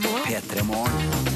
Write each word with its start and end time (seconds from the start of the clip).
P3 0.00 0.62
Morgen. 0.66 1.28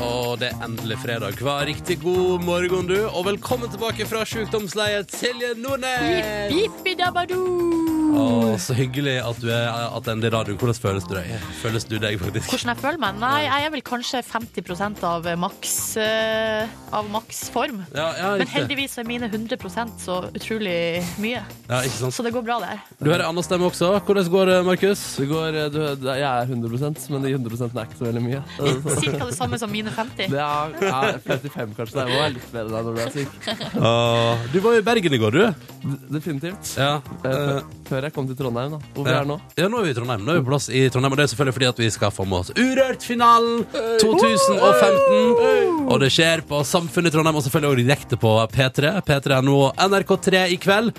Og 0.00 0.38
det 0.40 0.48
er 0.48 0.64
endelig 0.64 0.96
fredag. 1.02 1.36
Hva 1.44 1.58
riktig 1.68 1.98
god 2.00 2.40
morgen, 2.46 2.88
du. 2.88 2.98
Og 3.10 3.26
velkommen 3.28 3.70
tilbake 3.72 4.08
fra 4.08 4.24
sjukdomsleiet, 4.24 5.12
Silje 5.12 5.52
Nordnes! 5.60 6.54
Jippidabadoo! 6.56 7.81
Å, 8.12 8.54
så 8.60 8.74
hyggelig 8.76 9.14
at 9.24 9.38
du 9.40 9.46
er 9.48 9.68
at 9.72 10.08
endelig 10.10 10.28
er 10.28 10.34
radio. 10.34 10.54
Hvordan 10.60 10.76
føles 10.76 11.06
du 11.08 11.14
deg? 11.16 11.30
Føles 11.62 11.86
du 11.88 11.94
deg, 12.02 12.18
faktisk? 12.20 12.50
Hvordan 12.52 12.72
jeg 12.74 12.80
føler 12.82 13.00
meg? 13.00 13.20
Nei, 13.22 13.38
jeg 13.46 13.66
er 13.68 13.72
vel 13.72 13.82
kanskje 13.86 14.20
50% 14.26 15.00
av 15.08 15.28
maks 15.40 15.72
eh, 16.02 16.68
Av 16.92 17.08
maks 17.08 17.40
form. 17.54 17.80
Ja, 17.96 18.10
ja, 18.18 18.26
Men 18.34 18.42
riktig. 18.44 18.52
heldigvis 18.58 18.98
er 19.00 19.08
mine 19.08 19.30
100% 19.32 19.94
så 20.04 20.18
utrolig 20.28 20.74
mye. 21.22 21.40
Ja, 21.70 21.78
ikke 21.86 21.96
sant? 22.02 22.16
Så 22.18 22.26
det 22.26 22.34
går 22.36 22.44
bra 22.50 22.58
der. 22.60 22.82
Du 23.00 23.08
hører 23.08 23.24
Anna 23.30 23.44
stemme 23.46 23.70
også. 23.70 23.94
Hvordan 24.04 24.28
går 24.36 24.52
det, 24.52 24.58
Markus? 24.68 25.06
Det 25.22 25.28
går, 25.32 25.58
eh, 25.62 25.70
du, 25.72 25.80
det- 26.04 26.18
jeg 26.20 26.28
er 26.28 26.52
100% 26.52 27.08
men 27.16 27.24
de 27.24 27.32
100 27.38 27.64
er 27.72 27.88
ikke 27.88 28.00
så 28.02 28.08
veldig 28.10 28.24
mye. 28.26 28.42
Cirka 29.00 29.24
det 29.30 29.38
samme 29.38 29.58
som 29.62 29.72
mine 29.72 29.88
50. 29.96 30.28
Det 30.36 30.44
er, 30.44 30.76
er 30.92 31.18
55 31.24 31.74
kanskje. 31.80 31.96
Det 32.12 32.20
er 32.26 32.36
litt 32.36 32.52
bedre 32.52 32.76
da 32.76 32.84
når 32.84 33.00
du 33.00 33.02
er 33.06 33.16
syk. 33.16 33.50
Åh, 33.88 34.44
du 34.52 34.60
var 34.60 34.76
jo 34.76 34.84
i 34.84 34.86
Bergen 34.92 35.16
i 35.16 35.22
går, 35.24 35.40
du. 35.40 35.68
D- 35.82 35.98
Definitivt. 36.18 36.76
Ja. 36.76 36.92
Eh, 37.24 37.32
eh, 37.32 37.72
før- 37.88 38.01
Før 38.02 38.08
jeg 38.10 38.14
kom 38.16 38.26
til 38.26 38.34
Trondheim, 38.34 38.72
da. 38.74 38.78
Hvor 38.96 39.04
vi 39.06 39.12
ja. 39.12 39.18
er 39.22 39.26
nå. 39.30 39.34
Ja, 39.54 39.68
nå 39.70 39.78
er 39.78 39.84
vi 39.86 39.90
i 39.92 39.94
Trondheim. 39.94 40.24
Nå 40.26 40.32
er 40.32 40.40
vi 40.40 40.42
på 40.42 40.50
plass 40.50 40.64
i 40.74 40.80
Trondheim, 40.90 41.12
og 41.14 41.20
det 41.20 41.22
er 41.22 41.30
selvfølgelig 41.30 41.54
fordi 41.54 41.68
at 41.68 41.82
vi 41.84 41.90
skal 41.94 42.10
få 42.10 42.24
med 42.26 42.38
oss 42.40 42.50
Urørt-finalen 42.58 43.60
2015. 44.02 45.86
Og 45.86 46.02
det 46.02 46.08
skjer 46.10 46.42
på 46.48 46.64
Samfunnet 46.66 47.12
i 47.12 47.14
Trondheim, 47.14 47.38
og 47.38 47.44
selvfølgelig 47.46 47.70
også 47.70 47.82
direkte 47.84 48.18
på 48.24 48.32
P3. 48.56 48.90
P3 49.06 49.36
er 49.36 49.46
nå 49.46 49.58
NRK3 49.86 50.42
i 50.50 50.58
kveld. 50.66 50.90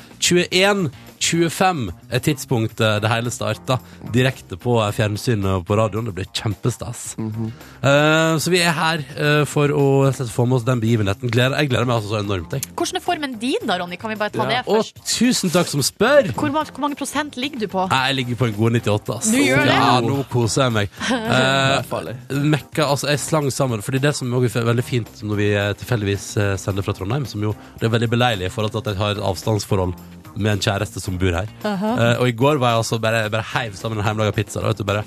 21.25 1.23 1.91
er 2.11 2.21
tidspunktet 2.23 3.03
det 3.03 3.11
hele 3.11 3.31
starta. 3.33 3.77
Direkte 4.13 4.57
på 4.59 4.75
fjernsynet 4.95 5.49
og 5.59 5.65
på 5.67 5.77
radioen. 5.79 6.09
Det 6.09 6.15
blir 6.17 6.29
kjempestas. 6.35 7.03
Eh, 7.17 8.35
så 8.43 8.51
vi 8.51 8.59
er 8.59 8.75
her 8.75 9.03
uh, 9.15 9.43
for 9.49 9.71
å 9.71 9.85
få 10.11 10.45
med 10.49 10.59
oss 10.59 10.67
den 10.67 10.81
begivenheten. 10.83 11.31
Gleder, 11.31 11.55
jeg 11.61 11.71
gleder 11.71 11.87
meg 11.87 11.99
altså 11.99 12.13
så 12.13 12.21
enormt. 12.21 12.55
Jeg. 12.57 12.67
Hvordan 12.75 12.99
er 12.99 13.05
formen 13.05 13.37
din 13.41 13.69
da, 13.69 13.77
Ronny? 13.79 13.99
Kan 14.01 14.11
vi 14.13 14.19
bare 14.19 14.33
ta 14.33 14.43
Ja, 14.43 14.49
det 14.49 14.59
Og 14.67 14.81
først? 14.81 14.99
tusen 15.13 15.53
takk 15.53 15.71
som 15.71 15.83
spør! 15.85 16.33
Hvor, 16.35 16.51
hvor 16.51 16.83
mange 16.83 16.99
prosent 16.99 17.37
ligger 17.39 17.63
du 17.63 17.67
på? 17.71 17.87
Jeg 17.91 18.17
ligger 18.19 18.39
på 18.39 18.49
en 18.49 18.57
god 18.57 18.79
98. 18.81 19.17
ass. 19.17 19.31
Du 19.31 19.39
gjør 19.39 19.63
det? 19.69 19.77
Ja, 19.77 19.93
nå 20.03 20.19
koser 20.31 20.67
jeg 20.67 20.75
meg. 20.79 20.97
Farlig. 21.93 22.17
Mekka, 22.53 22.89
altså 22.89 23.11
jeg 23.13 23.21
slang 23.23 23.49
sammen 23.53 23.83
Fordi 23.85 24.01
det 24.03 24.13
som 24.17 24.31
også 24.33 24.61
er 24.61 24.67
veldig 24.67 24.85
fint 24.85 25.21
Når 25.23 25.39
vi 25.39 25.47
tilfeldigvis 25.79 26.25
sender 26.61 26.85
fra 26.85 26.95
Trondheim 26.95 27.25
Som 27.29 27.43
jo, 27.45 27.53
det 27.79 27.87
er 27.87 27.93
veldig 27.93 28.09
beleilig 28.11 28.47
I 28.47 28.53
forhold 28.53 28.73
til 28.73 28.83
at 28.83 28.91
jeg 28.91 29.01
har 29.01 29.15
et 29.15 29.23
avstandsforhold 29.23 29.95
Med 30.35 30.51
en 30.55 30.61
kjæreste 30.63 31.01
som 31.03 31.17
bor 31.21 31.35
her 31.37 31.49
Eh, 31.63 32.19
Og 32.19 32.27
i 32.29 32.35
går 32.37 32.57
var 32.61 32.73
jeg 32.73 32.83
altså 32.83 32.99
bare, 33.01 33.29
bare 33.29 33.45
heiv 33.53 33.75
sammen 33.77 33.99
en 33.99 34.05
hjemmelaga 34.07 34.33
pizza 34.35 34.61
Da 34.63 34.71
vet 34.71 34.77
du 34.81 34.83
bare 34.87 35.03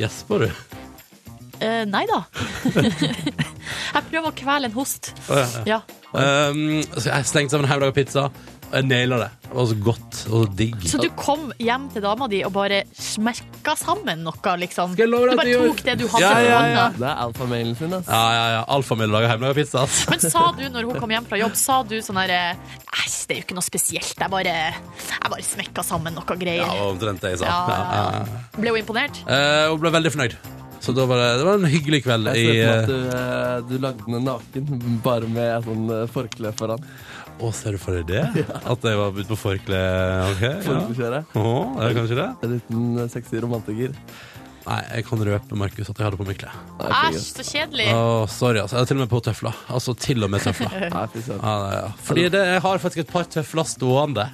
Gjesper 0.00 0.46
du? 0.46 0.50
Uh, 1.60 1.82
nei 1.84 2.06
da. 2.08 2.22
jeg 3.04 4.04
prøver 4.08 4.30
å 4.30 4.32
kvele 4.32 4.70
en 4.70 4.72
host. 4.72 5.10
ja, 5.28 5.42
Ja. 5.68 5.80
Um, 6.16 6.80
så 6.96 7.10
jeg 7.10 7.26
slengte 7.28 7.52
sammen 7.52 7.66
en 7.68 7.74
hjemmelaget 7.74 7.98
pizza 8.00 8.30
Og 8.70 8.76
jeg 8.78 8.86
naila 8.86 9.16
det 9.18 9.28
Det 9.42 9.56
var 9.56 9.66
så 9.66 9.76
godt 9.82 10.18
og 10.30 10.52
digg 10.58 10.84
Så 10.86 11.00
du 11.02 11.08
kom 11.18 11.48
hjem 11.58 11.88
til 11.90 12.04
dama 12.04 12.28
di 12.30 12.42
og 12.46 12.52
bare 12.54 12.84
smerka 12.94 13.74
sammen 13.78 14.22
noe, 14.22 14.52
liksom? 14.62 14.92
Skal 14.94 15.04
jeg 15.08 15.10
love 15.10 15.26
deg 15.26 15.32
Du 15.32 15.34
at 15.34 15.40
bare 15.40 15.50
jeg 15.50 15.72
tok 15.72 15.82
det 15.88 15.96
du 15.98 16.04
hadde 16.12 16.22
Ja, 16.22 16.30
på 16.36 16.44
ja, 16.46 16.60
hånda? 16.60 16.84
Det 17.00 17.08
er 17.08 17.22
alfamailen 17.24 17.74
sin, 17.80 17.96
ass. 17.98 18.06
Ja, 18.10 18.20
ja, 18.36 18.44
ja 18.54 18.60
Alfamilie 18.76 19.10
lager 19.10 19.32
hjemmelaga 19.32 19.58
pizza 19.58 19.82
ass. 19.82 19.98
Men 20.12 20.22
sa 20.22 20.44
du 20.54 20.62
når 20.70 20.86
hun 20.92 21.00
kom 21.02 21.16
hjem 21.16 21.26
fra 21.32 21.40
jobb, 21.42 21.58
sa 21.58 21.80
du 21.90 21.96
sånn 22.04 22.20
herre 22.22 22.40
Æsj, 23.00 23.18
det 23.26 23.34
er 23.34 23.40
jo 23.40 23.46
ikke 23.48 23.58
noe 23.58 23.66
spesielt. 23.66 24.14
Jeg 24.22 24.32
bare, 24.32 24.54
jeg 24.54 25.34
bare 25.34 25.44
smekka 25.50 25.84
sammen 25.86 26.14
noe 26.14 26.24
Ja, 26.26 26.36
det 26.36 26.46
greier. 26.46 26.70
var 26.70 26.86
omtrent 26.94 27.26
det 27.26 27.34
jeg 27.34 27.42
sa 27.42 27.50
Ja, 27.50 27.60
ja, 27.66 27.82
ja, 27.98 28.22
ja. 28.22 28.40
Ble 28.60 28.74
hun 28.76 28.80
imponert? 28.84 29.20
Eh, 29.26 29.66
hun 29.72 29.82
ble 29.82 29.92
veldig 29.98 30.14
fornøyd 30.14 30.34
Så 30.80 30.94
da 30.96 31.04
var 31.10 31.20
det, 31.20 31.28
det 31.42 31.46
var 31.50 31.58
en 31.60 31.70
hyggelig 31.74 32.02
kveld 32.06 32.30
Jeg 32.30 32.40
i, 32.40 32.46
for 32.46 32.58
meg 32.60 32.70
at 32.70 32.90
du, 32.90 32.98
eh, 33.18 33.56
du 33.68 33.74
lagde 33.82 34.06
den 34.14 34.26
naken, 34.30 35.00
bare 35.04 35.28
med 35.28 35.50
et 35.58 35.66
sånn 35.66 35.90
eh, 35.98 36.06
forkle 36.14 36.54
foran. 36.56 36.86
Å, 37.40 37.50
ser 37.56 37.72
du 37.76 37.80
for 37.80 37.96
deg 37.96 38.08
det? 38.10 38.44
At 38.68 38.82
jeg 38.84 38.98
var 39.00 39.14
ute 39.16 39.28
på 39.30 39.38
forkle? 39.40 39.78
Ok, 40.34 40.42
ja. 40.44 41.22
Oh, 41.40 41.78
er 41.80 41.88
det 41.88 41.94
kanskje 41.96 42.18
det? 42.18 42.26
En 42.44 42.52
liten 42.56 42.82
eh, 43.00 43.08
sexy 43.12 43.40
romantiker. 43.40 43.94
Nei, 44.66 44.80
jeg 44.92 45.06
kan 45.08 45.22
røpe, 45.24 45.56
Markus, 45.56 45.88
at 45.88 45.96
jeg 45.96 46.04
hadde 46.04 46.18
på 46.20 46.26
meg 46.28 46.36
klær. 46.42 46.58
Æsj, 46.84 47.22
så 47.38 47.46
kjedelig. 47.48 47.86
Å, 47.96 48.02
sorry, 48.28 48.60
altså. 48.60 48.76
Jeg 48.76 48.84
er 48.84 48.90
til 48.90 48.98
og 48.98 49.02
med 49.06 49.10
på 49.14 49.20
tøfler. 49.24 49.56
Altså 49.72 49.94
til 50.04 50.26
og 50.26 50.30
med 50.34 50.44
tøfler. 50.44 50.76
Nei, 50.94 51.06
fy 51.14 51.22
søren. 51.24 51.40
Ja, 51.40 51.54
nei, 51.64 51.72
ja. 51.78 51.88
Fordi 52.10 52.26
det, 52.36 52.42
jeg 52.52 52.62
har 52.66 52.82
faktisk 52.84 53.02
et 53.06 53.14
par 53.14 53.30
tøfler 53.32 53.70
stående 53.72 54.28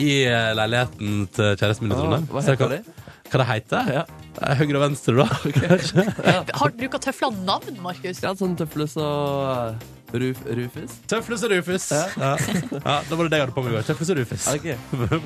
i 0.00 0.10
eh, 0.24 0.50
leiligheten 0.56 1.26
til 1.36 1.52
kjæresten 1.60 1.86
min 1.86 1.92
i 1.92 2.00
Trondheim. 2.00 2.26
Hva 2.32 2.40
Så 2.46 2.54
jeg 2.54 2.62
heter 2.62 2.72
kan- 2.72 2.88
de? 2.88 2.96
Hva 3.30 3.38
det 3.44 3.46
heter 3.46 3.90
Ja. 3.94 4.00
er 4.48 4.56
Høyre 4.58 4.78
og 4.80 4.82
venstre, 4.88 5.12
da. 5.20 5.26
Har 6.64 6.72
Bruker 6.80 7.02
tøfler 7.04 7.36
navn, 7.44 7.76
Markus? 7.84 8.24
Ja, 8.24 8.32
sånn 8.40 8.56
tøfles 8.58 8.96
og 8.98 9.76
eh, 9.76 9.88
Ruf, 10.12 10.40
Rufus. 10.46 10.94
Tøfles 11.10 11.42
og 11.46 11.52
Rufus. 11.54 11.90
Ja. 11.92 12.06
Ja. 12.80 12.96
da 13.06 13.16
var 13.16 13.28
det 13.28 13.30
det 13.32 13.38
jeg 13.38 13.44
hadde 13.46 13.54
på 13.54 13.62
meg 13.62 13.72
i 13.72 13.76
går. 13.76 13.86
Tøfles 13.86 14.10
og 14.10 14.18
Rufus. 14.18 14.46
Okay. 14.54 14.76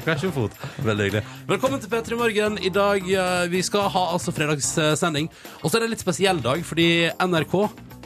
Kanskje 0.04 0.28
en 0.28 0.34
fot. 0.36 0.58
Veldig 0.84 1.06
hyggelig. 1.08 1.24
Velkommen 1.48 1.80
til 1.80 1.92
P3 1.92 2.18
Morgen. 2.20 2.58
I 2.60 2.72
dag 2.74 3.08
eh, 3.08 3.46
vi 3.52 3.62
skal 3.64 3.88
ha 3.94 4.04
altså 4.12 4.34
fredagssending. 4.36 5.30
Og 5.62 5.70
så 5.70 5.78
er 5.78 5.84
det 5.84 5.88
en 5.90 5.94
litt 5.96 6.04
spesiell 6.04 6.42
dag, 6.44 6.64
fordi 6.68 6.88
NRK 7.24 7.56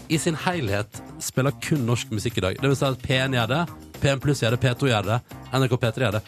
i 0.09 0.19
sin 0.23 0.39
helhet 0.47 1.03
spiller 1.21 1.53
kun 1.65 1.83
norsk 1.89 2.13
musikk 2.15 2.39
i 2.41 2.45
dag. 2.47 2.61
Det 2.63 2.71
vil 2.71 2.79
si 2.79 2.87
at 2.89 3.03
P1 3.05 3.35
gjør 3.37 3.51
det, 3.55 3.63
P1 4.03 4.23
Pluss 4.25 4.43
gjør 4.45 4.55
det, 4.57 4.61
P2 4.63 4.93
gjør 4.93 5.09
det, 5.11 5.19
NRK 5.53 5.75
P3 5.83 6.05
gjør 6.07 6.17
det, 6.19 6.23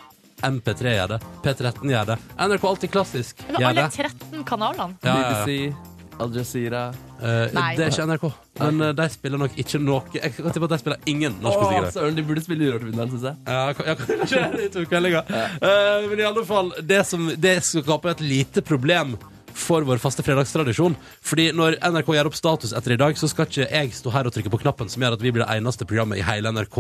MP3 0.51 0.97
gjør 0.97 1.15
det, 1.15 1.21
P13 1.45 1.95
gjør 1.95 2.11
det. 2.11 2.19
NRK 2.41 2.67
Alltid 2.71 2.93
Klassisk 2.93 3.41
Men 3.47 3.61
gjør 3.63 3.71
alle 3.71 3.87
13 3.93 4.45
kanalene? 4.49 4.99
Ja, 5.05 5.15
ja, 5.15 5.17
ja. 5.21 5.41
BBC, 5.47 5.90
Al 6.21 6.35
Jazeera 6.37 6.83
Eh, 7.21 7.51
Nei. 7.53 7.75
det 7.77 7.85
er 7.85 7.91
ikke 7.93 8.05
NRK, 8.09 8.23
men 8.63 8.79
eh, 8.87 8.93
de 8.97 9.07
spiller 9.13 9.41
nok 9.43 9.57
ikke 9.61 9.77
noe 9.83 9.99
Jeg 10.15 10.33
kan 10.39 10.55
tippe 10.55 10.65
at 10.65 10.73
de 10.73 10.79
spiller 10.81 11.03
ingen 11.13 11.35
norske 11.45 11.67
musikk 11.67 11.89
i 11.91 11.91
søren, 11.99 12.15
de 12.17 12.23
burde 12.25 12.45
spille 12.47 12.71
Urørt-vinneren, 12.71 13.11
syns 13.13 13.27
jeg. 13.29 13.37
Ja, 13.45 13.75
ka- 13.77 13.85
ja, 13.91 13.97
kanskje 14.01 14.45
de 14.57 14.69
to 14.73 14.85
meldinga. 14.89 15.21
Eh, 15.61 16.07
men 16.09 16.23
i 16.23 16.29
alle 16.31 16.45
fall, 16.49 16.73
det 16.81 17.03
som 17.11 17.27
det 17.37 17.59
skaper 17.67 18.15
et 18.15 18.25
lite 18.25 18.65
problem 18.65 19.19
for 19.61 19.85
vår 19.85 20.01
faste 20.01 20.25
fredagstradisjon. 20.25 20.95
Fordi 21.27 21.51
når 21.53 21.77
NRK 21.91 22.09
gjør 22.17 22.31
opp 22.31 22.39
status 22.39 22.73
etter 22.79 22.95
i 22.95 23.01
dag, 23.03 23.19
så 23.21 23.29
skal 23.29 23.49
ikke 23.51 23.67
jeg 23.69 23.93
stå 23.99 24.13
her 24.15 24.31
og 24.31 24.33
trykke 24.33 24.53
på 24.55 24.61
knappen 24.63 24.89
som 24.89 25.03
gjør 25.05 25.19
at 25.19 25.25
vi 25.27 25.33
blir 25.35 25.45
det 25.45 25.53
eneste 25.59 25.85
programmet 25.91 26.23
i 26.23 26.25
hele 26.25 26.53
NRK 26.57 26.79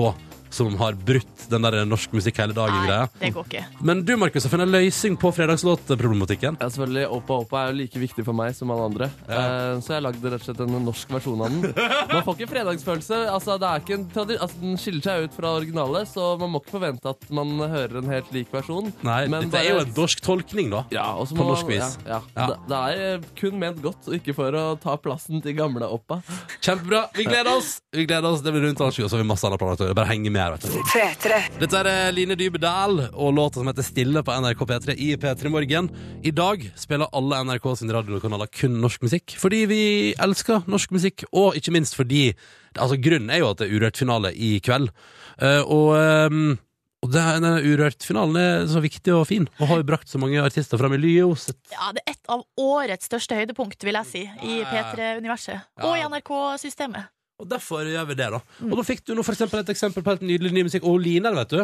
som 0.50 0.74
har 0.80 0.96
brutt 0.98 1.46
den 1.50 1.62
der 1.66 1.84
norsk 1.88 2.12
musikk 2.16 2.38
hele 2.42 2.54
dagen-greia. 2.56 3.08
det 3.20 3.32
går 3.34 3.46
ikke. 3.48 3.64
Men 3.86 4.02
du, 4.06 4.16
Markus, 4.20 4.44
har 4.46 4.52
funnet 4.52 4.68
en 4.68 4.74
løsning 4.74 5.16
på 5.20 5.30
fredagslåtproblematikken. 5.36 6.58
Ja, 6.60 6.68
selvfølgelig. 6.68 7.06
Oppa 7.16 7.38
Oppa 7.44 7.62
er 7.64 7.72
jo 7.72 7.78
like 7.80 8.02
viktig 8.02 8.24
for 8.26 8.36
meg 8.36 8.54
som 8.58 8.70
alle 8.74 8.86
andre. 8.90 9.08
Eh, 9.28 9.80
så 9.84 9.94
jeg 9.96 10.04
lagde 10.06 10.32
rett 10.32 10.42
og 10.42 10.48
slett 10.48 10.62
en 10.66 10.76
norsk 10.86 11.14
versjon 11.14 11.44
av 11.44 11.54
den. 11.54 11.74
Man 12.10 12.24
får 12.26 12.36
ikke 12.38 12.50
fredagsfølelse. 12.54 13.20
Altså, 13.32 13.56
det 13.62 13.68
er 13.70 13.84
ikke 13.84 13.96
en 13.98 14.06
altså, 14.40 14.60
den 14.60 14.78
skiller 14.80 15.06
seg 15.06 15.28
ut 15.28 15.36
fra 15.38 15.54
originalet, 15.60 16.10
så 16.10 16.32
man 16.40 16.52
må 16.54 16.62
ikke 16.62 16.76
forvente 16.78 17.12
at 17.14 17.28
man 17.34 17.54
hører 17.70 18.00
en 18.02 18.10
helt 18.12 18.30
lik 18.34 18.50
versjon. 18.54 18.90
Nei, 19.06 19.20
Men 19.30 19.48
dette 19.48 19.62
er 19.62 19.70
jo 19.76 19.82
en 19.84 19.94
norsk 19.96 20.22
tolkning, 20.24 20.70
da. 20.74 20.84
Ja, 20.94 21.06
På 21.14 21.46
norsk 21.46 21.66
man- 21.68 21.74
vis. 21.76 21.96
Ja, 22.06 22.18
ja. 22.18 22.20
Ja. 22.40 22.46
Det, 22.50 22.56
det 22.70 22.80
er 22.80 23.04
eh, 23.14 23.28
kun 23.40 23.58
ment 23.60 23.80
godt, 23.84 24.06
og 24.08 24.16
ikke 24.18 24.34
for 24.36 24.56
å 24.56 24.64
ta 24.80 24.96
plassen 25.00 25.42
til 25.44 25.54
gamle 25.58 25.86
Oppa. 25.90 26.20
Kjempebra. 26.60 27.04
Vi 27.16 27.24
gleder 27.28 27.52
oss. 27.56 27.76
Vi 27.94 28.06
gleder 28.06 28.30
oss. 28.30 28.42
Det 28.44 28.52
blir 28.54 28.66
rundt 28.68 28.80
halv 28.82 28.94
sju, 28.96 29.04
og 29.04 29.10
så 29.10 29.18
har 29.18 29.24
vi 29.24 29.28
masse 29.30 29.46
andre 29.48 29.58
planer. 29.60 29.94
Bare 29.96 30.10
henge 30.12 30.30
med 30.32 30.39
her, 30.40 30.56
vet 30.56 30.64
du. 30.64 31.60
Dette 31.60 31.84
er 31.84 32.12
Line 32.16 32.30
Line 32.30 32.38
Dybedal 32.38 33.00
og 33.10 33.32
låta 33.34 33.58
som 33.58 33.66
heter 33.66 33.82
Stille 33.82 34.22
på 34.22 34.34
NRK 34.38 34.60
P3 34.68 34.94
i 35.02 35.08
P3 35.18 35.50
Morgen. 35.50 35.88
I 36.22 36.30
dag 36.30 36.62
spiller 36.78 37.10
alle 37.16 37.40
NRK 37.48 37.66
sine 37.80 37.96
radiokanaler 37.96 38.50
kun 38.54 38.76
norsk 38.82 39.02
musikk, 39.02 39.34
fordi 39.40 39.64
vi 39.66 39.80
elsker 40.14 40.68
norsk 40.70 40.94
musikk, 40.94 41.24
og 41.32 41.58
ikke 41.58 41.74
minst 41.74 41.98
fordi 41.98 42.30
Altså, 42.78 42.94
grunnen 43.02 43.32
er 43.34 43.40
jo 43.40 43.48
at 43.50 43.58
det 43.58 43.66
er 43.66 43.72
Urørt-finale 43.80 44.30
i 44.30 44.60
kveld. 44.62 44.92
uh, 45.42 45.62
og 45.66 45.88
um, 46.30 46.52
og 47.02 47.10
det, 47.10 47.24
denne 47.40 47.50
Urørt-finalen 47.66 48.36
er 48.38 48.68
så 48.70 48.78
viktig 48.84 49.10
og 49.16 49.24
fin, 49.26 49.48
og 49.58 49.72
har 49.72 49.80
jo 49.80 49.88
brakt 49.88 50.06
så 50.12 50.20
mange 50.22 50.38
artister 50.38 50.78
fram 50.78 50.94
i 50.94 51.00
lyset. 51.02 51.56
Ja, 51.72 51.90
det 51.96 52.04
er 52.04 52.12
et 52.14 52.30
av 52.30 52.44
årets 52.60 53.10
største 53.10 53.34
høydepunkt, 53.34 53.82
vil 53.82 53.98
jeg 53.98 54.06
si, 54.06 54.22
i 54.22 54.60
Ja, 54.60 54.68
ja. 54.68 54.84
P3-universet. 54.92 55.66
Ja. 55.66 55.88
Og 55.88 55.96
i 55.98 56.04
NRK-systemet. 56.06 57.10
Og 57.40 57.48
derfor 57.50 57.88
gjør 57.88 58.08
vi 58.10 58.16
det, 58.20 58.30
da. 58.36 58.40
Og 58.68 58.74
da 58.78 58.84
fikk 58.86 59.04
du 59.08 59.14
nå 59.16 59.24
for 59.26 59.36
eksempel 59.36 59.62
et 59.62 59.72
eksempel 59.72 60.04
på 60.04 60.12
helt 60.14 60.26
nydelig 60.28 60.52
ny 60.56 60.66
musikk. 60.68 60.84
Og 60.88 61.00
Line, 61.00 61.32
vet 61.40 61.54
du, 61.56 61.62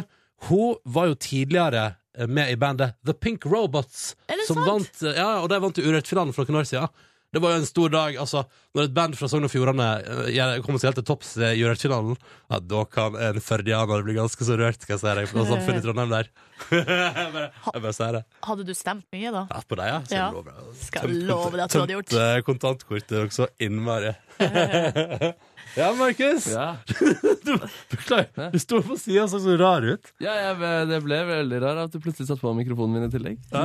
hun 0.50 0.76
var 0.96 1.10
jo 1.10 1.18
tidligere 1.20 1.84
eh, 2.16 2.26
med 2.28 2.52
i 2.52 2.56
bandet 2.60 2.96
The 3.06 3.14
Pink 3.16 3.44
Robots. 3.48 4.14
Er 4.28 4.40
det 4.40 4.48
som 4.48 4.60
sant? 4.62 4.68
Vant, 4.68 5.04
eh, 5.10 5.20
ja, 5.20 5.30
og 5.42 5.50
de 5.52 5.60
vant 5.64 5.84
Urørt-finalen 5.84 6.34
for 6.36 6.48
noen 6.48 6.62
år 6.64 6.68
siden. 6.72 7.04
Det 7.34 7.40
var 7.42 7.52
jo 7.52 7.58
en 7.58 7.66
stor 7.68 7.90
dag, 7.92 8.14
altså, 8.22 8.44
når 8.72 8.86
et 8.86 8.92
band 8.96 9.16
fra 9.18 9.26
Sogn 9.28 9.44
og 9.44 9.50
Fjordane 9.52 9.86
eh, 10.30 10.60
kommer 10.64 10.78
seg 10.80 10.92
helt 10.92 11.00
til 11.02 11.06
topps 11.08 11.32
i 11.42 11.58
Urørt-finalen. 11.64 12.14
Ja, 12.52 12.60
da 12.62 12.84
kan 12.88 13.16
en 13.18 13.40
førdianer 13.44 14.04
bli 14.06 14.14
ganske 14.16 14.46
så 14.46 14.56
rørt, 14.56 14.78
skal 14.86 14.94
jeg 14.94 15.02
si 15.02 15.14
deg, 15.18 15.32
på 15.34 15.44
samfunnet 15.50 15.82
i 15.82 15.84
Trondheim 15.84 16.14
der. 16.14 16.30
jeg 16.70 16.86
bare, 17.34 17.50
jeg 17.66 17.82
bare 17.88 17.96
sier 17.98 18.16
det. 18.20 18.22
Hadde 18.46 18.64
du 18.68 18.72
stemt 18.78 19.04
mye, 19.12 19.34
da? 19.34 19.42
Ja, 19.50 19.60
på 19.68 19.80
deg, 19.82 19.90
ja. 19.90 19.98
Ja. 20.06 20.22
jeg 20.30 20.38
love 20.38 20.54
deg. 20.54 20.80
Skal 20.86 21.08
Tømt- 21.10 21.26
love 21.32 21.52
deg 21.58 21.64
at 21.66 21.74
du 21.74 21.80
hadde 21.82 21.98
gjort. 21.98 22.14
Tømt 22.14 22.24
eh, 22.24 22.40
kontantkortet 22.46 23.18
også 23.26 23.50
innmari. 23.66 24.14
Ja, 25.76 25.90
Markus. 25.94 26.46
Ja, 26.50 26.76
Du, 27.46 27.52
beklager. 27.92 28.50
Du 28.52 28.58
sto 28.62 28.80
på 28.82 28.96
sida 28.98 29.26
og 29.26 29.30
så 29.32 29.40
så 29.44 29.56
rar 29.60 29.84
ut. 29.84 30.12
ja 30.24 30.32
jeg, 30.40 30.70
det 30.90 31.00
ble 31.04 31.18
veldig 31.28 31.60
rar 31.62 31.82
at 31.84 31.92
du 31.92 32.00
plutselig 32.02 32.30
satte 32.30 32.40
på 32.42 32.54
mikrofonen 32.56 32.96
min 32.96 33.08
i 33.08 33.12
tillegg. 33.12 33.42
Ja, 33.52 33.64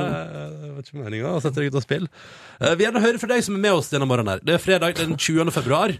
det 0.52 0.72
var 0.74 0.84
ikke 0.84 1.00
meninga 1.00 1.32
å 1.32 1.40
sette 1.42 1.62
deg 1.62 1.72
ut 1.72 1.78
av 1.80 1.86
spill. 1.86 2.10
Uh, 2.60 2.74
vi 2.76 2.84
gjerne 2.86 3.02
hører 3.04 3.22
fra 3.22 3.32
deg 3.32 3.46
som 3.46 3.56
er 3.56 3.64
med 3.64 3.78
oss 3.80 3.88
denne 3.92 4.08
morgenen. 4.10 4.34
her 4.36 4.44
Det 4.44 4.58
er 4.58 4.62
fredag 4.62 4.98
den 5.00 5.16
20. 5.16 5.50
februar. 5.56 5.96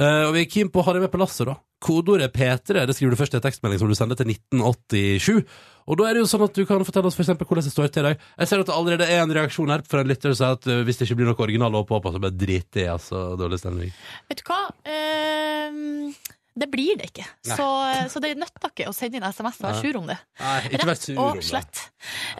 uh, 0.00 0.22
og 0.28 0.36
vi 0.38 0.44
er 0.44 0.52
keen 0.54 0.70
på 0.72 0.80
å 0.80 0.86
ha 0.86 0.94
deg 0.96 1.04
med 1.04 1.12
på 1.12 1.20
lasset, 1.20 1.50
da. 1.50 1.58
Kodeordet 1.80 2.28
er 2.28 2.34
P3. 2.36 2.86
Det 2.86 2.94
skriver 2.96 3.16
du 3.16 3.20
først 3.20 3.34
i 3.34 3.40
en 3.40 3.44
tekstmelding 3.48 3.80
som 3.80 3.90
du 3.90 3.96
sender 3.98 4.18
til 4.20 4.30
1987. 4.34 5.44
Og 5.90 5.98
da 5.98 6.06
er 6.06 6.16
det 6.16 6.24
jo 6.24 6.30
sånn 6.30 6.46
at 6.46 6.54
du 6.54 6.62
kan 6.68 6.84
fortelle 6.86 7.10
oss 7.10 7.18
for 7.18 7.26
eksempel 7.26 7.48
hvordan 7.48 7.66
det 7.66 7.74
står 7.74 7.90
til 7.90 8.04
i 8.04 8.10
dag. 8.12 8.26
Jeg 8.38 8.50
ser 8.50 8.62
at 8.62 8.68
det 8.70 8.76
allerede 8.76 9.08
er 9.10 9.22
en 9.24 9.36
reaksjon 9.40 9.72
her 9.74 9.82
fra 9.90 10.04
en 10.04 10.10
lytter 10.10 10.32
som 10.32 10.40
sier 10.40 10.58
at 10.58 10.68
eh, 10.70 10.82
hvis 10.86 11.00
det 11.00 11.08
ikke 11.08 11.20
blir 11.20 11.30
noe 11.32 11.46
original 11.46 11.80
å 11.80 11.86
på, 11.88 12.00
så 12.06 12.22
bare 12.22 12.36
drit 12.38 12.78
i, 12.78 12.86
altså. 12.92 13.30
Dårlig 13.40 13.58
stemning. 13.58 13.90
Vet 14.30 14.44
du 14.44 14.46
hva? 14.46 14.60
Uh, 14.86 16.12
det 16.60 16.66
blir 16.70 16.98
det 16.98 17.10
ikke. 17.10 17.26
Så, 17.46 17.66
så 18.10 18.20
det 18.22 18.34
nøtter 18.38 18.72
ikke 18.72 18.88
å 18.90 18.94
sende 18.94 19.20
inn 19.20 19.26
SMS 19.26 19.60
og 19.60 19.68
være 19.68 19.82
sur 19.84 19.98
om 20.00 20.08
det. 20.10 20.16
Nei, 20.42 20.56
ikke 20.68 20.88
Rett 20.90 21.04
sur 21.06 21.14
om 21.14 21.22
og 21.24 21.38
det. 21.38 21.44
slett. 21.46 21.82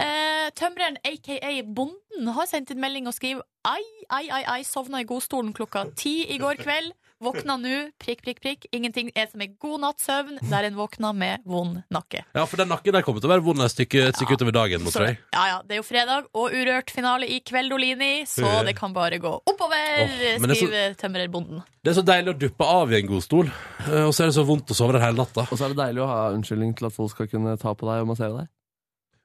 Eh, 0.02 0.48
tømreren, 0.58 0.98
aka 1.06 1.52
Bonden, 1.64 2.32
har 2.34 2.48
sendt 2.50 2.74
inn 2.74 2.82
melding 2.82 3.08
og 3.08 3.16
skriver 3.16 3.46
Ai, 3.68 3.82
ai, 4.08 4.26
ai, 4.32 4.42
ai, 4.56 4.60
sovna 4.66 5.02
i 5.02 5.06
godstolen 5.08 5.54
klokka 5.56 5.86
ti 5.98 6.24
i 6.34 6.40
går 6.42 6.60
kveld. 6.60 6.92
Våkna 7.20 7.58
nå, 7.60 7.90
prikk, 8.00 8.22
prikk, 8.24 8.38
prikk. 8.40 8.62
Ingenting 8.72 9.10
er 9.14 9.26
som 9.28 9.42
en 9.44 9.52
god 9.60 9.82
natts 9.82 10.06
søvn 10.08 10.38
der 10.48 10.68
en 10.70 10.76
våkna 10.78 11.10
med 11.12 11.42
vond 11.44 11.82
nakke. 11.92 12.22
Ja, 12.32 12.46
for 12.48 12.56
den 12.56 12.70
nakken 12.72 12.96
der 12.96 13.04
kommer 13.04 13.20
til 13.20 13.28
å 13.28 13.32
være 13.34 13.44
vond 13.44 13.60
et 13.60 13.74
stykke, 13.74 14.06
et 14.08 14.16
stykke 14.16 14.38
utover 14.38 14.56
dagen. 14.56 14.80
Nå, 14.80 14.88
Så, 14.88 14.98
tror 15.02 15.10
jeg. 15.10 15.18
ja, 15.34 15.42
ja, 15.50 15.58
det 15.66 15.76
er 15.76 15.82
jo 15.82 15.84
fredag 15.84 16.30
og 16.32 16.54
urørt 16.56 16.90
finale 16.94 17.28
i 17.28 17.42
kveld, 17.44 17.74
Olini, 17.76 18.24
så 18.24 18.46
Ja. 18.46 18.62
det 18.64 18.74
kan 18.78 18.94
bare 18.96 19.18
gå 19.20 19.34
oppover, 19.44 19.84
oh, 20.00 20.16
er 20.24 20.38
skriver 20.54 20.94
tømrerbonden. 20.96 21.62
Det 21.84 21.92
er 21.92 22.00
så 22.00 22.06
deilig 22.06 22.34
å 22.34 22.38
duppe 22.38 22.64
av 22.64 22.92
i 22.92 23.00
en 23.00 23.06
god 23.06 23.22
stol, 23.22 23.46
eh, 23.84 24.04
og 24.06 24.14
så 24.16 24.24
er 24.24 24.32
det 24.32 24.36
så 24.40 24.46
vondt 24.46 24.72
å 24.72 24.74
sove 24.76 24.92
der 24.96 25.04
hele 25.04 25.20
natta. 25.20 25.44
Og 25.50 25.58
så 25.58 25.64
er 25.68 25.74
det 25.74 25.80
deilig 25.84 26.02
å 26.04 26.08
ha 26.08 26.30
unnskyldning 26.32 26.74
til 26.76 26.86
at 26.88 26.92
folk 26.96 27.10
skal 27.12 27.28
kunne 27.28 27.56
ta 27.60 27.74
på 27.74 27.84
deg 27.88 28.00
og 28.00 28.08
massere 28.14 28.32
deg. 28.38 28.48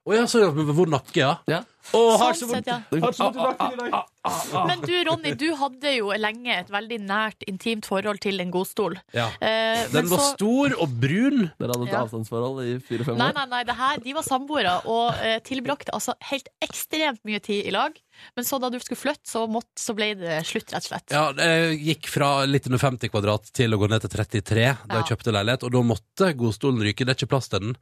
Å 0.05 0.13
ja, 0.13 0.25
så 0.29 0.51
vond 0.53 0.91
nakke, 0.93 1.17
ja. 1.17 1.31
Ja. 1.49 1.63
Å, 1.93 1.99
har 2.17 2.33
Sånn 2.37 2.47
så 2.47 2.47
vondt, 2.49 2.65
sett, 2.65 2.93
ja. 2.93 3.09
så 3.13 3.27
vondt 3.33 3.61
i 3.61 3.89
dag. 3.89 4.65
Men 4.69 4.81
du, 4.81 4.93
Ronny, 5.05 5.31
du 5.37 5.45
hadde 5.57 5.91
jo 5.95 6.11
lenge 6.17 6.53
et 6.63 6.69
veldig 6.73 6.97
nært, 7.05 7.45
intimt 7.49 7.85
forhold 7.89 8.21
til 8.21 8.41
en 8.41 8.51
godstol. 8.53 8.95
Ja. 9.13 9.27
Eh, 9.41 9.83
Den 9.93 10.07
var 10.09 10.21
så- 10.21 10.31
stor 10.35 10.75
og 10.81 10.93
brun. 11.01 11.51
Dere 11.59 11.73
hadde 11.73 11.87
et 11.87 11.93
Ja. 11.93 12.03
avstandsforhold 12.05 12.61
i 12.65 12.77
fire-fem 12.85 13.17
Nei, 13.17 13.29
år. 13.29 13.33
nei, 13.33 13.45
nei, 13.53 13.63
det 13.63 13.75
her, 13.75 13.97
de 14.05 14.13
var 14.13 14.23
samboere 14.23 14.75
og 14.85 15.13
eh, 15.21 15.39
tilbrakte 15.45 15.93
altså 15.93 16.13
helt 16.29 16.49
ekstremt 16.61 17.21
mye 17.25 17.39
tid 17.41 17.65
i 17.65 17.71
lag. 17.71 17.93
Men 18.35 18.45
så 18.45 18.59
da 18.61 18.69
du 18.69 18.77
skulle 18.79 19.01
flytte, 19.01 19.25
så, 19.29 19.47
måtte, 19.49 19.73
så 19.77 19.93
ble 19.97 20.13
det 20.15 20.45
slutt, 20.45 20.69
rett 20.73 20.85
og 20.85 20.89
slett. 20.89 21.09
Ja, 21.11 21.31
det 21.33 21.79
gikk 21.81 22.07
fra 22.09 22.45
litt 22.45 22.65
under 22.69 22.79
50 22.81 23.09
kvadrat 23.09 23.51
til 23.53 23.73
å 23.73 23.77
gå 23.81 23.89
ned 23.89 24.01
til 24.05 24.09
33 24.09 24.77
da 24.87 25.01
jeg 25.01 25.17
kjøpte 25.17 25.33
leilighet, 25.33 25.63
og 25.63 25.71
da 25.71 25.81
måtte 25.81 26.33
godstolen 26.37 26.81
ryke. 26.81 27.05
Det 27.05 27.09
er 27.13 27.25
ikke 27.25 27.33
plass 27.33 27.49
til 27.49 27.59
den. 27.59 27.77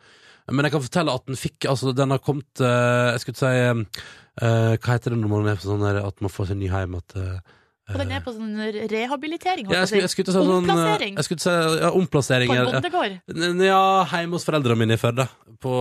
Men 0.52 0.68
jeg 0.68 0.74
kan 0.74 0.84
fortelle 0.84 1.14
at 1.16 1.28
den 1.30 1.40
fikk 1.40 1.68
Altså, 1.72 1.94
den 1.96 2.12
har 2.12 2.20
kommet 2.24 2.64
eh, 2.64 3.14
Jeg 3.14 3.24
skulle 3.24 3.40
si 3.40 3.52
eh, 3.64 4.74
Hva 4.76 4.96
heter 4.96 5.14
det 5.14 5.20
når 5.22 5.32
man 5.32 5.52
er 5.52 5.62
sånn 5.64 5.84
der 5.86 6.02
at 6.04 6.24
man 6.24 6.34
får 6.34 6.52
seg 6.52 6.60
ny 6.60 6.68
hjem? 6.72 6.98
At, 7.00 7.16
eh, 7.20 7.60
Og 7.92 7.98
den 8.00 8.14
er 8.16 8.22
på 8.24 8.32
sånn 8.32 8.54
rehabilitering, 8.88 9.68
ja, 9.68 9.82
jeg, 9.82 9.90
skulle, 9.90 10.00
jeg 10.00 10.08
jeg 10.08 10.12
skulle 10.14 10.28
til 10.30 10.34
å 10.34 10.36
si. 10.38 10.48
sånn 10.48 10.54
eh, 10.54 10.60
Omplassering 10.64 11.18
Jeg 11.18 11.26
skulle 11.28 11.42
til 11.44 11.50
å 11.52 11.56
si 11.74 11.80
ja, 11.82 11.90
omplassering. 12.00 12.52
på 12.52 12.56
en 12.56 12.70
bondegård. 12.72 13.16
Ja, 13.68 13.82
hjemme 14.14 14.38
hos 14.38 14.46
foreldrene 14.48 14.80
mine 14.80 14.96
i 14.96 15.02
Førde. 15.02 15.26
På 15.64 15.74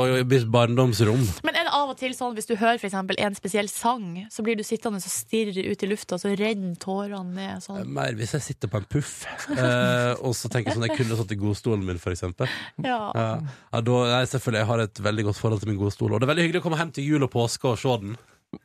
barndomsrom. 0.57 1.23
Men 1.47 1.59
er 1.61 1.69
det 1.69 1.75
av 1.79 1.93
og 1.93 1.97
til 2.01 2.17
sånn 2.19 2.35
hvis 2.35 2.51
du 2.51 2.57
hører 2.57 2.81
for 2.83 2.89
eksempel 2.91 3.19
en 3.23 3.39
spesiell 3.39 3.71
sang, 3.71 4.25
så 4.35 4.43
blir 4.43 4.59
du 4.59 4.65
sittende 4.67 4.99
og 4.99 5.07
stirre 5.15 5.63
ut 5.63 5.87
i 5.87 5.91
lufta, 5.91 6.19
så 6.19 6.35
renner 6.39 6.75
tårene 6.83 7.37
ned 7.39 7.63
sånn? 7.65 7.87
Mer 7.95 8.19
hvis 8.19 8.35
jeg 8.39 8.47
sitter 8.49 8.73
på 8.73 8.83
en 8.83 8.91
puff, 8.91 9.15
eh, 9.55 10.13
og 10.19 10.35
så 10.39 10.51
tenker 10.51 10.73
jeg 10.73 10.81
sånn 10.81 10.89
Jeg 10.91 10.99
kunne 11.05 11.21
satt 11.23 11.35
i 11.35 11.39
godstolen 11.39 11.87
min, 11.87 12.03
for 12.03 12.15
eksempel. 12.15 12.51
Ja. 12.83 12.99
Ja, 13.15 13.31
da, 13.79 14.03
nei, 14.11 14.25
selvfølgelig, 14.27 14.63
Jeg 14.65 14.71
har 14.75 14.85
et 14.89 15.03
veldig 15.07 15.29
godt 15.31 15.43
forhold 15.43 15.63
til 15.63 15.71
min 15.71 15.79
godstol. 15.81 16.11
Og 16.11 16.19
det 16.19 16.27
er 16.27 16.35
veldig 16.35 16.47
hyggelig 16.49 16.63
å 16.65 16.67
komme 16.67 16.83
hjem 16.83 16.95
til 16.99 17.11
jul 17.15 17.27
og 17.27 17.35
påske 17.35 17.71
og 17.71 17.79
se 17.79 17.99
den. 18.03 18.19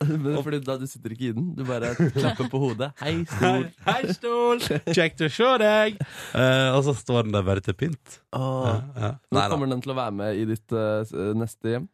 Men 0.03 0.37
fordi 0.43 0.59
da, 0.65 0.75
du 0.77 0.85
sitter 0.89 1.13
ikke 1.15 1.29
i 1.29 1.33
den. 1.35 1.45
Du 1.57 1.63
bare 1.67 1.93
klapper 2.13 2.49
på 2.51 2.59
hodet. 2.61 2.89
Hei, 3.01 3.13
stol. 3.31 3.63
Hei, 3.87 4.01
stol! 4.17 4.59
Kjekt 4.93 5.23
å 5.25 5.29
se 5.31 5.51
deg! 5.63 5.99
Eh, 6.37 6.69
og 6.75 6.81
så 6.85 6.93
står 6.99 7.27
den 7.29 7.37
der 7.37 7.45
bare 7.47 7.63
til 7.65 7.77
pynt. 7.79 8.17
Åh. 8.35 8.67
Ja, 8.67 8.73
ja. 8.99 9.11
Nå 9.31 9.39
Nei 9.39 9.45
da. 9.45 9.51
kommer 9.55 9.71
den 9.71 9.83
til 9.85 9.93
å 9.95 9.97
være 9.97 10.15
med 10.19 10.41
i 10.41 10.43
ditt 10.51 10.75
eh, 10.75 10.99
s- 11.07 11.15
neste 11.39 11.73
hjem. 11.75 11.87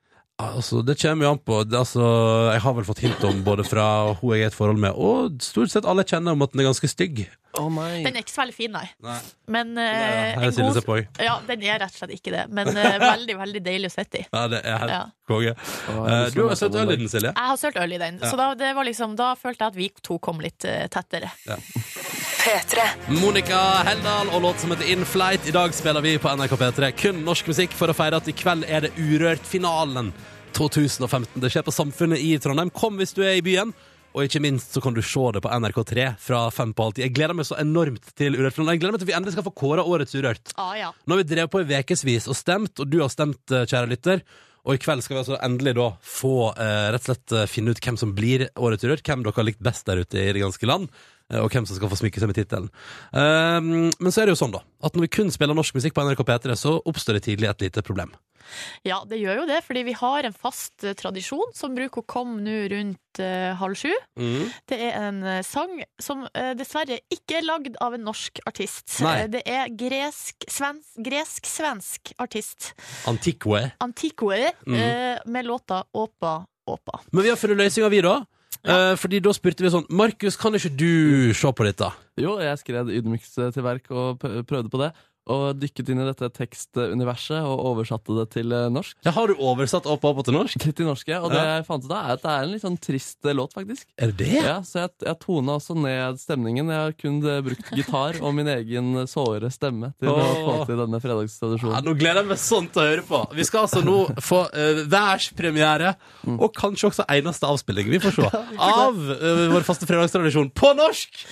Altså, 0.43 0.81
det 0.83 0.97
kommer 0.99 1.27
jo 1.27 1.31
an 1.35 1.43
på. 1.45 1.59
Det, 1.69 1.77
altså, 1.77 2.07
jeg 2.55 2.63
har 2.65 2.73
vel 2.79 2.87
fått 2.89 3.03
hint 3.05 3.23
om 3.29 3.43
både 3.45 3.63
fra 3.69 3.85
hun 4.17 4.33
jeg 4.33 4.41
er 4.41 4.47
i 4.47 4.49
et 4.49 4.57
forhold 4.57 4.81
med, 4.81 4.97
og 4.97 5.37
stort 5.45 5.71
sett 5.71 5.85
alle 5.87 6.01
jeg 6.03 6.15
kjenner 6.15 6.33
om 6.35 6.41
at 6.43 6.51
den 6.55 6.63
er 6.65 6.71
ganske 6.71 6.89
stygg. 6.89 7.21
Nei. 7.53 8.03
Den 8.03 8.15
er 8.17 8.23
ikke 8.23 8.33
så 8.33 8.41
veldig 8.41 8.55
fin, 8.55 8.71
nei. 8.73 8.85
Nei. 9.05 9.17
Men 9.53 9.73
eh, 9.77 10.37
nei, 10.39 10.47
en 10.49 10.85
god. 10.87 11.19
Ja, 11.21 11.35
den 11.47 11.65
er 11.67 11.79
rett 11.83 11.93
og 11.93 11.99
slett 12.01 12.15
ikke 12.15 12.33
det. 12.33 12.45
Men 12.49 12.71
uh, 12.73 12.87
veldig, 13.13 13.35
veldig 13.37 13.61
deilig 13.65 13.91
å 13.91 13.93
sitte 13.93 14.23
i. 14.23 14.25
Ja, 14.31 14.47
det 14.51 14.63
er 14.63 14.79
helt 14.81 14.93
Ja. 14.95 15.03
konge. 15.29 15.53
Eh, 15.53 16.09
lyst 16.25 16.35
du 16.37 16.41
har 16.47 16.57
sølt 16.59 16.79
øl 16.81 16.93
i 16.95 16.97
den, 16.97 17.11
Silje. 17.11 17.33
Jeg 17.33 17.51
har 17.51 17.59
sølt 17.61 17.77
øl 17.83 17.93
i 17.93 18.01
den, 18.01 18.19
Ja. 18.23 18.31
så 18.31 18.39
da, 18.39 18.49
det 18.57 18.73
var 18.75 18.89
liksom, 18.89 19.15
da 19.19 19.33
følte 19.39 19.67
jeg 19.67 19.73
at 19.75 19.77
vi 19.77 19.89
to 20.01 20.17
kom 20.23 20.41
litt 20.43 20.65
tettere. 20.65 21.31
Monica 23.21 23.61
Heldal 23.87 24.33
og 24.33 24.41
låt 24.43 24.59
som 24.59 24.73
heter 24.73 24.89
In 24.91 25.05
Flight. 25.07 25.47
I 25.47 25.55
dag 25.55 25.73
spiller 25.77 26.03
vi 26.03 26.17
på 26.19 26.33
NRK 26.33 26.57
P3 26.59 26.91
kun 26.99 27.23
norsk 27.23 27.47
musikk 27.53 27.77
for 27.77 27.91
å 27.91 27.95
feire 27.95 28.19
at 28.19 28.27
i 28.27 28.35
kveld 28.35 28.65
er 28.67 28.87
det 28.87 28.95
Urørt-finalen 28.99 30.11
2015. 30.57 31.39
Det 31.41 31.49
skjer 31.53 31.65
på 31.65 31.73
Samfunnet 31.73 32.19
i 32.21 32.35
Trondheim. 32.41 32.71
Kom 32.73 32.99
hvis 32.99 33.15
du 33.15 33.23
er 33.23 33.37
i 33.37 33.45
byen. 33.45 33.73
Og 34.13 34.27
ikke 34.27 34.41
minst 34.45 34.75
så 34.75 34.81
kan 34.83 34.93
du 34.93 35.01
se 35.01 35.23
det 35.33 35.41
på 35.41 35.49
NRK3 35.49 36.07
fra 36.21 36.43
fem 36.53 36.71
på 36.77 36.85
halv 36.85 36.93
ti. 36.97 37.01
Jeg 37.05 37.15
gleder 37.17 37.33
meg 37.37 37.47
så 37.49 37.57
enormt 37.61 38.11
til 38.19 38.35
Urørt-finalen. 38.37 38.75
Jeg 38.75 38.83
gleder 38.83 38.93
meg 38.93 39.01
til 39.01 39.09
vi 39.09 39.15
endelig 39.17 39.33
skal 39.35 39.45
få 39.47 39.53
kåra 39.57 39.85
årets 39.89 40.13
Urørt. 40.13 40.53
Ah, 40.61 40.73
ja. 40.77 40.91
Nå 41.05 41.15
har 41.15 41.23
vi 41.23 41.29
drevet 41.33 41.51
på 41.53 41.63
i 41.63 41.79
ukevis 41.81 42.29
og 42.29 42.37
stemt, 42.37 42.77
og 42.79 42.89
du 42.93 42.99
har 43.01 43.09
stemt, 43.09 43.41
eh, 43.49 43.65
kjære 43.65 43.89
lytter. 43.89 44.21
Og 44.63 44.77
i 44.77 44.79
kveld 44.79 45.01
skal 45.03 45.17
vi 45.17 45.21
altså 45.25 45.39
endelig 45.43 45.73
da 45.75 45.89
få 46.07 46.35
eh, 46.53 46.85
rett 46.93 47.03
og 47.03 47.09
slett 47.09 47.33
eh, 47.35 47.49
finne 47.51 47.73
ut 47.73 47.81
hvem 47.83 47.97
som 47.99 48.13
blir 48.15 48.45
årets 48.55 48.85
Urørt. 48.85 49.03
Hvem 49.03 49.25
dere 49.25 49.35
har 49.35 49.49
likt 49.49 49.65
best 49.65 49.89
der 49.89 50.03
ute 50.05 50.21
i 50.21 50.29
det 50.37 50.43
ganske 50.45 50.69
land. 50.69 50.87
eh, 51.33 51.41
Og 51.41 51.49
hvem 51.51 51.65
som 51.67 51.75
skal 51.75 51.89
få 51.91 51.97
smykke 51.99 52.21
seg 52.21 52.29
med 52.31 52.37
tittelen. 52.37 52.69
Um, 53.11 53.89
men 53.99 54.11
så 54.13 54.21
er 54.21 54.29
det 54.29 54.37
jo 54.37 54.41
sånn, 54.45 54.53
da, 54.55 54.61
at 54.85 54.93
når 54.95 55.07
vi 55.09 55.11
kun 55.17 55.33
spiller 55.33 55.57
norsk 55.57 55.75
musikk 55.75 55.97
på 55.97 56.05
NRK 56.05 56.21
P3, 56.29 56.55
så 56.55 56.77
oppstår 56.85 57.17
det 57.17 57.25
tidlig 57.27 57.49
et 57.49 57.65
lite 57.67 57.83
problem. 57.83 58.13
Ja, 58.87 58.99
det 59.07 59.19
gjør 59.21 59.43
jo 59.43 59.45
det, 59.49 59.61
fordi 59.65 59.83
vi 59.87 59.95
har 59.97 60.27
en 60.27 60.35
fast 60.35 60.83
eh, 60.83 60.95
tradisjon 60.97 61.53
som 61.55 61.75
bruker 61.75 62.03
å 62.03 62.07
komme 62.09 62.41
nå 62.43 62.57
rundt 62.73 63.21
uh, 63.21 63.53
halv 63.59 63.77
sju. 63.79 63.91
Det 64.69 64.79
er 64.89 64.97
en 64.99 65.21
eh, 65.27 65.41
sang 65.45 65.79
som 66.01 66.25
uh, 66.25 66.51
dessverre 66.57 66.99
ikke 67.13 67.39
er 67.39 67.47
lagd 67.47 67.77
av 67.83 67.95
en 67.97 68.05
norsk 68.07 68.41
artist. 68.49 68.87
Nei. 69.05 69.27
Det 69.33 69.43
er 69.49 69.71
gresk-svensk 69.79 71.01
gresk 71.03 72.13
artist. 72.21 72.73
Antiquae. 73.09 73.73
Antiquae 73.83 74.53
Mm. 74.63 75.19
med 75.25 75.45
låta 75.45 75.83
Åpa 75.93 76.45
Åpa. 76.69 76.99
Men 77.11 77.23
vi 77.23 77.29
har 77.29 77.37
funnet 77.37 77.57
løsninga, 77.57 77.89
vi, 77.91 78.01
da. 78.01 78.23
Ja. 78.63 78.95
fordi 78.95 79.19
da 79.19 79.33
spurte 79.35 79.63
vi 79.65 79.71
sånn 79.73 79.87
Markus, 79.91 80.37
kan 80.39 80.55
ikke 80.55 80.71
du 80.77 81.33
se 81.35 81.49
på 81.51 81.65
dette? 81.67 81.89
Jo, 82.21 82.37
jeg 82.39 82.61
skred 82.61 82.91
ydmyks 82.95 83.33
til 83.35 83.65
verk 83.65 83.89
og 83.91 84.21
prøvde 84.21 84.71
på 84.71 84.79
det. 84.79 84.93
Og 85.31 85.55
dykket 85.55 85.87
inn 85.93 86.01
i 86.03 86.05
dette 86.09 86.27
tekstuniverset 86.35 87.45
og 87.47 87.61
oversatte 87.69 88.11
det 88.17 88.25
til 88.33 88.51
eh, 88.51 88.65
norsk. 88.73 88.97
Ja, 89.05 89.13
har 89.15 89.31
du 89.31 89.37
oversatt 89.39 89.85
opp 89.87 90.03
og 90.03 90.17
opp 90.19 90.25
til 90.27 90.35
norsk? 90.35 90.65
Til 90.75 90.87
norsk, 90.89 91.07
ja. 91.07 91.21
Og 91.23 91.31
det 91.31 91.39
Ja. 91.39 91.53
jeg 91.61 91.65
fant 91.69 91.85
ut 91.85 91.91
av, 91.95 92.09
er 92.09 92.17
at 92.17 92.23
det 92.25 92.31
er 92.33 92.43
en 92.43 92.51
litt 92.51 92.63
sånn 92.65 92.75
trist 92.83 93.23
eh, 93.29 93.35
låt, 93.37 93.53
faktisk. 93.55 93.87
Er 93.97 94.11
det 94.11 94.17
det? 94.27 94.41
Ja, 94.43 94.57
Så 94.67 94.81
jeg, 94.81 94.91
jeg 95.05 95.19
tona 95.23 95.55
også 95.61 95.77
ned 95.79 96.19
stemningen. 96.19 96.67
Jeg 96.73 96.81
har 96.89 96.97
kun 96.99 97.21
eh, 97.23 97.39
brukt 97.45 97.71
gitar 97.71 98.19
og 98.21 98.35
min 98.35 98.51
egen 98.51 98.91
såre 99.07 99.47
stemme 99.53 99.93
til 100.01 100.11
å 100.11 100.17
få 100.19 100.57
til 100.67 100.81
denne 100.83 100.99
Ja, 100.99 101.05
fredagstradisjonen. 101.07 101.87
nå 101.87 101.95
gleder 101.99 102.23
jeg 102.25 102.31
meg 102.33 102.43
sånn 102.43 102.67
til 102.73 102.83
å 102.83 102.87
høre 102.91 103.07
på. 103.07 103.23
Vi 103.39 103.47
skal 103.47 103.63
altså 103.67 103.83
nå 103.85 103.97
få 104.23 104.43
uh, 104.51 104.83
værspremiere, 104.91 105.95
og 106.35 106.49
kanskje 106.57 106.89
også 106.91 107.07
eneste 107.15 107.47
avspilling, 107.47 107.87
vi 107.95 107.99
får 108.03 108.17
se, 108.19 108.29
av 108.59 108.95
uh, 108.97 109.47
vår 109.55 109.63
faste 109.67 109.87
fredagstradisjon 109.89 110.51
på 110.57 110.73
norsk! 110.77 111.23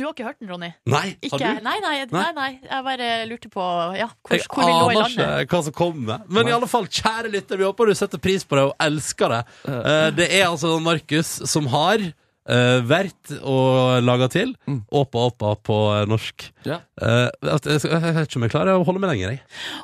Du 0.00 0.06
har 0.06 0.14
ikke 0.14 0.24
hørt 0.30 0.38
den, 0.40 0.48
Ronny? 0.48 0.70
Nei, 0.88 1.02
Ikke, 1.20 1.36
har 1.44 1.58
du? 1.60 1.64
Nei, 1.66 1.74
nei, 1.84 1.90
nei, 2.00 2.06
Nei? 2.14 2.30
nei, 2.38 2.48
jeg 2.64 2.84
bare 2.86 3.08
lurte 3.28 3.50
på 3.52 3.64
ja, 4.00 4.06
hvor, 4.24 4.36
Jeg 4.38 4.46
hvor 4.48 4.64
vi 4.64 4.72
lå 4.72 4.78
i 4.78 4.96
landet? 4.96 5.18
aner 5.20 5.26
landet. 5.28 5.44
ikke 5.44 5.58
hva 5.58 5.62
som 5.66 5.76
kommer. 5.76 6.22
Men 6.32 6.48
i 6.48 6.54
alle 6.56 6.68
fall, 6.72 6.88
kjære 6.88 7.32
lytter, 7.34 7.60
vi 7.60 7.68
håper 7.68 7.90
du 7.92 7.94
setter 8.00 8.22
pris 8.24 8.46
på 8.48 8.56
det 8.56 8.64
og 8.70 8.74
elsker 8.86 9.34
det. 9.36 9.42
Uh, 9.68 10.08
det 10.16 10.30
er 10.40 10.46
altså 10.48 10.72
Markus 10.80 11.34
som 11.52 11.68
har 11.74 12.06
uh, 12.48 12.78
vært 12.86 13.32
og 13.40 14.00
laga 14.04 14.30
til 14.32 14.54
Mm. 14.70 14.82
Åpa 14.92 15.22
Åpa 15.30 15.50
på 15.64 15.76
eh, 15.94 16.04
norsk. 16.06 16.44
Ja. 16.66 16.80
Uh, 17.00 17.28
at 17.54 17.66
jeg, 17.66 17.80
jeg 17.86 18.14
vet 18.14 18.28
ikke 18.28 18.38
om 18.38 18.44
jeg 18.46 18.52
klarer 18.52 18.78
å 18.78 18.84
holde 18.86 19.02
meg 19.02 19.12
lenger, 19.14 19.32
jeg. 19.34 19.40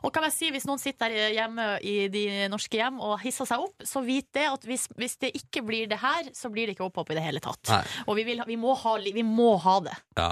Og 0.07 0.13
kan 0.15 0.27
jeg 0.29 0.35
si, 0.35 0.51
hvis 0.55 0.67
noen 0.69 0.81
sitter 0.83 1.11
der 1.13 1.35
hjemme 1.35 1.67
i 1.83 1.97
de 2.13 2.25
norske 2.53 2.79
hjem 2.79 3.01
og 3.03 3.17
hisser 3.25 3.49
seg 3.49 3.65
opp, 3.65 3.87
så 3.87 4.03
vit 4.07 4.29
det 4.37 4.47
at 4.51 4.67
hvis, 4.69 4.87
hvis 4.99 5.19
det 5.23 5.33
ikke 5.39 5.65
blir 5.67 5.91
det 5.91 5.99
her, 6.03 6.31
så 6.37 6.51
blir 6.53 6.69
det 6.69 6.77
ikke 6.77 6.87
opp-opp 6.87 7.11
i 7.11 7.19
det 7.19 7.25
hele 7.25 7.43
tatt. 7.43 7.63
Nei. 7.73 7.83
Og 8.07 8.21
vi, 8.21 8.27
vil, 8.29 8.45
vi, 8.47 8.59
må 8.61 8.77
ha, 8.79 8.97
vi 9.03 9.27
må 9.27 9.57
ha 9.65 9.79
det. 9.89 9.97
Ja. 10.21 10.31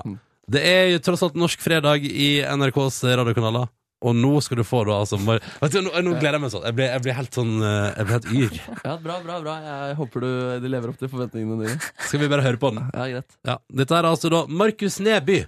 Det 0.54 0.62
er 0.68 0.90
jo 0.92 1.00
tross 1.02 1.24
alt 1.24 1.38
Norsk 1.40 1.62
fredag 1.64 2.04
i 2.04 2.36
NRKs 2.44 3.00
radiokanaler. 3.08 3.70
Og 4.04 4.12
nå 4.18 4.32
skal 4.44 4.60
du 4.60 4.64
få 4.68 4.82
da 4.84 4.98
altså 5.00 5.16
Mar 5.22 5.40
Vet 5.62 5.72
du, 5.72 5.80
nå, 5.86 5.92
nå 6.04 6.12
gleder 6.18 6.36
jeg 6.36 6.42
meg 6.44 6.52
sånn. 6.52 6.64
Jeg 6.68 6.76
blir, 6.76 6.90
jeg 6.92 7.04
blir 7.06 7.16
helt 7.16 7.38
sånn 7.38 7.52
eh, 7.64 7.86
Jeg 7.94 8.04
blir 8.08 8.14
helt 8.18 8.28
yr. 8.36 8.58
Ja, 8.84 8.96
Bra, 9.06 9.16
bra, 9.24 9.38
bra. 9.44 9.54
Jeg 9.64 9.96
håper 10.00 10.26
du, 10.26 10.30
de 10.64 10.72
lever 10.74 10.92
opp 10.92 11.00
til 11.00 11.10
forventningene 11.12 11.56
dine. 11.64 11.92
Skal 12.04 12.20
vi 12.22 12.28
bare 12.32 12.44
høre 12.44 12.60
på 12.60 12.72
den? 12.74 12.84
Ja, 12.92 13.06
greit. 13.16 13.36
Ja. 13.48 13.56
Dette 13.82 13.96
er 13.98 14.08
altså 14.10 14.30
da 14.34 14.44
Markus 14.50 15.00
Neby 15.04 15.40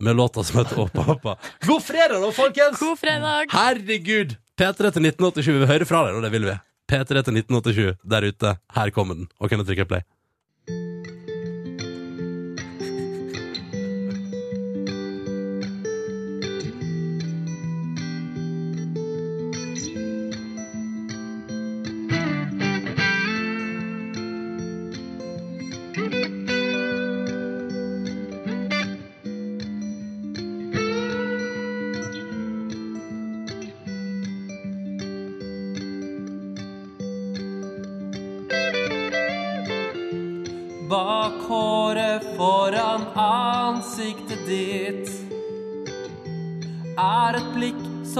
med 0.00 0.16
låta 0.16 0.44
som 0.48 0.62
heter 0.62 0.80
Åpa 0.80 1.04
Åpa. 1.12 1.36
God 1.68 1.84
fredag, 1.84 2.16
da, 2.24 2.30
folkens! 2.32 2.80
God 2.80 2.96
fredag! 3.02 3.52
Herregud! 3.52 4.32
P3 4.60 4.90
til 4.96 5.06
1987. 5.12 5.50
Vi 5.52 5.58
vil 5.62 5.68
høre 5.70 5.88
fra 5.88 6.06
deg, 6.06 6.16
og 6.16 6.24
det 6.24 6.32
vil 6.32 6.48
vi. 6.48 6.54
P3 6.90 7.04
til 7.26 7.36
1987 7.42 8.00
der 8.14 8.26
ute. 8.32 8.54
Her 8.76 8.90
kommer 8.96 9.20
den. 9.20 9.28
Og 9.40 9.52
kan 9.52 9.60
du 9.60 9.66
trykke 9.68 9.86
play? 9.92 10.02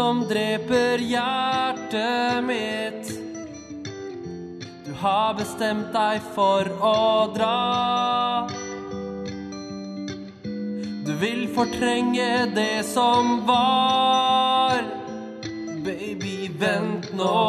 Som 0.00 0.28
dreper 0.28 0.98
hjertet 0.98 2.44
mitt. 2.44 3.08
Du 4.86 4.92
har 4.96 5.34
bestemt 5.36 5.90
deg 5.92 6.22
for 6.32 6.70
å 6.80 7.00
dra. 7.34 8.46
Du 11.04 11.12
vil 11.20 11.42
fortrenge 11.52 12.30
det 12.56 12.80
som 12.88 13.42
var. 13.50 14.80
Baby, 15.84 16.48
vent 16.62 17.10
nå. 17.20 17.42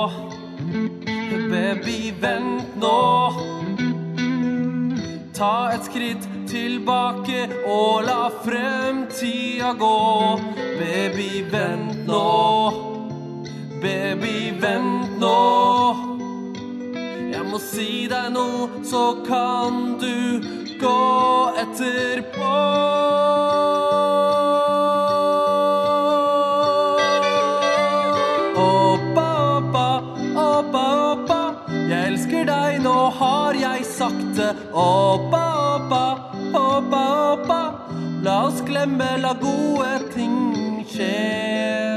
Baby, 1.53 2.11
vent 2.25 2.75
nå. 2.83 2.99
Ta 5.39 5.53
et 5.77 5.87
skritt 5.87 6.27
tilbake 6.51 7.47
og 7.63 8.03
la 8.11 8.25
fremtida 8.43 9.71
gå. 9.79 10.60
Baby, 10.81 11.45
vent 11.51 12.07
nå. 12.07 12.27
Baby, 13.81 14.37
vent 14.61 15.19
nå. 15.21 15.41
Jeg 17.29 17.43
må 17.45 17.59
si 17.61 18.07
deg 18.09 18.31
noe, 18.33 18.81
så 18.89 19.03
kan 19.27 19.77
du 20.01 20.41
gå 20.81 21.03
etterpå. 21.61 22.55
Oppa, 28.65 29.29
oppa, 29.59 29.87
oppa, 30.47 30.85
oppa. 31.11 31.41
Jeg 31.77 31.99
elsker 32.07 32.49
deg, 32.49 32.81
nå 32.87 32.97
har 33.21 33.61
jeg 33.67 33.85
sagt 33.85 34.33
det. 34.41 34.55
Oppa, 34.73 35.45
oppa, 35.77 36.05
oppa, 36.65 37.05
oppa. 37.35 37.61
La 38.21 38.43
oss 38.45 38.59
glemme, 38.61 39.17
la 39.17 39.31
gode 39.33 39.95
ting 40.13 40.20
skje. 41.01 41.90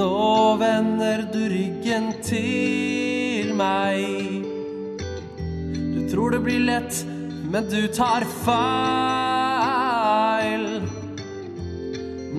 Nå 0.00 0.56
vender 0.56 1.26
du 1.28 1.42
ryggen 1.52 2.06
til 2.24 3.50
meg. 3.52 4.00
Du 5.92 6.08
tror 6.08 6.30
det 6.32 6.40
blir 6.46 6.62
lett, 6.64 7.04
men 7.52 7.68
du 7.68 7.84
tar 7.92 8.24
feil. 8.46 9.04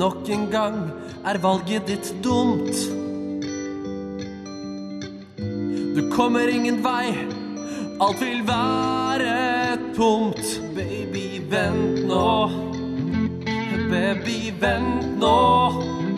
Nok 0.02 0.30
en 0.34 0.50
gang 0.50 0.90
er 1.22 1.38
valget 1.44 1.86
ditt 1.92 2.10
dumt. 2.26 2.74
Du 5.38 6.02
kommer 6.18 6.50
ingen 6.50 6.82
vei, 6.82 7.14
alt 8.02 8.22
vil 8.26 8.42
være 8.50 9.78
tomt. 9.94 10.42
Baby, 10.74 11.46
vent 11.52 12.10
nå. 12.10 12.50
Baby, 13.92 14.50
vent 14.58 15.20
nå. 15.22 16.11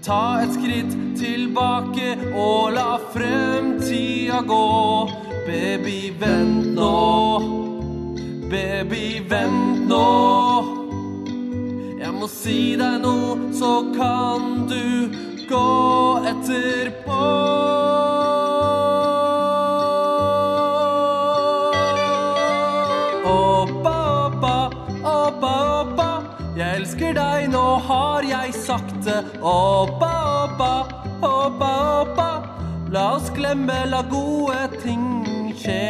Ta 0.00 0.40
et 0.40 0.54
skritt 0.56 0.94
tilbake 1.20 2.14
og 2.32 2.72
la 2.72 2.96
fremtida 3.12 4.40
gå. 4.48 5.10
Baby, 5.44 6.14
vent 6.20 6.70
nå. 6.72 6.94
Baby, 8.48 9.20
vent 9.28 9.84
nå. 9.90 10.06
Jeg 12.00 12.14
må 12.16 12.30
si 12.32 12.76
deg 12.80 12.96
noe, 13.04 13.50
så 13.52 13.74
kan 13.92 14.64
du 14.72 15.12
gå 15.50 15.68
etterpå. 16.32 18.09
Det. 29.04 29.24
Oppa, 29.40 30.12
oppa, 30.44 30.72
oppa, 31.20 31.70
oppa. 32.00 32.28
La 32.92 33.14
oss 33.16 33.30
glemme, 33.30 33.86
la 33.90 34.02
gode 34.02 34.68
ting 34.82 35.54
skje. 35.60 35.80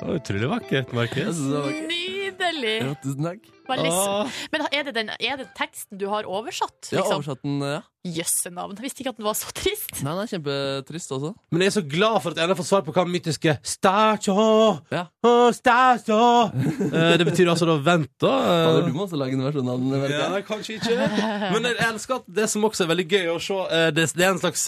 Det 0.00 0.06
var 0.06 0.14
utrolig 0.14 0.48
vakkert, 0.48 0.92
Markus. 0.92 1.38
Nydelig! 2.60 2.76
Ja, 2.84 2.94
tusen 3.02 3.24
takk. 3.24 3.48
Veldig 3.70 3.90
s- 3.94 4.46
Men 4.52 4.64
er 4.72 4.82
det, 4.88 4.92
den, 4.96 5.10
er 5.20 5.36
det 5.38 5.46
teksten 5.56 5.98
du 6.00 6.08
har 6.10 6.24
oversatt? 6.26 6.90
Liksom? 6.90 7.16
oversatt 7.20 7.42
den, 7.44 7.60
ja. 7.62 7.80
Jøsse 8.04 8.50
navn. 8.50 8.72
Jeg 8.78 8.82
visste 8.86 9.02
ikke 9.04 9.10
at 9.12 9.18
den 9.20 9.26
var 9.28 9.34
så 9.36 9.50
trist. 9.52 9.92
Nei, 10.02 10.14
den 10.16 10.22
er 10.24 10.30
kjempetrist 10.32 11.10
også. 11.12 11.34
Men 11.52 11.60
jeg 11.60 11.68
er 11.70 11.74
så 11.76 11.82
glad 11.92 12.16
for 12.24 12.30
at 12.32 12.40
jeg 12.40 12.48
har 12.48 12.56
fått 12.58 12.68
svar 12.70 12.82
på 12.86 12.94
hva 12.96 13.04
mytiske 13.06 13.54
Stacho, 13.62 14.36
Ja. 14.90 15.04
oh. 15.22 15.50
Eh, 15.50 17.16
Det 17.18 17.26
betyr 17.28 17.50
altså 17.52 17.66
da 17.68 17.76
vent, 17.84 18.10
da. 18.22 18.32
Eh, 18.40 18.66
Fader, 18.66 18.86
du 18.88 18.94
må 18.96 19.04
også 19.06 19.18
lage 19.20 19.36
en 19.36 19.44
versjon 19.44 19.68
av 19.68 19.78
den. 19.78 20.10
Ja, 20.10 20.40
kanskje 20.46 20.78
ikke. 20.78 20.96
Men 21.54 21.68
jeg 21.68 21.76
elsker 21.90 22.20
at 22.20 22.28
det 22.40 22.48
som 22.50 22.64
også 22.66 22.84
er 22.86 22.92
veldig 22.94 23.08
gøy 23.10 23.26
å 23.34 23.38
se, 23.42 23.60
eh, 23.70 23.90
det, 23.94 24.08
det 24.16 24.26
er 24.26 24.32
en 24.34 24.42
slags 24.42 24.66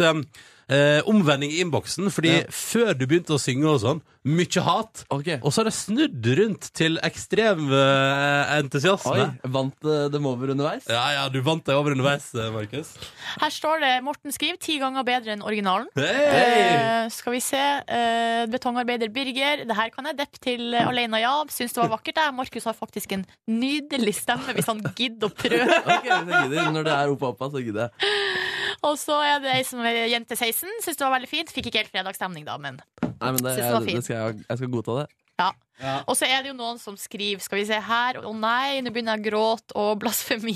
eh, 0.69 0.83
eh, 0.83 1.03
omvending 1.09 1.53
i 1.53 1.61
innboksen. 1.63 2.11
Fordi 2.11 2.33
Ja. 2.33 2.47
før 2.51 2.95
du 2.99 3.07
begynte 3.07 3.35
å 3.35 3.41
synge 3.41 3.67
og 3.69 3.81
sånn, 3.81 4.03
mye 4.25 4.63
hat. 4.63 5.05
Ok. 5.11 5.41
Og 5.43 5.51
så 5.51 5.63
har 5.63 5.65
det 5.65 5.75
snudd 5.75 6.27
rundt 6.39 6.69
til 6.75 6.99
ekstrem 7.03 7.73
eh, 7.73 8.53
entusiasme. 8.61 9.11
Oi, 9.13 9.51
vant 9.51 9.75
eh, 9.85 10.09
dem 10.13 10.27
over 10.27 10.53
underveis? 10.55 10.87
Ja, 10.87 11.03
ja, 11.17 11.29
du 11.29 11.41
vant 11.43 11.65
deg 11.67 11.75
over 11.75 11.93
underveis, 11.97 12.29
eh, 12.35 12.51
Markus. 12.55 12.95
Her 13.41 13.51
står 13.51 13.81
det 13.83 13.93
Morten 14.07 14.31
skriver 14.35 14.61
ti 14.63 14.79
ganger 14.79 15.03
bedre 15.07 15.35
enn 15.35 15.43
originalen. 15.43 15.89
Hey! 15.97 17.03
Eh, 17.03 17.09
skal 17.11 17.33
vi 17.35 17.41
se. 17.43 17.59
Eh, 17.59 18.47
betongarbeider 18.53 19.11
Birger. 19.13 19.65
Det 19.67 19.77
her 19.77 19.91
kan 19.91 20.07
jeg 20.07 20.19
deppe 20.19 20.39
til 20.43 20.75
uh, 20.75 20.87
alene, 20.89 21.19
ja. 21.23 21.35
Syns 21.51 21.75
det 21.75 21.83
var 21.83 21.91
vakkert. 21.97 22.21
Jeg. 22.23 22.35
Markus 22.35 22.65
har 22.65 22.79
faktisk 22.79 23.13
en 23.17 23.27
nydelig 23.51 24.15
stemme, 24.21 24.55
hvis 24.55 24.71
han 24.71 24.83
gidder 24.95 25.31
å 25.31 25.35
prøve. 25.35 25.81
Ok, 25.83 26.07
jeg 26.07 26.27
gidder. 26.31 26.71
Når 26.73 26.87
det 26.87 26.95
er 26.95 27.13
oppa 27.15 27.33
oppa, 27.33 27.51
så 27.51 27.63
gidder 27.63 27.89
jeg. 27.89 28.13
Og 28.83 28.97
så 28.99 29.15
er 29.23 29.39
det 29.45 29.51
ei 29.55 29.63
som 29.67 29.81
er 29.87 30.01
jente 30.11 30.35
16. 30.35 30.69
Syns 30.83 30.97
det 30.99 31.05
var 31.07 31.13
veldig 31.15 31.29
fint. 31.31 31.51
Fikk 31.55 31.69
ikke 31.71 31.85
helt 31.85 31.93
fredagsstemning, 31.95 32.47
da, 32.49 32.57
men 32.59 32.81
Nei, 33.03 33.31
men 33.31 33.39
det, 33.39 33.53
Synes 33.55 33.63
det 33.63 33.69
var 33.71 33.81
jeg, 33.81 33.89
fint. 33.89 34.01
det 34.01 34.05
skal 34.09 34.17
jeg, 34.19 34.45
jeg 34.49 34.59
skal 34.63 34.73
godta 34.75 34.97
det. 35.03 35.07
ja. 35.43 35.51
Og 36.07 36.15
så 36.19 36.29
er 36.29 36.45
det 36.45 36.53
jo 36.53 36.57
noen 36.59 36.79
som 36.79 36.95
skriver 37.01 37.43
Skal 37.43 37.59
vi 37.59 37.65
se 37.67 37.79
her 37.83 38.19
Å 38.21 38.31
nei, 38.37 38.83
nå 38.85 38.93
begynner 38.93 39.17
jeg 39.17 39.25
å 39.25 39.29
gråte 39.31 39.77
og 39.79 40.01
blasfemi. 40.03 40.55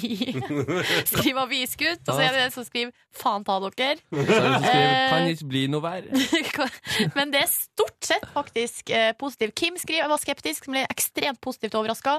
skriver 1.11 1.43
avisgutt. 1.43 2.05
Og 2.07 2.13
så 2.13 2.21
er 2.23 2.37
det 2.37 2.45
en 2.47 2.55
som 2.55 2.67
skriver 2.67 2.93
Faen 3.17 3.47
ta 3.47 3.57
dere. 3.65 3.97
Er 3.97 4.29
som 4.29 4.59
skriver, 4.61 4.87
Eh. 4.87 5.11
kan 5.11 5.29
ikke 5.31 5.49
bli 5.49 5.63
noe 5.73 5.83
verre. 5.83 6.67
Men 7.17 7.33
det 7.33 7.43
er 7.45 7.51
stort 7.51 8.05
sett 8.05 8.27
faktisk 8.35 8.91
eh, 8.95 9.13
positivt. 9.19 9.55
Kim 9.59 9.79
skriver 9.81 10.05
jeg 10.05 10.13
var 10.13 10.21
skeptisk, 10.21 10.67
men 10.69 10.77
ble 10.77 10.83
ekstremt 10.93 11.41
positivt 11.43 11.75
overraska. 11.79 12.19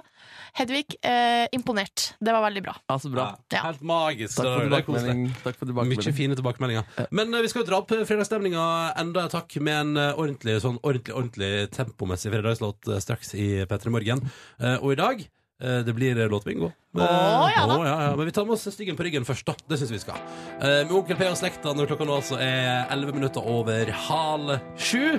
Hedvig 0.58 0.98
eh, 1.06 1.46
imponert. 1.56 2.12
Det 2.20 2.34
var 2.34 2.44
veldig 2.48 2.64
bra. 2.66 2.74
Altså, 2.92 3.12
bra. 3.14 3.28
Ja. 3.54 3.64
Helt 3.68 3.84
magisk. 3.86 4.40
Takk 4.40 4.48
for 4.50 4.66
tilbakemelding. 4.66 5.24
Takk 5.46 5.60
for 5.62 5.86
Mye 5.88 6.14
fine 6.18 6.38
tilbakemeldinger. 6.40 7.08
Men 7.12 7.34
eh, 7.34 7.46
vi 7.46 7.52
skal 7.52 7.64
jo 7.64 7.70
dra 7.70 7.82
opp 7.84 7.94
fredagsstemninga 7.94 8.66
enda 9.04 9.28
takk 9.32 9.58
med 9.62 9.78
en 9.84 10.02
eh, 10.02 10.20
ordentlig, 10.20 10.58
sånn 10.64 10.80
ordentlig, 10.82 11.16
ordentlig 11.16 11.52
tempomessig 11.76 12.34
fredagslåt 12.34 12.90
eh, 12.92 12.97
straks 13.04 13.34
i 13.38 13.66
P3 13.70 13.94
Morgen. 13.94 14.24
Eh, 14.60 14.78
og 14.82 14.94
i 14.94 15.00
dag 15.00 15.22
eh, 15.24 15.80
det 15.88 15.96
blir 15.98 16.20
låtbingo. 16.32 16.72
Å, 16.98 17.08
ja 17.54 17.64
da. 17.70 17.78
Å, 17.78 17.86
ja, 17.86 17.96
ja. 18.08 18.12
Men 18.18 18.30
vi 18.30 18.36
tar 18.36 18.48
med 18.48 18.58
oss 18.58 18.68
styggen 18.74 18.98
på 19.00 19.08
ryggen 19.08 19.28
først, 19.28 19.48
da. 19.48 19.56
Det 19.70 19.80
syns 19.82 19.94
vi 19.96 20.02
skal. 20.04 20.20
Eh, 20.58 20.84
med 20.88 20.96
Onkel 20.98 21.20
P 21.20 21.30
og 21.30 21.40
slekta 21.40 21.76
når 21.78 21.92
klokka 21.94 22.10
nå 22.10 22.20
altså 22.20 22.42
er 22.42 22.88
11 22.96 23.18
minutter 23.20 23.54
over 23.54 23.94
halv 24.08 24.58
sju. 24.82 25.18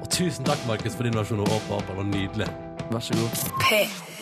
Og 0.00 0.10
tusen 0.12 0.46
takk, 0.46 0.60
Markus, 0.70 0.96
for 0.96 1.08
din 1.08 1.16
versjon 1.16 1.44
av 1.44 1.54
Åpa 1.58 1.80
Åpa. 1.82 2.00
Var 2.00 2.10
nydelig. 2.14 2.50
Vær 2.90 3.02
så 3.02 3.16
god. 3.18 4.13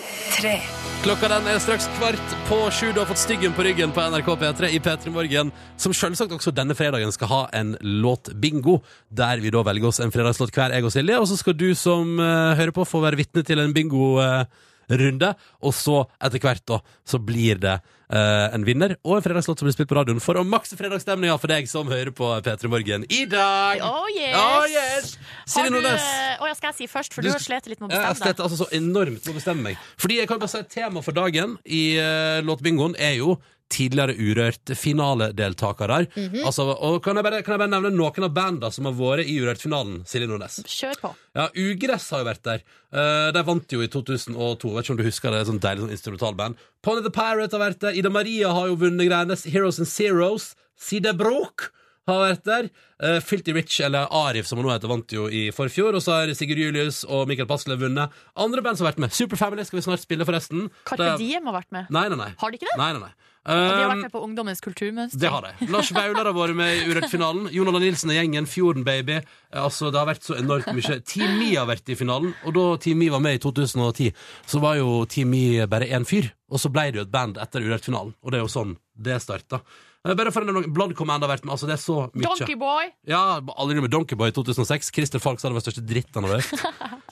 Klokka 1.03 1.29
den 1.29 1.49
er 1.51 1.59
straks 1.61 1.89
kvart 1.99 2.35
på 2.49 2.57
sju. 2.73 2.87
Du 2.95 3.03
har 3.03 3.09
fått 3.11 3.21
styggen 3.21 3.53
på 3.53 3.65
ryggen 3.67 3.93
på 3.93 4.01
NRK 4.15 4.31
P3 4.41 4.71
i 4.73 4.79
P3 4.81 5.13
Morgen, 5.13 5.51
som 5.77 5.93
selvsagt 5.93 6.33
også 6.33 6.55
denne 6.57 6.77
fredagen 6.79 7.13
skal 7.13 7.29
ha 7.29 7.41
en 7.59 7.75
låtbingo, 7.83 8.79
der 9.13 9.43
vi 9.45 9.53
da 9.53 9.65
velger 9.67 9.91
oss 9.91 10.01
en 10.01 10.15
fredagslåt 10.15 10.55
hver, 10.57 10.73
jeg 10.73 10.89
og 10.89 10.95
Silje. 10.95 11.19
Og 11.21 11.29
så 11.29 11.37
skal 11.37 11.59
du 11.59 11.69
som 11.77 12.15
uh, 12.17 12.55
hører 12.57 12.73
på, 12.73 12.87
få 12.89 13.03
være 13.05 13.21
vitne 13.21 13.45
til 13.45 13.61
en 13.61 13.75
bingo-runde. 13.77 15.35
og 15.61 15.77
så, 15.77 15.99
etter 16.23 16.47
hvert, 16.47 16.65
da, 16.71 16.81
så 17.05 17.21
blir 17.21 17.61
det 17.61 17.77
en 18.19 18.65
vinner 18.67 18.97
og 19.03 19.17
en 19.17 19.23
fredagslåt 19.25 19.59
som 19.61 19.67
blir 19.69 19.75
spilt 19.77 19.89
på 19.89 19.97
radioen 19.97 20.21
for 20.21 20.37
å 20.37 20.45
makse 20.45 20.77
fredagsstemninga 20.77 21.39
for 21.41 21.49
deg 21.53 21.69
som 21.71 21.89
hører 21.89 22.11
på 22.13 22.29
P3 22.45 22.69
Morgen 22.73 23.07
i 23.09 23.23
dag. 23.31 23.81
Oh 23.87 24.05
yes! 24.13 24.37
Oh, 24.37 24.67
yes! 24.69 25.15
Silje 25.49 25.73
Nordnes. 25.73 26.05
å, 26.43 26.49
ja, 26.51 26.55
skal 26.59 26.73
jeg 26.73 26.79
si 26.83 26.91
først, 26.93 27.15
for 27.17 27.23
Du- 27.23 27.29
du, 27.29 27.33
har 27.33 27.41
slitt 27.41 27.71
litt 27.73 27.81
med 27.81 27.91
å 27.91 27.95
Ja, 27.95 28.01
Jeg 28.03 28.11
har 28.13 28.21
slitt 28.21 28.43
altså 28.45 28.59
så 28.65 28.69
enormt 28.77 29.25
med 29.25 29.33
å 29.33 29.39
bestemme 29.39 29.63
meg. 29.71 29.79
Fordi 29.97 30.19
jeg 30.21 30.29
kan 30.29 30.39
bare 30.43 30.53
si 30.53 30.63
Tema 30.73 31.03
for 31.03 31.13
dagen 31.17 31.57
i 31.65 31.97
uh, 31.99 32.43
låtbingoen 32.45 32.95
er 32.99 33.17
jo 33.19 33.39
tidligere 33.73 34.15
Urørt-finaledeltakere. 34.21 35.99
Mhm. 36.15 36.45
altså, 36.47 36.69
og 36.73 37.01
kan 37.05 37.17
jeg, 37.19 37.25
bare, 37.25 37.43
kan 37.43 37.57
jeg 37.57 37.63
bare 37.65 37.73
nevne 37.73 37.93
noen 37.97 38.29
av 38.29 38.35
banda 38.37 38.71
som 38.71 38.89
har 38.89 38.97
vært 38.99 39.27
i 39.27 39.39
Urørt-finalen? 39.41 40.03
Silje 40.09 40.29
Nordnes. 40.31 40.61
Kjør 40.69 41.01
på. 41.01 41.13
Ja, 41.39 41.49
Ugress 41.57 42.11
har 42.13 42.23
jo 42.23 42.31
vært 42.31 42.45
der. 42.47 42.65
Uh, 42.93 43.33
de 43.33 43.45
vant 43.49 43.73
jo 43.73 43.83
i 43.83 43.89
2002. 43.89 44.73
Vet 44.77 44.85
ikke 44.85 44.95
om 44.95 45.01
du 45.01 45.07
husker 45.09 45.35
det? 45.35 45.45
Sånn 45.49 45.63
deilig 45.63 45.87
sånn 45.87 45.97
instrumentalband. 45.97 46.61
Pony 46.85 47.05
the 47.05 47.13
Pirate 47.15 47.57
har 47.57 47.65
vært 47.67 47.85
der. 47.85 47.97
Ida 47.97 48.13
Maria 48.13 48.53
har 48.53 48.69
jo 48.69 48.81
vunnet 48.85 49.09
greiene. 49.09 49.39
Heroes 49.49 49.81
and 49.81 49.89
Zeros. 49.89 50.53
Side 50.83 51.15
Brok 51.17 51.71
har 52.11 52.21
vært 52.25 52.45
der. 52.49 52.69
Uh, 53.03 53.19
Filty 53.23 53.53
Rich, 53.55 53.81
eller 53.87 54.09
Arif 54.11 54.47
som 54.49 54.59
han 54.59 54.67
nå 54.67 54.73
heter, 54.75 54.91
vant 54.91 55.15
jo 55.15 55.29
i 55.31 55.49
forfjor. 55.55 55.95
Og 55.99 56.03
så 56.03 56.17
har 56.21 56.33
Sigurd 56.39 56.59
Julius 56.63 57.03
og 57.07 57.29
Michael 57.31 57.51
Pasle 57.51 57.77
vunnet. 57.79 58.11
Andre 58.37 58.63
band 58.67 58.79
som 58.81 58.87
har 58.89 58.93
vært 58.95 59.05
med. 59.07 59.15
Superfamily 59.15 59.67
skal 59.69 59.79
vi 59.81 59.87
snart 59.87 60.03
spille, 60.03 60.27
forresten. 60.29 60.69
Carpe 60.89 61.15
Diem 61.23 61.47
har 61.51 61.61
vært 61.61 61.71
med. 61.75 61.91
Nei, 61.95 62.09
nei, 62.11 62.19
nei. 62.25 62.33
Har 62.43 62.51
de 62.55 62.59
ikke 62.59 62.71
det? 62.73 62.79
Nei, 62.81 62.93
nei, 62.97 63.05
nei. 63.09 63.13
Og 63.43 63.51
de 63.59 63.71
har 63.75 63.81
Um, 63.83 63.89
vært 63.91 64.05
med 64.05 64.13
på 64.15 64.21
Ungdommens 64.23 64.61
kulturmønster. 64.63 65.19
det 65.19 65.31
har 65.35 65.43
de. 65.43 65.67
Lars 65.75 65.89
Vaular 65.91 66.29
har 66.29 66.35
vært 66.37 66.55
med 66.55 66.77
i 66.77 66.85
Urørt-finalen. 66.93 67.49
Jon 67.51 67.73
Nilsen 67.75 68.13
og 68.13 68.15
gjengen, 68.15 68.47
Fjorden 68.47 68.85
Baby. 68.87 69.17
Altså, 69.51 69.89
det 69.91 69.99
har 69.99 70.07
vært 70.07 70.23
så 70.23 70.37
enormt 70.39 70.69
mye. 70.77 71.01
Team 71.03 71.33
Me 71.41 71.49
har 71.57 71.67
vært 71.67 71.91
i 71.91 71.97
finalen, 71.99 72.37
og 72.47 72.55
da 72.55 72.67
Team 72.85 73.01
Me 73.03 73.09
var 73.11 73.19
med 73.25 73.41
i 73.41 73.43
2010, 73.43 74.13
så 74.47 74.61
var 74.63 74.77
jo 74.79 74.93
Team 75.11 75.35
Me 75.35 75.67
bare 75.67 75.91
én 75.91 76.07
fyr. 76.07 76.31
Og 76.55 76.63
så 76.63 76.71
ble 76.71 76.85
det 76.93 77.01
jo 77.01 77.07
et 77.09 77.11
band 77.11 77.41
etter 77.43 77.67
Urørt-finalen, 77.67 78.15
og 78.23 78.31
det 78.31 78.39
er 78.39 78.45
jo 78.47 78.53
sånn 78.55 78.77
det 78.95 79.19
starta. 79.27 79.59
Bare 80.03 80.33
for 80.35 80.43
å 80.43 80.49
nevne 80.49 80.65
noe, 80.65 80.73
Blood 80.75 80.97
Command 80.99 81.23
har 81.23 81.31
vært 81.31 81.45
med. 81.47 81.53
Altså, 81.55 81.69
det 81.71 81.77
er 81.77 81.83
så 81.83 81.99
mye. 82.11 82.25
Donkey 82.27 82.57
Boy! 82.59 82.89
Ja, 83.07 83.21
alle 83.55 83.77
med 83.85 83.93
Donkeyboy 83.95 84.33
i 84.33 84.35
2006. 84.35 84.91
Christer 84.91 85.23
Falk 85.23 85.39
sa 85.39 85.47
det 85.49 85.55
var 85.61 85.63
største 85.63 85.85
dritt 85.87 86.11
han 86.19 86.27
har 86.27 86.41
hørt. 86.41 86.53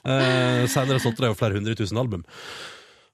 Uh, 0.03 0.67
Senere 0.73 0.99
solgte 0.99 1.23
de 1.23 1.29
jo 1.31 1.37
flere 1.39 1.55
hundre 1.55 1.75
tusen 1.79 1.99
album. 2.01 2.25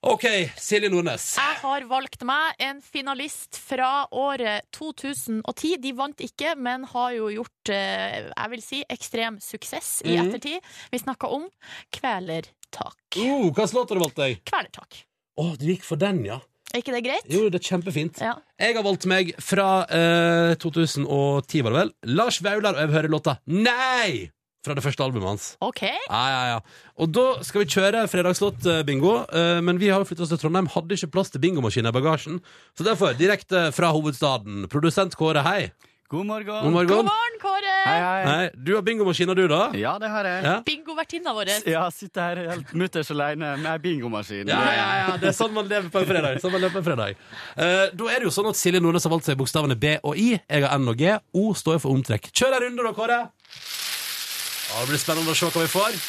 OK, 0.08 0.26
Silje 0.62 0.90
Nordnes. 0.94 1.24
Jeg 1.42 1.56
har 1.62 1.86
valgt 1.90 2.22
meg 2.26 2.60
en 2.64 2.82
finalist 2.86 3.58
fra 3.58 4.06
året 4.14 4.66
2010. 4.78 5.72
De 5.84 5.94
vant 5.98 6.22
ikke, 6.26 6.54
men 6.58 6.86
har 6.94 7.16
jo 7.18 7.30
gjort 7.34 7.72
eh, 7.74 8.28
jeg 8.30 8.52
vil 8.54 8.62
si, 8.64 8.82
ekstrem 8.94 9.40
suksess 9.42 10.04
i 10.06 10.14
Mhm. 10.16 10.30
ettertid. 10.30 10.70
Vi 10.94 11.02
snakka 11.02 11.30
om 11.34 11.48
Kvelertak. 11.94 12.98
Uh, 13.18 13.50
hva 13.50 13.66
slags 13.66 13.74
låt 13.78 13.90
har 13.94 13.98
du 14.00 14.06
valgt 14.06 14.22
deg? 14.22 14.40
Kvelertak. 14.48 15.02
Å, 15.38 15.52
du 15.58 15.66
gikk 15.70 15.84
for 15.86 15.98
den, 16.02 16.24
ja. 16.26 16.40
Er 16.74 16.82
ikke 16.82 16.96
det 16.96 17.04
greit? 17.06 17.28
Jo, 17.32 17.46
det 17.52 17.62
er 17.62 17.68
kjempefint. 17.70 18.20
Ja. 18.24 18.34
Jeg 18.60 18.76
har 18.76 18.84
valgt 18.86 19.06
meg 19.10 19.32
fra 19.44 19.86
eh, 19.88 20.56
2010, 20.60 21.62
var 21.64 21.74
det 21.74 21.80
vel. 21.80 21.94
Lars 22.20 22.42
Vaular, 22.44 22.76
og 22.76 22.82
jeg 22.84 22.90
vil 22.92 22.98
høre 23.00 23.12
låta 23.14 23.38
Nei! 23.48 24.28
Fra 24.66 24.76
det 24.76 24.84
første 24.84 25.06
albumet 25.06 25.30
hans. 25.30 25.46
OK. 25.64 25.84
Ja, 25.86 26.24
ja, 26.34 26.40
ja. 26.52 26.58
Og 27.00 27.12
da 27.16 27.26
skal 27.48 27.64
vi 27.64 27.70
kjøre 27.72 28.02
fredagslåt-bingo, 28.12 29.14
eh, 29.32 29.60
men 29.64 29.80
vi 29.80 29.88
har 29.94 30.02
jo 30.04 30.08
flyttet 30.10 30.26
oss 30.26 30.34
til 30.34 30.42
Trondheim, 30.42 30.68
hadde 30.74 30.98
ikke 30.98 31.14
plass 31.14 31.32
til 31.32 31.44
bingomaskinen 31.46 31.88
i 31.88 31.96
bagasjen. 31.96 32.42
Så 32.76 32.84
derfor, 32.84 33.16
direkte 33.16 33.70
fra 33.72 33.94
hovedstaden, 33.96 34.66
produsent 34.74 35.16
Kåre, 35.16 35.46
hei. 35.48 35.70
God 36.08 36.26
morgen. 36.26 36.64
God 36.64 36.72
morgen. 36.72 36.88
God 36.88 37.06
morgen, 37.06 37.34
Kåre! 37.42 37.72
Hei, 37.84 38.00
hei. 38.00 38.20
Hei, 38.26 38.52
du 38.56 38.70
har 38.76 38.82
bingomaskina, 38.82 39.34
du, 39.36 39.42
da? 39.52 39.74
Ja, 39.76 39.98
det 40.00 40.08
har 40.08 40.24
jeg. 40.30 40.44
Ja. 40.46 40.54
Bingovertinna 40.64 41.34
vår. 41.36 41.50
Ja, 41.68 41.82
sitter 41.92 42.22
her 42.30 42.40
helt 42.54 42.72
mutters 42.80 43.12
aleine 43.12 43.50
med 43.60 43.84
bingomaskin. 43.84 44.48
Ja, 44.48 44.62
ja, 44.72 44.86
ja, 45.02 45.18
det 45.20 45.34
er 45.34 45.36
sånn 45.36 45.52
man 45.52 45.68
lever 45.68 45.92
på 45.92 46.00
en 46.00 46.08
fredag. 46.08 46.40
Sånn 46.40 46.56
man 46.56 46.64
lever 46.64 46.78
på 46.78 46.80
en 46.80 46.88
fredag. 46.88 47.20
Uh, 47.60 47.92
da 47.92 48.08
er 48.14 48.24
det 48.24 48.30
jo 48.30 48.34
sånn 48.38 48.48
at 48.54 48.60
Silje 48.62 48.80
Nordnes 48.80 49.04
har 49.04 49.12
valgt 49.18 49.28
seg 49.28 49.36
bokstavene 49.44 49.76
B 49.76 49.98
og 50.00 50.16
I. 50.16 50.30
Jeg 50.40 50.64
har 50.64 50.80
N 50.80 50.96
og 50.96 51.04
G. 51.04 51.12
O 51.36 51.52
står 51.60 51.84
for 51.84 51.92
omtrekk. 51.92 52.32
Kjør 52.32 52.56
en 52.56 52.68
runde, 52.70 52.88
da, 52.88 52.96
Kåre. 53.04 53.22
Ja, 53.28 54.80
det 54.80 54.90
blir 54.94 55.04
spennende 55.04 55.36
å 55.36 55.40
se 55.44 55.52
hva 55.52 55.68
vi 55.68 55.72
får. 55.76 56.02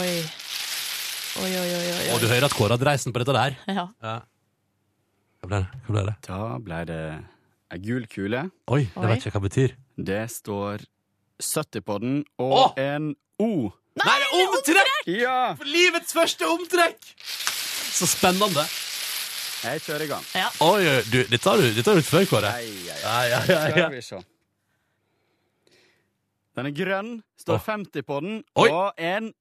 Oi. 0.00 0.12
Oi, 1.44 1.50
oi, 1.60 1.72
oi. 1.76 1.88
oi, 1.92 2.12
Og 2.16 2.24
du 2.24 2.30
hører 2.32 2.48
at 2.48 2.56
Kåre 2.56 2.72
har 2.78 2.80
dreisen 2.88 3.12
på 3.12 3.20
dette 3.20 3.36
der. 3.36 3.60
Ja. 3.68 3.90
Ja. 4.00 4.20
Hva 5.44 5.52
ble 5.52 5.66
det? 5.66 5.82
Hva 5.84 5.98
ble 5.98 6.06
det? 6.08 6.22
Da 6.24 6.46
ble 6.56 6.86
det 6.88 7.02
ei 7.74 7.78
gul 7.84 8.06
kule. 8.10 8.46
Oi, 8.72 8.84
det 8.86 9.02
Oi. 9.02 9.08
vet 9.10 9.26
ikke 9.26 9.34
hva 9.36 9.42
det 9.44 9.48
betyr. 9.50 9.74
Det 10.08 10.22
står 10.32 10.84
70 11.42 11.84
på 11.86 11.98
den, 12.02 12.16
og 12.38 12.54
Åh! 12.58 12.72
en 12.82 13.12
O. 13.38 13.50
Nei, 13.98 14.14
det 14.22 14.28
er 14.28 14.48
omtrekk! 14.48 14.96
Ja! 15.10 15.38
For 15.58 15.66
livets 15.68 16.14
første 16.14 16.46
omtrekk! 16.46 17.10
Så 17.98 18.06
spennende. 18.06 18.64
Jeg 19.64 19.82
kjører 19.82 20.04
i 20.04 20.08
gang. 20.10 20.26
Oi, 20.62 20.82
oi, 20.86 20.98
du, 21.10 21.18
dette 21.26 21.50
har 21.50 21.58
du, 21.58 21.66
dette 21.74 21.90
har 21.90 21.98
du 21.98 22.06
før, 22.06 22.26
Kåre. 22.30 22.52
Ei, 22.62 22.68
ei, 22.70 22.90
ei. 22.94 22.98
Ja, 23.02 23.14
ja, 23.26 23.40
ja, 23.42 23.56
ja. 23.58 23.70
Skal 23.74 23.94
vi 23.96 24.02
se. 24.06 24.20
Den 26.58 26.66
er 26.70 26.74
grønn, 26.74 27.10
står 27.38 27.58
Åh. 27.58 27.66
50 27.66 28.06
på 28.06 28.20
den, 28.24 28.38
Oi. 28.58 28.68
og 28.70 29.02
en 29.02 29.32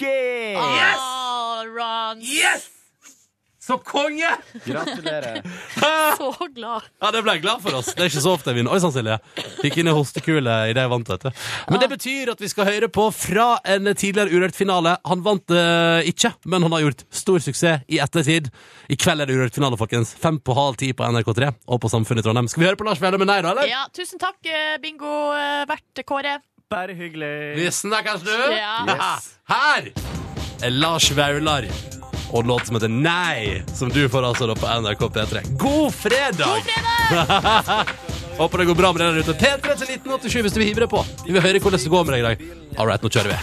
G. 0.00 0.08
Ah, 0.56 1.64
Ron. 1.68 2.20
Yes! 2.24 2.68
Så 3.68 3.76
konge! 3.84 4.28
Gratulerer. 4.64 5.42
Så 6.16 6.46
glad. 6.54 6.86
Ja, 7.02 7.10
det 7.12 7.20
ble 7.20 7.34
jeg 7.36 7.42
glad 7.44 7.60
for 7.60 7.76
oss. 7.76 7.90
Det 7.92 8.00
er 8.00 8.08
ikke 8.08 8.22
så 8.24 8.32
ofte 8.32 8.48
jeg 8.48 8.62
vinner. 8.62 8.72
Oi 8.72 8.80
sann, 8.80 8.94
Silje. 8.94 9.18
Fikk 9.58 9.76
inn 9.82 9.90
en 9.90 9.96
hostekule 9.98 10.54
i 10.70 10.72
det 10.72 10.86
jeg 10.86 10.92
vant, 10.94 11.10
vet 11.12 11.26
du. 11.26 11.42
Men 11.68 11.82
det 11.82 11.90
betyr 11.92 12.32
at 12.32 12.40
vi 12.40 12.48
skal 12.48 12.68
høre 12.70 12.88
på 12.88 13.04
fra 13.12 13.48
en 13.68 13.90
tidligere 13.92 14.32
Urørt-finale. 14.32 14.94
Han 15.10 15.24
vant 15.26 15.52
uh, 15.52 16.00
ikke, 16.08 16.32
men 16.48 16.64
han 16.64 16.76
har 16.78 16.86
gjort 16.86 17.04
stor 17.12 17.44
suksess 17.44 17.84
i 17.92 18.00
ettertid. 18.00 18.48
I 18.88 18.96
kveld 18.96 19.26
er 19.26 19.28
det 19.28 19.36
Urørt-finale, 19.36 19.76
folkens. 19.80 20.14
Fem 20.16 20.40
på 20.40 20.56
halv 20.56 20.80
ti 20.80 20.94
på 20.96 21.04
NRK3 21.04 21.52
og 21.68 21.82
på 21.84 21.92
Samfunnet 21.92 22.24
i 22.24 22.28
Trondheim. 22.30 22.48
Skal 22.48 22.64
vi 22.64 22.70
høre 22.70 22.80
på 22.80 22.88
Lars 22.88 23.04
Velle 23.04 23.20
med 23.20 23.28
nei, 23.28 23.42
da, 23.44 23.52
eller? 23.52 23.68
Ja, 23.68 23.84
tusen 23.92 24.22
takk, 24.22 24.40
eh, 24.48 24.78
bingo-vert 24.80 26.04
Kåre. 26.08 26.38
Bare 26.72 26.96
hyggelig. 26.96 27.34
Vi 27.60 27.68
snakkes, 27.82 28.24
du. 28.24 28.34
Ja. 28.56 28.80
Yes. 28.88 29.30
Her 29.52 29.92
er 30.64 30.76
Lars 30.80 31.12
Vaular 31.12 31.68
og 32.30 32.42
en 32.42 32.50
låt 32.50 32.66
som 32.68 32.76
heter 32.76 32.92
Nei, 32.92 33.62
som 33.74 33.88
du 33.92 34.02
får 34.12 34.26
altså 34.30 34.48
da 34.50 34.54
på 34.58 34.68
NRK 34.82 35.06
P3. 35.14 35.42
God 35.60 35.94
fredag! 35.94 36.44
God 36.44 36.68
fredag! 36.68 37.94
Håper 38.38 38.58
det 38.62 38.68
går 38.68 38.76
bra 38.78 38.92
med 38.94 39.00
deg 39.02 39.08
der 39.16 39.24
ute. 39.24 39.34
P3 39.40 39.78
til 39.80 39.94
1987 39.96 40.42
hvis 40.46 40.54
du 40.54 40.60
vil 40.62 40.68
hive 40.70 40.84
deg 40.84 40.92
på. 40.92 41.00
Vi 41.26 41.34
vil 41.34 41.42
høre 41.42 41.58
hvordan 41.64 41.82
det 41.82 41.90
går 41.96 42.04
med 42.06 42.14
deg 42.14 42.20
i 42.22 42.28
dag. 42.28 42.46
All 42.78 42.86
right, 42.86 43.02
nå 43.02 43.10
kjører 43.10 43.34
vi. 43.34 43.38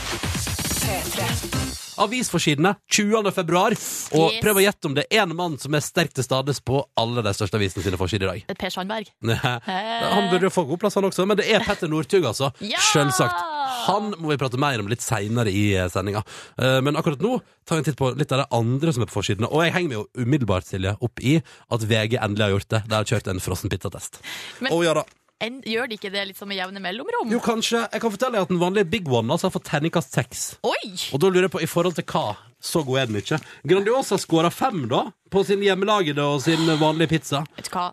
Avisforsidene 1.96 2.74
20. 2.92 3.32
februar. 3.32 3.72
Og 4.16 4.32
Yes. 4.34 4.42
prøv 4.44 4.58
å 4.60 4.64
gjette 4.66 4.88
om 4.90 4.96
det 4.98 5.06
er 5.10 5.24
én 5.24 5.32
mann 5.36 5.58
som 5.60 5.74
er 5.76 5.80
sterkt 5.84 6.16
til 6.16 6.26
stades 6.28 6.60
på 6.60 6.82
alle 7.00 7.24
de 7.24 7.32
største 7.34 7.56
avisene 7.56 7.84
sine 7.86 7.98
forsider 8.00 8.28
i 8.28 8.44
dag. 8.44 8.58
Per 8.60 8.70
Sandberg. 8.74 9.08
Han 9.24 10.28
burde 10.32 10.44
jo 10.50 10.52
få 10.52 10.66
god 10.68 10.80
plass, 10.84 10.96
han 11.00 11.08
også, 11.08 11.26
men 11.28 11.40
det 11.40 11.48
er 11.56 11.64
Petter 11.64 11.88
Northug, 11.92 12.26
altså. 12.28 12.52
Ja! 12.60 12.80
Selvsagt. 12.92 13.40
Han 13.88 14.12
må 14.20 14.32
vi 14.34 14.38
prate 14.42 14.58
mer 14.62 14.80
om 14.84 14.88
litt 14.92 15.02
seinere 15.06 15.52
i 15.54 15.66
eh, 15.78 15.90
sendinga. 15.92 16.24
Eh, 16.58 16.80
Men 16.86 16.96
akkurat 17.00 17.22
nå 17.22 17.40
tar 17.66 17.78
vi 17.78 17.84
en 17.84 17.88
titt 17.90 17.98
på 18.00 18.12
litt 18.18 18.32
av 18.36 18.44
det 18.44 18.48
andre 18.56 18.94
som 18.96 19.04
er 19.06 19.10
på 19.12 19.18
forsidene. 19.20 19.50
Og 19.52 19.64
jeg 19.66 19.74
henger 19.76 19.90
meg 19.92 20.00
jo 20.00 20.26
umiddelbart 20.26 20.66
Silje, 20.70 20.96
opp 21.02 21.22
i 21.22 21.38
at 21.42 21.86
VG 21.90 22.18
endelig 22.22 22.46
har 22.48 22.56
gjort 22.58 22.70
det. 22.76 22.84
De 22.90 22.96
har 23.00 23.06
kjørt 23.12 23.30
en 23.34 23.40
frossenpizzatest. 23.44 24.20
Men- 24.62 24.74
Å 24.74 24.84
ja 24.86 24.94
da. 25.00 25.04
en, 25.46 25.62
gjør 25.68 25.90
de 25.90 25.98
ikke 25.98 26.12
det 26.14 26.28
litt 26.30 26.38
som 26.40 26.48
med 26.48 26.58
jevne 26.58 26.80
mellomrom? 26.82 27.30
Jo, 27.30 27.40
kanskje. 27.44 27.82
Jeg 27.92 28.02
kan 28.02 28.12
fortelle 28.14 28.38
deg 28.38 28.46
at 28.48 28.54
den 28.54 28.62
vanlige 28.62 28.90
Big 28.90 29.10
One 29.12 29.30
altså, 29.34 29.50
har 29.50 29.56
fått 29.58 29.68
terningkast 29.68 30.14
seks. 30.16 30.46
Og 30.64 31.20
da 31.20 31.28
lurer 31.28 31.50
jeg 31.50 31.52
på, 31.58 31.62
i 31.62 31.68
forhold 31.70 31.96
til 32.00 32.06
hva? 32.08 32.38
Så 32.66 32.82
god 32.88 32.98
er 33.02 33.06
den 33.12 33.20
ikke. 33.20 33.38
Grandiosa 33.68 34.18
skåra 34.18 34.50
fem, 34.50 34.88
da, 34.90 35.04
på 35.30 35.44
sin 35.46 35.62
hjemmelagede 35.62 36.24
og 36.24 36.42
sin 36.42 36.64
vanlige 36.80 37.12
pizza. 37.18 37.44
Vet 37.58 37.68
du 37.70 37.76
hva? 37.76 37.90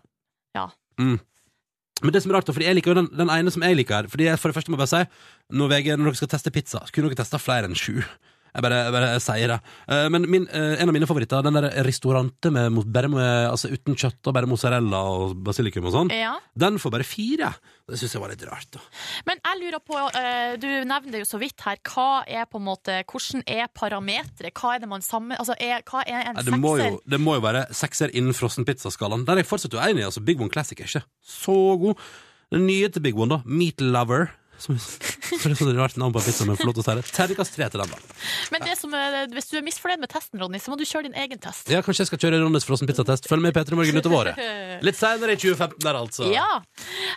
Ja. 0.57 0.69
Men 2.03 2.15
det 2.15 2.23
som 2.25 2.33
er 2.33 2.39
rart, 2.39 2.49
for 2.51 2.65
jeg 2.65 2.75
liker 2.75 2.93
jo 2.93 2.99
den, 3.03 3.09
den 3.15 3.31
ene 3.31 3.53
som 3.53 3.63
jeg 3.63 3.77
liker 3.79 4.09
Fordi 4.11 4.25
jeg 4.27 4.41
for 4.41 4.51
det 4.51 4.57
første 4.57 4.73
må 4.73 4.79
jeg 4.79 4.83
bare 4.83 4.91
si 4.91 5.57
Når, 5.59 5.69
VG, 5.75 5.91
når 5.99 6.09
dere 6.09 6.19
skal 6.19 6.31
teste 6.33 6.53
pizza, 6.55 6.81
så 6.83 6.95
kunne 6.95 7.11
dere 7.13 7.21
testa 7.21 7.39
flere 7.39 7.69
enn 7.69 7.79
sju. 7.79 8.01
Jeg 8.53 8.65
bare, 8.67 8.79
jeg 8.85 8.93
bare 8.93 9.13
sier 9.25 9.49
det. 9.49 9.57
Eh, 9.89 10.07
men 10.13 10.27
min, 10.29 10.43
eh, 10.53 10.75
en 10.83 10.91
av 10.91 10.93
mine 10.93 11.07
favoritter, 11.09 11.45
den 11.47 11.57
der 11.57 11.71
restaurante 11.87 12.51
med, 12.53 12.77
bare 12.93 13.09
med, 13.09 13.29
altså 13.49 13.71
uten 13.73 13.97
kjøtt 13.97 14.29
og 14.29 14.35
bare 14.37 14.49
mozzarella 14.51 15.01
og 15.09 15.39
basilikum 15.47 15.89
og 15.89 15.95
sånn, 15.95 16.13
ja. 16.13 16.35
den 16.53 16.77
får 16.83 16.93
bare 16.93 17.07
fire. 17.09 17.49
Det 17.89 17.97
syns 18.01 18.13
jeg 18.17 18.23
var 18.23 18.35
litt 18.35 18.45
rart. 18.45 18.69
da 18.77 18.83
Men 19.31 19.41
jeg 19.41 19.61
lurer 19.63 19.81
på, 19.81 19.97
eh, 20.21 20.59
du 20.61 20.69
nevner 20.69 21.09
det 21.15 21.23
jo 21.23 21.31
så 21.31 21.41
vidt 21.41 21.65
her, 21.65 21.81
hva 21.89 22.11
er 22.29 22.45
på 22.51 22.61
en 22.61 22.67
måte, 22.69 22.99
hvordan 23.09 23.47
er 23.49 23.73
parametret? 23.73 24.53
Hva 24.53 24.75
er 24.77 24.85
det 24.85 24.91
man 24.93 25.07
sammen, 25.07 25.39
altså 25.41 25.57
er, 25.57 25.81
hva 25.89 26.05
er 26.05 26.29
en 26.29 26.43
det, 26.43 26.61
må 26.61 26.77
sekser? 26.77 26.93
jo, 26.93 27.01
det 27.17 27.23
må 27.25 27.39
jo 27.39 27.47
være 27.47 27.65
sekser 27.73 28.13
innen 28.13 28.37
frossenpizzaskalaen. 28.37 29.25
Der 29.25 29.41
er 29.41 29.47
jeg 29.47 29.49
fortsatt 29.49 29.81
uenig. 29.81 30.05
Altså, 30.11 30.21
Big 30.21 30.45
One 30.45 30.53
Classic 30.53 30.77
er 30.77 30.93
ikke 30.93 31.07
så 31.25 31.59
god. 31.81 32.07
Den 32.53 32.69
nye 32.69 32.93
til 32.93 33.01
Big 33.01 33.17
One, 33.17 33.33
da, 33.33 33.41
Meat 33.49 33.81
Lover 33.81 34.29
som, 34.63 34.79
for 34.79 35.49
det 35.49 35.55
er 35.55 35.59
sånn 35.61 35.73
rart 35.79 35.97
navn 36.01 36.15
på 36.15 36.21
en 36.23 36.27
pizza, 36.29 36.47
men 36.49 36.59
flott 36.61 36.79
si 36.83 36.95
det. 36.99 37.05
Terningkast 37.17 37.57
tre 37.57 37.69
til 37.73 37.83
den, 37.83 37.93
da. 37.93 37.99
Men 38.55 38.65
det 38.69 38.77
som, 38.79 38.95
er- 38.95 39.27
hvis 39.35 39.51
du 39.51 39.57
er 39.59 39.67
misfornøyd 39.67 40.03
med 40.05 40.13
testen, 40.13 40.41
Ronny, 40.43 40.61
så 40.63 40.73
må 40.73 40.79
du 40.81 40.85
kjøre 40.89 41.09
din 41.11 41.19
egen 41.19 41.41
test. 41.43 41.69
Ja, 41.73 41.83
Kanskje 41.83 42.05
jeg 42.07 42.13
skal 42.13 42.23
kjøre 42.27 42.41
Ronnys 42.45 42.67
frossenpizzatest. 42.69 43.27
Følg 43.31 43.43
med 43.45 43.53
i 43.53 43.59
P3 43.59 43.79
Morgen 43.79 43.99
utover 44.01 44.21
året. 44.23 44.43
Litt 44.87 44.99
seinere 44.99 45.35
i 45.37 45.41
2015 45.43 45.83
der, 45.83 45.99
altså. 45.99 46.29
Ja. 46.33 46.49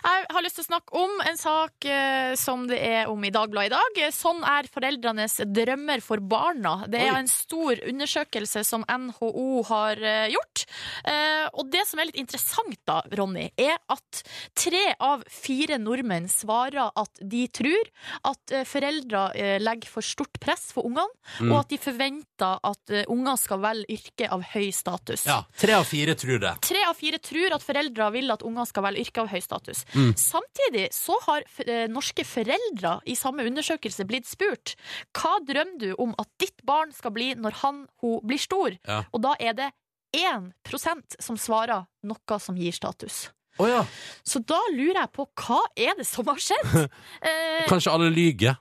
Jeg 0.06 0.26
har 0.34 0.44
lyst 0.44 0.58
til 0.60 0.66
å 0.66 0.68
snakke 0.70 1.00
om 1.00 1.14
en 1.26 1.38
sak 1.40 1.86
eh, 1.90 2.34
som 2.40 2.66
det 2.70 2.80
er 2.82 3.10
om 3.12 3.22
i 3.26 3.32
Dagbladet 3.34 3.70
i 3.70 3.74
dag. 3.76 4.00
Sånn 4.14 4.42
er 4.46 4.68
foreldrenes 4.72 5.38
drømmer 5.56 6.02
for 6.04 6.22
barna. 6.22 6.76
Det 6.90 7.00
er 7.04 7.14
Oi. 7.14 7.20
en 7.22 7.30
stor 7.30 7.80
undersøkelse 7.88 8.62
som 8.66 8.84
NHO 8.86 9.62
har 9.70 10.02
eh, 10.02 10.26
gjort. 10.34 10.66
Eh, 11.06 11.46
og 11.54 11.70
det 11.72 11.84
som 11.88 12.00
er 12.02 12.10
litt 12.10 12.20
interessant, 12.20 12.76
da, 12.88 13.00
Ronny, 13.18 13.48
er 13.60 13.78
at 13.92 14.22
tre 14.58 14.84
av 15.02 15.24
fire 15.30 15.78
nordmenn 15.82 16.28
svarer 16.32 16.90
at 16.96 17.20
de 17.22 17.35
tror 17.52 17.90
at 18.30 18.52
eh, 18.56 18.64
foreldre 18.68 19.22
eh, 19.36 19.56
legger 19.62 19.90
for 19.92 20.04
stort 20.06 20.40
press 20.42 20.70
for 20.74 20.88
ungene, 20.88 21.12
Mm. 21.40 21.50
og 21.52 21.58
at 21.58 21.68
de 21.72 21.76
forventer 21.82 22.60
at 22.64 22.92
eh, 22.94 23.04
unger 23.12 23.36
skal 23.40 23.58
velge 23.60 23.92
yrke 23.92 24.28
av 24.32 24.44
høy 24.54 24.70
status. 24.72 25.26
Ja, 25.28 25.40
Tre 25.58 25.74
av 25.76 25.84
fire 25.88 26.14
tror 26.16 26.38
det. 26.40 26.52
Tre 26.64 26.82
av 26.88 26.94
fire 26.96 27.18
tror 27.20 27.56
at 27.58 27.64
foreldre 27.66 28.06
vil 28.14 28.30
at 28.32 28.44
unger 28.46 28.68
skal 28.70 28.86
velge 28.86 29.02
yrke 29.04 29.24
av 29.24 29.28
høy 29.34 29.40
status. 29.44 29.82
Mm. 29.92 30.12
Samtidig 30.16 30.86
så 30.96 31.18
har 31.26 31.44
norske 31.92 32.24
foreldre 32.24 32.94
i 33.10 33.16
samme 33.18 33.44
undersøkelse 33.48 34.06
blitt 34.08 34.26
spurt 34.30 34.76
hva 35.18 35.34
drømmer 35.44 35.78
du 35.82 35.88
om 36.02 36.14
at 36.22 36.30
ditt 36.40 36.62
barn 36.66 36.94
skal 36.96 37.12
bli 37.16 37.32
når 37.36 37.58
han 37.64 37.82
hun 38.00 38.20
blir 38.24 38.40
stor. 38.40 38.78
Ja. 38.86 39.02
Og 39.12 39.22
da 39.26 39.34
er 39.42 39.52
det 39.58 39.70
1% 40.16 41.16
som 41.20 41.36
svarer 41.40 41.84
noe 42.06 42.38
som 42.40 42.56
gir 42.58 42.72
status. 42.72 43.26
Å 43.58 43.66
ja. 43.70 43.80
Så 44.26 44.42
da 44.44 44.58
lurer 44.74 45.00
jeg 45.04 45.12
på 45.16 45.26
hva 45.42 45.60
er 45.76 45.96
det 45.98 46.06
som 46.08 46.26
har 46.30 46.40
skjedd? 46.42 46.88
Eh, 47.26 47.64
Kanskje 47.70 47.92
alle 47.94 48.10
lyger. 48.12 48.56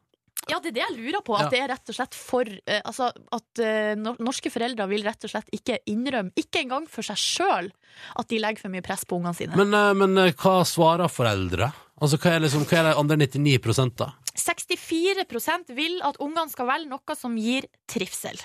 ja, 0.50 0.60
det 0.62 0.70
er 0.72 0.76
det 0.78 0.84
jeg 0.84 0.98
lurer 1.00 1.22
på. 1.26 1.36
At 1.36 1.48
Ja. 1.48 1.50
det 1.52 1.60
er 1.64 1.68
rett 1.74 1.90
og 1.92 1.96
slett 1.98 2.16
for 2.16 2.46
eh, 2.48 2.82
Altså 2.86 3.10
at 3.34 3.60
eh, 3.66 3.96
norske 3.98 4.52
foreldre 4.54 4.86
vil 4.92 5.04
rett 5.04 5.26
og 5.28 5.32
slett 5.34 5.50
ikke 5.56 5.80
innrømme, 5.92 6.32
ikke 6.38 6.62
engang 6.64 6.86
for 6.90 7.04
seg 7.08 7.18
sjøl, 7.20 7.72
at 8.16 8.30
de 8.30 8.40
legger 8.40 8.62
for 8.66 8.70
mye 8.74 8.86
press 8.86 9.04
på 9.06 9.18
ungene 9.20 9.36
sine. 9.36 9.58
Men, 9.58 9.74
eh, 9.74 9.94
men 9.98 10.18
eh, 10.22 10.32
hva 10.38 10.60
svarer 10.68 11.10
foreldre? 11.12 11.72
Altså, 11.96 12.18
Hva 12.20 12.34
er, 12.36 12.42
liksom, 12.44 12.66
hva 12.68 12.78
er 12.82 12.90
det 12.90 12.96
andre 13.00 13.18
99 13.24 13.96
da? 13.96 14.10
64% 14.36 15.72
vil 15.78 16.02
at 16.04 16.18
ungene 16.24 16.52
skal 16.52 16.68
velge 16.68 16.90
noe 16.92 17.16
som 17.18 17.38
gir 17.40 17.68
trivsel. 17.90 18.40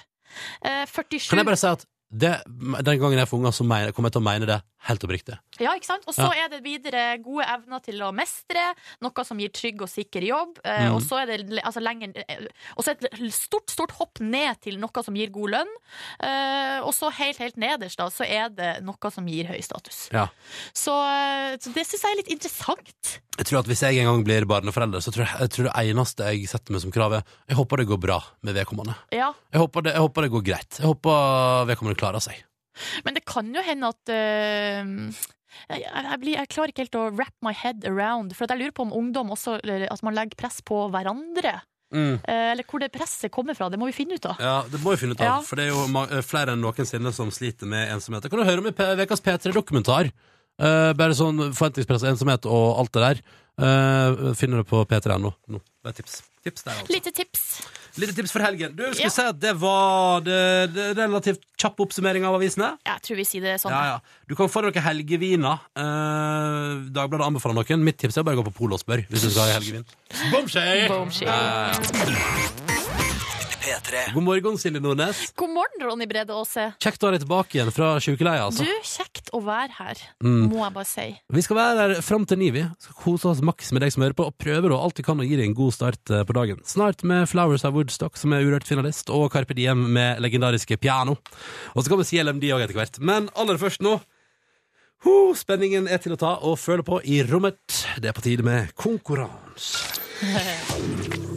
Eh, 0.63 0.85
47 0.87 1.31
Kan 1.33 1.41
jeg 1.43 1.49
bare 1.49 1.59
si 1.59 1.67
at 1.71 1.83
det, 2.11 2.31
den 2.47 2.99
gangen 2.99 3.19
jeg 3.21 3.29
får 3.31 3.39
unger, 3.39 3.55
så 3.55 3.65
mener, 3.65 3.93
kommer 3.95 4.11
jeg 4.11 4.17
til 4.19 4.23
å 4.23 4.27
mene 4.27 4.47
det 4.49 4.57
helt 4.89 5.05
oppriktig. 5.05 5.37
Ja, 5.61 5.75
ikke 5.77 5.87
sant? 5.91 6.07
Og 6.09 6.15
så 6.17 6.27
er 6.33 6.49
det 6.51 6.63
videre 6.65 7.03
gode 7.23 7.45
evner 7.53 7.83
til 7.85 8.01
å 8.03 8.09
mestre, 8.17 8.63
noe 9.05 9.25
som 9.29 9.39
gir 9.39 9.53
trygg 9.55 9.85
og 9.85 9.91
sikker 9.93 10.25
jobb. 10.25 10.59
Eh, 10.65 10.89
Mhm. 10.89 10.95
Og 10.97 11.03
så 11.05 11.21
er 11.21 11.27
det 11.31 11.61
altså, 11.63 11.83
lenger 11.85 12.17
eh, 12.17 12.47
et 12.89 13.07
stort, 13.37 13.71
stort 13.71 13.93
hopp 13.99 14.19
ned 14.25 14.59
til 14.65 14.79
noe 14.81 15.05
som 15.05 15.15
gir 15.15 15.31
god 15.31 15.51
lønn. 15.55 15.73
Eh, 16.25 16.81
og 16.81 16.93
så 16.97 17.13
helt, 17.15 17.39
helt 17.39 17.57
nederst, 17.61 18.01
da, 18.01 18.09
så 18.11 18.25
er 18.27 18.49
det 18.49 18.71
noe 18.83 19.11
som 19.13 19.29
gir 19.29 19.47
høy 19.53 19.61
status. 19.63 20.09
Ja. 20.11 20.27
Så, 20.73 20.97
så 21.61 21.73
det 21.77 21.85
syns 21.87 22.03
jeg 22.03 22.17
er 22.17 22.21
litt 22.23 22.33
interessant. 22.33 23.21
Jeg 23.41 23.47
tror 23.49 23.61
at 23.63 23.69
Hvis 23.71 23.81
jeg 23.87 24.01
en 24.03 24.09
gang 24.11 24.25
blir 24.27 24.45
barneforelder, 24.49 25.01
så 25.01 25.13
tror 25.15 25.25
jeg, 25.25 25.37
jeg 25.47 25.53
tror 25.55 25.69
det 25.69 25.75
eneste 25.93 26.27
jeg 26.35 26.49
setter 26.51 26.75
meg 26.75 26.83
som 26.83 26.93
krav, 26.93 27.15
er 27.21 27.23
Jeg 27.49 27.57
håper 27.57 27.81
det 27.81 27.87
går 27.89 28.01
bra 28.03 28.19
med 28.45 28.57
vedkommende. 28.59 28.97
Ja. 29.15 29.31
Jeg 29.53 29.63
håper 29.63 29.87
det, 29.87 29.95
jeg 29.97 30.05
håper 30.05 30.27
det 30.27 30.33
går 30.35 30.45
greit. 30.51 30.81
Jeg 30.81 30.89
håper 30.91 31.71
vedkommende 31.71 32.00
klarer 32.01 32.25
seg. 32.25 32.41
Men 33.05 33.17
det 33.17 33.27
kan 33.29 33.49
jo 33.53 33.63
hende 33.67 33.91
at 33.93 34.13
uh, 34.15 35.23
jeg, 35.69 35.83
jeg, 35.83 36.21
blir, 36.23 36.37
jeg 36.39 36.53
klarer 36.53 36.73
ikke 36.73 36.85
helt 36.87 37.01
å 37.01 37.09
wrap 37.13 37.35
my 37.45 37.53
head 37.57 37.85
around. 37.89 38.35
For 38.37 38.47
at 38.47 38.55
jeg 38.55 38.63
lurer 38.63 38.77
på 38.77 38.87
om 38.87 38.95
ungdom 38.97 39.33
også 39.35 39.59
At 39.61 40.07
man 40.07 40.17
legger 40.17 40.39
press 40.39 40.61
på 40.67 40.87
hverandre. 40.93 41.59
Mm. 41.91 42.21
Eh, 42.23 42.51
eller 42.53 42.67
hvor 42.71 42.83
det 42.83 42.93
presset 42.95 43.33
kommer 43.35 43.57
fra. 43.59 43.69
Det 43.71 43.79
må 43.81 43.89
vi 43.91 43.97
finne 43.97 44.15
ut 44.15 44.27
av. 44.31 44.39
Ja, 44.39 44.63
Det 44.71 44.81
må 44.83 44.95
vi 44.95 45.01
finne 45.03 45.17
ut 45.17 45.21
av, 45.21 45.27
Ja. 45.27 45.41
for 45.43 45.59
det 45.59 45.67
er 45.67 45.73
jo 45.75 46.05
eh, 46.07 46.23
flere 46.23 46.55
enn 46.55 46.63
noensinne 46.63 47.13
som 47.13 47.31
sliter 47.35 47.67
med 47.67 47.91
ensomhet. 47.91 48.23
Det 48.23 48.31
kan 48.31 48.39
du 48.39 48.47
høre 48.47 48.63
om 48.63 48.67
i 48.71 49.05
ukas 49.05 49.21
P3-dokumentar. 49.21 50.13
Uh, 50.61 50.93
bare 50.93 51.15
sånn 51.17 51.55
forventningspress, 51.57 52.03
ensomhet 52.05 52.45
og 52.45 52.79
alt 52.83 52.93
det 52.93 53.01
der. 53.01 53.21
Uh, 53.57 54.35
finner 54.37 54.61
du 54.61 54.65
på 54.69 54.83
p3.no. 54.85 55.33
nå. 55.49 55.61
Bare 55.83 55.97
tips. 55.97 56.21
Tips 56.45 56.67
der, 56.67 56.75
altså. 56.77 56.93
Lite 56.93 57.13
tips. 57.17 57.47
Lite 58.01 58.15
tips 58.17 58.33
for 58.35 58.45
helgen. 58.45 58.75
Du, 58.77 58.85
skulle 58.91 59.11
vi 59.11 59.15
si 59.15 59.27
at 59.27 59.41
det 59.43 59.55
var 59.61 60.25
det, 60.27 60.41
det 60.75 60.89
relativt 60.99 61.45
kjapp 61.61 61.83
oppsummering 61.85 62.25
av 62.29 62.39
avisene? 62.39 62.73
Ja, 62.87 62.97
jeg 62.97 63.07
tror 63.09 63.21
vi 63.21 63.27
sier 63.29 63.45
det 63.45 63.59
sånn. 63.63 63.75
Ja, 63.75 63.97
ja. 63.97 64.25
Du 64.31 64.37
kan 64.39 64.51
få 64.53 64.65
dere 64.67 64.85
helgeviner. 64.85 65.67
Eh, 65.77 66.89
Dagbladet 66.97 67.29
anbefaler 67.29 67.61
noen. 67.61 67.85
Mitt 67.87 68.01
tips 68.01 68.19
er 68.19 68.25
å 68.25 68.31
bare 68.31 68.41
gå 68.41 68.47
på 68.49 68.57
polet 68.63 68.81
og 68.81 68.85
spørre 68.85 69.07
hvis 69.11 69.29
du 69.29 69.31
skal 69.33 69.51
ha 69.51 69.59
helgevin. 69.59 69.87
Bomskje! 70.33 70.67
Bomskje. 70.91 71.29
Eh. 71.29 72.60
God 74.15 74.23
morgen, 74.23 74.59
Silje 74.59 74.81
Nordnes. 74.83 75.33
God 75.39 75.51
morgen, 75.55 75.83
Ronny 75.83 76.07
Brede 76.11 76.35
Aase. 76.35 76.67
Kjekt 76.83 77.03
å 77.03 77.09
ha 77.09 77.15
deg 77.15 77.23
tilbake 77.25 77.57
igjen 77.57 77.71
fra 77.75 77.93
sjukeleia. 78.03 78.45
Altså. 78.49 78.67
Du, 78.67 78.87
kjekt 78.87 79.31
å 79.37 79.41
være 79.45 79.75
her, 79.79 80.03
mm. 80.23 80.43
må 80.51 80.61
jeg 80.63 80.75
bare 80.77 80.89
si. 80.89 81.07
Vi 81.33 81.45
skal 81.47 81.59
være 81.59 81.81
her 81.81 82.05
fram 82.05 82.27
til 82.29 82.41
ni, 82.43 82.51
vi. 82.55 82.65
Skal 82.85 82.99
kose 83.01 83.31
oss 83.33 83.43
maks 83.47 83.73
med 83.75 83.85
deg 83.85 83.95
som 83.95 84.05
hører 84.05 84.17
på, 84.19 84.29
og 84.31 84.37
prøver 84.41 84.77
alt 84.77 85.01
vi 85.01 85.07
kan 85.07 85.23
å 85.23 85.27
gi 85.27 85.39
deg 85.39 85.49
en 85.49 85.57
god 85.59 85.77
start 85.77 86.13
eh, 86.13 86.25
på 86.29 86.37
dagen. 86.37 86.63
Snart 86.69 87.05
med 87.07 87.27
Flowers 87.31 87.67
of 87.67 87.75
Woodstock, 87.77 88.21
som 88.21 88.37
er 88.37 88.47
urørt 88.47 88.69
finalist, 88.69 89.11
og 89.15 89.31
Carpe 89.35 89.57
Diem 89.59 89.89
med 89.97 90.23
legendariske 90.23 90.79
piano. 90.81 91.17
Og 91.75 91.83
så 91.83 91.93
kan 91.93 92.03
vi 92.03 92.09
si 92.09 92.21
CLMD 92.21 92.51
òg 92.55 92.67
etter 92.67 92.77
hvert. 92.79 93.01
Men 93.03 93.31
aller 93.39 93.61
først 93.61 93.85
nå 93.87 93.99
Ho, 95.01 95.33
spenningen 95.33 95.87
er 95.89 95.97
til 96.05 96.13
å 96.13 96.19
ta 96.21 96.35
og 96.45 96.59
føle 96.61 96.85
på 96.85 96.99
i 97.09 97.23
rommet. 97.25 97.57
Det 97.97 98.11
er 98.11 98.17
på 98.17 98.21
tide 98.27 98.45
med 98.45 98.75
konkurranse. 98.77 99.97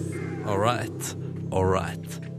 All 0.44 0.60
right, 0.60 1.16
all 1.54 1.64
right. 1.64 2.33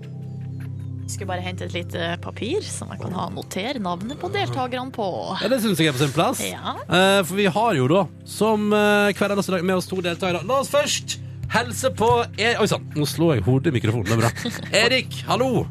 Skulle 1.05 1.29
bare 1.29 1.45
hente 1.45 1.67
et 1.67 1.75
lite 1.75 2.14
papir 2.25 2.64
som 2.64 2.88
jeg 2.95 3.03
kan 3.03 3.12
ha 3.12 3.27
notere 3.33 3.81
navnet 3.83 4.17
på 4.21 4.31
deltakerne 4.33 4.93
på. 4.95 5.09
Ja, 5.43 5.51
Det 5.53 5.61
syns 5.61 5.81
jeg 5.81 5.93
er 5.93 5.97
på 5.97 6.01
sin 6.01 6.14
plass. 6.17 6.40
Ja. 6.40 6.79
Eh, 6.88 7.21
for 7.29 7.37
vi 7.37 7.45
har 7.45 7.77
jo 7.77 7.88
da, 7.90 8.07
som 8.25 8.73
uh, 8.73 9.12
hver 9.12 9.35
eneste 9.37 9.53
dag, 9.53 9.67
med 9.69 9.77
oss 9.77 9.90
to 9.90 10.01
deltakere. 10.01 10.40
La 10.49 10.62
oss 10.62 10.73
først 10.73 11.19
helse 11.53 11.90
på 11.95 12.09
e 12.40 12.55
Oi 12.57 12.69
sann, 12.71 12.87
nå 12.97 13.07
slår 13.09 13.37
jeg 13.37 13.47
hodet 13.49 13.73
i 13.73 13.77
mikrofonen. 13.77 14.09
Det 14.09 14.17
er 14.17 14.23
bra. 14.25 14.55
Erik, 14.85 15.21
hallo! 15.29 15.67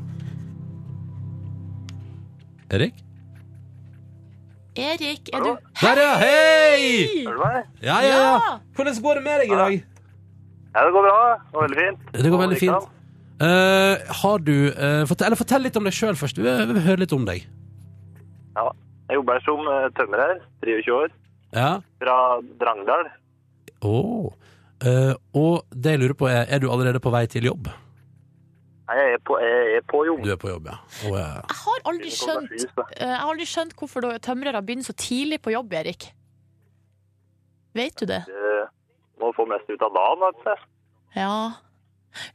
Erik? 2.73 3.01
Erik, 4.73 5.29
er 5.33 5.43
du 5.45 5.51
Der, 5.81 5.99
ja! 6.01 6.13
Hei! 6.17 7.25
Hører 7.25 7.33
du 7.33 7.41
meg? 7.41 7.67
Ja, 7.81 7.97
ja, 8.05 8.21
ja. 8.21 8.57
Hvordan 8.73 9.01
går 9.05 9.19
det 9.19 9.25
med 9.25 9.43
deg 9.43 9.51
i 9.53 9.59
dag? 9.59 9.75
Ja, 10.73 10.85
det 10.85 10.93
går 10.93 11.05
bra. 11.09 11.17
Det 11.41 11.53
går 11.53 11.67
veldig 11.67 11.81
fint. 11.83 12.11
Det 12.23 12.31
går 12.33 12.41
veldig 12.47 12.59
fint. 12.61 12.92
Eh, 13.43 14.13
har 14.21 14.43
du 14.45 14.53
uh, 14.71 15.03
fortell, 15.09 15.27
Eller 15.27 15.39
fortell 15.39 15.65
litt 15.65 15.75
om 15.79 15.87
deg 15.87 15.95
sjøl 15.95 16.15
først. 16.19 16.39
Vi 16.39 16.47
vil, 16.47 16.79
høre 16.85 17.01
litt 17.03 17.15
om 17.15 17.25
deg. 17.27 17.43
Ja. 18.55 18.69
Jeg 19.09 19.19
jobber 19.19 19.43
som 19.43 19.67
uh, 19.67 19.89
tømrer, 19.97 20.37
23 20.63 20.93
år, 20.95 21.11
Ja. 21.53 21.71
fra 21.99 22.17
Drangdal. 22.61 23.09
Oh. 23.83 24.31
Eh, 24.83 25.13
og 25.39 25.63
det 25.71 25.95
jeg 25.95 25.99
lurer 26.01 26.17
på, 26.19 26.27
er 26.27 26.45
Er 26.49 26.59
du 26.59 26.67
allerede 26.71 26.99
på 26.99 27.11
vei 27.13 27.25
til 27.31 27.45
jobb? 27.47 27.69
Nei, 28.87 28.95
jeg 28.99 29.13
er 29.15 29.21
på, 29.23 29.37
jeg 29.39 29.77
er 29.77 29.85
på 29.87 30.01
jobb. 30.05 30.23
Du 30.25 30.31
er 30.31 30.39
på 30.39 30.49
jobb, 30.49 30.67
ja. 30.67 30.75
Oh, 31.07 31.15
ja. 31.15 31.27
Jeg 31.39 31.59
har 31.61 31.85
aldri 31.91 32.09
skjønt 32.11 32.51
Jeg 32.99 33.11
har 33.13 33.29
aldri 33.29 33.47
skjønt 33.47 33.75
hvorfor 33.79 34.09
tømrere 34.19 34.61
begynner 34.61 34.83
så 34.83 34.95
tidlig 34.99 35.39
på 35.41 35.53
jobb, 35.55 35.71
Erik. 35.79 36.09
Vet 37.73 37.95
du 37.99 38.05
det? 38.05 38.21
det 38.27 38.67
Må 39.21 39.31
få 39.37 39.47
mest 39.49 39.69
ut 39.71 39.81
av 39.81 39.95
dagen, 39.95 40.25
vet 40.27 40.43
du. 40.43 40.67
Ja. 41.15 41.37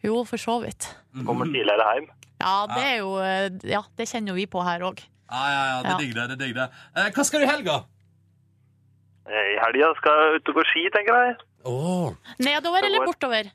Jo, 0.05 0.23
for 0.29 0.41
så 0.41 0.59
vidt. 0.65 0.89
Kommer 1.27 1.49
tidligere 1.51 1.87
hjem. 1.95 2.09
Ja, 2.39 2.55
det 2.71 2.83
er 2.87 2.97
jo 3.01 3.15
eh, 3.19 3.47
Ja, 3.67 3.83
det 3.99 4.07
kjenner 4.11 4.33
jo 4.33 4.39
vi 4.39 4.47
på 4.51 4.63
her 4.63 4.85
òg. 4.87 5.01
Ja, 5.29 5.45
ja, 5.53 5.63
ja, 5.71 5.79
det 5.85 5.97
digger 6.03 6.21
det. 6.21 6.27
det 6.33 6.39
digger 6.45 6.61
det. 6.63 6.69
Eh, 6.97 7.11
hva 7.15 7.25
skal 7.27 7.43
du 7.43 7.47
i 7.47 7.51
helga? 7.51 7.79
I 9.29 9.59
helga 9.61 9.91
skal 9.99 10.23
jeg 10.23 10.39
ut 10.39 10.51
og 10.53 10.57
gå 10.57 10.65
ski, 10.71 10.85
tenker 10.95 11.19
jeg. 11.21 11.35
Åh, 11.69 12.15
Nedover 12.41 12.87
eller 12.87 13.05
bortover? 13.05 13.51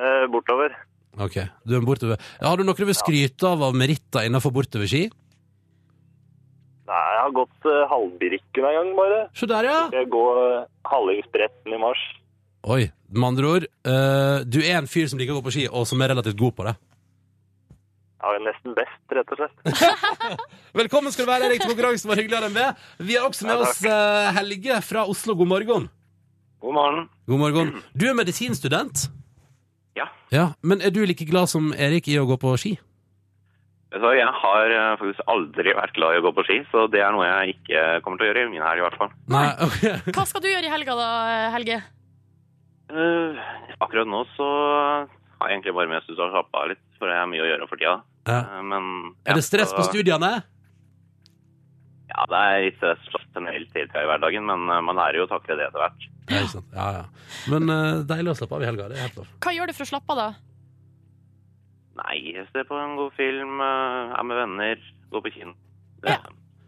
Eh, 0.00 0.26
bortover. 0.30 0.76
ok. 1.18 1.40
Du 1.66 1.74
er 1.76 1.86
bortover. 1.86 2.20
Har 2.40 2.60
du 2.60 2.62
noe 2.64 2.78
du 2.78 2.86
vil 2.86 2.94
skryte 2.96 3.48
av 3.48 3.64
av 3.66 3.74
meritter 3.74 4.28
innenfor 4.28 4.54
bortoverski? 4.54 5.08
Nei, 6.90 7.02
jeg 7.14 7.22
har 7.22 7.34
gått 7.34 7.66
uh, 7.70 7.86
halvbirken 7.90 8.64
en 8.66 8.76
gang, 8.76 8.88
bare. 8.98 9.18
Se 9.38 9.46
der, 9.46 9.66
ja. 9.68 9.82
Skal 9.86 10.00
jeg 10.02 10.10
gå 10.10 10.22
uh, 10.34 10.64
Hallingsbretten 10.90 11.76
i 11.76 11.78
mars. 11.78 12.00
Oi, 12.68 12.90
med 13.08 13.24
andre 13.24 13.46
ord, 13.48 13.64
eh, 13.88 14.38
du 14.44 14.58
er 14.60 14.76
en 14.76 14.88
fyr 14.90 15.06
som 15.08 15.20
liker 15.20 15.32
å 15.32 15.38
gå 15.40 15.46
på 15.48 15.52
ski, 15.54 15.62
og 15.68 15.86
som 15.88 16.00
er 16.04 16.12
relativt 16.12 16.36
god 16.40 16.56
på 16.58 16.66
det. 16.66 16.74
Jeg 18.20 18.36
er 18.36 18.42
nesten 18.44 18.74
best, 18.76 18.98
rett 19.16 19.30
og 19.32 19.38
slett. 19.40 19.70
Velkommen 20.82 21.12
skal 21.12 21.24
du 21.24 21.30
være, 21.30 21.46
Erik, 21.48 21.62
til 21.62 21.70
konkurransen 21.72 22.10
vår. 22.10 22.20
Hyggeligere 22.20 22.50
enn 22.50 22.58
det. 22.58 22.66
Vi 23.08 23.16
har 23.16 23.24
også 23.24 23.46
med 23.48 23.56
Ja, 23.56 23.62
oss 23.64 23.80
eh, 23.88 24.28
Helge 24.36 24.76
fra 24.84 25.06
Oslo. 25.08 25.32
God 25.40 25.48
morgen. 25.48 25.86
God 26.60 26.76
morgen. 26.76 27.06
God 27.32 27.40
morgen. 27.40 27.70
Du 27.96 28.04
er 28.10 28.18
medisinstudent. 28.18 29.06
Ja. 29.96 30.10
Ja, 30.30 30.44
Men 30.60 30.84
er 30.84 30.92
du 30.92 31.00
like 31.08 31.24
glad 31.24 31.48
som 31.48 31.72
Erik 31.72 32.10
i 32.12 32.18
å 32.20 32.26
gå 32.28 32.36
på 32.42 32.52
ski? 32.60 32.74
Jeg 33.90 34.26
har 34.42 34.74
eh, 34.76 34.90
faktisk 35.00 35.24
aldri 35.32 35.72
vært 35.74 35.96
glad 35.96 36.18
i 36.18 36.20
å 36.20 36.26
gå 36.28 36.34
på 36.36 36.44
ski, 36.46 36.58
så 36.70 36.84
det 36.92 37.00
er 37.00 37.16
noe 37.16 37.24
jeg 37.24 37.56
ikke 37.56 37.86
kommer 38.04 38.20
til 38.20 38.28
å 38.28 38.30
gjøre 38.34 38.44
i 38.44 38.52
min 38.52 38.62
helg 38.62 38.84
i 38.84 38.84
hvert 38.84 39.00
fall. 39.00 39.16
Nei, 39.32 39.46
okay. 39.64 40.12
Hva 40.12 40.26
skal 40.28 40.44
du 40.44 40.50
gjøre 40.52 40.68
i 40.68 40.74
helga 40.76 40.98
da, 41.00 41.08
Helge? 41.56 41.80
Eh, 42.90 43.40
akkurat 43.78 44.08
nå 44.08 44.24
så 44.34 44.46
har 45.38 45.48
jeg 45.48 45.60
egentlig 45.60 45.74
bare 45.76 45.90
med 45.90 46.02
å 46.10 46.16
slappe 46.30 46.58
av 46.58 46.70
litt, 46.72 46.82
for 46.98 47.10
det 47.10 47.18
er 47.18 47.28
mye 47.30 47.44
å 47.44 47.50
gjøre 47.50 47.68
for 47.70 47.80
tida. 47.80 48.00
Ja. 48.26 48.40
Eh, 48.40 48.62
Men 48.66 49.14
Er 49.24 49.38
det 49.38 49.44
stress 49.46 49.72
på 49.76 49.84
studiene? 49.86 50.42
Ja, 52.10 52.26
det 52.26 52.40
er 52.42 52.64
litt 52.66 52.80
stress 52.80 53.26
generelt 53.34 53.70
hele 53.76 53.86
tida 53.86 54.02
i 54.02 54.10
hverdagen, 54.10 54.46
men 54.48 54.66
eh, 54.66 54.82
man 54.82 54.98
lærer 54.98 55.22
jo 55.22 55.28
å 55.28 55.30
takle 55.30 55.56
det 55.60 55.68
etter 55.68 55.84
hvert. 55.84 56.08
Ja, 56.30 56.42
ikke 56.42 56.54
sant. 56.56 56.74
Ja, 56.74 56.88
ja. 56.94 57.04
Men 57.50 57.70
uh, 57.70 58.02
deilig 58.06 58.30
å 58.30 58.38
slappe 58.38 58.54
av 58.54 58.62
i 58.62 58.68
helga. 58.68 58.86
Det 58.90 58.98
er 58.98 59.06
helt 59.08 59.16
lov. 59.18 59.30
Hva 59.42 59.54
gjør 59.54 59.70
du 59.70 59.74
for 59.74 59.86
å 59.86 59.90
slappe 59.90 60.14
av, 60.14 60.20
da? 60.20 60.28
Nei, 62.00 62.18
jeg 62.36 62.46
ser 62.52 62.68
på 62.68 62.78
en 62.78 62.94
god 62.98 63.16
film, 63.16 63.58
er 63.58 64.22
med 64.28 64.38
venner, 64.38 64.84
går 65.10 65.24
på 65.24 65.32
kino. 65.34 65.56
Det, 66.04 66.14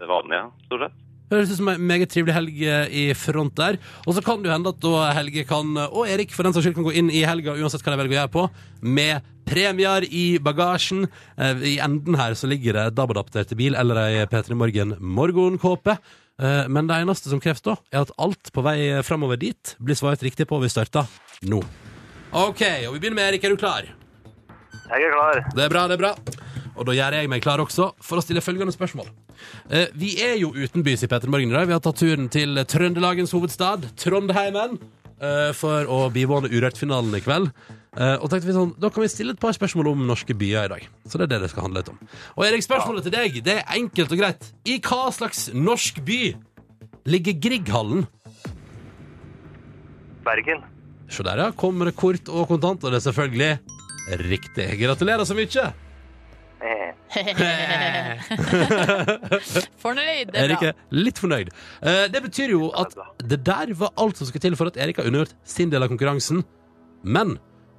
det 0.01 0.09
vanlige, 0.11 0.49
stort 0.67 0.89
sett. 0.89 1.02
Høres 1.33 1.49
ut 1.55 1.57
som 1.63 1.71
en 1.73 1.85
meget 1.89 2.11
trivelig 2.13 2.35
helg 2.37 2.63
eh, 2.69 2.93
i 2.93 3.05
front 3.17 3.55
der. 3.57 3.79
Og 4.07 4.15
så 4.17 4.23
kan 4.25 4.43
det 4.43 4.51
jo 4.51 4.55
hende 4.55 4.73
at 4.75 4.81
da 4.85 5.05
Helge 5.17 5.45
kan, 5.49 5.71
og 5.89 6.05
Erik 6.13 6.35
for 6.37 6.45
den 6.45 6.53
saks 6.53 6.67
skyld, 6.67 6.77
kan 6.77 6.87
gå 6.89 6.93
inn 7.01 7.09
i 7.13 7.23
helga 7.25 7.55
uansett 7.57 7.81
hva 7.87 7.95
de 7.95 8.01
velger 8.03 8.17
å 8.17 8.19
gjøre 8.21 8.35
på, 8.35 8.43
med 8.85 9.31
premier 9.49 10.05
i 10.13 10.25
bagasjen. 10.45 11.07
Eh, 11.41 11.65
I 11.73 11.77
enden 11.85 12.19
her 12.21 12.37
så 12.39 12.51
ligger 12.51 12.77
det 12.79 12.85
DAB-adapter 12.99 13.49
til 13.49 13.59
bil 13.63 13.79
eller 13.81 14.03
ei 14.05 14.27
P3 14.29 14.55
Morgen 14.61 14.93
morgenkåpe. 15.01 15.97
Eh, 16.43 16.69
Men 16.69 16.87
det 16.91 17.01
eneste 17.01 17.33
som 17.33 17.41
kreves 17.43 17.65
da, 17.65 17.79
er 17.93 18.05
at 18.05 18.13
alt 18.21 18.53
på 18.53 18.65
vei 18.69 18.77
framover 19.07 19.41
dit 19.41 19.75
blir 19.81 19.97
svart 19.99 20.23
riktig 20.25 20.47
på. 20.53 20.61
Vi 20.63 20.71
starter 20.73 21.09
nå. 21.49 21.63
OK, 22.33 22.63
og 22.89 22.95
vi 22.95 23.01
begynner 23.03 23.19
med 23.19 23.33
Erik. 23.33 23.45
Er 23.49 23.57
du 23.57 23.61
klar? 23.61 23.89
Jeg 24.93 25.09
er 25.09 25.13
klar. 25.17 25.43
Det 25.57 25.65
er 25.65 25.73
bra, 25.73 25.89
det 25.89 25.97
er 25.97 26.05
bra. 26.05 26.15
Og 26.77 26.87
da 26.89 26.95
gjør 26.97 27.19
jeg 27.19 27.29
meg 27.29 27.43
klar 27.45 27.61
også 27.61 27.91
for 28.01 28.21
å 28.21 28.25
stille 28.25 28.41
følgende 28.45 28.73
spørsmål. 28.73 29.09
Eh, 29.71 29.87
vi 29.99 30.15
er 30.23 30.37
jo 30.41 30.53
utenbys 30.55 31.05
i 31.05 31.11
Petter 31.11 31.31
Morgen 31.33 31.53
i 31.53 31.57
dag. 31.57 31.69
Vi 31.69 31.77
har 31.77 31.83
tatt 31.85 32.01
turen 32.01 32.29
til 32.33 32.59
Trøndelagens 32.69 33.33
hovedstad, 33.37 33.87
Trondheimen, 34.01 34.79
eh, 35.21 35.53
for 35.57 35.89
å 35.89 36.07
bivåne 36.13 36.51
Urørt-finalen 36.53 37.15
i 37.19 37.23
kveld. 37.25 37.53
Eh, 37.93 38.17
og 38.17 38.31
tenkte 38.33 38.49
vi 38.49 38.55
sånn, 38.57 38.73
Da 38.81 38.89
kan 38.89 39.03
vi 39.03 39.09
stille 39.13 39.35
et 39.35 39.41
par 39.41 39.53
spørsmål 39.53 39.91
om 39.93 40.07
norske 40.09 40.33
byer 40.33 40.65
i 40.65 40.69
dag. 40.69 40.89
Så 41.07 41.19
det 41.19 41.27
er 41.27 41.35
det 41.35 41.43
det 41.43 41.51
skal 41.51 41.67
handle 41.67 41.83
litt 41.83 41.91
om. 41.93 41.99
Og 42.39 42.47
Erik, 42.47 42.65
spørsmålet 42.65 43.05
til 43.05 43.13
deg 43.13 43.45
det 43.45 43.59
er 43.59 43.77
enkelt 43.77 44.13
og 44.13 44.19
greit. 44.19 44.53
I 44.65 44.79
hva 44.81 45.13
slags 45.13 45.51
norsk 45.53 46.01
by 46.05 46.35
ligger 47.05 47.37
Grieghallen? 47.37 48.07
Bergen. 50.25 50.63
Se 51.11 51.23
der, 51.23 51.37
ja. 51.37 51.51
Kommer 51.51 51.91
det 51.91 51.97
kort 51.97 52.29
og 52.29 52.49
kontant, 52.49 52.85
og 52.85 52.93
det 52.93 53.03
er 53.03 53.11
selvfølgelig 53.13 53.59
riktig. 54.31 54.69
Gratulerer 54.81 55.27
så 55.29 55.37
mye. 55.37 55.73
Fornøyd? 59.83 60.31
Det 60.33 60.39
er 60.39 60.45
Erik 60.47 60.61
bra. 60.63 60.69
er 60.73 60.77
litt 60.97 61.19
fornøyd. 61.21 61.49
Eh, 61.85 62.05
det 62.13 62.21
betyr 62.25 62.49
jo 62.55 62.63
at 62.79 62.95
det 63.29 63.41
der 63.47 63.73
var 63.79 63.91
alt 64.01 64.17
som 64.21 64.27
skulle 64.29 64.45
til 64.45 64.57
for 64.59 64.67
at 64.73 64.77
Erik 64.81 64.97
har 65.01 65.07
undergjort 65.09 65.35
sin 65.49 65.71
del 65.73 65.83
av 65.85 65.89
konkurransen. 65.93 66.39
Men 67.03 67.29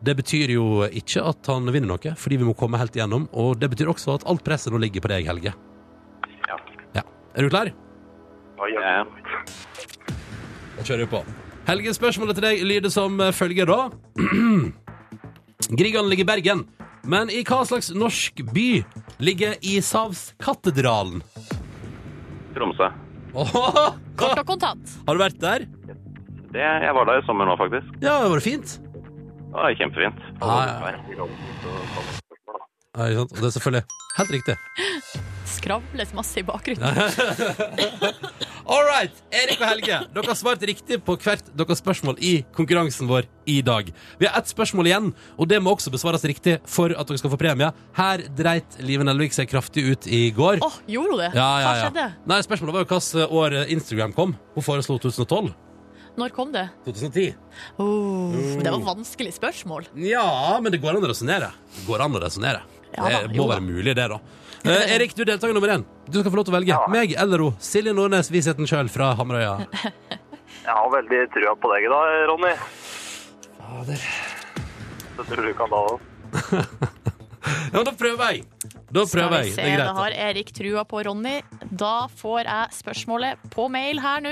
det 0.03 0.15
betyr 0.19 0.47
jo 0.53 0.65
ikke 0.91 1.21
at 1.23 1.47
han 1.49 1.69
vinner 1.71 1.89
noe, 1.93 2.15
fordi 2.19 2.35
vi 2.41 2.47
må 2.47 2.53
komme 2.59 2.77
helt 2.81 2.95
igjennom. 2.97 3.23
Og 3.31 3.49
det 3.61 3.69
betyr 3.73 3.87
også 3.93 4.09
at 4.19 4.27
alt 4.29 4.43
presset 4.45 4.71
nå 4.73 4.77
ligger 4.83 5.01
på 5.05 5.09
deg, 5.13 5.21
Helge. 5.29 5.51
Ja. 6.49 6.55
Ja. 6.99 7.03
Er 7.33 7.41
du 7.41 7.49
klar? 7.53 7.67
Ja. 8.73 8.93
Da 10.77 10.81
kjører 10.83 11.03
vi 11.05 11.09
på. 11.13 11.21
Helge, 11.67 11.93
spørsmålet 11.95 12.35
til 12.37 12.43
deg 12.45 12.55
lyder 12.67 12.91
som 12.91 13.11
følger 13.35 13.65
da. 13.69 13.79
Grieghallen 15.79 16.09
ligger 16.11 16.25
i 16.27 16.31
Bergen. 16.33 16.59
Men 17.03 17.27
i 17.29 17.41
hva 17.43 17.63
slags 17.67 17.89
norsk 17.91 18.39
by 18.53 18.67
ligger 19.23 19.57
Ishavskatedralen? 19.59 21.19
Tromsø. 22.55 22.87
Kort 23.33 24.39
og 24.39 24.45
kontant. 24.47 24.93
har 25.07 25.17
du 25.17 25.19
vært 25.23 25.39
der? 25.41 25.65
Det, 26.53 26.61
jeg 26.61 26.93
var 26.95 27.07
der 27.09 27.19
i 27.19 27.25
sommer 27.25 27.49
nå, 27.49 27.55
faktisk. 27.57 27.89
Ja, 28.05 28.19
var 28.29 28.37
det 28.39 28.45
fint? 28.45 28.75
Det 28.77 29.57
var 29.57 29.75
kjempefint. 29.79 30.19
Ah, 30.39 30.61
ja. 30.69 30.93
Ja, 32.93 33.07
ikke 33.09 33.17
sant? 33.17 33.33
Og 33.33 33.39
det 33.41 33.47
er 33.49 33.55
selvfølgelig 33.57 33.85
helt 34.19 34.33
riktig. 34.37 34.55
Skravles 35.49 36.13
masse 36.15 36.39
i 36.39 36.45
bakgrunnen. 36.45 36.87
All 38.63 38.85
right, 38.87 39.11
Erik 39.35 39.59
og 39.59 39.67
Helge, 39.67 39.97
dere 40.15 40.29
har 40.29 40.37
svart 40.39 40.61
riktig 40.63 41.01
på 41.03 41.17
hvert 41.19 41.49
deres 41.59 41.81
spørsmål 41.81 42.15
i 42.23 42.45
konkurransen 42.55 43.09
vår 43.09 43.25
i 43.51 43.57
dag. 43.65 43.89
Vi 44.21 44.29
har 44.29 44.37
ett 44.39 44.51
spørsmål 44.53 44.87
igjen, 44.87 45.09
og 45.35 45.49
det 45.51 45.59
må 45.59 45.73
også 45.75 45.91
besvares 45.91 46.23
riktig 46.29 46.55
for 46.69 46.93
at 46.95 47.09
dere 47.09 47.19
skal 47.19 47.33
få 47.33 47.39
premie. 47.41 47.73
Her 47.97 48.23
dreit 48.37 48.77
Live 48.79 49.03
Nelvik 49.03 49.35
seg 49.35 49.49
kraftig 49.51 49.83
ut 49.89 50.07
i 50.07 50.29
går. 50.35 50.63
Å, 50.63 50.69
gjorde 50.87 51.11
hun 51.11 51.21
det? 51.25 51.31
Ja, 51.35 51.49
ja, 51.59 51.65
Hva 51.67 51.73
skjedde? 51.81 52.05
Nei, 52.31 52.39
Spørsmålet 52.47 52.77
var 52.77 52.85
jo 52.85 52.91
hvilket 52.93 53.35
år 53.41 53.57
Instagram 53.75 54.15
kom. 54.15 54.35
Hun 54.55 54.65
foreslo 54.65 54.95
2012. 55.01 55.51
Når 56.23 56.31
kom 56.35 56.53
det? 56.53 56.67
2010. 56.85 57.33
Oh, 57.81 58.31
det 58.63 58.69
var 58.69 58.85
vanskelig 58.85 59.33
spørsmål. 59.35 59.89
Ja, 60.05 60.55
men 60.63 60.71
det 60.71 60.79
går 60.79 60.95
an 60.95 61.03
å 61.03 61.11
resonnere. 61.11 61.51
Det 61.73 61.83
går 61.89 62.05
an 62.05 62.15
å 62.15 62.23
resonnere. 62.23 62.63
Ja 62.93 63.23
det 63.25 63.33
må 63.33 63.47
være 63.49 63.65
mulig, 63.65 63.95
det, 63.97 64.05
da. 64.11 64.19
Eh, 64.63 64.93
Erik, 64.95 65.11
du 65.15 65.23
er 65.25 65.33
deltaker 65.33 65.55
nummer 65.55 65.73
én. 65.73 65.83
Du 66.07 66.21
skal 66.21 66.31
få 66.31 66.39
lov 66.39 66.45
til 66.47 66.53
å 66.53 66.57
velge. 66.57 66.77
Meg 66.91 67.15
eller 67.19 67.41
hun. 67.43 67.55
Silje 67.59 67.91
Nordnes, 67.95 68.29
visheten 68.31 68.67
sjøl 68.69 68.87
fra 68.91 69.11
Hamarøya. 69.19 69.57
Jeg 70.63 70.71
har 70.71 70.91
veldig 70.93 71.19
trua 71.33 71.55
på 71.59 71.71
deg 71.73 71.89
da, 71.91 71.99
Ronny. 72.29 72.53
Fader. 73.57 74.05
Så 75.17 75.25
tror 75.27 75.49
du 75.49 75.53
kan 75.59 75.73
da 75.73 75.85
òg. 75.91 76.09
Ja, 77.43 77.75
men 77.81 77.87
da 77.89 77.91
prøver 77.99 78.29
jeg. 78.31 78.43
Da 78.93 79.01
prøver 79.09 79.41
jeg. 79.43 79.55
Det 79.57 79.63
er 79.67 79.81
da 79.81 79.89
har 79.97 80.13
Erik 80.29 80.53
trua 80.55 80.85
på 80.87 81.01
Ronny. 81.03 81.41
Da 81.75 82.05
får 82.21 82.45
jeg 82.45 82.77
spørsmålet 82.77 83.41
på 83.51 83.65
mail 83.73 83.99
her 83.99 84.23
nå. 84.23 84.31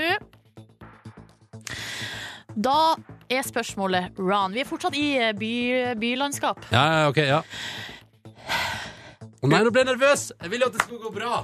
Da 2.56 2.78
er 3.28 3.44
spørsmålet 3.44 4.16
Ron. 4.16 4.56
Vi 4.56 4.62
er 4.64 4.68
fortsatt 4.68 4.96
i 4.96 5.06
eh, 5.18 5.34
by, 5.36 5.52
bylandskap. 6.00 6.64
Ja, 6.72 6.86
ja, 7.02 7.04
ok, 7.12 7.20
ja. 7.28 7.42
Å 9.42 9.48
nei, 9.50 9.58
nå 9.66 9.72
ble 9.74 9.82
jeg 9.82 9.88
nervøs! 9.88 10.28
Jeg 10.38 10.50
ville 10.52 10.62
jo 10.62 10.70
at 10.70 10.76
det 10.76 10.84
skulle 10.84 11.02
gå 11.02 11.10
bra. 11.16 11.40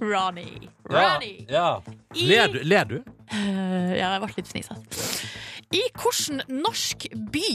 Ronny. 0.00 0.46
Ronny. 0.88 1.34
ja. 1.50 1.66
ja. 1.84 1.96
Ler 2.16 2.54
du? 2.54 2.62
Ler 2.64 2.88
du? 2.88 2.94
Eh, 3.28 3.90
ja, 3.98 4.14
jeg 4.14 4.22
ble 4.22 4.30
litt 4.38 4.48
fnisete. 4.48 5.28
I 5.76 5.82
hvilken 5.92 6.40
norsk 6.64 7.04
by 7.28 7.50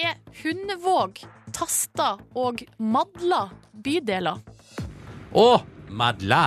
er 0.00 0.16
Hundvåg, 0.40 1.20
Tasta 1.52 2.14
og 2.32 2.64
Madla 2.80 3.44
bydeler? 3.84 4.40
Å, 5.36 5.46
Madla! 5.92 6.46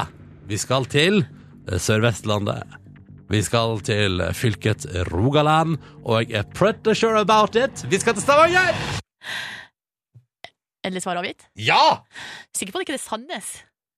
Vi 0.49 0.57
skal 0.57 0.89
til 0.89 1.21
eh, 1.21 1.77
Sør-Vestlandet. 1.77 2.81
Vi 3.29 3.45
skal 3.45 3.77
til 3.85 4.25
eh, 4.25 4.33
fylket 4.33 4.89
Rogaland, 5.13 5.77
og 6.01 6.25
jeg 6.25 6.41
er 6.41 6.53
pretty 6.57 6.97
sure 6.97 7.21
about 7.21 7.53
it. 7.53 7.85
Vi 7.85 8.01
skal 8.01 8.17
til 8.17 8.25
Stavanger! 8.25 9.04
Endelig 10.85 11.01
svar 11.05 11.17
avgitt? 11.17 11.47
Ja! 11.57 11.81
Sikker 12.53 12.75
på 12.75 12.79
at 12.79 12.85
det 12.85 12.91
ikke 12.91 12.99
er 12.99 13.01
Sandnes? 13.01 13.47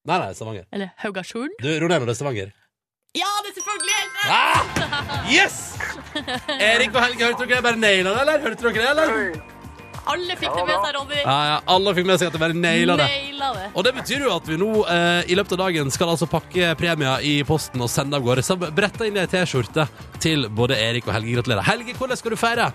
Nei, 0.07 0.21
nei, 0.23 0.31
Stavanger. 0.37 0.63
Eller 0.71 0.93
Haugasjorden? 1.03 1.57
Du, 1.59 1.67
ro 1.81 1.89
ned 1.91 1.99
nå, 1.99 2.07
det 2.07 2.15
er 2.15 2.19
Stavanger. 2.21 2.53
Ja, 3.17 3.27
det 3.43 3.51
er 3.51 3.57
selvfølgelig 3.57 3.97
helt 3.97 4.17
rett! 4.21 4.31
Ah! 4.31 5.27
Yes! 5.31 5.59
Erik 6.55 6.95
og 6.95 7.03
Helge, 7.03 7.27
hørte 7.27 7.43
dere 7.43 7.57
det? 7.57 7.61
bare 7.65 7.79
naila 7.81 8.13
det, 8.13 8.23
eller? 8.23 8.43
Hørte 8.45 8.67
dere 8.67 8.77
det, 8.77 8.89
eller? 8.93 9.55
Alle 10.07 10.37
fikk 10.39 10.53
det 10.55 10.63
med 10.69 10.77
seg, 10.85 10.93
Ronny. 10.95 11.17
Ja, 11.19 11.37
ja, 11.49 11.55
alle 11.73 11.93
fikk 11.97 12.07
med 12.07 12.21
seg 12.21 12.29
at 12.29 12.35
det 12.37 12.39
bare 12.39 12.55
naila 12.55 12.95
det. 13.01 13.07
Naila 13.11 13.49
det. 13.57 13.65
Og 13.73 13.87
det 13.87 13.93
betyr 13.97 14.23
jo 14.23 14.33
at 14.37 14.47
vi 14.47 14.59
nå 14.61 14.69
eh, 14.93 15.31
i 15.33 15.35
løpet 15.35 15.57
av 15.57 15.63
dagen 15.65 15.91
skal 15.91 16.13
altså 16.13 16.29
pakke 16.31 16.71
premier 16.79 17.25
i 17.27 17.33
posten 17.47 17.83
og 17.83 17.91
sende 17.91 18.15
av 18.15 18.23
gårde. 18.23 18.45
Så 18.47 18.55
bretta 18.55 19.07
inn 19.07 19.19
ei 19.19 19.27
T-skjorte 19.27 19.89
til 20.23 20.47
både 20.47 20.79
Erik 20.79 21.09
og 21.09 21.17
Helge. 21.17 21.35
Gratulerer. 21.35 21.67
Helge, 21.67 21.97
hvordan 21.99 22.21
skal 22.21 22.37
du 22.37 22.39
feire? 22.39 22.69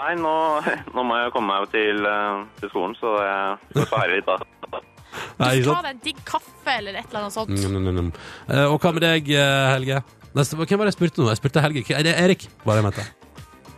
Nei, 0.00 0.14
nå, 0.16 0.32
nå 0.96 1.02
må 1.04 1.18
jeg 1.20 1.32
komme 1.34 1.52
meg 1.58 1.68
til, 1.74 2.00
eh, 2.08 2.44
til 2.62 2.70
skolen, 2.72 2.94
så 3.00 3.14
jeg 3.20 3.58
skal 3.74 3.90
feire 3.92 4.16
litt 4.16 4.30
da. 4.30 4.38
Nei, 5.40 5.50
Du 5.60 5.60
ikke 5.60 5.64
skal 5.64 5.74
ta 5.74 5.74
sant? 5.74 5.84
deg 5.84 5.92
en 5.92 6.02
digg 6.04 6.20
kaffe 6.28 6.72
eller 6.78 6.96
et 7.00 7.06
eller 7.10 7.20
annet 7.24 7.34
sånt. 7.36 7.50
Mm, 7.50 7.74
mm, 7.74 7.88
mm, 7.90 8.00
mm. 8.06 8.10
Eh, 8.54 8.66
Og 8.70 8.78
hva 8.80 8.92
med 8.96 9.02
deg, 9.04 9.30
eh, 9.34 9.66
Helge? 9.74 10.02
Neste, 10.38 10.54
hvem 10.56 10.78
var 10.78 10.86
det 10.86 10.92
jeg 10.94 10.98
spurte 11.00 11.20
nå? 11.24 11.28
Jeg 11.32 11.40
spurte 11.42 11.64
Helge. 11.64 11.82
Er 11.98 12.06
det 12.06 12.14
Erik? 12.22 12.46
Var 12.64 12.76
det 12.78 12.84
jeg 12.84 12.86
mente? 12.86 13.06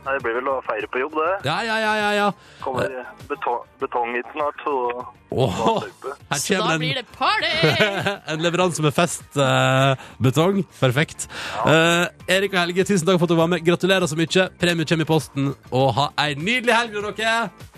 Nei, 0.03 0.17
det 0.17 0.23
blir 0.25 0.35
vel 0.41 0.49
å 0.51 0.59
feire 0.67 0.89
på 0.91 0.99
jobb, 1.05 1.15
det. 1.21 1.33
Ja, 1.47 1.61
ja, 1.63 1.77
ja, 1.79 1.93
ja. 2.01 2.13
ja. 2.19 2.29
Kommer 2.65 2.91
betong, 3.31 3.61
betong 3.79 4.17
hit 4.17 4.31
snart, 4.35 4.65
så 4.65 5.05
Åh, 5.33 5.85
her 6.29 6.39
Så 6.43 6.59
da 6.61 6.77
blir 6.77 6.99
det 6.99 7.07
party! 7.15 7.53
en 8.35 8.43
leveranse 8.43 8.83
med 8.85 8.93
festbetong. 8.93 10.61
Perfekt. 10.81 11.29
Eh, 11.65 12.05
Erik 12.37 12.53
og 12.53 12.61
Helge, 12.65 12.85
tusen 12.85 13.09
takk 13.09 13.21
for 13.23 13.31
at 13.31 13.33
du 13.33 13.39
var 13.39 13.49
med. 13.55 13.65
Gratulerer 13.65 14.11
så 14.11 14.19
mye. 14.19 14.49
Premie 14.61 14.89
kommer 14.89 15.07
i 15.07 15.09
posten. 15.09 15.53
Og 15.71 15.93
ha 15.97 16.11
ei 16.27 16.35
nydelig 16.37 16.77
helg, 16.77 16.99
dere. 17.17 17.72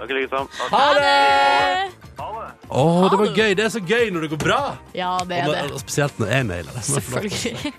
Takk 0.00 0.10
i 0.10 0.16
like 0.16 0.32
måte. 0.32 0.68
Ha 0.72 0.84
det! 0.96 1.08
Eh, 1.10 1.96
Å, 2.70 2.82
det 3.10 3.18
var 3.18 3.30
gøy. 3.36 3.54
Det 3.58 3.64
er 3.66 3.72
så 3.72 3.80
gøy 3.82 4.10
når 4.14 4.24
det 4.24 4.28
går 4.34 4.40
bra. 4.44 4.58
Ja, 4.96 5.12
det 5.28 5.40
er 5.42 5.48
Og, 5.48 5.54
det. 5.56 5.62
og 5.74 5.80
spesielt 5.82 6.20
når 6.22 6.30
jeg 6.32 6.46
mailer 6.48 6.76
det. 6.76 6.82
Selvfølgelig. 6.86 7.72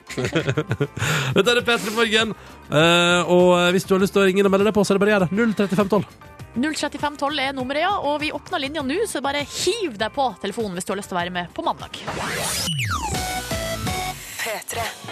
Dette 1.37 1.53
er 1.55 1.61
P3 1.69 1.93
Morgen. 1.95 2.33
Eh, 2.69 3.31
og 3.31 3.53
hvis 3.75 3.87
du 3.87 3.95
har 3.95 4.03
lyst 4.03 4.13
til 4.17 4.23
å 4.23 4.27
ringe 4.27 4.43
inn 4.43 4.49
og 4.49 4.53
melde 4.53 4.67
deg 4.69 4.75
på, 4.77 4.83
så 4.85 4.93
er 4.93 4.99
det 4.99 5.03
bare 5.05 5.13
å 5.13 5.15
gjøre 5.15 5.29
det. 5.31 5.47
03512. 5.61 6.27
03512 6.51 7.39
er 7.45 7.53
nummeret, 7.55 7.85
ja. 7.85 7.93
Og 8.11 8.17
vi 8.25 8.33
åpner 8.35 8.59
linja 8.65 8.83
nå, 8.83 8.97
så 9.07 9.21
bare 9.23 9.45
hiv 9.47 9.95
deg 10.01 10.11
på 10.17 10.27
telefonen 10.43 10.75
hvis 10.75 10.89
du 10.89 10.91
har 10.93 10.99
lyst 10.99 11.13
til 11.13 11.17
å 11.17 11.21
være 11.21 11.35
med 11.37 11.53
på 11.55 11.63
mandag. 11.65 12.01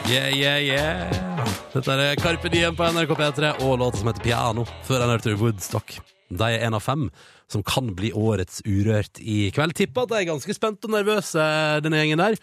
Yeah, 0.10 0.30
yeah, 0.34 0.58
yeah. 0.60 1.18
Dette 1.72 1.96
er 1.96 2.16
Carpe 2.20 2.50
Diem 2.52 2.76
på 2.76 2.88
NRK 2.92 3.14
P3 3.16 3.52
og 3.64 3.78
låta 3.80 4.02
som 4.02 4.10
heter 4.10 4.26
Piano. 4.26 4.66
Før 4.88 5.06
han 5.06 5.14
hørte 5.14 5.36
Woodstock. 5.40 6.00
De 6.30 6.46
er 6.46 6.66
en 6.68 6.78
av 6.78 6.84
fem 6.86 7.08
som 7.50 7.64
kan 7.66 7.94
bli 7.98 8.12
årets 8.14 8.62
Urørt 8.68 9.22
i 9.22 9.48
kveld. 9.56 9.74
Tipper 9.78 10.06
at 10.06 10.12
de 10.14 10.20
er 10.22 10.28
ganske 10.30 10.56
spente 10.56 10.90
og 10.90 10.94
nervøse, 10.94 11.46
denne 11.86 12.02
gjengen 12.04 12.22
der. 12.22 12.38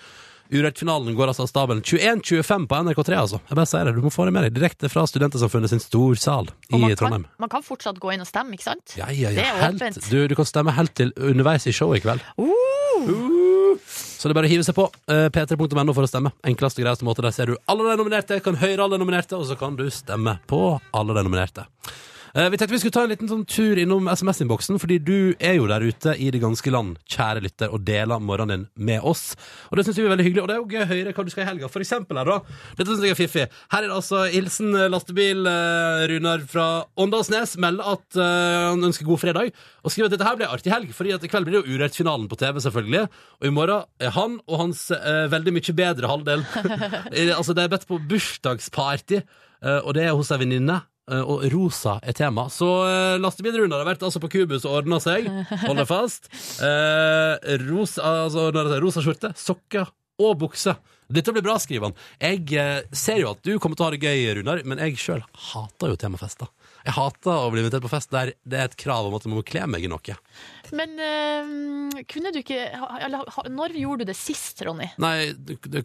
Urørt-finalen 0.47 1.17
går 1.19 1.33
altså 1.33 1.43
av 1.43 1.51
stabelen 1.51 1.83
21.25 1.83 2.67
på 2.71 2.79
NRK3, 2.87 3.17
altså. 3.19 3.41
Jeg 3.49 3.59
bare 3.59 3.71
sier 3.71 3.89
det, 3.89 3.95
du 3.97 4.05
må 4.05 4.13
få 4.15 4.29
det 4.29 4.35
med 4.37 4.47
deg. 4.47 4.55
Direkte 4.55 4.91
fra 4.91 5.03
Studentersamfunnet 5.11 5.73
sin 5.73 5.83
storsal 5.83 6.53
i 6.71 6.79
man 6.79 6.93
kan, 6.93 6.99
Trondheim. 7.01 7.25
man 7.43 7.51
kan 7.51 7.65
fortsatt 7.67 7.99
gå 8.03 8.13
inn 8.15 8.23
og 8.23 8.29
stemme, 8.31 8.55
ikke 8.55 8.69
sant? 8.69 8.95
Ja, 8.99 9.09
ja, 9.11 9.33
Det 9.35 9.43
er 9.43 9.59
Helt. 9.65 9.83
åpent. 9.83 10.11
Du, 10.11 10.21
du 10.31 10.37
kan 10.39 10.47
stemme 10.47 10.75
helt 10.77 10.95
til 10.99 11.11
underveis 11.19 11.67
i 11.67 11.75
showet 11.75 11.99
i 11.99 12.07
kveld. 12.07 12.23
Uh. 12.39 13.75
Så 13.83 14.29
det 14.29 14.33
er 14.33 14.39
bare 14.39 14.49
å 14.49 14.55
hive 14.55 14.65
seg 14.67 14.77
på 14.79 14.87
uh, 14.87 15.27
p3.no 15.35 15.95
for 15.97 16.07
å 16.07 16.11
stemme. 16.11 16.33
Enkleste 16.47 16.81
og 16.81 16.87
greieste 16.87 17.07
måte. 17.07 17.25
Der 17.27 17.35
ser 17.35 17.51
du 17.51 17.59
alle 17.67 17.91
de 17.91 17.99
nominerte, 18.01 18.39
kan 18.45 18.59
høre 18.63 18.87
alle 18.87 18.97
de 18.97 19.03
nominerte, 19.03 19.37
og 19.37 19.49
så 19.51 19.59
kan 19.59 19.77
du 19.79 19.89
stemme 19.93 20.39
på 20.51 20.63
alle 20.97 21.17
de 21.19 21.27
nominerte. 21.27 21.67
Eh, 22.37 22.51
vi 22.51 22.59
tenkte 22.61 22.75
vi 22.75 22.79
skulle 22.83 22.93
ta 22.93 23.03
en 23.07 23.09
liten 23.09 23.31
sånn 23.31 23.47
tur 23.49 23.79
innom 23.81 24.11
SMS-innboksen, 24.13 24.77
fordi 24.77 24.99
du 25.01 25.19
er 25.41 25.55
jo 25.57 25.69
der 25.71 25.81
ute 25.81 26.13
i 26.21 26.27
det 26.29 26.43
ganske 26.43 26.69
land, 26.69 26.99
kjære 27.09 27.41
lytter, 27.47 27.71
og 27.73 27.87
deler 27.89 28.21
morgenen 28.21 28.67
din 28.67 28.89
med 28.91 29.07
oss. 29.09 29.31
Og 29.71 29.79
det 29.79 29.87
syns 29.87 29.97
vi 29.97 30.05
er 30.05 30.11
veldig 30.13 30.27
hyggelig, 30.27 30.43
og 30.43 30.51
det 30.51 30.57
er 30.57 30.59
jo 30.61 30.67
gøy 30.69 30.83
å 30.83 30.89
høre 30.91 31.15
hva 31.17 31.23
du 31.25 31.31
skal 31.33 31.45
i 31.45 31.49
helga. 31.49 31.71
For 31.73 31.81
eksempel 31.81 32.19
her, 32.21 32.29
da. 32.29 32.59
Dette 32.77 32.91
syns 32.91 33.07
jeg 33.07 33.15
er 33.15 33.19
fiffig. 33.23 33.47
Her 33.73 33.87
er 33.87 33.89
det 33.89 33.97
altså 33.97 34.21
hilsen 34.35 34.77
eh, 34.77 34.89
lastebil 34.93 35.49
eh, 35.49 36.03
Runar 36.11 36.45
fra 36.51 36.67
Åndalsnes 37.01 37.55
melder 37.65 37.89
at 37.95 38.19
eh, 38.21 38.65
han 38.67 38.85
ønsker 38.91 39.09
god 39.09 39.23
fredag, 39.23 39.57
og 39.81 39.95
skriver 39.95 40.11
at 40.11 40.17
dette 40.19 40.27
her 40.29 40.37
blir 40.43 40.53
artig 40.53 40.75
helg, 40.75 40.91
fordi 40.99 41.15
at 41.17 41.25
i 41.25 41.31
kveld 41.33 41.49
blir 41.49 41.57
det 41.57 41.63
jo 41.63 41.79
Urørt-finalen 41.79 42.27
på 42.29 42.37
TV, 42.43 42.59
selvfølgelig. 42.67 43.07
Og 43.41 43.49
i 43.49 43.55
morgen 43.63 43.89
er 43.97 44.13
han 44.19 44.35
og 44.45 44.61
hans 44.61 44.91
eh, 44.93 45.23
veldig 45.33 45.57
mye 45.57 45.77
bedre 45.81 46.13
halvdel 46.13 46.45
Altså, 47.39 47.57
de 47.57 47.65
er 47.65 47.73
bedt 47.73 47.89
på 47.89 47.97
bursdagsparty, 48.13 49.23
og 49.87 49.91
det 49.97 50.05
er 50.05 50.13
hos 50.13 50.29
ei 50.35 50.43
venninne. 50.43 50.77
Eh, 51.11 51.23
Og 51.23 51.47
rosa 51.53 51.97
er 52.03 52.17
tema. 52.17 52.49
Så 52.53 52.69
uh, 52.87 53.17
lastebilrunder 53.23 53.83
har 53.83 53.89
vært 53.89 54.05
altså 54.07 54.23
på 54.23 54.31
Kubus 54.33 54.67
og 54.67 54.83
ordna 54.83 55.01
seg. 55.03 55.29
Hold 55.67 55.81
deg 55.83 55.89
fast. 55.91 56.31
Uh, 56.61 57.37
rosa, 57.67 58.03
altså, 58.27 58.51
sier 58.51 58.85
rosa 58.85 59.05
skjorte, 59.05 59.33
sokker 59.41 59.91
og 60.23 60.39
bukse. 60.41 60.77
Dette 61.13 61.31
blir 61.31 61.45
bra, 61.47 61.55
skriver 61.63 61.91
han. 61.91 61.99
Jeg 62.19 62.47
uh, 62.59 62.81
ser 62.97 63.21
jo 63.23 63.33
at 63.35 63.43
du 63.47 63.57
kommer 63.63 63.79
til 63.79 63.87
å 63.87 63.91
ha 63.91 63.95
det 63.95 64.03
gøy, 64.03 64.27
Runar, 64.41 64.65
men 64.67 64.83
jeg 64.83 64.99
sjøl 65.01 65.23
hater 65.53 65.93
jo 65.93 66.01
temafester. 66.01 66.51
Jeg 66.87 66.95
hater 66.95 67.35
å 67.35 67.51
bli 67.51 67.65
invitert 67.65 67.83
på 67.83 67.91
fest 67.91 68.13
der 68.15 68.31
det 68.47 68.59
er 68.61 68.69
et 68.69 68.77
krav 68.79 69.09
om 69.09 69.17
at 69.19 69.25
jeg 69.27 69.33
må 69.33 69.43
kle 69.47 69.65
meg 69.67 69.83
i 69.83 69.91
noe. 69.91 70.17
Men 70.77 70.93
øh, 71.03 72.05
kunne 72.11 72.31
du 72.35 72.41
ikke 72.41 72.61
eller, 73.03 73.27
Når 73.51 73.75
gjorde 73.81 74.07
du 74.07 74.13
det 74.13 74.19
sist, 74.19 74.63
Ronny? 74.67 74.89
Nei, 75.03 75.33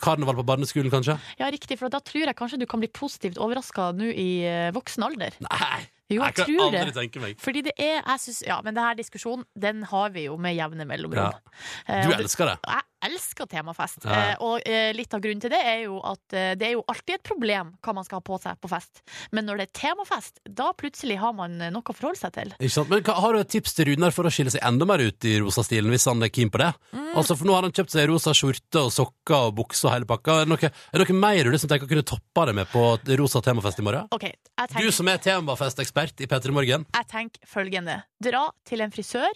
karneval 0.01 0.37
på 0.41 0.45
barneskolen, 0.51 0.91
kanskje? 0.93 1.17
Ja, 1.41 1.49
riktig, 1.53 1.79
for 1.81 1.89
da 1.93 2.03
tror 2.05 2.27
jeg 2.27 2.37
kanskje 2.37 2.61
du 2.61 2.67
kan 2.69 2.83
bli 2.83 2.91
positivt 2.93 3.41
overraska 3.41 3.89
nå 3.97 4.11
i 4.13 4.29
eh, 4.45 4.69
voksen 4.75 5.09
alder. 5.09 5.41
Nei! 5.47 5.81
Jo, 6.11 6.21
jeg 6.27 6.35
kan 6.37 6.45
tror 6.49 6.63
aldri 6.67 6.85
det. 6.91 6.95
tenke 6.99 7.23
meg. 7.23 7.39
Fordi 7.41 7.61
det 7.69 7.73
er 7.79 7.97
jeg 8.01 8.19
synes, 8.27 8.41
Ja, 8.47 8.59
men 8.65 8.75
denne 8.77 8.95
diskusjonen, 8.99 9.45
den 9.55 9.83
har 9.91 10.09
vi 10.15 10.25
jo 10.27 10.37
med 10.41 10.55
jevne 10.57 10.85
mellomrom. 10.89 11.31
Ja. 11.31 12.01
Du 12.05 12.13
elsker 12.15 12.51
det. 12.51 12.57
Jeg 12.67 12.87
elsker 13.11 13.47
temafest. 13.49 14.03
Ja. 14.05 14.17
Eh, 14.31 14.35
og 14.45 14.61
eh, 14.69 14.91
litt 14.93 15.13
av 15.17 15.21
grunnen 15.23 15.41
til 15.41 15.49
det 15.49 15.57
er 15.65 15.79
jo 15.87 15.97
at 16.05 16.35
eh, 16.37 16.51
det 16.59 16.67
er 16.67 16.73
jo 16.75 16.83
alltid 16.91 17.15
et 17.17 17.23
problem 17.25 17.71
hva 17.81 17.95
man 17.97 18.05
skal 18.05 18.19
ha 18.19 18.25
på 18.27 18.37
seg 18.43 18.59
på 18.61 18.69
fest. 18.69 19.01
Men 19.33 19.47
når 19.49 19.61
det 19.63 19.65
er 19.69 19.79
temafest, 19.79 20.37
da 20.45 20.67
plutselig 20.77 21.17
har 21.21 21.33
man 21.37 21.55
eh, 21.61 21.71
noe 21.73 21.81
å 21.81 21.95
forholde 21.97 22.19
seg 22.21 22.35
til. 22.35 22.51
Ikke 22.59 22.75
sant? 22.75 22.91
Men 22.93 23.01
hva, 23.07 23.15
Har 23.23 23.33
du 23.33 23.39
et 23.41 23.49
tips 23.55 23.73
til 23.77 23.89
Runar 23.89 24.13
for 24.13 24.29
å 24.29 24.33
skille 24.33 24.53
seg 24.53 24.61
enda 24.67 24.85
mer 24.89 25.01
ut 25.01 25.25
i 25.25 25.37
rosa-stilen, 25.41 25.89
hvis 25.93 26.05
han 26.11 26.21
er 26.21 26.29
keen 26.33 26.51
på 26.53 26.61
det? 26.61 26.69
Mm. 26.93 27.07
Altså, 27.17 27.37
For 27.39 27.49
nå 27.49 27.55
har 27.57 27.65
han 27.65 27.73
kjøpt 27.73 27.95
seg 27.95 28.09
rosa 28.11 28.35
skjorte 28.37 28.85
og 28.85 28.91
sokker 28.93 29.47
og 29.49 29.55
bukse 29.57 29.87
og 29.89 29.93
hele 29.95 30.05
pakka. 30.09 30.41
Er 30.41 30.45
det 30.45 30.53
noe, 30.53 30.69
er 30.71 31.01
det 31.01 31.09
noe 31.09 31.19
mer 31.25 31.43
du 31.49 31.51
liksom 31.55 31.71
tenker 31.73 31.89
å 31.89 31.91
kunne 31.95 32.05
toppe 32.13 32.45
det 32.51 32.55
med 32.61 32.69
på 32.71 32.85
rosa 33.19 33.41
temafest 33.45 33.81
i 33.81 33.85
morgen? 33.87 34.07
Okay, 34.13 34.33
jeg 34.61 34.85
Du 34.85 34.91
som 34.93 35.09
er 35.09 35.17
temafestekspert 35.21 36.00
i 36.09 36.25
P3 36.27 36.51
Morgen. 36.51 36.85
jeg 36.95 37.07
tenker 37.07 37.45
følgende. 37.47 38.03
Dra 38.21 38.47
til 38.65 38.81
en 38.81 38.91
frisør. 38.91 39.29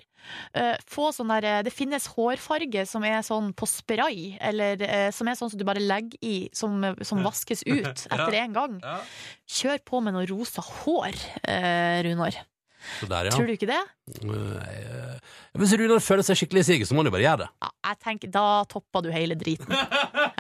eh, 0.56 0.76
få 0.90 1.12
sånn 1.14 1.30
der, 1.30 1.46
eh, 1.46 1.62
det 1.64 1.74
finnes 1.74 2.08
hårfarge 2.16 2.88
som 2.88 3.04
er 3.06 3.22
sånn 3.22 3.54
på 3.54 3.68
spray, 3.70 4.38
eller 4.42 4.82
eh, 4.82 5.12
som 5.12 5.28
er 5.28 5.36
sånn 5.36 5.52
som 5.52 5.60
du 5.60 5.64
bare 5.66 5.80
legger 5.84 6.18
i, 6.26 6.50
som, 6.54 6.82
som 7.06 7.22
vaskes 7.24 7.62
ut 7.68 7.86
etter 8.10 8.34
én 8.42 8.54
gang. 8.54 8.80
Kjør 9.48 9.80
på 9.86 10.02
med 10.02 10.14
noe 10.18 10.26
rosa 10.26 10.62
hår, 10.62 11.14
Runar. 12.08 12.42
Så 13.00 13.08
der, 13.10 13.26
ja. 13.26 13.32
Tror 13.34 13.48
du 13.50 13.54
ikke 13.56 13.66
det? 13.66 13.80
Eh, 14.22 15.16
Hvis 15.58 15.72
Runar 15.80 16.02
føler 16.06 16.22
seg 16.28 16.38
skikkelig 16.38 16.62
i 16.62 16.68
siget, 16.68 16.88
så 16.90 16.94
må 16.94 17.02
han 17.02 17.10
jo 17.10 17.14
bare 17.16 17.24
gjøre 17.26 17.40
det. 17.46 17.48
Ja, 17.64 17.70
jeg 17.90 17.98
tenker, 18.04 18.32
Da 18.36 18.44
topper 18.70 19.02
du 19.06 19.10
hele 19.14 19.34
driten. 19.40 19.72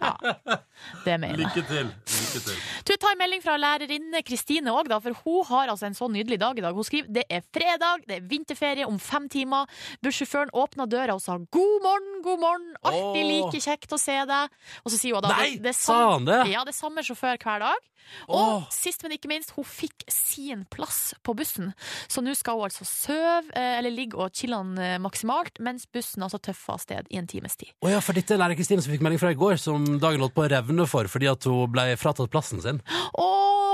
Det 1.06 1.16
mener 1.22 1.42
jeg. 1.46 1.66
til. 1.70 1.90
Lykke 1.90 2.42
til. 2.46 2.60
Du, 2.88 2.94
ta 3.00 3.12
en 3.14 3.20
melding 3.22 3.44
fra 3.44 3.56
lærerinne 3.60 4.22
Kristine 4.28 4.74
òg, 4.76 4.90
for 5.04 5.22
hun 5.24 5.46
har 5.50 5.72
altså 5.74 5.88
en 5.90 5.98
så 5.98 6.10
nydelig 6.12 6.40
dag 6.42 6.58
i 6.60 6.64
dag. 6.66 6.76
Hun 6.76 6.88
skriver 6.88 7.12
det 7.16 7.26
er 7.30 7.46
fredag, 7.56 8.06
det 8.10 8.20
er 8.20 8.28
vinterferie 8.30 8.88
om 8.88 9.00
fem 9.00 9.30
timer. 9.32 9.70
Bussjåføren 10.04 10.54
åpna 10.54 10.88
døra 10.92 11.16
og 11.16 11.24
sa 11.24 11.38
god 11.38 11.78
morgen, 11.86 12.22
god 12.26 12.42
morgen, 12.44 12.70
alltid 12.84 13.30
like 13.32 13.64
kjekt 13.64 13.96
å 13.96 14.02
se 14.02 14.18
deg. 14.30 14.60
Og 14.84 14.94
så 14.94 15.00
sier 15.00 15.18
hun 15.18 15.26
da 15.26 15.34
Nei, 15.36 15.56
det, 15.56 15.70
det 15.70 15.76
sa 15.80 16.00
han 16.16 16.28
det? 16.28 16.42
Ja, 16.52 16.66
det 16.68 16.76
er 16.76 16.80
samme 16.80 17.06
sjåfør 17.06 17.40
hver 17.42 17.66
dag. 17.70 17.92
Og 18.30 18.41
oh. 18.41 18.68
sist, 18.74 19.04
men 19.06 19.15
ikke 19.15 19.30
minst, 19.32 19.54
hun 19.58 19.68
fikk 19.68 20.06
sin 20.12 20.63
plass 20.72 21.13
på 21.26 21.36
bussen. 21.38 21.72
Så 22.12 22.24
nå 22.26 22.36
skal 22.38 22.60
hun 22.60 22.68
altså 22.68 22.88
sove, 22.88 23.52
eh, 23.56 23.78
eller 23.80 23.94
ligge 23.94 24.20
og 24.20 24.36
chille 24.36 24.58
eh, 24.82 24.98
maksimalt, 25.02 25.60
mens 25.63 25.88
bussen 25.91 26.26
altså 26.26 26.39
tøffer 26.41 26.76
av 26.76 26.84
sted 26.84 27.10
i 27.12 27.20
en 27.22 27.30
times 27.30 27.58
tid. 27.60 27.74
Å 27.86 27.96
ja, 27.96 28.04
for 28.04 28.18
dette 28.18 28.36
er 28.36 28.41
lærer 28.41 28.60
Kristine 28.60 28.84
som 28.84 28.94
fikk 28.94 29.06
melding 29.06 29.22
fra 29.22 29.34
i 29.34 29.39
går, 29.39 29.58
som 29.62 29.86
dagen 30.02 30.24
holdt 30.24 30.36
på 30.38 30.46
å 30.46 30.52
revne 30.52 30.88
for 30.89 31.10
fordi 31.12 31.30
at 31.32 31.50
hun 31.50 31.72
ble 31.74 31.89
fratatt 32.00 32.32
plassen 32.34 32.63
sin. 32.63 32.82
Å, 33.20 33.28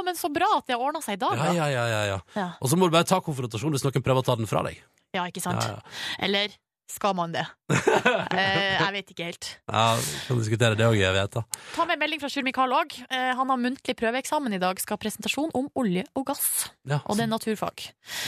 men 0.07 0.17
så 0.17 0.31
bra 0.33 0.49
at 0.57 0.67
det 0.67 0.77
har 0.77 0.83
ordna 0.83 1.03
seg 1.05 1.19
i 1.19 1.21
dag, 1.21 1.37
da. 1.37 1.53
ja, 1.57 1.69
ja, 1.71 1.85
ja, 1.89 2.01
ja. 2.13 2.19
Ja. 2.37 2.49
Og 2.59 2.71
så 2.71 2.79
må 2.79 2.89
du 2.89 2.95
bare 2.95 3.07
ta 3.07 3.21
konfrontasjon 3.23 3.73
hvis 3.75 3.85
noen 3.85 4.05
prøver 4.05 4.23
å 4.23 4.27
ta 4.27 4.37
den 4.39 4.49
fra 4.49 4.63
deg. 4.67 4.81
Ja, 5.15 5.25
ikke 5.27 5.43
sant? 5.43 5.63
Ja, 5.63 5.79
ja. 5.79 5.95
Eller 6.23 6.53
skal 6.91 7.13
man 7.17 7.31
det? 7.33 7.43
eh, 7.71 8.77
jeg 8.77 8.91
vet 8.95 9.11
ikke 9.13 9.25
helt. 9.29 9.47
Ja, 9.71 9.83
vi 9.95 10.19
kan 10.27 10.39
diskutere 10.41 10.75
det 10.79 10.85
òg, 10.87 10.95
jeg 10.99 11.13
vet 11.15 11.31
da. 11.37 11.41
Ta 11.75 11.81
med 11.89 11.97
melding 12.01 12.19
fra 12.21 12.29
Sjur 12.31 12.45
Mikael 12.47 12.71
òg. 12.75 12.89
Eh, 13.07 13.31
han 13.37 13.47
har 13.53 13.59
muntlig 13.61 13.95
prøveeksamen 13.99 14.51
i 14.57 14.61
dag. 14.61 14.75
Skal 14.83 14.93
ha 14.97 15.01
presentasjon 15.01 15.51
om 15.57 15.65
olje 15.79 16.03
og 16.19 16.23
gass. 16.31 16.47
Ja, 16.89 16.97
Og 17.05 17.13
det 17.17 17.23
er 17.27 17.31
naturfag. 17.31 17.75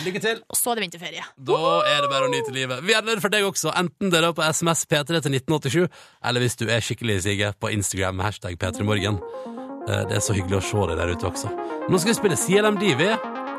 Lykke 0.07 0.21
til! 0.23 0.37
Og 0.49 0.55
så 0.59 0.67
er 0.71 0.75
det 0.79 0.85
vinterferie. 0.87 1.23
Da 1.37 1.59
er 1.91 1.99
det 2.05 2.11
bare 2.13 2.25
å 2.29 2.33
nyte 2.33 2.51
livet. 2.55 2.77
Vi 2.87 2.93
er 2.95 3.03
der 3.05 3.21
for 3.23 3.31
deg 3.33 3.43
også, 3.47 3.69
enten 3.79 4.05
det 4.13 4.19
er 4.23 4.31
på 4.37 4.45
SMS 4.47 4.81
P3 4.87 5.09
til 5.25 5.33
1987, 5.39 5.87
eller 6.23 6.39
hvis 6.45 6.57
du 6.59 6.65
er 6.69 6.81
skikkelig 6.83 7.17
sige 7.27 7.47
på 7.59 7.67
Instagram 7.75 8.13
med 8.19 8.25
hashtag 8.31 8.53
P3morgen. 8.61 9.15
Eh, 9.89 10.03
Det 10.07 10.15
er 10.15 10.23
så 10.23 10.33
hyggelig 10.37 10.57
å 10.61 10.67
se 10.69 10.81
deg 10.93 10.97
der 11.01 11.11
ute 11.15 11.25
også. 11.27 11.47
Nå 11.91 11.95
skal 11.99 12.11
vi 12.13 12.19
spille 12.21 12.39
CLM 12.39 12.77
Divi, 12.79 13.11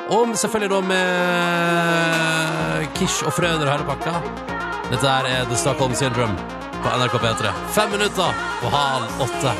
Og 0.05 0.35
selvfølgelig 0.37 0.69
da 0.71 0.81
med 0.85 2.93
Kish 2.99 3.25
og 3.25 3.33
Frøder 3.33 3.65
og 3.65 3.73
hele 3.73 3.87
pakka. 3.89 4.54
Dette 4.95 5.11
er 5.11 5.49
The 5.51 5.57
Stockholm 5.59 5.95
Syndrome 5.99 6.37
på 6.83 6.91
NRK 6.99 7.15
P3. 7.19 7.51
Fem 7.75 7.91
minutter 7.91 8.37
på 8.61 8.69
halv 8.71 9.23
åtte. 9.25 9.55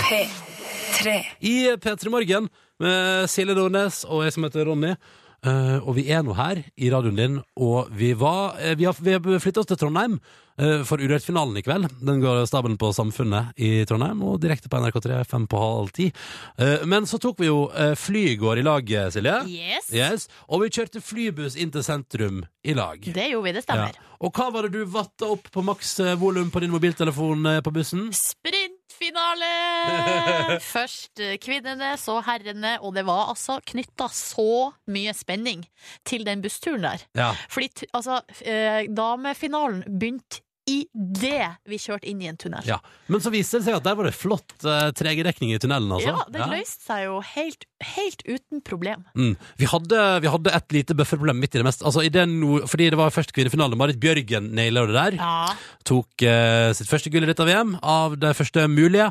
P3. 0.00 1.12
I 1.44 1.56
P3 1.76 2.08
Morgen 2.08 2.46
med 2.80 3.28
Silje 3.28 3.52
Nordnes 3.58 3.98
og 4.08 4.22
jeg 4.24 4.32
som 4.32 4.46
heter 4.46 4.64
Ronny. 4.64 4.94
Eh, 5.46 5.78
og 5.86 5.94
vi 5.94 6.08
er 6.10 6.24
nå 6.26 6.34
her 6.34 6.64
i 6.74 6.90
radioen 6.90 7.18
din, 7.18 7.38
og 7.62 7.92
vi 7.94 8.10
var 8.18 8.56
uh, 8.58 8.74
Vi 8.74 8.88
har, 8.88 8.96
vi 8.98 9.14
har 9.14 9.42
flytta 9.42 9.62
oss 9.62 9.68
til 9.70 9.78
Trondheim 9.78 10.16
uh, 10.18 10.82
for 10.86 10.98
Urørt-finalen 10.98 11.60
i 11.60 11.62
kveld. 11.62 11.86
Den 12.02 12.18
går 12.24 12.42
stabelen 12.50 12.74
på 12.80 12.90
Samfunnet 12.96 13.54
i 13.54 13.84
Trondheim, 13.86 14.24
og 14.26 14.40
direkte 14.42 14.70
på 14.70 14.80
NRK3 14.82 15.20
fem 15.30 15.46
på 15.46 15.60
halv 15.62 15.92
ti. 15.94 16.08
Men 16.90 17.06
så 17.06 17.20
tok 17.22 17.38
vi 17.38 17.46
jo 17.46 17.68
fly 17.98 18.24
i 18.32 18.38
går 18.40 18.60
i 18.60 18.64
lag, 18.66 18.90
Silje. 19.14 19.36
Yes. 19.46 19.90
Yes, 19.94 20.26
Og 20.48 20.64
vi 20.64 20.72
kjørte 20.74 21.02
flybuss 21.04 21.56
inn 21.58 21.70
til 21.74 21.84
sentrum 21.86 22.42
i 22.66 22.74
lag. 22.74 22.98
Det 22.98 23.28
gjorde 23.30 23.46
vi, 23.46 23.54
det 23.54 23.62
stemmer. 23.64 23.94
Ja. 23.94 24.16
Og 24.26 24.34
hva 24.34 24.48
var 24.54 24.66
det 24.66 24.74
du 24.74 24.90
vatta 24.90 25.30
opp 25.30 25.46
på 25.54 25.62
maks 25.62 25.94
volum 26.18 26.50
på 26.50 26.64
din 26.64 26.74
mobiltelefon 26.74 27.46
på 27.62 27.74
bussen? 27.74 28.08
Sprintfinale! 28.98 30.58
Først 30.74 31.20
eh, 31.22 31.36
kvinnene, 31.38 31.92
så 32.00 32.18
herrene, 32.26 32.74
og 32.82 32.96
det 32.96 33.04
var 33.06 33.30
altså 33.30 33.60
knytta 33.70 34.08
så 34.10 34.72
mye 34.90 35.14
spenning 35.14 35.62
til 36.08 36.26
den 36.26 36.42
bussturen 36.42 36.82
der. 36.82 37.04
Ja. 37.14 37.30
Fordi 37.50 37.86
altså, 37.94 38.20
eh, 38.42 38.90
damefinalen 38.90 39.84
begynte 39.86 40.42
i 40.68 40.76
det 40.92 41.48
vi 41.68 41.78
kjørte 41.80 42.08
inn 42.10 42.20
i 42.22 42.28
en 42.30 42.38
tunnel. 42.40 42.66
ja. 42.68 42.78
Men 43.08 43.22
så 43.24 43.32
viste 43.32 43.58
det 43.58 43.68
seg 43.68 43.78
at 43.78 43.86
der 43.86 43.96
var 43.98 44.08
det 44.08 44.14
flott 44.16 44.52
uh, 44.66 44.90
tregedekning 44.96 45.54
i 45.54 45.60
tunnelen, 45.62 45.90
altså. 45.96 46.12
Ja, 46.12 46.26
det 46.34 46.48
løste 46.50 46.84
seg 46.90 47.04
jo 47.06 47.18
helt, 47.34 47.64
helt 47.94 48.24
uten 48.28 48.62
problem. 48.64 49.06
Mm. 49.16 49.34
Vi, 49.60 49.68
hadde, 49.70 50.04
vi 50.24 50.32
hadde 50.34 50.54
et 50.58 50.76
lite 50.76 50.96
bufferproblem 50.98 51.40
midt 51.40 51.56
i 51.56 51.62
det 51.62 51.68
meste. 51.68 51.86
Altså, 51.88 52.04
i 52.04 52.12
det 52.12 52.26
no, 52.30 52.60
fordi 52.68 52.90
det 52.92 53.00
var 53.00 53.14
først 53.14 53.32
kvinnefinale. 53.36 53.78
Marit 53.80 54.00
Bjørgen 54.02 54.52
naila 54.58 54.84
det 54.90 54.98
der. 54.98 55.18
Ja. 55.22 55.56
Tok 55.88 56.26
uh, 56.28 56.70
sitt 56.76 56.90
første 56.90 57.12
gull 57.12 57.24
i 57.24 57.32
dette 57.32 57.48
VM, 57.48 57.76
av 57.80 58.18
det 58.20 58.34
første 58.38 58.68
mulige. 58.70 59.10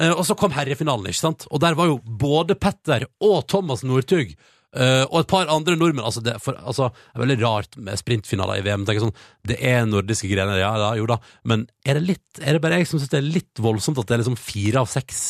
Uh, 0.00 0.12
og 0.18 0.24
så 0.28 0.38
kom 0.38 0.56
herrefinalen, 0.56 1.10
ikke 1.12 1.24
sant? 1.26 1.48
Og 1.52 1.62
der 1.64 1.76
var 1.78 1.92
jo 1.92 2.00
både 2.04 2.56
Petter 2.56 3.08
og 3.20 3.44
Thomas 3.52 3.84
Northug 3.86 4.32
eh, 4.74 5.04
og 5.06 5.20
et 5.22 5.30
par 5.30 5.50
andre 5.52 5.76
nordmenn. 5.78 6.04
Altså, 6.06 6.22
det, 6.24 6.36
for, 6.44 6.58
altså, 6.60 6.90
det 6.90 7.18
er 7.18 7.24
veldig 7.24 7.38
rart 7.42 7.78
med 7.78 8.00
sprintfinaler 8.00 8.60
i 8.60 8.66
VM. 8.66 8.86
Sånn, 8.88 9.14
det 9.48 9.58
er 9.62 9.86
nordiske 9.88 10.30
grener, 10.30 10.58
ja 10.62 10.74
da, 10.80 10.92
jo 10.98 11.08
da. 11.10 11.20
Men 11.48 11.66
er 11.86 12.00
det, 12.00 12.06
litt, 12.14 12.42
er 12.42 12.56
det 12.56 12.64
bare 12.64 12.82
jeg 12.82 12.90
som 12.90 13.00
syns 13.00 13.12
det 13.12 13.20
er 13.22 13.32
litt 13.40 13.64
voldsomt 13.64 14.00
at 14.02 14.10
det 14.10 14.18
er 14.18 14.24
liksom 14.24 14.40
fire 14.40 14.84
av 14.84 14.90
seks 14.90 15.24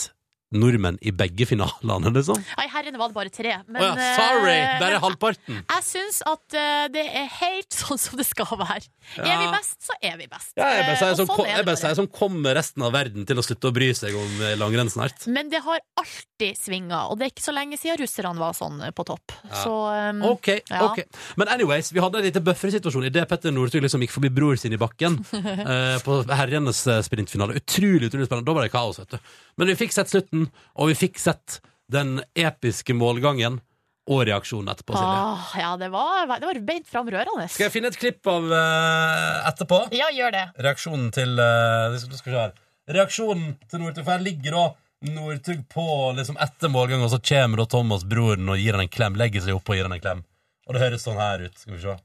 nordmenn 0.55 0.98
i 1.02 1.12
begge 1.14 1.46
finalene, 1.50 2.12
liksom? 2.14 2.38
Nei, 2.59 2.66
herrene 2.72 3.00
var 3.00 3.11
det 3.12 3.16
bare 3.18 3.32
tre. 3.34 3.57
Men, 3.68 3.82
oh 3.82 3.98
ja, 3.98 4.09
sorry! 4.18 4.55
eh, 4.57 4.78
Bare 4.80 5.00
halvparten. 5.02 5.61
jeg 5.62 5.86
syns 5.86 6.20
at 6.30 6.57
eh, 6.59 6.86
det 6.94 7.05
er 7.11 7.28
helt 7.40 7.74
sånn 7.74 8.00
som 8.00 8.18
det 8.20 8.26
skal 8.28 8.48
være. 8.61 8.86
Er 9.20 9.38
vi 9.42 9.48
best, 9.55 9.76
så 9.84 9.96
er 10.00 10.16
vi 10.20 10.28
best. 10.30 10.52
Ja, 10.59 10.70
jeg 10.78 10.86
bare 10.86 10.94
Eh, 10.94 11.00
sier 11.02 11.16
som, 11.18 11.26
sånn 11.26 11.36
kom, 11.36 11.48
jeg 11.50 11.96
som 11.98 12.07
kommer 12.09 12.55
resten 12.57 12.82
av 12.86 12.92
verden 12.94 13.26
til 13.26 13.40
å 13.40 13.44
slutte 13.44 13.70
å 13.70 13.74
bry 13.74 13.90
seg 13.96 14.14
om 14.18 14.40
eh, 14.46 14.55
langrenn 14.61 14.90
snart. 14.92 15.26
Men 15.30 15.50
det 15.52 15.61
har 15.64 15.80
alltid 16.00 16.59
svinga, 16.59 17.05
og 17.11 17.18
det 17.18 17.26
er 17.28 17.32
ikke 17.34 17.44
så 17.46 17.55
lenge 17.57 17.78
siden 17.80 17.98
russerne 18.02 18.38
var 18.38 18.55
sånn 18.57 18.78
på 18.94 19.05
topp. 19.09 19.34
Så 19.64 19.72
um, 20.11 20.22
Ok, 20.34 20.48
Ja. 20.70 20.84
ok 20.86 21.02
Men 21.40 21.48
anyways, 21.52 21.90
vi 21.94 22.00
hadde 22.02 22.18
en 22.20 22.24
liten 22.26 22.44
buffersituasjon 22.46 23.07
idet 23.09 23.26
Petter 23.30 23.52
Northug 23.55 23.82
liksom 23.84 24.02
gikk 24.05 24.14
forbi 24.14 24.30
bror 24.34 24.57
sin 24.61 24.72
i 24.76 24.80
bakken 24.80 25.18
eh, 25.32 25.98
på 26.05 26.20
herrenes 26.30 26.84
eh, 26.90 27.00
sprintfinale. 27.07 27.57
Utrolig 27.61 28.09
utrolig 28.11 28.28
spennende. 28.28 28.46
Da 28.48 28.57
var 28.57 28.66
det 28.66 28.72
kaos, 28.74 28.98
vet 29.02 29.16
du. 29.16 29.34
Men 29.61 29.70
vi 29.70 29.78
fikk 29.78 29.94
sett 29.94 30.11
slutten, 30.12 30.48
og 30.74 30.90
vi 30.90 30.98
fikk 30.98 31.20
sett 31.22 31.61
den 31.92 32.18
episke 32.34 32.96
målgangen 32.96 33.61
og 34.05 34.26
reaksjonen 34.28 34.68
etterpå, 34.68 34.98
ah, 35.00 35.48
ja, 35.57 35.70
det 35.80 35.88
var, 35.88 36.26
det 36.28 36.44
var 36.44 36.59
beint 36.68 36.88
fram 36.88 37.09
rørende. 37.09 37.46
Skal 37.48 37.70
jeg 37.70 37.72
finne 37.72 37.88
et 37.88 37.96
klipp 37.96 38.28
av 38.28 38.50
uh, 38.52 39.46
etterpå? 39.48 39.78
Ja, 39.96 40.11
gjør 40.12 40.34
det. 40.34 40.44
Reaksjonen 40.66 41.09
til 41.14 41.32
uh, 41.40 41.96
skal, 42.02 42.18
skal 42.20 42.34
se 42.34 42.42
her. 42.42 42.55
Reaksjonen 42.98 43.55
til 43.64 43.80
Northug, 43.80 44.02
for 44.05 44.12
her 44.12 44.26
ligger 44.26 44.59
da 44.59 44.66
Northug 45.14 45.64
på 45.72 45.88
liksom 46.18 46.36
etter 46.40 46.72
målgang, 46.72 47.05
og 47.05 47.14
så 47.14 47.20
kommer 47.24 47.64
da 47.64 47.68
Thomas, 47.76 48.05
broren, 48.09 48.48
og 48.52 48.61
gir 48.61 48.76
han 48.76 48.84
en 48.84 48.92
klem. 48.92 49.16
Legger 49.20 49.44
seg 49.44 49.57
opp 49.57 49.72
og 49.72 49.80
gir 49.80 49.88
han 49.88 49.96
en 49.96 50.05
klem. 50.05 50.24
Og 50.68 50.76
det 50.76 50.84
høres 50.84 51.09
sånn 51.09 51.20
her 51.20 51.48
ut. 51.48 51.61
Skal 51.61 51.76
vi 51.76 51.84
se. 51.84 51.98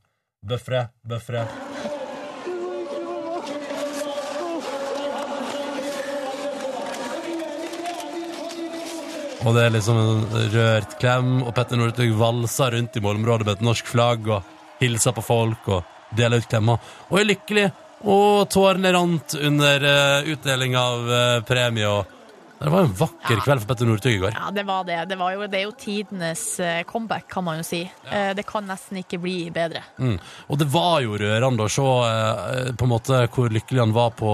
Bøffre, 0.47 0.87
bøffre. 1.03 1.47
Og 9.47 9.55
det 9.55 9.61
er 9.63 9.71
liksom 9.71 9.97
en 10.01 10.49
rørt 10.51 10.97
klem, 10.99 11.29
og 11.47 11.53
Petter 11.55 11.79
Northug 11.79 12.11
valser 12.19 12.75
rundt 12.75 12.97
i 12.99 13.03
målområdet 13.03 13.47
med 13.47 13.55
et 13.55 13.63
norsk 13.69 13.87
flagg 13.87 14.27
og 14.27 14.43
hilser 14.81 15.15
på 15.15 15.23
folk 15.23 15.69
og 15.71 15.87
deler 16.15 16.41
ut 16.43 16.49
klemmer. 16.51 16.91
Og 17.07 17.21
er 17.21 17.29
lykkelig, 17.29 17.65
og 18.03 18.45
tårene 18.51 18.91
rant 18.95 19.35
under 19.39 19.83
uh, 19.87 20.29
utdeling 20.31 20.75
av 20.79 21.09
eh, 21.11 21.41
premie. 21.47 21.87
og 21.87 22.59
Det 22.59 22.71
var 22.71 22.85
en 22.85 22.93
vakker 22.99 23.35
Ja. 23.37 23.43
kveld 23.43 23.63
for 23.63 23.69
Petter 23.71 23.87
Northug 23.87 24.11
i 24.13 24.21
går. 24.25 24.35
Ja, 24.35 24.51
det 24.55 24.63
var 24.67 24.83
det. 24.87 24.99
Det, 25.07 25.17
var 25.19 25.33
jo, 25.35 25.47
det 25.47 25.59
er 25.59 25.65
jo 25.69 25.73
tidenes 25.79 26.43
eh, 26.59 26.83
comeback, 26.87 27.27
kan 27.31 27.43
man 27.47 27.59
jo 27.59 27.67
si. 27.67 27.81
Ja. 28.07 28.33
Det 28.35 28.45
kan 28.47 28.67
nesten 28.67 28.99
ikke 28.99 29.19
bli 29.23 29.37
bedre. 29.55 29.83
Mm. 29.99 30.17
Og 30.47 30.59
det 30.59 30.67
var 30.71 30.99
jo 31.03 31.15
rørende 31.19 31.67
å 31.67 31.71
se 31.71 32.75
på 32.75 32.87
en 32.87 32.91
måte 32.91 33.23
hvor 33.35 33.51
lykkelig 33.55 33.83
han 33.85 33.95
var 33.95 34.11
på 34.19 34.31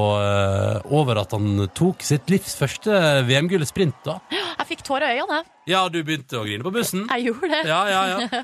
over 0.93 1.21
at 1.21 1.37
han 1.37 1.67
tok 1.77 2.05
sitt 2.05 2.29
livs 2.33 2.57
første 2.57 3.01
VM-gull 3.29 3.65
da. 3.65 3.69
sprint. 3.69 4.01
da. 4.05 4.19
Jeg 4.65 4.79
fikk 4.79 4.87
tårer 4.87 5.13
i 5.13 5.19
øynene. 5.21 5.43
Ja, 5.69 5.83
du 5.93 5.99
begynte 6.01 6.39
å 6.39 6.45
grine 6.45 6.65
på 6.65 6.71
bussen. 6.73 7.03
Jeg 7.05 7.27
gjorde 7.27 7.49
det. 7.51 7.59
Ja, 7.69 7.81
ja, 7.85 7.99
ja. 8.23 8.39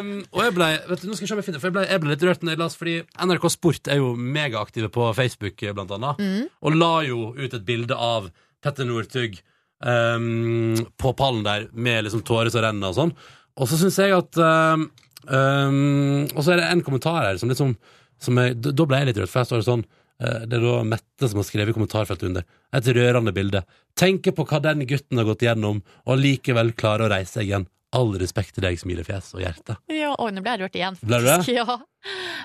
Um, 0.00 0.22
og 0.32 0.40
jeg 0.46 0.54
ble, 0.56 0.68
vet 0.88 1.02
du, 1.02 1.10
nå 1.10 1.18
skal 1.18 1.26
jeg 1.26 1.28
se 1.28 1.36
om 1.36 1.42
jeg 1.42 1.46
finner, 1.50 1.60
for 1.60 1.68
jeg 1.68 1.74
ble, 1.74 1.82
jeg 1.90 2.00
ble 2.00 2.12
litt 2.14 2.24
rørt 2.24 2.46
når 2.46 2.54
jeg 2.54 2.60
las, 2.62 2.76
fordi 2.80 2.94
NRK 3.28 3.44
Sport 3.52 3.90
er 3.92 4.00
jo 4.00 4.14
megaaktive 4.16 4.88
på 4.94 5.10
Facebook, 5.18 5.60
eh, 5.60 5.74
blant 5.76 5.92
annet, 5.98 6.24
og 6.64 6.78
la 6.80 6.90
jo 7.04 7.34
ut 7.36 7.58
et 7.58 7.68
bilde 7.68 7.92
av 7.92 8.30
Petter 8.64 8.88
Northug 8.88 9.36
um, 9.84 10.80
på 10.96 11.12
pallen 11.20 11.44
der 11.44 11.68
med 11.76 12.08
liksom 12.08 12.24
tårer 12.24 12.48
som 12.54 12.64
renner 12.64 12.94
og 12.94 12.96
sånn. 13.02 13.14
Og 13.60 13.68
så 13.68 13.82
syns 13.82 14.00
jeg 14.00 14.16
at 14.16 14.40
um, 14.40 14.88
Og 15.28 16.40
så 16.40 16.54
er 16.54 16.62
det 16.62 16.68
en 16.70 16.84
kommentar 16.86 17.26
her 17.26 17.40
som 17.40 17.50
liksom 17.52 17.74
som 18.20 18.38
jeg, 18.38 18.56
Da 18.62 18.84
ble 18.86 19.00
jeg 19.00 19.10
litt 19.10 19.18
rørt, 19.20 19.32
for 19.32 19.42
jeg 19.42 19.50
står 19.50 19.66
sånn 19.66 19.84
Det 20.20 20.56
er 20.58 20.64
da 20.64 20.78
Mette 20.84 21.28
som 21.30 21.40
har 21.40 21.46
skrevet 21.48 21.72
i 21.72 21.76
kommentarfeltet 21.76 22.28
under. 22.28 22.46
Et 22.76 22.88
rørende 22.96 23.32
bilde. 23.32 23.62
Tenker 23.98 24.34
på 24.36 24.44
hva 24.48 24.60
den 24.64 24.84
gutten 24.88 25.20
har 25.20 25.28
gått 25.28 25.44
gjennom, 25.46 25.80
og 26.04 26.20
likevel 26.20 26.74
klarer 26.76 27.08
å 27.08 27.12
reise 27.14 27.38
seg 27.38 27.48
igjen. 27.48 27.68
All 27.96 28.12
respekt 28.20 28.54
til 28.54 28.66
deg, 28.68 28.78
smilefjes 28.78 29.32
og 29.34 29.42
hjerte. 29.42 29.80
Ja, 29.90 30.12
og 30.14 30.30
nå 30.34 30.44
ble 30.44 30.54
jeg 30.54 30.62
rørt 30.62 30.76
igjen. 30.78 30.98
Ble 31.02 31.22
du 31.22 31.30
det? 31.30 31.38
Ja, 31.58 31.80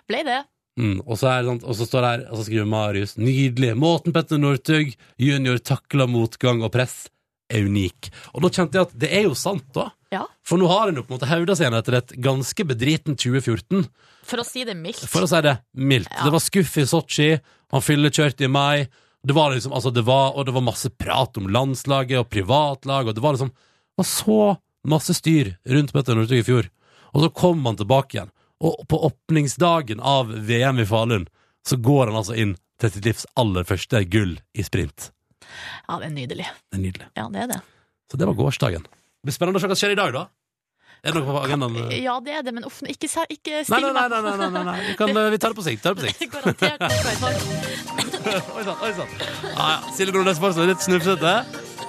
ble 0.10 0.22
det. 0.26 0.42
Mm, 0.76 0.98
og, 1.06 1.14
så 1.20 1.30
er 1.32 1.44
det 1.44 1.52
sånn, 1.52 1.60
og 1.64 1.76
så 1.78 1.86
står 1.88 2.04
det 2.04 2.08
her, 2.12 2.24
og 2.28 2.40
så 2.40 2.46
skriver 2.50 2.66
Marius 2.68 3.14
Nydelig. 3.20 3.76
Måten 3.80 4.16
Petter 4.16 4.42
Northug 4.42 4.96
junior 5.22 5.62
takler 5.64 6.10
motgang 6.12 6.66
og 6.66 6.74
press, 6.74 7.06
er 7.48 7.68
unik. 7.70 8.10
Og 8.34 8.44
da 8.44 8.52
kjente 8.52 8.80
jeg 8.80 8.90
at 8.90 8.98
det 9.06 9.12
er 9.20 9.28
jo 9.30 9.38
sant, 9.40 9.68
da. 9.76 9.92
Ja, 10.14 10.24
For 10.48 10.60
nå 10.62 10.68
har 10.70 10.90
en 10.90 11.00
jo 11.00 11.04
på 11.04 11.12
en 11.12 11.18
måte 11.18 11.28
hevda 11.28 11.56
seg 11.58 11.66
igjen 11.66 11.78
etter 11.80 11.98
et 11.98 12.14
ganske 12.24 12.66
bedriten 12.68 13.18
2014. 13.20 13.88
For 14.26 14.42
å 14.42 14.46
si 14.48 14.64
det 14.68 14.76
mildt. 14.80 15.04
For 15.12 15.26
å 15.26 15.30
si 15.30 15.42
det 15.44 15.58
mildt. 15.76 16.12
Ja. 16.12 16.28
Det 16.28 16.36
var 16.36 16.44
skuff 16.44 16.76
i 16.82 16.86
Sotsji, 16.90 17.30
han 17.76 17.84
fyllekjørte 17.84 18.48
i 18.48 18.52
mai. 18.52 18.88
Det 19.26 19.36
var 19.36 19.52
liksom, 19.52 19.74
altså 19.76 19.92
det 19.92 20.06
var, 20.08 20.36
og 20.36 20.46
det 20.48 20.54
var 20.56 20.64
masse 20.64 20.90
prat 20.90 21.38
om 21.38 21.50
landslaget 21.52 22.22
og 22.22 22.30
privatlag, 22.32 23.10
og 23.10 23.18
det 23.18 23.24
var 23.24 23.36
liksom 23.36 23.52
det 23.52 24.04
var 24.04 24.08
så 24.10 24.40
masse 24.88 25.16
styr 25.18 25.54
rundt 25.72 25.94
Petter 25.96 26.18
Northug 26.18 26.40
i 26.40 26.46
fjor. 26.46 26.70
Og 27.16 27.24
så 27.24 27.30
kom 27.32 27.64
han 27.66 27.80
tilbake 27.80 28.18
igjen. 28.18 28.32
Og 28.64 28.84
på 28.92 29.00
åpningsdagen 29.08 30.02
av 30.04 30.32
VM 30.48 30.80
i 30.84 30.86
Falun 30.88 31.28
så 31.68 31.80
går 31.80 32.12
han 32.12 32.20
altså 32.20 32.36
inn 32.36 32.56
til 32.82 32.92
sitt 32.92 33.08
livs 33.08 33.28
aller 33.40 33.68
første 33.68 34.04
gull 34.12 34.36
i 34.56 34.66
sprint. 34.68 35.10
Ja, 35.88 36.00
det 36.02 36.10
er 36.10 36.16
nydelig. 36.16 36.48
Det 36.72 36.80
er 36.80 36.84
nydelig. 36.84 37.08
Ja, 37.16 37.28
det 37.32 37.46
er 37.46 37.52
det. 37.56 37.62
Så 38.12 38.20
det 38.20 38.28
var 38.28 38.38
gårsdagen. 38.38 38.84
Det 38.84 39.30
blir 39.30 39.36
spennende 39.36 39.60
å 39.60 39.64
se 39.64 39.70
hva 39.72 39.78
som 39.78 39.84
skjer 39.86 39.96
i 39.96 40.00
dag, 40.00 40.12
da. 40.16 40.26
Er 41.06 41.14
det 41.14 41.22
noe 41.22 41.28
på 41.30 41.42
agendaen? 41.46 41.76
Ja, 42.02 42.16
det 42.26 42.34
er 42.34 42.42
det, 42.48 42.52
men 42.56 42.66
uff, 42.66 42.80
ikke, 42.82 43.06
ikke 43.30 43.60
still 43.68 43.92
nei. 43.94 44.08
nei, 44.10 44.10
nei, 44.10 44.22
nei, 44.26 44.50
nei, 44.50 44.64
nei. 44.66 44.78
Vi, 44.88 44.96
kan, 44.98 45.12
vi 45.14 45.38
tar 45.38 45.54
det 45.54 45.60
på 45.60 45.66
sikt. 45.68 45.84
Tar 45.84 45.94
det 45.94 46.02
på 46.02 46.10
sikt. 46.10 46.26
Garantert. 46.34 46.82
Oi 48.58 48.64
sann, 48.66 48.80
oi 48.82 48.90
sann. 48.98 49.12
Ja, 49.46 49.68
ja. 49.70 49.78
Silje 49.94 50.16
Nordnes 50.16 50.42
fortsatt 50.42 50.66
litt 50.66 50.82
snufsete. 50.82 51.34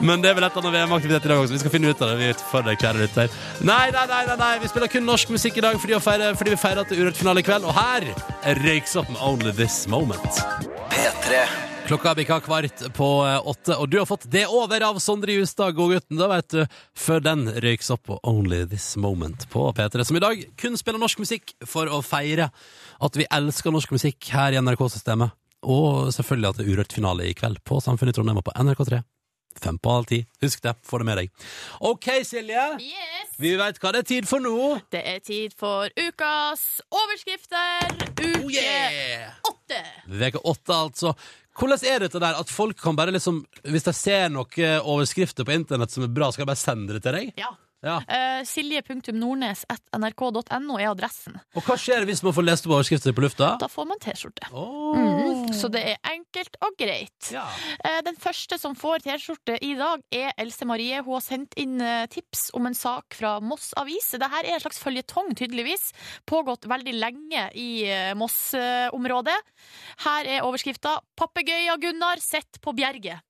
Men 0.00 0.20
det 0.20 0.30
er 0.30 0.36
vel 0.36 0.44
et 0.44 0.56
eller 0.56 0.68
annet 0.68 0.76
VM-aktivitet 0.76 1.28
i 1.28 1.30
dag 1.32 1.42
også. 1.42 1.54
Vi 1.56 1.60
skal 1.62 1.72
finne 1.72 1.92
ut 1.92 2.02
av 2.04 2.12
det. 2.12 2.16
Vi 2.20 2.48
for 2.50 2.66
deg, 2.66 2.80
kjære 2.82 3.04
lytter. 3.04 3.38
Nei, 3.64 3.84
nei, 3.94 4.02
nei, 4.10 4.24
nei, 4.28 4.40
nei, 4.42 4.50
vi 4.60 4.72
spiller 4.72 4.92
kun 4.92 5.06
norsk 5.08 5.32
musikk 5.32 5.60
i 5.60 5.64
dag 5.64 5.78
fordi, 5.80 6.00
feire, 6.04 6.34
fordi 6.36 6.52
vi 6.52 6.60
feirer 6.60 6.82
at 6.82 6.90
det 6.92 6.98
er 6.98 7.06
Urørt-finale 7.06 7.44
i 7.44 7.46
kveld. 7.46 7.68
Og 7.68 7.78
her 7.78 8.10
er 8.52 8.60
Røyks 8.66 8.98
opp 9.00 9.08
med 9.12 9.22
Only 9.24 9.54
This 9.56 9.84
Moment. 9.92 10.44
P3 10.92 11.46
Klokka 11.86 12.16
bikka 12.18 12.40
kvart 12.42 12.80
på 12.96 13.08
eh, 13.22 13.36
åtte, 13.46 13.76
og 13.78 13.86
du 13.86 14.00
har 14.00 14.08
fått 14.10 14.24
det 14.26 14.42
over 14.50 14.82
av 14.82 14.96
Sondre 14.98 15.36
Justad, 15.36 15.76
godgutten. 15.78 16.18
Da 16.18 16.26
vet 16.32 16.48
du, 16.50 16.78
før 16.98 17.22
den 17.22 17.46
røyks 17.62 17.92
opp 17.94 18.08
på 18.10 18.18
Only 18.26 18.64
This 18.66 18.88
Moment 18.98 19.46
på 19.52 19.68
P3, 19.70 20.02
som 20.08 20.18
i 20.18 20.24
dag 20.24 20.42
kun 20.58 20.74
spiller 20.80 20.98
norsk 20.98 21.22
musikk 21.22 21.54
for 21.62 21.86
å 21.86 22.02
feire 22.02 22.50
at 22.98 23.18
vi 23.20 23.28
elsker 23.30 23.70
norsk 23.70 23.94
musikk 23.94 24.32
her 24.34 24.56
i 24.56 24.58
NRK-systemet. 24.58 25.36
Og 25.70 26.10
selvfølgelig 26.14 26.50
at 26.50 26.58
det 26.58 26.66
er 26.66 26.74
Urørt-finale 26.74 27.30
i 27.30 27.36
kveld 27.38 27.62
på 27.62 27.78
Samfunnet 27.84 28.16
i 28.16 28.18
Trondheim 28.18 28.42
og 28.42 28.48
på 28.50 28.56
NRK3. 28.58 29.04
Fem 29.62 29.78
på 29.80 29.92
halv 29.96 30.08
ti. 30.10 30.20
Husk 30.42 30.62
det, 30.64 30.74
få 30.86 31.00
det 31.00 31.06
med 31.08 31.20
deg. 31.20 31.30
OK, 31.88 32.08
Silje. 32.28 32.64
Yes! 32.82 33.32
Vi 33.40 33.54
veit 33.58 33.80
hva 33.82 33.92
det 33.96 34.04
er 34.04 34.08
tid 34.10 34.28
for 34.28 34.42
nå. 34.44 34.56
Det 34.92 35.02
er 35.14 35.22
tid 35.24 35.54
for 35.58 35.90
ukas 35.96 36.64
overskrifter. 36.90 37.96
Uke 38.16 38.44
Oh 38.46 38.52
yeah! 38.52 39.32
åtte. 39.48 39.80
Veke 40.06 40.38
åtte, 40.44 40.72
altså. 40.76 41.14
Hvordan 41.56 41.84
er 41.88 42.04
dette 42.04 42.20
der 42.20 42.36
at 42.38 42.50
folk 42.52 42.76
kan 42.78 42.96
bare 42.98 43.14
liksom 43.16 43.38
Hvis 43.64 43.86
de 43.86 43.92
ser 43.96 44.26
noen 44.28 44.82
overskrifter 44.84 45.46
på 45.48 45.54
internett 45.56 45.90
som 45.94 46.04
er 46.04 46.12
bra, 46.12 46.28
skal 46.30 46.44
de 46.44 46.50
bare 46.52 46.60
sende 46.60 46.96
det 46.98 47.02
til 47.06 47.16
deg? 47.16 47.32
Ja. 47.40 47.54
Ja. 47.84 47.98
Uh, 48.08 48.40
Silje.nordnes.nrk.no 48.48 50.78
er 50.80 50.88
adressen. 50.90 51.36
Og 51.56 51.62
hva 51.66 51.76
skjer 51.80 52.04
hvis 52.08 52.22
man 52.24 52.34
får 52.36 52.44
lest 52.46 52.66
opp 52.66 52.74
overskrifter 52.78 53.12
på 53.16 53.24
lufta? 53.26 53.46
Da 53.60 53.68
får 53.70 53.84
man 53.90 53.98
T-skjorte. 54.02 54.44
Oh. 54.56 54.96
Mm, 54.96 55.52
så 55.54 55.66
det 55.72 55.82
er 55.92 55.98
enkelt 56.12 56.54
og 56.64 56.72
greit. 56.80 57.22
Ja. 57.34 57.46
Uh, 57.84 58.00
Den 58.06 58.16
første 58.20 58.54
som 58.60 58.72
får 58.78 58.96
T-skjorte 59.04 59.54
i 59.62 59.74
dag, 59.78 59.98
er 60.14 60.28
Else 60.40 60.64
Marie. 60.68 61.02
Hun 61.04 61.14
har 61.18 61.24
sendt 61.24 61.52
inn 61.60 61.80
eh, 61.82 62.06
tips 62.10 62.50
om 62.56 62.66
en 62.68 62.76
sak 62.76 63.14
fra 63.16 63.40
Moss 63.44 63.72
Avis. 63.78 64.10
Dette 64.16 64.40
er 64.40 64.46
en 64.54 64.62
slags 64.62 64.80
føljetong, 64.82 65.28
tydeligvis. 65.38 65.84
Pågått 66.28 66.66
veldig 66.70 66.94
lenge 66.96 67.42
i 67.58 67.68
eh, 67.90 68.14
Moss-området. 68.18 69.38
Her 70.06 70.22
er 70.36 70.44
overskrifta 70.46 70.92
'Papegøya 71.16 71.74
Gunnar 71.82 72.18
sett 72.22 72.52
på 72.62 72.70
Bjerget'. 72.76 73.20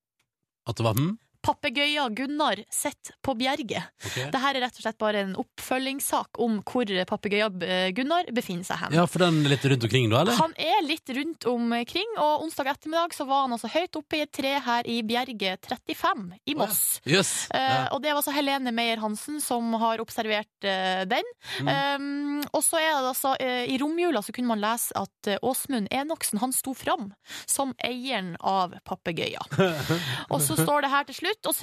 At 0.67 0.77
det 0.79 0.85
var 0.87 0.95
hm? 0.99 1.15
Papegøya 1.47 2.09
Gunnar 2.11 2.59
sett 2.73 3.13
på 3.23 3.35
Bjerget. 3.39 3.87
Ok. 4.03 4.17
Dette 4.19 4.41
er 4.51 4.59
rett 4.65 4.79
og 4.81 4.83
slett 4.83 4.99
bare 4.99 5.23
en 5.23 5.35
oppfølgingssak 5.39 6.41
om 6.43 6.59
hvor 6.67 6.91
papegøya 7.07 7.49
eh, 7.63 7.91
Gunnar 7.95 8.27
befinner 8.35 8.67
seg 8.67 8.81
hen. 8.83 8.97
Ja, 8.99 9.05
for 9.11 9.23
den 9.23 9.45
er 9.45 9.55
litt 9.55 9.67
rundt 9.71 9.87
omkring 9.87 10.09
da, 10.11 10.25
eller? 10.25 10.41
Han 10.41 10.57
er 10.59 10.83
litt 10.87 11.13
rundt 11.15 11.47
omkring, 11.51 12.17
og 12.19 12.47
onsdag 12.47 12.73
ettermiddag 12.73 13.15
så 13.15 13.29
var 13.29 13.45
han 13.45 13.55
altså 13.55 13.71
høyt 13.71 14.01
oppe 14.01 14.19
i 14.19 14.25
et 14.25 14.33
tre 14.35 14.57
her 14.67 14.91
i 14.91 14.99
Bjerget 15.07 15.71
35 15.71 16.25
i 16.51 16.57
Moss. 16.59 16.83
Oh, 17.05 17.11
ja. 17.13 17.21
yes. 17.21 17.33
Ja. 17.55 17.79
og 17.95 18.03
det 18.03 18.11
var 18.11 18.21
altså 18.21 18.35
Helene 18.35 18.73
Meyer 18.75 19.01
Hansen 19.03 19.39
som 19.45 19.71
har 19.79 20.03
observert 20.03 20.67
eh, 20.67 21.05
den. 21.09 21.31
Mm. 21.63 21.71
Um, 21.71 22.43
og 22.51 22.65
så 22.67 22.81
er 22.81 22.91
det 22.91 23.13
altså 23.13 23.35
eh, 23.43 23.71
I 23.71 23.79
romjula 23.81 24.23
så 24.25 24.35
kunne 24.35 24.51
man 24.51 24.63
lese 24.63 24.97
at 24.99 25.31
Åsmund 25.47 25.89
Enoksen 25.95 26.41
han 26.43 26.55
sto 26.55 26.75
fram 26.77 27.11
som 27.47 27.75
eieren 27.85 28.35
av 28.41 28.75
papegøya. 28.87 29.43
og 30.33 30.43
så 30.43 30.59
står 30.59 30.85
det 30.85 30.93
her 30.93 31.07
til 31.09 31.21
slutt, 31.21 31.36
og 31.45 31.57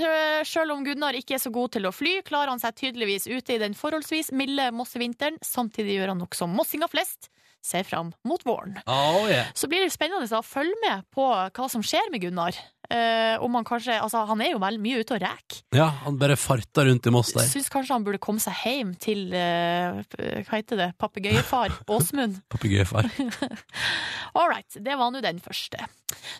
selv 0.47 0.75
om 0.75 0.83
Gunnar 0.85 1.17
ikke 1.17 1.37
er 1.37 1.41
så 1.41 1.51
god 1.53 1.73
til 1.75 1.87
å 1.89 1.93
fly, 1.95 2.19
klarer 2.27 2.53
han 2.53 2.61
seg 2.61 2.75
tydeligvis 2.79 3.25
ute 3.27 3.55
i 3.55 3.61
den 3.61 3.75
forholdsvis 3.77 4.31
milde 4.35 4.69
mossevinteren. 4.75 5.39
Samtidig 5.43 5.97
gjør 5.97 6.13
han 6.13 6.21
nok 6.23 6.37
som 6.37 6.53
mossinger 6.53 6.91
flest, 6.91 7.31
ser 7.63 7.87
fram 7.87 8.11
mot 8.27 8.43
våren. 8.45 8.77
Oh, 8.85 9.23
yeah. 9.29 9.49
Så 9.55 9.69
blir 9.71 9.83
det 9.85 9.93
spennende 9.95 10.27
å 10.27 10.45
følge 10.45 10.75
med 10.83 11.07
på 11.15 11.25
hva 11.25 11.69
som 11.71 11.83
skjer 11.85 12.11
med 12.13 12.25
Gunnar. 12.25 12.57
Eh, 12.93 13.41
om 13.41 13.55
han 13.57 13.65
kanskje 13.65 13.95
Altså, 13.97 14.21
han 14.29 14.41
er 14.43 14.51
jo 14.53 14.59
vel 14.61 14.77
mye 14.81 15.01
ute 15.01 15.15
og 15.15 15.23
reker. 15.23 15.61
Ja, 15.73 15.87
han 16.03 16.19
bare 16.21 16.37
farter 16.37 16.85
rundt 16.89 17.07
i 17.09 17.13
Moss 17.13 17.33
der. 17.33 17.47
Syns 17.49 17.71
kanskje 17.73 17.95
han 17.95 18.05
burde 18.05 18.21
komme 18.21 18.43
seg 18.43 18.57
hjem 18.61 18.93
til 19.01 19.25
uh, 19.33 20.03
Hva 20.13 20.59
heter 20.59 20.79
det? 20.79 20.89
Papegøyefar 21.01 21.73
Åsmund. 21.95 22.37
Papegøyefar. 22.53 23.09
All 24.37 24.49
right, 24.51 24.77
det 24.77 24.97
var 24.99 25.13
nå 25.13 25.23
den 25.25 25.41
første. 25.43 25.81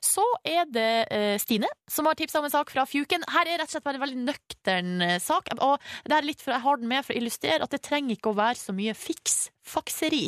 Så 0.03 0.25
er 0.45 0.69
det 0.69 0.91
uh, 1.09 1.35
Stine 1.41 1.69
som 1.89 2.09
har 2.09 2.17
tipsa 2.19 2.41
om 2.41 2.47
en 2.49 2.53
sak 2.53 2.73
fra 2.73 2.85
Fjuken. 2.89 3.25
Her 3.33 3.49
er 3.49 3.61
rett 3.61 3.71
og 3.71 3.77
slett 3.77 3.87
bare 3.87 3.97
en 3.99 4.05
veldig 4.05 4.27
nøktern 4.27 5.07
sak. 5.23 5.49
Og 5.57 5.81
det 6.09 6.17
er 6.17 6.27
litt 6.27 6.41
for, 6.43 6.53
jeg 6.53 6.65
har 6.65 6.79
den 6.81 6.91
med 6.91 7.05
for 7.05 7.15
å 7.15 7.21
illustrere 7.21 7.65
at 7.65 7.73
det 7.73 7.81
trenger 7.85 8.17
ikke 8.17 8.33
å 8.33 8.37
være 8.37 8.59
så 8.59 8.75
mye 8.75 8.93
fiks. 8.97 9.47
Fakseri. 9.64 10.26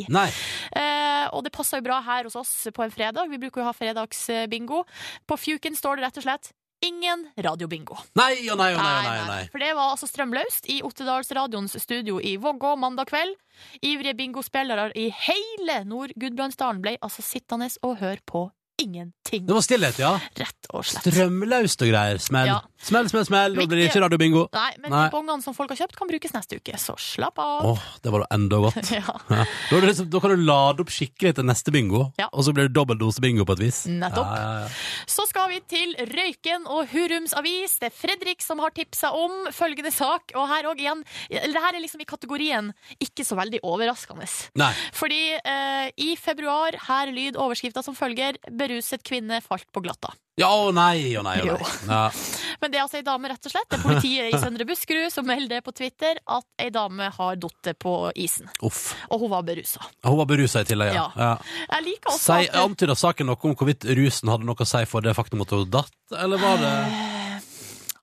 Eh, 0.72 1.26
og 1.32 1.44
det 1.44 1.52
passer 1.54 1.80
jo 1.80 1.86
bra 1.88 2.00
her 2.06 2.28
hos 2.28 2.36
oss 2.38 2.52
på 2.72 2.84
en 2.84 2.94
fredag. 2.94 3.28
Vi 3.30 3.40
bruker 3.42 3.60
jo 3.62 3.66
å 3.66 3.70
ha 3.70 3.76
fredagsbingo. 3.76 4.84
På 5.28 5.38
Fjuken 5.40 5.76
står 5.76 5.98
det 5.98 6.08
rett 6.08 6.22
og 6.22 6.26
slett 6.28 6.52
ingen 6.84 7.24
radiobingo. 7.40 7.96
Nei 8.18 8.46
og 8.52 8.58
nei 8.60 8.72
og 8.74 8.80
nei. 8.80 8.92
nei, 8.92 9.06
nei, 9.06 9.28
nei. 9.30 9.40
For 9.52 9.62
det 9.62 9.72
var 9.76 9.94
altså 9.94 10.08
strømløst 10.10 10.68
i 10.72 10.80
Ottedalsradioens 10.86 11.76
studio 11.82 12.20
i 12.20 12.36
Vågå 12.40 12.74
mandag 12.80 13.10
kveld. 13.10 13.36
Ivrige 13.80 14.16
bingospillere 14.18 14.90
i 14.98 15.08
hele 15.08 15.80
Nord-Gudbrandsdalen 15.88 16.82
ble 16.84 16.96
altså 17.00 17.24
sittende 17.24 17.70
og 17.82 17.98
høre 18.02 18.22
på 18.28 18.46
ingenting. 18.82 19.46
Det 19.46 19.54
var 19.56 19.64
stillhet, 19.64 19.98
ja. 19.98 20.12
Rett 20.36 20.68
og 20.74 20.84
slett. 20.86 21.06
Strømløst 21.08 21.82
og 21.82 21.88
greier. 21.90 22.18
Smell. 22.22 22.50
Ja. 22.50 22.58
Smell, 22.86 23.08
smell, 23.10 23.24
smell. 23.26 23.54
Nå 23.56 23.64
blir 23.66 23.80
det 23.80 23.86
ikke 23.88 24.02
radiobingo. 24.04 24.42
Nei, 24.54 24.68
men 24.82 24.92
Nei. 24.92 25.04
de 25.08 25.14
bongene 25.14 25.42
som 25.42 25.54
folk 25.56 25.72
har 25.72 25.78
kjøpt, 25.80 25.96
kan 25.98 26.10
brukes 26.10 26.34
neste 26.36 26.58
uke, 26.60 26.76
så 26.78 26.94
slapp 27.00 27.40
av. 27.42 27.64
Åh, 27.72 27.86
det 28.04 28.12
var 28.14 28.22
da 28.24 28.28
enda 28.36 28.60
godt. 28.66 28.90
Ja, 28.96 29.16
Ja. 29.32 29.44
Da, 29.70 29.80
liksom, 29.82 30.08
da 30.12 30.20
kan 30.22 30.34
du 30.36 30.44
lade 30.46 30.84
opp 30.84 30.92
skikkelig 30.92 31.34
til 31.38 31.46
neste 31.48 31.72
bingo, 31.74 32.04
Ja. 32.20 32.28
og 32.32 32.44
så 32.46 32.52
blir 32.54 32.68
det 32.68 32.74
dobbeltdose-bingo 32.76 33.46
på 33.48 33.56
et 33.56 33.62
vis. 33.64 33.80
Nettopp. 33.90 34.28
Ja, 34.36 34.44
ja, 34.44 34.60
ja. 34.66 35.06
Så 35.16 35.26
skal 35.30 35.48
vi 35.54 35.60
til 35.68 35.96
Røyken 36.12 36.68
og 36.70 36.92
Hurums 36.92 37.34
avis. 37.38 37.78
Det 37.80 37.90
er 37.90 37.96
Fredrik 37.96 38.44
som 38.44 38.60
har 38.62 38.74
tipsa 38.76 39.10
om 39.16 39.48
følgende 39.56 39.90
sak. 39.94 40.36
Og 40.36 40.46
her 40.52 40.68
òg 40.70 40.80
igjen 40.84 41.02
eller 41.30 41.56
Det 41.56 41.62
her 41.64 41.74
er 41.78 41.82
liksom 41.82 42.00
i 42.04 42.08
kategorien 42.08 42.70
ikke 43.02 43.24
så 43.26 43.36
veldig 43.38 43.62
overraskende. 43.66 44.28
Nei. 44.60 44.70
Fordi 44.96 45.20
eh, 45.40 45.88
i 46.02 46.12
februar, 46.20 46.76
her 46.86 47.10
lyd 47.14 47.36
overskrifta 47.40 47.82
som 47.84 47.96
følger 47.96 48.36
'Beruset 48.66 49.02
kvinne 49.06 49.40
falt 49.44 49.68
på 49.72 49.82
glatta'. 49.84 50.14
Ja, 50.36 50.50
å 50.52 50.68
nei, 50.74 51.14
å 51.16 51.22
nei, 51.24 51.38
å 51.40 51.54
nei. 51.56 51.68
Ja. 51.88 52.00
Men 52.60 52.72
det 52.72 52.76
er 52.76 52.82
altså 52.82 52.98
ei 52.98 53.04
dame, 53.06 53.30
rett 53.32 53.46
og 53.48 53.52
slett. 53.54 53.68
Det 53.72 53.78
er 53.78 53.84
politiet 53.86 54.34
i 54.34 54.40
Søndre 54.40 54.66
Buskerud 54.68 55.08
som 55.12 55.24
melder 55.28 55.62
på 55.64 55.72
Twitter 55.76 56.20
at 56.20 56.44
ei 56.60 56.68
dame 56.74 57.08
har 57.14 57.38
datt 57.40 57.70
på 57.80 57.94
isen. 58.20 58.50
Uff. 58.66 58.90
Og 59.08 59.24
hun 59.24 59.32
var 59.32 59.46
berusa. 59.48 59.80
Hun 60.04 60.18
var 60.20 60.28
berusa 60.28 60.60
i 60.60 60.68
tillegg, 60.68 60.92
ja. 60.92 61.06
Ja. 61.16 61.32
Jeg 61.70 61.86
liker 61.88 62.12
også 62.12 62.40
Si, 62.42 62.50
at 62.50 62.58
Antyder 62.60 62.98
saken 63.00 63.30
noe 63.30 63.40
om 63.48 63.56
hvorvidt 63.56 63.88
rusen 63.96 64.32
hadde 64.32 64.48
noe 64.48 64.60
å 64.60 64.68
si 64.68 64.84
for 64.90 65.04
det 65.04 65.16
faktum 65.16 65.44
at 65.46 65.56
hun 65.56 65.70
datt, 65.72 65.96
eller 66.12 66.42
var 66.42 66.60
det 66.60 66.74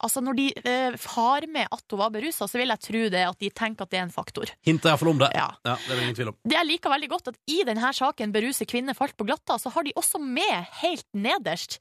Altså 0.04 0.24
Når 0.24 0.38
de 0.38 0.48
eh, 0.64 0.98
har 1.16 1.48
med 1.52 1.68
at 1.72 1.96
hun 1.96 2.02
var 2.02 2.12
berusa, 2.14 2.48
så 2.50 2.60
vil 2.60 2.74
jeg 2.74 2.84
tro 2.84 3.04
det 3.14 3.24
at 3.26 3.40
de 3.40 3.50
tenker 3.54 3.86
at 3.86 3.94
det 3.94 4.00
er 4.02 4.06
en 4.08 4.14
faktor. 4.14 4.52
Hinter 4.66 4.92
iallfall 4.92 5.14
om 5.14 5.22
det. 5.22 5.32
Ja. 5.38 5.48
Ja, 5.64 5.76
det 5.80 5.92
er 5.92 6.00
det 6.00 6.06
ingen 6.08 6.18
tvil 6.20 6.32
om. 6.34 6.38
Det 6.44 6.58
jeg 6.58 6.70
liker 6.70 6.94
veldig 6.94 7.10
godt, 7.14 7.32
at 7.34 7.40
i 7.52 7.60
denne 7.68 7.94
saken 7.96 8.34
Beruse 8.36 8.68
kvinne 8.70 8.96
falt 8.98 9.16
på 9.20 9.28
glatta, 9.28 9.58
så 9.62 9.72
har 9.74 9.88
de 9.88 9.96
også 10.00 10.22
med 10.24 10.70
helt 10.82 11.08
nederst 11.16 11.80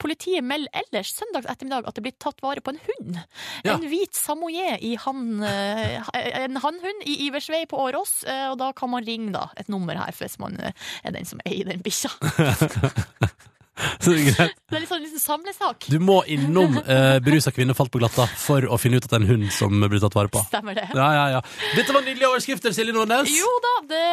Politiet 0.00 0.44
melder 0.44 0.70
ellers 0.84 1.12
søndag 1.14 1.46
ettermiddag 1.50 1.88
at 1.88 1.96
det 1.96 2.04
blir 2.04 2.14
tatt 2.20 2.42
vare 2.44 2.62
på 2.64 2.74
en 2.74 2.80
hund. 2.84 3.18
Ja. 3.66 3.74
En 3.74 3.86
hvit 3.88 4.14
samoyed 4.16 4.82
i 4.84 4.94
han, 5.00 5.42
eh, 5.44 6.12
en 6.44 6.60
hannhund 6.62 7.06
i 7.08 7.16
Iversvei 7.28 7.64
på 7.70 7.80
Årås, 7.86 8.22
eh, 8.28 8.46
og 8.50 8.58
da 8.60 8.72
kan 8.76 8.92
man 8.92 9.06
ringe 9.06 9.32
da 9.34 9.48
et 9.60 9.70
nummer 9.72 9.98
her 9.98 10.14
hvis 10.18 10.38
man 10.42 10.58
eh, 10.60 10.76
er 11.04 11.16
den 11.16 11.28
som 11.28 11.42
eier 11.46 11.68
den 11.70 11.84
bikkja. 11.84 12.12
Så 13.98 14.10
det 14.10 14.16
er 14.20 14.24
greit. 14.30 14.54
Det 14.70 14.76
er 14.76 14.80
litt 14.84 14.90
sånn 14.90 15.00
en 15.00 15.06
liten 15.08 15.20
samlesak. 15.22 15.78
Du 15.90 15.98
må 16.02 16.16
innom 16.30 16.78
eh, 16.82 17.18
berusa 17.24 17.50
kvinne 17.54 17.74
falt 17.76 17.92
på 17.94 17.98
glatta 18.02 18.24
for 18.38 18.60
å 18.70 18.76
finne 18.80 18.96
ut 18.98 19.04
at 19.06 19.10
det 19.12 19.16
er 19.18 19.22
en 19.24 19.32
hund 19.32 19.46
som 19.54 19.70
blir 19.82 20.00
tatt 20.02 20.16
vare 20.16 20.30
på. 20.32 20.40
Stemmer 20.46 20.74
det? 20.78 20.86
Ja, 20.94 21.08
ja, 21.16 21.24
ja. 21.36 21.40
Dette 21.74 21.92
var 21.96 22.02
nydelige 22.06 22.28
overskrifter, 22.30 22.70
Silje 22.76 22.92
Nordnes. 22.94 23.28
Jo 23.34 23.50
da, 23.64 23.74
det, 23.90 24.10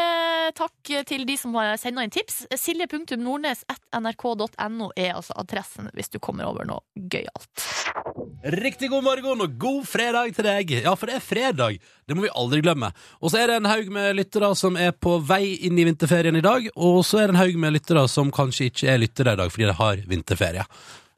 takk 0.57 0.77
til 1.09 1.21
de 1.29 1.35
som 1.39 1.49
har 1.59 1.67
senda 1.81 1.99
inn 2.05 2.13
tips. 2.13 2.35
Silje.nordnes.nrk.no 2.57 4.85
er 4.95 5.11
altså 5.15 5.33
adressen 5.41 5.85
hvis 5.97 6.09
du 6.13 6.17
kommer 6.23 6.43
over 6.49 6.63
noe 6.67 6.81
gøyalt. 6.95 7.55
Riktig 8.41 8.89
god 8.89 9.03
morgen 9.05 9.43
og 9.43 9.51
god 9.61 9.83
fredag 9.85 10.31
til 10.33 10.47
deg. 10.47 10.71
Ja, 10.81 10.95
for 10.97 11.05
det 11.05 11.19
er 11.19 11.21
fredag. 11.21 11.75
Det 12.09 12.15
må 12.17 12.23
vi 12.25 12.31
aldri 12.33 12.63
glemme. 12.65 12.89
Og 13.21 13.29
så 13.29 13.37
er 13.37 13.51
det 13.51 13.59
en 13.59 13.69
haug 13.69 13.91
med 13.93 14.15
lyttere 14.17 14.49
som 14.57 14.79
er 14.81 14.95
på 14.97 15.19
vei 15.29 15.59
inn 15.67 15.77
i 15.77 15.85
vinterferien 15.85 16.39
i 16.39 16.41
dag. 16.41 16.65
Og 16.73 17.03
så 17.05 17.21
er 17.21 17.29
det 17.29 17.35
en 17.35 17.41
haug 17.43 17.59
med 17.61 17.75
lyttere 17.77 18.07
som 18.09 18.33
kanskje 18.33 18.71
ikke 18.71 18.89
er 18.89 19.01
lyttere 19.03 19.35
i 19.37 19.41
dag 19.43 19.53
fordi 19.53 19.69
de 19.69 19.77
har 19.77 20.01
vinterferie. 20.09 20.65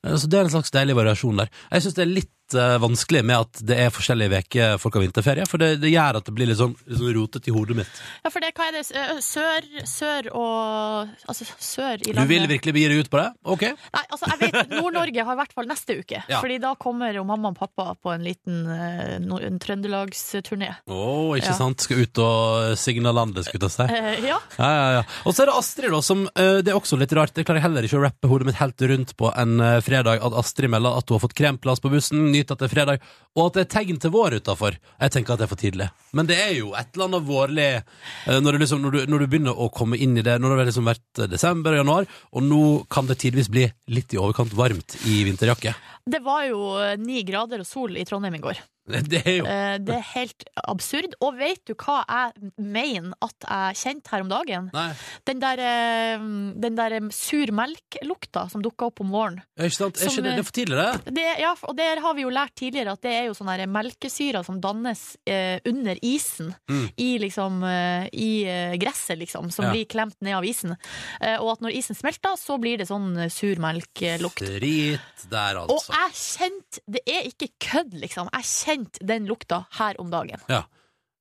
Eh, 0.04 0.18
Så 0.20 0.28
det 0.28 0.40
er 0.42 0.50
en 0.50 0.56
slags 0.58 0.76
deilig 0.76 0.98
variasjon 1.00 1.40
der. 1.40 1.50
Jeg 1.72 1.86
syns 1.86 1.96
det 1.96 2.04
er 2.04 2.12
litt 2.20 2.32
eh, 2.56 2.78
vanskelig 2.84 3.24
med 3.26 3.38
at 3.46 3.62
det 3.66 3.78
er 3.86 3.90
forskjellige 3.94 4.42
uker 4.44 4.78
folk 4.82 4.96
har 4.98 5.04
vinterferie, 5.06 5.46
for 5.50 5.58
det, 5.62 5.72
det 5.82 5.92
gjør 5.94 6.20
at 6.20 6.26
det 6.30 6.34
blir 6.36 6.50
litt 6.50 6.60
sånn, 6.60 6.76
litt 6.88 7.00
sånn 7.00 7.14
rotete 7.18 7.50
i 7.52 7.54
hodet 7.56 7.78
mitt. 7.82 8.02
Ja, 8.26 8.32
for 8.34 8.40
det, 8.44 8.52
hva 8.58 8.68
er 8.70 8.78
det? 8.80 8.84
Sør, 9.24 9.68
sør 9.90 10.30
og 10.34 11.10
Altså 11.30 11.46
sør 11.58 12.02
i 12.02 12.08
Du 12.08 12.14
landet. 12.14 12.30
vil 12.32 12.48
virkelig 12.52 12.74
begi 12.76 12.88
deg 12.92 13.04
ut 13.06 13.10
på 13.14 13.20
det? 13.22 13.28
Ok. 13.56 13.64
Nei, 13.94 14.04
altså 14.14 14.30
jeg 14.34 14.40
vet 14.54 14.74
Nord-Norge 14.78 15.26
har 15.26 15.36
i 15.38 15.40
hvert 15.42 15.54
fall 15.56 15.68
neste 15.70 15.96
uke. 16.00 16.22
Ja. 16.30 16.40
Fordi 16.44 16.58
da 16.64 16.74
kommer 16.80 17.14
jo 17.16 17.24
mamma 17.28 17.52
og 17.54 17.58
pappa 17.60 17.94
på 18.00 18.14
en 18.14 18.24
liten 18.26 18.64
eh, 18.70 19.18
no- 19.24 19.40
en 19.44 19.60
trøndelagsturné. 19.60 20.70
Å, 20.88 21.00
ikke 21.38 21.48
Ja. 21.52 21.58
sant? 21.58 21.82
Skal 21.84 22.04
ut 22.06 22.18
og 22.24 22.78
signe 22.80 23.12
landet, 23.14 23.46
skulle 23.46 23.62
jeg 23.62 23.70
til 23.70 23.72
å 23.72 23.88
si. 23.88 23.88
Eh, 23.94 24.28
ja. 24.28 24.40
Ja, 24.60 24.70
ja, 24.74 24.92
ja. 25.00 25.04
Og 25.26 25.34
så 25.36 25.44
er 25.44 25.52
det 25.52 25.56
Astrid, 25.58 25.92
da, 25.92 26.02
som 26.02 26.26
eh, 26.36 26.62
Det 26.64 26.72
er 26.74 26.78
også 26.80 26.98
litt 27.00 27.14
rart. 27.14 27.34
Det 27.34 27.46
klarer 27.46 27.60
jeg 27.62 27.68
heller 27.68 27.84
ikke 27.88 28.00
å 28.00 28.04
rappe 28.06 28.28
hodet 28.32 28.48
mitt 28.50 28.60
helt 28.62 28.82
rundt 28.94 29.16
på 29.18 29.32
en 29.36 29.60
eh, 29.60 29.80
fredag. 29.86 30.22
At 30.24 30.34
Astrid 30.44 30.70
melder 30.74 30.98
at 31.00 31.10
hun 31.10 31.18
har 31.18 31.24
fått 31.28 31.36
kremplass 31.38 31.82
på 31.84 31.92
bussen, 31.94 32.32
nyter 32.44 32.56
at 32.58 32.64
det 32.64 32.68
er 32.68 32.74
fredag, 32.74 33.06
og 33.38 33.46
at 33.48 33.58
det 33.58 33.64
er 33.64 33.72
tegn 33.78 34.00
til 34.02 34.14
vår 34.14 34.38
utafor. 34.40 34.78
Jeg 35.00 35.14
tenker 35.14 35.34
at 35.34 35.42
det 35.42 35.48
er 35.48 35.52
for 35.52 35.62
tidlig. 35.62 35.90
Men 36.14 36.30
det 36.30 36.38
er 36.40 36.52
jo 36.58 36.74
et 36.78 36.92
eller 36.94 37.10
annet 37.10 37.28
vårlig 37.28 37.70
eh, 37.80 38.40
når, 38.44 38.60
liksom, 38.62 38.84
når, 38.84 38.92
du, 38.92 39.00
når 39.12 39.24
du 39.24 39.30
begynner 39.32 39.58
å 39.58 39.70
komme 39.74 39.98
inn 39.98 40.18
i 40.18 40.26
det. 40.26 40.38
Når 40.42 40.54
det 40.54 40.60
har 40.60 40.70
liksom 40.72 40.92
vært 40.92 41.24
eh, 41.24 41.32
desember 41.32 41.74
og 41.74 41.82
januar, 41.84 42.10
og 42.34 42.46
nå 42.46 42.62
kan 42.94 43.10
det 43.10 43.20
tidvis 43.24 43.50
bli 43.54 43.66
litt 43.94 44.14
i 44.14 44.22
overkant 44.22 44.54
varmt 44.58 45.00
i 45.10 45.24
vinterjakke. 45.28 45.76
Det 46.04 46.22
var 46.24 46.46
jo 46.50 46.76
eh, 46.82 46.98
ni 47.00 47.24
grader 47.28 47.64
og 47.64 47.70
sol 47.70 47.98
i 47.98 48.06
Trondheim 48.08 48.38
i 48.38 48.44
går. 48.44 48.62
Det 48.86 49.22
er 49.26 49.38
jo 49.38 49.46
Eh, 49.48 49.78
Det 49.80 49.94
er 49.96 50.02
helt 50.14 50.44
absurd. 50.68 51.14
Og 51.24 51.38
vet 51.40 51.62
du 51.66 51.74
hva 51.80 52.02
jeg 52.04 52.52
mener 52.58 53.14
at 53.24 53.46
jeg 53.48 53.76
kjente 53.80 54.12
her 54.12 54.22
om 54.26 54.30
dagen? 54.30 54.70
Nei, 54.74 54.90
Den 55.26 55.40
der, 55.40 55.58
eh, 55.64 56.18
den 56.60 56.76
der 56.76 56.98
sur 57.16 57.48
melk-lukta 57.56 58.50
som 58.52 58.62
dukka 58.62 58.86
opp 58.90 59.00
om 59.02 59.10
våren. 59.14 59.42
ikke 59.58 59.72
sant? 59.78 60.02
Er 60.02 60.08
ikke 60.12 60.24
det, 60.24 60.34
det 60.36 60.40
er 60.40 60.44
for 60.44 60.58
tidlig, 60.58 60.78
det? 61.06 61.14
Det, 61.16 61.28
ja, 61.40 61.54
og 61.64 61.76
det 61.78 61.88
har 62.04 62.14
vi 62.14 62.22
jo 62.26 62.30
lært 62.30 62.56
tidligere, 62.60 62.92
at 62.98 63.02
det 63.02 63.12
er 63.14 63.26
jo 63.30 63.34
sånne 63.38 63.68
melkesyrer 63.72 64.44
som 64.46 64.60
dannes 64.60 65.16
eh, 65.26 65.60
under 65.66 65.96
isen. 66.04 66.54
Mm. 66.70 66.90
I, 66.98 67.10
liksom, 67.24 67.64
eh, 67.64 68.10
i 68.14 68.78
gresset, 68.78 69.18
liksom, 69.20 69.50
som 69.52 69.66
Ja. 69.66 69.72
blir 69.72 69.86
klemt 69.86 70.16
ned 70.22 70.36
av 70.36 70.44
isen. 70.44 70.76
Eh, 71.22 71.38
og 71.40 71.54
at 71.54 71.62
når 71.62 71.72
isen 71.80 71.96
smelter, 71.96 72.36
så 72.36 72.60
blir 72.60 72.78
det 72.78 72.88
sånn 72.88 73.16
surmelklukt. 73.30 73.34
sur 73.34 73.56
melklukt. 73.60 74.40
Drit 74.60 75.00
der, 75.30 75.58
Og 75.58 75.70
altså. 75.70 75.94
jeg 75.94 76.12
kjente 76.14 76.80
Det 76.90 77.02
er 77.08 77.24
ikke 77.30 77.48
kødd, 77.60 77.94
liksom. 78.02 78.28
Jeg 78.34 78.44
kjente 78.44 78.73
den 79.02 79.28
lukta 79.30 79.66
her 79.80 80.00
om 80.02 80.14
dagen. 80.14 80.42
Ja. 80.52 80.64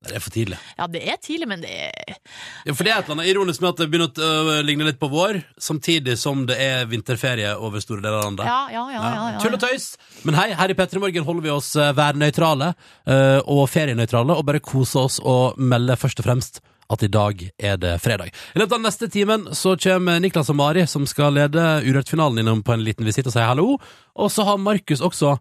Det 0.02 0.16
er 0.18 0.22
for 0.22 0.34
tidlig. 0.34 0.56
Ja, 0.74 0.86
det 0.90 1.00
er 1.06 1.18
tidlig, 1.22 1.46
men 1.46 1.60
det 1.62 1.70
er 1.70 2.16
Ja, 2.66 2.74
for 2.74 2.82
det 2.82 2.90
er 2.90 2.96
et 2.98 3.06
eller 3.06 3.20
annet 3.20 3.28
ironisk 3.30 3.62
med 3.62 3.68
at 3.68 3.82
det 3.82 3.86
begynner 3.92 4.08
å 4.10 4.40
øh, 4.50 4.64
ligne 4.66 4.88
litt 4.88 4.98
på 4.98 5.06
vår, 5.12 5.38
samtidig 5.62 6.16
som 6.18 6.42
det 6.48 6.56
er 6.58 6.88
vinterferie 6.90 7.52
over 7.54 7.82
store 7.82 8.02
deler 8.02 8.18
av 8.18 8.26
landet. 8.26 8.48
Ja, 8.50 8.58
ja, 8.74 8.82
ja. 8.90 9.02
ja, 9.04 9.28
ja, 9.36 9.42
Tull 9.42 9.54
og 9.54 9.62
tøys! 9.62 9.92
Men 10.26 10.38
hei, 10.40 10.48
her 10.58 10.74
i 10.74 10.76
P3 10.78 11.02
Morgen 11.02 11.28
holder 11.28 11.46
vi 11.46 11.54
oss 11.54 11.70
eh, 11.78 11.92
værnøytrale 11.94 12.72
eh, 12.72 13.38
og 13.46 13.62
ferienøytrale 13.70 14.34
og 14.34 14.46
bare 14.50 14.62
koser 14.64 15.06
oss 15.06 15.20
og 15.22 15.60
melder 15.62 16.00
først 16.00 16.22
og 16.22 16.26
fremst 16.26 16.62
at 16.92 17.06
i 17.06 17.08
dag 17.12 17.46
er 17.56 17.78
det 17.80 17.94
fredag. 18.02 18.34
I 18.52 18.60
løpet 18.60 18.76
av 18.76 18.82
neste 18.82 19.08
timen 19.08 19.46
så 19.56 19.76
kommer 19.80 20.18
Niklas 20.20 20.50
og 20.52 20.58
Mari, 20.58 20.82
som 20.90 21.06
skal 21.08 21.38
lede 21.38 21.62
Urørt-finalen, 21.86 22.42
innom 22.42 22.60
på 22.66 22.74
en 22.74 22.82
liten 22.84 23.06
visitt 23.06 23.30
og 23.30 23.36
si 23.36 23.46
hallo. 23.46 23.78
Og 24.18 24.34
så 24.34 24.44
har 24.50 24.60
Markus 24.60 25.00
også 25.00 25.38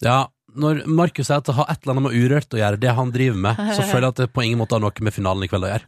Ja, 0.00 0.24
når 0.54 0.82
Markus 0.86 1.28
sier 1.28 1.40
at 1.40 1.46
det 1.46 1.54
har 1.56 1.68
et 1.70 1.82
eller 1.82 1.94
annet 1.94 2.06
med 2.08 2.16
Urørt 2.16 2.54
å 2.54 2.60
gjøre, 2.60 2.80
det 2.80 2.94
han 2.96 3.12
driver 3.14 3.38
med, 3.46 3.62
så 3.76 3.86
føler 3.86 4.08
jeg 4.08 4.14
at 4.14 4.22
det 4.24 4.28
på 4.34 4.46
ingen 4.46 4.60
måte 4.62 4.76
har 4.76 4.82
noe 4.84 5.06
med 5.06 5.14
finalen 5.14 5.46
i 5.46 5.50
kveld 5.50 5.68
å 5.68 5.72
gjøre. 5.74 5.84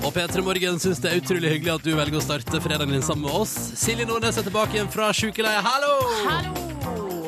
Og 0.00 0.14
P3 0.16 0.42
Morgen 0.42 0.80
syns 0.82 0.98
det 1.02 1.10
er 1.10 1.20
utrolig 1.20 1.52
hyggelig 1.52 1.74
at 1.76 1.84
du 1.86 1.92
velger 1.94 2.18
å 2.18 2.24
starte 2.24 2.62
fredagen 2.62 2.96
din 2.96 3.04
sammen 3.04 3.28
med 3.28 3.36
oss. 3.42 3.52
Silje 3.78 4.08
Nordnes 4.08 4.40
er 4.40 4.46
tilbake 4.48 4.78
igjen 4.78 4.90
fra 4.90 5.12
sjukeleie. 5.14 5.62
Hallo! 5.62 5.94
Hallo! 6.26 6.70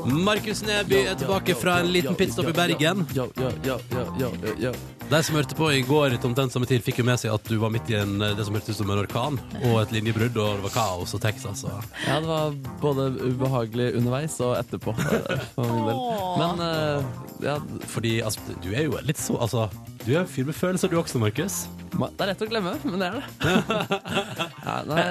Markus 0.03 0.65
Neby 0.67 1.05
er 1.07 1.15
tilbake 1.15 1.55
fra 1.55 1.79
en 1.83 1.93
liten 1.95 2.17
pitstop 2.19 2.49
i 2.51 2.57
Bergen. 2.57 3.07
Ja, 3.15 3.29
ja, 3.39 3.53
ja, 3.63 3.79
ja, 3.93 4.07
ja, 4.19 4.55
ja. 4.59 4.73
De 5.13 5.19
som 5.21 5.37
hørte 5.37 5.57
på 5.59 5.67
i 5.77 5.83
går 5.85 6.15
til 6.15 6.31
omtrent 6.31 6.55
samme 6.55 6.65
tid, 6.69 6.81
fikk 6.81 7.03
jo 7.03 7.05
med 7.05 7.21
seg 7.21 7.35
at 7.35 7.45
du 7.45 7.59
var 7.61 7.73
midt 7.75 7.91
i 7.93 7.99
en, 8.01 8.15
det 8.23 8.47
som 8.47 8.55
hørtes 8.57 8.73
ut 8.73 8.79
som 8.79 8.93
en 8.95 9.03
orkan, 9.03 9.37
og 9.61 9.75
et 9.83 9.93
linjebrudd, 9.93 10.39
og 10.41 10.55
det 10.57 10.65
var 10.65 10.73
kaos 10.73 11.13
og 11.13 11.21
Texas. 11.21 11.67
Og... 11.69 11.85
Ja, 12.07 12.17
det 12.23 12.31
var 12.31 12.55
både 12.81 13.11
ubehagelig 13.21 13.91
underveis 14.01 14.39
og 14.41 14.55
etterpå. 14.57 14.95
eh, 14.97 15.45
For 15.59 15.69
min 15.69 15.91
del. 15.91 16.01
Men 16.41 16.65
eh, 16.65 17.11
ja, 17.45 17.59
Fordi 17.93 18.15
altså, 18.25 18.57
du 18.65 18.71
er 18.73 18.87
jo 18.87 19.01
litt 19.05 19.21
så 19.21 19.37
Altså, 19.43 19.67
du 20.03 20.11
er 20.17 20.25
en 20.25 20.27
fyr 20.27 20.47
med 20.49 20.57
følelser, 20.59 20.91
du 20.91 20.97
også, 20.99 21.21
Markus. 21.23 21.61
det 21.93 22.25
er 22.25 22.31
lett 22.33 22.41
å 22.43 22.47
glemme, 22.51 22.73
men 22.89 22.99
det 22.99 23.07
er 23.07 23.19
det. 23.21 23.53
ja, 24.67 24.75
nei, 24.89 25.05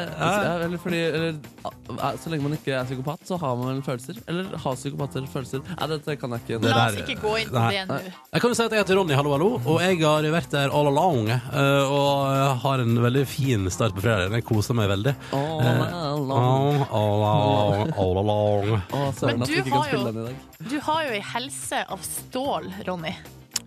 eller 0.66 0.82
fordi 0.84 1.00
eller, 1.08 1.38
eh, 1.70 2.18
Så 2.20 2.32
lenge 2.34 2.44
man 2.44 2.58
ikke 2.58 2.74
er 2.76 2.90
psykopat, 2.90 3.24
så 3.30 3.38
har 3.40 3.56
man 3.56 3.70
vel 3.72 3.80
følelser. 3.86 4.20
Eller 4.28 4.52
har 4.52 4.76
psykopater 4.76 5.30
følelser? 5.32 5.64
Nei, 5.70 5.88
dette 5.94 6.18
kan 6.20 6.36
jeg 6.36 6.44
ikke. 6.44 6.60
Det 6.66 6.76
La 6.76 6.84
oss 6.90 7.00
ikke 7.06 7.18
gå 7.24 7.34
inn 7.40 7.52
på 7.54 7.66
det 7.72 7.88
nå. 7.88 8.02
Jeg 8.04 8.44
kan 8.44 8.52
jo 8.52 8.60
si 8.60 8.68
at 8.68 8.76
jeg 8.76 8.84
heter 8.84 9.00
Ronny, 9.00 9.16
hallo, 9.16 9.36
hallo, 9.38 9.50
og 9.64 9.82
jeg 9.86 10.00
har 10.04 10.30
vært 10.36 10.56
der 10.58 10.76
all 10.76 10.92
along, 10.92 11.32
eh, 11.32 11.96
og 11.96 12.62
har 12.68 12.84
en 12.84 13.04
veldig 13.08 13.26
fin 13.32 13.68
start 13.72 13.96
på 13.96 14.04
fredag. 14.04 14.36
Jeg 14.42 14.48
koser 14.52 14.76
meg 14.76 14.92
veldig. 14.92 15.16
All 15.32 15.68
along. 15.72 15.92
All 16.02 16.26
along. 16.28 16.88
All 16.92 17.20
along, 17.24 17.94
all 17.96 18.26
along. 18.26 18.74
Å, 18.92 19.06
søren 19.16 19.46
Men 19.46 19.48
du 19.48 19.72
har 19.72 19.94
jo-. 19.96 20.32
Du 20.68 20.82
har 20.84 21.06
jo 21.08 21.14
ei 21.16 21.22
helse 21.34 21.86
av 21.88 22.04
stål, 22.06 22.74
Ronny. 22.90 23.16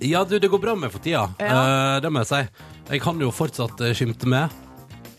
Ja, 0.00 0.24
du, 0.24 0.38
det 0.38 0.48
går 0.50 0.58
bra 0.62 0.74
med 0.78 0.92
for 0.92 1.02
tida. 1.04 1.28
Ja. 1.38 1.54
Eh, 1.96 2.00
det 2.04 2.10
må 2.12 2.24
jeg 2.24 2.30
si. 2.32 2.42
Jeg 2.90 3.02
kan 3.04 3.20
jo 3.22 3.30
fortsatt 3.34 3.80
eh, 3.84 3.94
skimte 3.96 4.28
med 4.28 4.60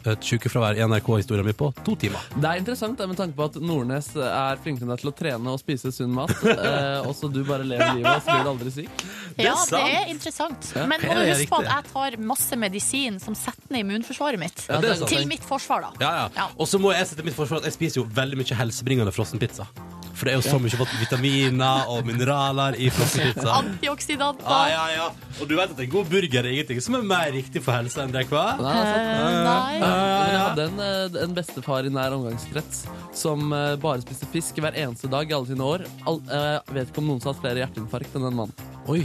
et 0.05 0.21
sykefravær 0.21 0.77
i 0.77 0.83
NRK-historien 0.85 1.41
min 1.47 1.55
på 1.57 1.71
to 1.81 1.95
timer. 1.97 2.21
Det 2.37 2.45
er 2.45 2.59
interessant 2.61 2.99
det, 2.99 3.07
med 3.09 3.17
tanke 3.17 3.33
på 3.33 3.47
at 3.47 3.55
Nordnes 3.57 4.11
er 4.21 4.59
flinkere 4.61 4.85
enn 4.85 4.91
deg 4.93 5.01
til 5.01 5.09
å 5.09 5.13
trene 5.17 5.53
og 5.55 5.57
spise 5.57 5.89
sunn 5.95 6.11
mat, 6.13 6.29
eh, 6.51 6.99
og 7.07 7.15
så 7.17 7.25
du 7.33 7.39
bare 7.47 7.65
lever 7.65 7.97
livet 7.97 8.11
og 8.11 8.21
så 8.21 8.35
blir 8.35 8.45
du 8.45 8.51
aldri 8.51 8.73
syk. 8.75 9.01
er 9.33 9.47
Ja, 9.47 9.55
det 9.55 9.63
sant. 9.71 9.95
er 9.97 10.13
interessant. 10.13 10.69
Ja. 10.77 10.85
Men 10.91 11.01
må 11.01 11.09
du 11.09 11.23
det 11.23 11.25
er 11.25 11.33
huske 11.39 11.49
på 11.55 11.61
at 11.63 11.71
jeg 11.71 11.89
tar 11.95 12.19
masse 12.21 12.61
medisin 12.61 13.17
som 13.23 13.33
setter 13.39 13.73
ned 13.73 13.81
immunforsvaret 13.87 14.43
mitt. 14.45 14.61
Ja, 14.69 14.77
det 14.83 14.93
er 14.93 15.01
sant. 15.01 15.09
Til 15.15 15.25
mitt 15.31 15.49
forsvar, 15.49 15.87
da. 15.89 15.93
Ja, 16.05 16.13
ja. 16.21 16.29
Ja. 16.37 16.47
Og 16.53 16.69
så 16.69 16.77
må 16.85 16.93
jeg 16.93 17.09
sette 17.09 17.25
mitt 17.25 17.33
forsvar 17.41 17.63
at 17.63 17.71
jeg 17.71 17.79
spiser 17.79 18.03
jo 18.03 18.07
veldig 18.21 18.43
mye 18.43 18.61
helsebringende 18.61 19.15
frossenpizza. 19.15 19.65
For 20.15 20.27
det 20.27 20.33
er 20.33 20.39
jo 20.39 20.45
så 20.47 20.59
mye 20.63 20.87
vitaminer 21.01 21.89
og 21.91 22.05
mineraler 22.07 22.77
i 22.79 22.87
frossenpizza. 22.93 23.51
Antioksidanter. 23.59 24.47
Ah, 24.47 24.69
ja, 24.71 24.85
ja. 24.95 25.07
Og 25.41 25.49
du 25.49 25.55
vet 25.57 25.73
at 25.75 25.81
en 25.83 25.91
god 25.91 26.07
burger 26.11 26.45
er 26.45 26.51
ingenting 26.53 26.79
som 26.83 26.95
er 26.99 27.05
mer 27.09 27.33
riktig 27.35 27.63
for 27.65 27.75
helsa 27.75 28.05
enn 28.05 28.13
det, 28.15 28.25
hva? 28.31 28.45
Nei, 28.61 28.75
altså, 28.79 28.95
Eh, 28.95 29.37
nei. 29.45 29.79
Men 29.81 30.31
jeg 30.31 30.41
hadde 30.41 30.65
en, 30.69 30.79
eh, 30.85 31.21
en 31.25 31.35
bestefar 31.35 31.85
i 31.87 31.91
nær 31.93 32.15
omgangskrets 32.15 32.85
som 33.15 33.51
eh, 33.53 33.75
bare 33.81 34.03
spiste 34.05 34.27
fisk 34.31 34.59
hver 34.63 34.75
eneste 34.75 35.11
dag 35.11 35.29
i 35.29 35.35
alle 35.35 35.51
sine 35.51 35.67
år. 35.75 35.85
All, 36.07 36.21
eh, 36.31 36.59
jeg 36.59 36.79
vet 36.79 36.91
ikke 36.93 37.03
om 37.03 37.11
noen 37.11 37.21
som 37.21 37.31
har 37.31 37.37
hatt 37.37 37.45
flere 37.45 37.63
hjerteinfarkt 37.63 38.15
enn 38.15 38.29
den 38.29 38.39
mannen. 38.41 38.67
Oi. 38.87 39.03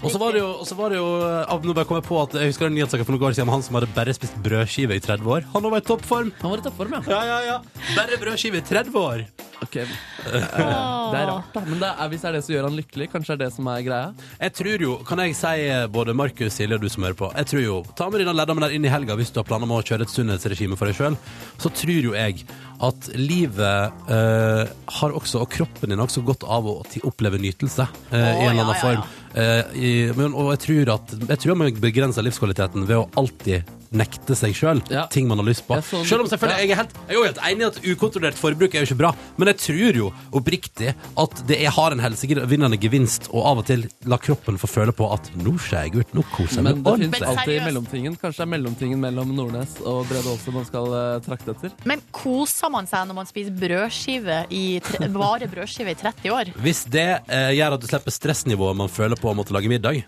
Og 0.00 0.08
så 0.12 0.20
var 0.20 0.32
det 0.32 0.40
jo, 0.40 0.48
og 0.62 0.64
så 0.68 0.76
var 0.78 0.92
det 0.92 0.96
jo 1.00 1.08
eh, 1.20 1.66
Nå 1.66 1.74
bare 1.76 1.88
kom 1.88 1.98
jeg 1.98 2.06
på 2.08 2.16
at 2.22 2.36
Jeg 2.40 2.52
husker 2.52 2.70
en 2.70 2.76
nyhetssak 2.78 3.02
for 3.04 3.12
noen 3.16 3.26
år 3.28 3.36
siden 3.36 3.50
om 3.50 3.54
han 3.56 3.64
som 3.66 3.76
hadde 3.76 3.90
bare 3.96 4.14
spist 4.16 4.38
brødskive 4.44 4.96
i 4.96 5.02
30 5.04 5.28
år. 5.36 5.46
Han 5.52 5.66
var 5.66 5.82
i 5.82 5.84
toppform. 5.84 6.32
Han 6.40 6.54
var 6.54 6.62
i 6.62 6.64
toppform, 6.64 6.96
ja. 6.96 7.02
Ja, 7.10 7.20
ja, 7.28 7.38
ja. 7.50 7.84
Bare 7.98 8.20
brødskive 8.22 8.62
i 8.62 8.64
30 8.64 8.96
år. 9.00 9.26
Ok, 9.60 9.74
Det 9.76 10.38
er 10.40 11.26
rart, 11.28 11.50
da. 11.52 11.60
Men 11.66 11.82
det 11.82 11.88
er, 11.90 12.08
hvis 12.08 12.22
det 12.22 12.28
er 12.30 12.36
det 12.38 12.40
som 12.46 12.54
gjør 12.54 12.66
han 12.70 12.78
lykkelig, 12.78 13.08
kanskje 13.12 13.34
det 13.34 13.36
er 13.36 13.42
det 13.42 13.56
som 13.58 13.68
er 13.68 13.82
greia? 13.84 14.06
Jeg 14.40 14.54
tror 14.56 14.84
jo, 14.86 14.94
kan 15.04 15.20
jeg 15.20 15.36
si 15.36 15.66
eh, 15.66 15.84
både 15.92 16.14
Markus, 16.16 16.56
Silje 16.56 16.78
og 16.78 16.84
du 16.84 16.88
som 16.92 17.04
hører 17.04 17.18
på 17.18 17.28
Jeg 17.36 17.50
tror 17.50 17.62
jo, 17.66 17.76
Ta 17.98 18.08
med 18.08 18.22
denne 18.24 18.36
leddommen 18.38 18.64
der 18.64 18.76
inn 18.76 18.88
i 18.88 18.92
helga 18.92 19.18
hvis 19.20 19.32
du 19.34 19.42
har 19.42 19.48
planer 19.50 19.68
om 19.68 19.76
å 19.76 19.82
kjøre 19.84 20.08
et 20.08 20.14
sunnhetsregime 20.14 20.80
for 20.80 20.88
deg 20.88 20.96
sjøl. 20.96 21.18
Så 21.60 21.72
tror 21.76 22.08
jo 22.08 22.16
jeg 22.16 22.46
at 22.80 23.08
livet 23.18 24.06
eh, 24.08 24.70
har 25.00 25.16
også, 25.16 25.42
og 25.44 25.50
kroppen 25.52 25.90
din 25.92 26.00
har 26.00 26.08
også 26.08 26.22
godt 26.24 26.46
av 26.48 26.64
å 26.70 26.78
ti- 26.88 27.02
oppleve 27.04 27.36
nytelse 27.42 27.84
eh, 28.08 28.16
i 28.16 28.46
en 28.46 28.54
eller 28.54 28.56
ja, 28.56 28.64
annen 28.64 28.72
ja, 28.72 28.80
form. 28.80 29.02
Eh, 29.34 29.74
i, 29.76 29.90
men, 30.16 30.32
og 30.34 30.48
jeg 30.56 30.62
tror 30.64 30.88
at 30.96 31.12
Jeg 31.28 31.38
tror 31.44 31.58
man 31.60 31.76
begrenser 31.82 32.24
livskvaliteten 32.26 32.88
ved 32.88 32.96
å 32.98 33.04
alltid 33.20 33.68
nekte 33.92 34.36
seg 34.38 34.54
sjøl 34.54 34.80
Ja. 34.90 35.06
ting 35.10 35.26
man 35.28 35.38
har 35.38 35.46
lyst 35.46 35.66
på. 35.66 35.74
Jeg 35.74 35.84
så- 35.84 36.04
Selv 36.06 36.20
om 36.22 36.26
selvfølgelig 36.28 36.58
jeg 36.60 36.70
er 36.70 36.76
helt, 36.76 36.92
jeg 37.08 37.10
er 37.10 37.18
jo 37.18 37.24
helt 37.24 37.38
enig 37.38 37.60
i 37.60 37.66
at 37.66 37.78
ukontrollert 37.96 38.34
forbruk 38.38 38.74
er 38.74 38.84
jo 38.84 38.86
ikke 38.86 38.98
bra, 38.98 39.14
men 39.36 39.48
jeg 39.48 39.56
tror 39.58 39.96
jo 39.96 40.12
oppriktig 40.32 40.94
at 41.18 41.46
det 41.46 41.58
er, 41.60 41.70
har 41.70 41.92
en 41.92 41.98
helsevinnende 42.00 42.78
gevinst 42.80 43.28
å 43.34 43.44
av 43.44 43.58
og 43.58 43.66
til 43.66 43.88
la 44.06 44.16
kroppen 44.16 44.58
få 44.58 44.68
føle 44.70 44.92
på 44.92 45.08
at 45.12 45.30
nå 45.36 45.56
skjer 45.58 45.88
jeg 45.90 45.94
ut, 46.04 46.14
nå 46.14 46.24
koser 46.34 46.60
jeg 46.60 46.64
Men 46.64 46.82
meg 46.82 46.84
det 46.84 46.84
fins 46.84 46.92
ordentlig. 46.92 47.20
Men 47.20 47.28
alltid 47.30 47.54
i 47.56 47.64
mellomtingen. 47.66 48.16
Kanskje 48.20 48.36
det 48.36 48.46
er 48.46 48.52
mellomtingen 48.54 49.00
mellom 49.00 49.34
Nordnes 49.34 49.76
og 49.84 50.06
Brede 50.08 50.30
Aase 50.30 50.52
man 50.54 50.64
skal 50.64 50.86
uh, 50.94 51.18
trakte 51.24 51.50
etter? 51.56 51.70
Men 51.84 52.00
koser 52.12 52.70
man 52.70 52.86
seg 52.86 53.06
når 53.08 53.14
man 53.14 53.26
spiser 53.26 53.50
brødskive 53.58 54.46
i 54.50 54.80
tre, 54.84 55.08
bare 55.20 55.48
brødskive 55.50 55.90
i 55.90 55.98
30 55.98 56.30
år? 56.30 56.52
Hvis 56.62 56.84
det 56.90 57.08
uh, 57.28 57.50
gjør 57.56 57.74
at 57.74 57.80
du 57.80 57.86
slipper 57.90 58.14
stressnivået 58.14 58.76
man 58.76 58.88
føler 58.88 59.16
på 59.18 59.30
å 59.30 59.34
måtte 59.36 59.52
lage 59.56 59.68
middag, 59.68 60.02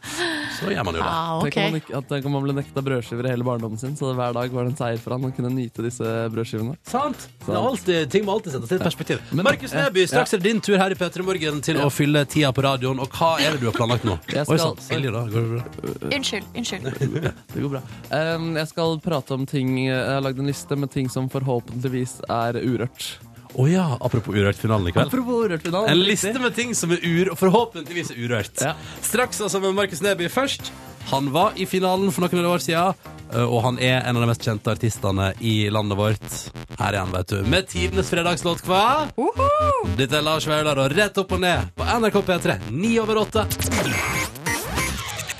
så 0.60 0.70
gjør 0.70 0.84
man 0.84 0.94
jo 0.94 1.00
det. 1.02 1.08
Ah, 1.10 1.40
Tenk 1.42 1.56
om 1.56 1.72
man, 1.72 1.82
at 2.02 2.08
tenk 2.08 2.26
om 2.28 2.32
man 2.36 2.44
ble 2.46 2.54
nekta 2.60 2.82
brødskiver 2.84 3.26
i 3.26 3.32
hele 3.34 3.46
barndommen 3.46 3.71
sin, 3.80 3.96
så 3.96 4.12
hver 4.16 4.32
dag 4.36 4.52
var 4.52 4.64
det 4.64 4.72
en 4.72 4.76
seier 4.78 5.00
for 5.02 5.14
han 5.16 5.24
å 5.28 5.32
kunne 5.34 5.50
nyte 5.54 5.82
disse 5.84 6.04
brødskivene. 6.32 6.76
Sant? 6.88 7.28
Det 7.46 7.54
er 7.54 7.60
alltid, 7.60 8.10
ting 8.12 8.24
må 8.26 8.36
alltid 8.36 8.56
settes 8.56 8.72
i 8.72 8.78
et 8.78 8.84
perspektiv. 8.86 9.20
Men- 9.32 9.44
Markus 9.44 9.72
Neby, 9.76 10.06
straks 10.08 10.34
er 10.34 10.38
det 10.38 10.48
din 10.50 10.60
tur 10.60 10.78
her 10.78 10.90
i 10.90 10.94
P3 10.94 11.24
Morgen 11.24 11.60
til 11.60 11.76
å 11.76 11.88
fylle 11.90 12.24
tida 12.26 12.52
på 12.52 12.62
radioen. 12.62 13.00
Og 13.00 13.08
hva 13.10 13.38
er 13.40 13.52
det 13.52 13.60
du 13.60 13.66
har 13.70 13.76
planlagt 13.76 14.04
nå? 14.04 14.18
Jeg 14.32 14.48
Oi 14.48 14.58
sann, 14.58 14.76
Silje, 14.76 15.12
da. 15.12 15.24
Går 15.26 15.42
det 15.42 15.50
bra? 15.56 16.14
Unnskyld. 16.16 16.44
unnskyld. 16.54 17.32
Det 17.54 17.62
går 17.62 17.70
bra. 17.76 17.82
Um, 18.10 18.54
jeg 18.56 18.68
skal 18.68 18.98
prate 19.00 19.34
om 19.34 19.46
ting 19.46 19.86
Jeg 19.86 19.96
har 20.06 20.20
lagd 20.20 20.38
en 20.38 20.46
liste 20.46 20.76
med 20.76 20.90
ting 20.90 21.08
som 21.08 21.28
forhåpentligvis 21.28 22.20
er 22.28 22.58
urørt. 22.62 23.18
Å 23.52 23.66
ja, 23.68 23.86
apropos 24.00 24.34
Urørt-finalen 24.34 24.88
i 24.88 24.94
kveld. 24.94 25.10
Apropos 25.12 25.44
Urørt-finalen 25.46 25.92
En 25.92 26.00
liste 26.06 26.32
med 26.40 26.54
ting 26.56 26.72
som 26.78 26.92
er 26.94 27.02
ur, 27.04 27.34
forhåpentligvis 27.36 28.14
er 28.14 28.22
urørt. 28.24 28.62
Ja. 28.64 28.74
Straks 29.04 29.42
altså 29.44 29.60
med 29.60 29.76
Markus 29.76 30.00
Neby 30.04 30.30
først. 30.32 30.72
Han 31.10 31.32
var 31.34 31.56
i 31.58 31.66
finalen 31.66 32.12
for 32.14 32.24
noen 32.24 32.46
år 32.46 32.62
siden, 32.62 32.94
og 33.42 33.58
han 33.64 33.80
er 33.82 34.04
en 34.06 34.16
av 34.16 34.22
de 34.22 34.28
mest 34.30 34.46
kjente 34.46 34.70
artistene 34.70 35.32
i 35.42 35.66
landet 35.72 35.98
vårt. 35.98 36.36
Her 36.78 36.92
er 36.92 37.00
han, 37.00 37.10
vet 37.14 37.32
du. 37.32 37.40
Med 37.50 37.66
tidenes 37.72 38.12
fredagslåt, 38.12 38.62
hva? 38.68 39.08
Dette 39.98 40.20
er 40.20 40.24
Lars 40.24 40.46
Vaular 40.48 40.78
og 40.84 40.94
Rett 40.94 41.18
opp 41.18 41.34
og 41.34 41.42
ned 41.42 41.74
på 41.76 41.88
NRK 41.98 42.22
P3. 42.30 42.60
Ni 42.70 42.94
over 43.02 43.24
åtte. 43.26 43.48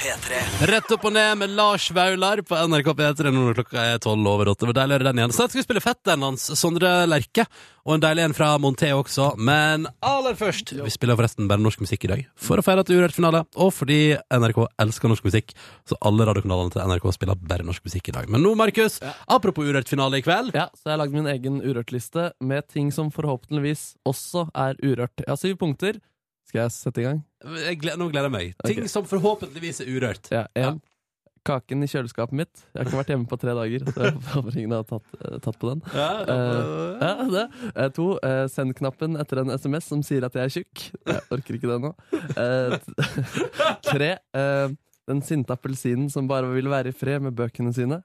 Rett 0.02 0.88
opp 0.90 1.04
og 1.06 1.12
ned 1.14 1.36
med 1.38 1.52
Lars 1.54 1.84
Vaular 1.94 2.40
på 2.42 2.56
NRK 2.58 2.88
P3 2.98 3.30
når 3.30 3.54
klokka 3.60 3.84
er 3.92 4.00
tolv 4.02 4.26
over 4.26 4.48
åtte. 4.50 4.66
Deilig 4.66 4.96
å 4.96 4.98
høre 4.98 5.06
den 5.06 5.20
igjen. 5.20 5.34
Snart 5.36 5.52
skal 5.52 5.60
vi 5.60 5.66
spille 5.68 5.82
fetteren 5.84 6.24
hans, 6.26 6.48
Sondre 6.58 6.90
Lerche, 7.06 7.44
og 7.86 7.94
en 7.94 8.02
deilig 8.02 8.24
en 8.24 8.34
fra 8.34 8.48
Monté 8.58 8.90
også. 8.96 9.28
Men 9.38 9.86
aller 10.02 10.34
først 10.38 10.74
Vi 10.74 10.90
spiller 10.90 11.18
forresten 11.18 11.46
bare 11.50 11.62
norsk 11.62 11.84
musikk 11.84 12.08
i 12.08 12.12
dag, 12.16 12.26
for 12.34 12.58
å 12.58 12.66
feire 12.66 12.82
at 12.82 12.90
det 12.90 12.96
er 12.96 13.04
Urørt-finale, 13.04 13.44
og 13.54 13.70
fordi 13.76 14.00
NRK 14.26 14.62
elsker 14.82 15.14
norsk 15.14 15.30
musikk, 15.30 15.54
så 15.86 15.98
alle 16.02 16.26
radiokanalene 16.26 16.74
til 16.74 16.82
NRK 16.90 17.10
spiller 17.14 17.46
bare 17.54 17.70
norsk 17.70 17.86
musikk 17.86 18.10
i 18.10 18.18
dag. 18.18 18.30
Men 18.32 18.42
nå, 18.42 18.56
Markus, 18.58 18.98
apropos 19.30 19.70
Urørt-finale 19.70 20.18
i 20.18 20.26
kveld. 20.26 20.56
Ja, 20.58 20.66
så 20.74 20.90
jeg 20.90 20.96
har 20.96 21.04
lagd 21.04 21.14
min 21.14 21.30
egen 21.30 21.62
urørt-liste 21.62 22.32
med 22.42 22.66
ting 22.74 22.90
som 22.90 23.14
forhåpentligvis 23.14 23.92
også 24.02 24.48
er 24.50 24.74
urørt. 24.82 25.22
Jeg 25.22 25.30
har 25.30 25.38
syv 25.38 25.60
punkter. 25.62 26.02
Skal 26.52 26.66
jeg 26.66 26.72
sette 26.74 27.00
i 27.00 27.04
gang? 27.06 27.20
Jeg 27.62 27.78
gleder, 27.80 27.96
nå 27.96 28.10
gleder 28.12 28.28
jeg 28.28 28.32
meg. 28.34 28.50
Ting 28.68 28.88
som 28.92 29.06
forhåpentligvis 29.08 29.78
er 29.80 29.86
urørt. 29.88 30.28
Ja, 30.28 30.42
en. 30.52 30.82
Kaken 31.48 31.80
i 31.80 31.88
kjøleskapet 31.88 32.36
mitt. 32.36 32.60
Jeg 32.74 32.76
har 32.76 32.90
ikke 32.90 32.98
vært 32.98 33.12
hjemme 33.14 33.30
på 33.30 33.38
tre 33.40 33.54
dager, 33.56 33.86
så 33.88 34.04
jeg 34.04 34.18
håper 34.34 34.58
ingen 34.60 34.74
har 34.76 34.84
tatt, 34.84 35.16
eh, 35.16 35.38
tatt 35.46 35.56
på 35.62 35.70
den. 35.72 35.80
Ja, 35.96 36.10
det. 37.32 37.46
Eh, 37.72 37.88
to, 37.96 38.10
Uh, 38.20 38.44
send-knappen 38.52 39.16
etter 39.16 39.40
en 39.40 39.54
SMS 39.56 39.88
som 39.88 40.04
sier 40.04 40.28
at 40.28 40.36
jeg 40.36 40.44
er 40.44 40.54
tjukk. 40.58 40.84
Jeg 41.08 41.24
orker 41.32 41.56
ikke 41.56 41.72
det 41.72 41.80
nå. 41.86 41.94
Tre, 43.88 44.12
den 45.08 45.24
sinte 45.24 45.56
appelsinen 45.56 46.12
som 46.12 46.28
bare 46.28 46.52
vil 46.52 46.68
være 46.68 46.92
i 46.92 46.98
fred 47.00 47.24
med 47.24 47.32
bøkene 47.40 47.72
sine. 47.72 48.02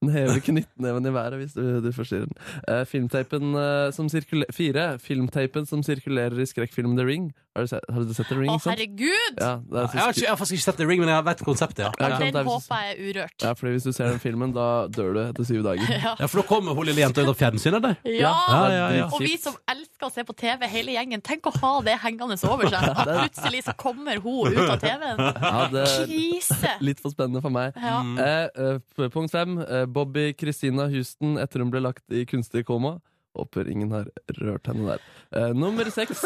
Den 0.00 0.14
hever 0.14 0.40
knyttneven 0.40 1.06
i 1.06 1.12
været 1.12 1.36
hvis 1.36 1.52
du, 1.52 1.80
du 1.84 1.90
forstyrrer 1.92 2.24
den. 2.24 2.36
Uh, 2.64 2.84
filmteipen 2.88 3.52
uh, 3.52 3.90
som 3.92 4.08
Fire. 4.08 4.86
Filmteipen 4.98 5.66
som 5.68 5.82
sirkulerer 5.84 6.40
i 6.40 6.46
skrekkfilmen 6.48 6.96
The 6.96 7.04
Ring. 7.04 7.26
Har 7.50 7.64
du 7.64 7.66
sett, 7.66 7.84
har 7.90 8.04
du 8.06 8.14
sett 8.14 8.28
The 8.30 8.36
Ring? 8.38 8.50
Å, 8.52 8.58
herregud! 8.62 9.38
Ja, 9.42 9.56
det 9.58 9.78
er 9.80 9.88
så 9.90 9.96
Jeg 9.96 10.04
har, 10.04 10.12
ikke, 10.14 10.22
jeg 10.22 10.30
har 10.30 10.36
faktisk 10.38 10.54
ikke 10.54 10.64
sett 10.68 10.76
The 10.78 10.86
Ring, 10.86 11.00
men 11.02 11.08
jeg 11.10 11.24
vet 11.26 11.40
konseptet, 11.42 11.80
ja. 11.82 11.88
Ja, 11.98 12.18
Den 12.20 12.36
er 12.38 12.46
håper 12.46 12.84
jeg 12.84 12.92
er 12.92 13.00
urørt. 13.08 13.34
Ja, 13.42 13.50
fordi 13.58 13.72
hvis 13.74 13.86
du 13.88 13.90
ser 13.96 14.12
den 14.12 14.20
filmen, 14.22 14.52
da 14.54 14.66
dør 14.86 15.16
du 15.16 15.20
etter 15.24 15.48
syv 15.48 15.64
dager. 15.66 15.90
Ja. 16.00 16.12
Ja, 16.20 16.28
For 16.30 16.40
da 16.40 16.44
kommer 16.46 16.78
hun 16.78 16.86
lille 16.86 17.02
jenta 17.02 17.24
ut 17.24 17.32
av 17.32 17.34
fjernsynet, 17.40 17.80
eller? 17.80 17.98
Ja! 18.06 18.30
Ja, 18.30 18.60
ja, 18.70 18.86
ja. 19.00 19.08
Og 19.10 19.24
vi 19.26 19.34
som 19.42 19.58
elsker 19.68 20.06
å 20.06 20.12
se 20.14 20.22
på 20.30 20.36
TV, 20.38 20.62
hele 20.70 20.94
gjengen, 20.94 21.26
tenk 21.26 21.50
å 21.50 21.54
ha 21.58 21.72
det 21.90 21.98
hengende 22.04 22.38
over 22.46 22.70
seg. 22.70 22.86
At 23.02 23.02
plutselig 23.10 23.64
så 23.66 23.74
kommer 23.82 24.22
hun 24.22 24.54
ut 24.54 24.62
av 24.68 24.78
TV-en. 24.86 25.26
Ja, 25.26 25.66
det 25.74 25.86
Krise! 26.06 26.76
Litt 26.86 27.02
for 27.02 27.10
spennende 27.10 27.42
for 27.42 27.50
meg. 27.52 27.74
Ja. 27.74 27.98
Eh, 28.28 28.78
eh, 28.78 29.10
punkt 29.10 29.34
fem. 29.34 29.58
Eh, 29.66 29.88
Bobby 29.90 30.30
Christina 30.38 30.86
Houston 30.94 31.34
etter 31.42 31.66
hun 31.66 31.74
ble 31.74 31.82
lagt 31.90 32.06
i 32.14 32.22
kunstig 32.30 32.62
koma. 32.70 33.00
Håper 33.38 33.68
ingen 33.70 33.92
har 33.94 34.08
rørt 34.40 34.66
henne 34.70 34.86
der. 34.88 35.02
Uh, 35.30 35.50
nummer 35.56 35.90
seks. 35.92 36.22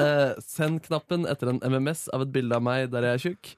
Uh, 0.00 0.34
send 0.42 0.82
knappen 0.86 1.26
etter 1.30 1.52
en 1.52 1.60
MMS 1.62 2.08
av 2.14 2.24
et 2.26 2.32
bilde 2.34 2.56
av 2.56 2.64
meg 2.66 2.88
der 2.92 3.06
jeg 3.06 3.18
er 3.18 3.24
tjukk. 3.26 3.52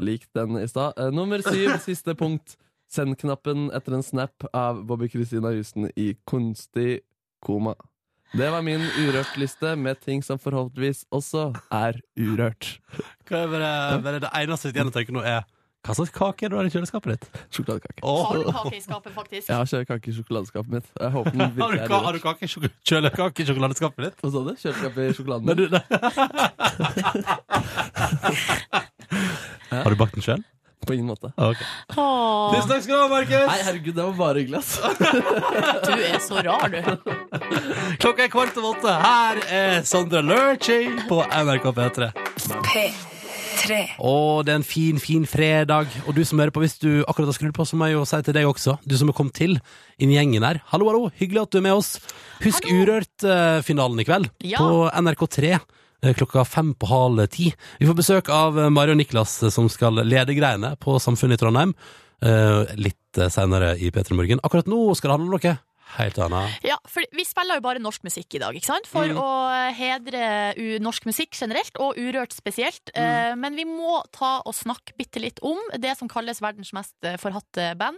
Lik 0.00 0.24
den 0.36 0.56
i 0.60 0.68
stad. 0.68 0.96
Uh, 0.96 1.10
nummer 1.14 1.44
syv, 1.44 1.76
siste 1.88 2.16
punkt. 2.16 2.56
Send 2.92 3.18
knappen 3.20 3.68
etter 3.76 3.98
en 3.98 4.06
snap 4.06 4.46
av 4.54 4.84
Bobby 4.86 5.10
Christina 5.12 5.52
Houston 5.52 5.90
i 5.98 6.14
kunstig 6.28 7.02
koma. 7.44 7.74
Det 8.36 8.48
var 8.50 8.62
min 8.62 8.82
urørt-liste 8.82 9.76
med 9.78 10.00
ting 10.02 10.22
som 10.24 10.38
forhåpentligvis 10.38 11.04
også 11.14 11.50
er 11.72 12.00
urørt. 12.18 12.76
Hva 13.28 13.44
er 13.46 14.00
bare 14.02 14.22
det 14.22 14.32
eneste 14.34 14.72
jeg 14.74 14.94
tenker 14.94 15.14
nå, 15.14 15.22
er 15.22 15.44
hva 15.86 15.94
slags 15.94 16.10
kake 16.14 16.46
er 16.46 16.48
det 16.50 16.54
du 16.54 16.56
har 16.58 16.66
i 16.66 16.72
kjøleskapet 16.74 17.08
ditt? 17.14 17.24
Sjokoladekake. 17.54 18.00
Oh. 18.02 18.24
Har 18.26 18.34
du 18.42 18.50
kake 18.50 18.76
i 18.76 18.80
skapet, 18.82 19.12
faktisk? 19.14 19.46
Jeg 19.48 19.56
har 19.56 19.84
kake 19.92 20.10
i 20.10 20.14
sjokoladeskapet 20.16 20.70
mitt. 20.74 20.88
Jeg 20.98 21.10
håper 21.14 21.30
den 21.30 21.40
Har 21.62 21.72
du, 21.72 21.78
ka- 21.86 22.02
har 22.08 22.12
du 22.12 22.20
kake 22.24 22.42
i 22.44 22.48
kjølekake 22.90 23.38
i 23.42 23.46
sjokoladeskapet 23.50 24.00
ditt? 24.08 24.18
Hva 24.24 24.28
sa 24.34 24.38
du? 24.48 24.52
Kjøleskapet 24.64 25.00
i 25.06 25.14
sjokoladen? 25.14 25.46
Min? 25.46 25.56
har 29.86 29.90
du 29.90 29.96
bakt 30.02 30.14
den 30.18 30.22
sjøl? 30.26 30.42
På 30.86 30.94
ingen 30.94 31.06
måte. 31.08 31.32
Ok. 31.40 31.56
Åh, 31.96 32.52
Tusen 32.54 32.68
takk 32.70 32.82
skal 32.84 32.94
du 32.94 33.00
ha, 33.00 33.08
Markus! 33.10 33.46
Nei, 33.48 33.62
herregud, 33.66 33.94
det 33.96 34.04
var 34.04 34.12
bare 34.20 34.38
hyggelig, 34.38 34.60
ass. 34.60 34.78
du 35.82 35.92
er 35.96 36.20
så 36.22 36.36
rar, 36.46 36.68
du. 36.70 36.78
Klokka 38.04 38.26
er 38.26 38.30
kvart 38.30 38.54
over 38.60 38.76
åtte. 38.76 38.94
Her 39.02 39.40
er 39.56 39.82
Sondre 39.88 40.22
Lurchy 40.22 40.78
på 41.10 41.22
NRK 41.26 41.66
P3. 41.80 42.10
Og 44.02 44.44
det 44.46 44.52
er 44.54 44.58
en 44.60 44.66
fin, 44.66 44.98
fin 45.02 45.24
fredag. 45.28 45.88
Og 46.06 46.14
du 46.16 46.22
som 46.28 46.38
hører 46.42 46.52
på, 46.54 46.62
hvis 46.64 46.76
du 46.82 47.02
akkurat 47.08 47.30
har 47.32 47.36
skrudd 47.38 47.54
på, 47.56 47.66
så 47.68 47.78
må 47.78 47.88
jeg 47.88 47.96
jo 47.96 48.04
si 48.08 48.20
til 48.26 48.36
deg 48.36 48.46
også, 48.50 48.76
du 48.86 48.94
som 48.98 49.10
er 49.12 49.16
kommet 49.16 49.36
til 49.38 49.56
inn 50.02 50.12
i 50.12 50.18
gjengen 50.18 50.44
her. 50.46 50.60
Hallo, 50.72 50.88
hallo, 50.90 51.10
hyggelig 51.20 51.42
at 51.46 51.54
du 51.54 51.58
er 51.60 51.66
med 51.68 51.76
oss. 51.78 51.94
Husk 52.44 52.68
Urørt-finalen 52.68 54.00
i 54.02 54.06
kveld 54.08 54.30
Ja. 54.44 54.58
på 54.58 54.90
NRK3. 54.92 55.58
eh, 56.02 56.12
Klokka 56.14 56.44
fem 56.46 56.74
på 56.74 56.86
halv 56.90 57.26
ti. 57.32 57.52
Vi 57.80 57.86
får 57.86 57.96
besøk 57.96 58.28
av 58.30 58.58
eh, 58.58 58.68
Mari 58.70 58.92
og 58.92 58.98
Niklas, 59.00 59.42
eh, 59.42 59.50
som 59.50 59.68
skal 59.72 59.94
lede 60.04 60.36
greiene 60.36 60.76
på 60.78 60.98
Samfunnet 61.00 61.38
i 61.40 61.44
Trondheim. 61.44 61.74
eh, 62.22 62.64
Litt 62.76 62.96
seinere 63.16 63.30
senere 63.32 63.78
i 63.80 63.90
P3 63.90 64.12
Morgen. 64.14 64.40
Akkurat 64.44 64.66
nå 64.68 64.94
skal 64.96 65.08
det 65.10 65.18
handle 65.18 65.32
om 65.32 65.40
noe 65.40 65.58
helt 65.96 66.18
annet. 66.18 66.58
Ja, 66.66 66.76
for 66.90 67.02
vi 67.14 67.24
spiller 67.24 67.56
jo 67.60 67.64
bare 67.64 67.78
norsk 67.82 68.02
musikk 68.04 68.34
i 68.34 68.40
dag, 68.42 68.54
ikke 68.58 68.66
sant? 68.72 68.86
For 68.90 69.06
Mm. 69.06 69.16
å 69.22 69.72
hedre 69.72 70.54
norsk 70.82 71.06
musikk 71.06 71.32
generelt, 71.38 71.76
og 71.78 71.96
Urørt 71.96 72.32
spesielt. 72.34 72.90
Mm. 72.94 73.02
Eh, 73.02 73.34
men 73.36 73.54
vi 73.56 73.64
må 73.64 74.02
ta 74.12 74.42
og 74.44 74.54
snakke 74.54 74.96
bitte 74.98 75.20
litt 75.22 75.38
om 75.42 75.58
det 75.78 75.96
som 75.96 76.08
kalles 76.08 76.40
verdens 76.42 76.72
mest 76.72 76.94
forhatte 77.22 77.76
band. 77.78 77.96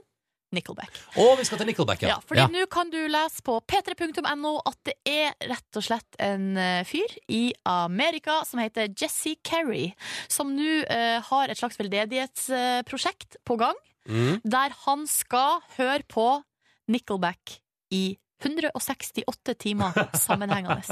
Nickelback. 0.50 0.88
Og 1.20 1.34
vi 1.36 1.44
skal 1.44 1.58
til 1.58 1.66
Nickelback, 1.68 2.00
Ja, 2.08 2.20
fordi 2.24 2.46
nå 2.48 2.62
kan 2.72 2.88
du 2.88 2.96
lese 3.06 3.42
på 3.44 3.60
p3.no 3.68 4.62
at 4.64 4.78
det 4.82 4.94
er 5.04 5.34
rett 5.44 5.76
og 5.76 5.82
slett 5.84 6.16
en 6.18 6.56
eh, 6.56 6.84
fyr 6.88 7.18
i 7.28 7.52
Amerika 7.66 8.38
som 8.48 8.58
heter 8.58 8.88
Jesse 8.96 9.36
Carey, 9.44 9.92
som 10.26 10.56
nå 10.56 10.84
uh, 10.88 11.20
har 11.20 11.48
et 11.50 11.58
slags 11.58 11.76
veldedighetsprosjekt 11.76 13.36
på 13.44 13.58
gang, 13.58 13.74
Mm. 14.08 14.40
der 14.42 14.70
han 14.86 15.06
skal 15.06 15.60
høre 15.76 16.02
på 16.08 16.42
Nickelback 16.88 17.58
i 17.90 18.18
168 18.42 19.54
timer 19.58 19.92
sammenhengende. 20.14 20.82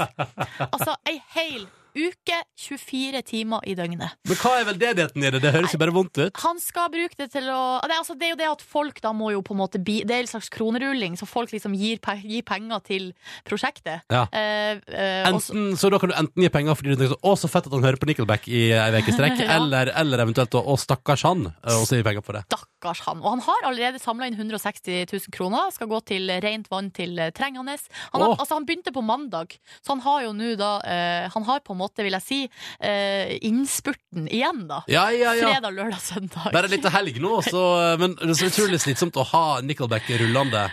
Altså 0.59 0.95
ei 1.09 1.21
hel 1.35 1.67
uke, 1.97 2.37
24 2.61 3.21
timer 3.27 3.65
i 3.67 3.75
døgnet. 3.77 4.15
Men 4.27 4.39
hva 4.41 4.53
er 4.59 4.67
veldedigheten 4.69 5.23
i 5.25 5.31
det? 5.33 5.41
Det 5.43 5.53
høres 5.55 5.73
jo 5.75 5.79
bare 5.81 5.93
vondt 5.95 6.19
ut. 6.21 6.41
Han 6.43 6.59
skal 6.61 6.89
bruke 6.93 7.17
det 7.19 7.29
til 7.33 7.49
å 7.53 7.79
det, 7.87 7.97
altså, 7.97 8.15
det 8.19 8.27
er 8.27 8.33
jo 8.35 8.39
det 8.39 8.49
at 8.51 8.63
folk 8.65 9.01
da 9.03 9.11
må 9.15 9.31
jo 9.33 9.41
på 9.45 9.55
en 9.55 9.61
måte 9.61 9.79
bi, 9.81 9.99
Det 10.07 10.15
er 10.15 10.25
en 10.25 10.31
slags 10.31 10.49
kronerulling, 10.53 11.15
så 11.19 11.27
folk 11.29 11.51
liksom 11.53 11.75
gir, 11.77 11.99
pe 12.03 12.17
gir 12.23 12.43
penger 12.47 12.79
til 12.85 13.09
prosjektet. 13.47 14.03
Ja. 14.11 14.25
Eh, 14.31 14.79
eh, 14.91 15.27
Enten, 15.29 15.75
så 15.79 15.89
da 15.93 15.99
kan 16.01 16.11
du 16.11 16.15
enten 16.17 16.43
gi 16.43 16.49
penger 16.53 16.75
fordi 16.77 16.93
du 16.93 16.97
tenker 16.99 17.13
sånn, 17.15 17.23
å, 17.23 17.35
så 17.39 17.49
fett 17.51 17.67
at 17.69 17.73
han 17.75 17.85
hører 17.85 17.99
på 18.01 18.09
Nickelback 18.09 18.47
i 18.51 18.63
ei 18.75 18.89
uke 18.99 19.11
i 19.13 19.15
strekk, 19.17 19.39
Ja. 19.43 19.57
eller, 19.57 19.91
eller 19.97 20.25
eventuelt 20.25 20.53
å, 20.57 20.75
stakkars 20.79 21.23
han, 21.27 21.47
eh, 21.51 21.77
og 21.77 21.87
så 21.89 21.99
gi 21.99 22.05
penger 22.05 22.25
på 22.25 22.35
det. 22.37 22.43
Stakkars 22.51 23.01
han. 23.07 23.21
Og 23.23 23.29
han 23.35 23.43
har 23.47 23.69
allerede 23.71 24.01
samla 24.01 24.27
inn 24.29 24.37
160 24.37 25.05
000 25.11 25.31
kroner. 25.33 25.71
Skal 25.75 25.89
gå 25.91 25.99
til 26.07 26.29
rent 26.43 26.67
vann 26.71 26.91
til 26.95 27.17
eh, 27.19 27.31
trengende. 27.35 27.77
Han, 28.13 28.21
har, 28.21 28.35
altså, 28.37 28.53
han 28.57 28.65
begynte 28.67 28.93
på 28.95 29.01
mandag, 29.05 29.57
så 29.81 29.95
han 29.95 30.03
har 30.05 30.23
jo 30.27 30.33
nå 30.37 30.53
da 30.59 30.69
eh, 30.85 31.27
Han 31.33 31.43
har 31.47 31.59
på 31.65 31.73
en 31.73 31.77
måte, 31.81 31.86
vil 31.95 32.17
jeg 32.17 32.25
si, 32.25 32.39
eh, 32.79 33.37
innspurten 33.47 34.27
igjen, 34.27 34.65
da. 34.69 34.81
Ja, 34.91 35.07
ja, 35.11 35.35
ja. 35.37 35.53
Fredag, 35.53 35.77
lørdag, 35.77 36.01
søndag. 36.03 36.51
Bare 36.55 36.71
litt 36.71 36.89
helg 36.97 37.21
nå, 37.23 37.37
så, 37.45 37.63
men 38.01 38.17
det 38.19 38.33
er 38.33 38.41
så 38.41 38.51
utrolig 38.51 38.81
slitsomt 38.83 39.17
å 39.17 39.25
ha 39.31 39.45
Nickelback 39.65 40.09
rullende 40.19 40.67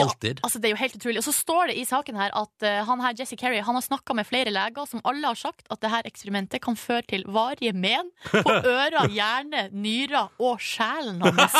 alltid. 0.00 0.40
Altså, 0.42 0.58
det 0.58 0.68
er 0.68 0.74
jo 0.74 0.80
helt 0.80 0.96
utrolig. 0.98 1.20
Og 1.20 1.26
så 1.28 1.34
står 1.34 1.70
det 1.70 1.78
i 1.78 1.86
saken 1.88 2.18
her 2.18 2.34
at 2.36 2.66
uh, 2.66 2.82
han 2.88 3.02
her, 3.04 3.16
Jesse 3.18 3.38
Carey 3.40 3.62
han 3.64 3.78
har 3.78 3.84
snakka 3.84 4.16
med 4.18 4.28
flere 4.28 4.52
leger 4.54 4.90
som 4.90 5.02
alle 5.06 5.30
har 5.30 5.38
sagt 5.38 5.70
at 5.70 5.82
det 5.84 5.92
her 5.92 6.08
eksperimentet 6.08 6.62
kan 6.64 6.78
føre 6.78 7.06
til 7.10 7.26
varige 7.30 7.74
men 7.76 8.10
på 8.32 8.58
ører, 8.74 9.08
hjerne, 9.12 9.68
nyrer 9.72 10.34
og 10.42 10.62
sjelen 10.62 11.22
hans. 11.24 11.58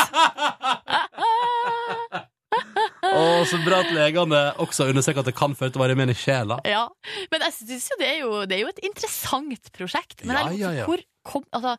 Og 3.15 3.47
så 3.51 3.59
bra 3.65 3.81
at 3.85 3.91
legene 3.95 4.43
også 4.63 4.89
understreker 4.91 5.25
at 5.25 5.29
det 5.31 5.37
kan 5.37 5.55
føre 5.59 5.75
til 5.75 5.97
med 5.99 6.13
i 6.13 6.17
sjela. 6.19 6.59
Ja, 6.69 6.87
Men 7.33 7.45
jeg 7.47 7.57
synes 7.59 7.89
jo 7.91 7.99
det 8.01 8.09
er 8.09 8.21
jo, 8.23 8.31
det 8.49 8.57
er 8.59 8.63
jo 8.65 8.71
et 8.73 8.85
interessant 8.87 9.73
prosjekt. 9.77 10.25
Men 10.25 10.37
Ja, 10.39 10.47
jeg, 10.51 10.61
ja, 10.63 10.71
ja. 10.81 10.87
Hvor, 10.89 11.03
kom, 11.27 11.45
altså, 11.53 11.77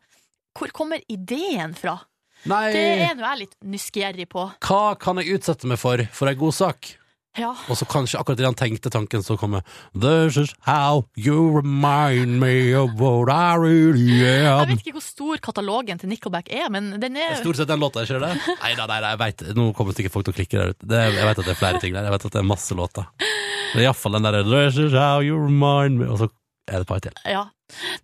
hvor 0.58 0.74
kommer 0.76 1.02
ideen 1.10 1.74
fra? 1.78 1.98
Nei, 2.46 2.68
Det 2.76 2.84
er 3.08 3.16
nå 3.18 3.26
jeg 3.26 3.42
litt 3.46 3.56
nysgjerrig 3.66 4.28
på. 4.30 4.44
hva 4.68 4.84
kan 5.02 5.18
jeg 5.18 5.40
utsette 5.40 5.66
meg 5.70 5.80
for 5.82 6.04
for 6.14 6.30
ei 6.30 6.38
god 6.38 6.54
sak? 6.54 6.92
Ja. 7.40 7.52
Og 7.70 7.78
så 7.80 7.88
kanskje 7.90 8.20
akkurat 8.20 8.40
idet 8.40 8.48
han 8.48 8.58
tenkte 8.60 8.92
tanken 8.94 9.24
så 9.24 9.38
kommer 9.40 9.66
This 9.94 10.38
is 10.40 10.54
how 10.68 11.04
you 11.20 11.56
remind 11.56 12.40
me 12.40 12.74
of 12.78 12.96
what 13.00 13.32
I 13.32 13.58
really 13.60 14.22
am. 14.24 14.62
Jeg 14.64 14.70
vet 14.72 14.86
ikke 14.86 14.96
hvor 15.00 15.06
stor 15.06 15.42
katalogen 15.44 16.00
til 16.00 16.12
Nickelback 16.12 16.52
er, 16.54 16.70
men 16.72 16.96
den 17.02 17.20
er 17.20 17.36
Stort 17.42 17.60
sett 17.60 17.72
den 17.72 17.84
låta, 17.84 18.06
ikke 18.06 18.22
det? 18.24 18.32
Nei 18.64 18.74
da, 18.80 18.88
nei, 18.90 19.02
jeg 19.04 19.22
vet, 19.22 19.46
nå 19.58 19.70
kommer 19.76 19.98
sikkert 19.98 20.16
folk 20.16 20.30
til 20.30 20.36
å 20.36 20.40
klikke 20.40 20.62
der 20.62 20.74
ute. 20.76 21.04
Jeg 21.06 21.28
vet 21.28 21.44
at 21.44 21.46
det 21.46 21.54
er 21.56 21.60
flere 21.60 21.84
ting 21.84 21.96
der. 21.96 22.08
Jeg 22.08 22.16
vet 22.16 22.30
at 22.30 22.38
det 22.38 22.42
er 22.42 22.48
masse 22.48 22.78
låter. 22.78 23.12
Det 23.20 23.82
er 23.82 23.90
iallfall 23.90 24.16
den 24.16 24.28
derre 24.28 24.44
This 24.48 24.80
is 24.80 24.96
how 24.96 25.20
you 25.20 25.36
remind 25.36 26.00
me 26.00 26.08
Og 26.08 26.22
så 26.22 26.30
er 26.66 26.80
det 26.80 26.86
et 26.86 26.89
par 26.89 27.03
til. 27.03 27.16
Ja. 27.30 27.45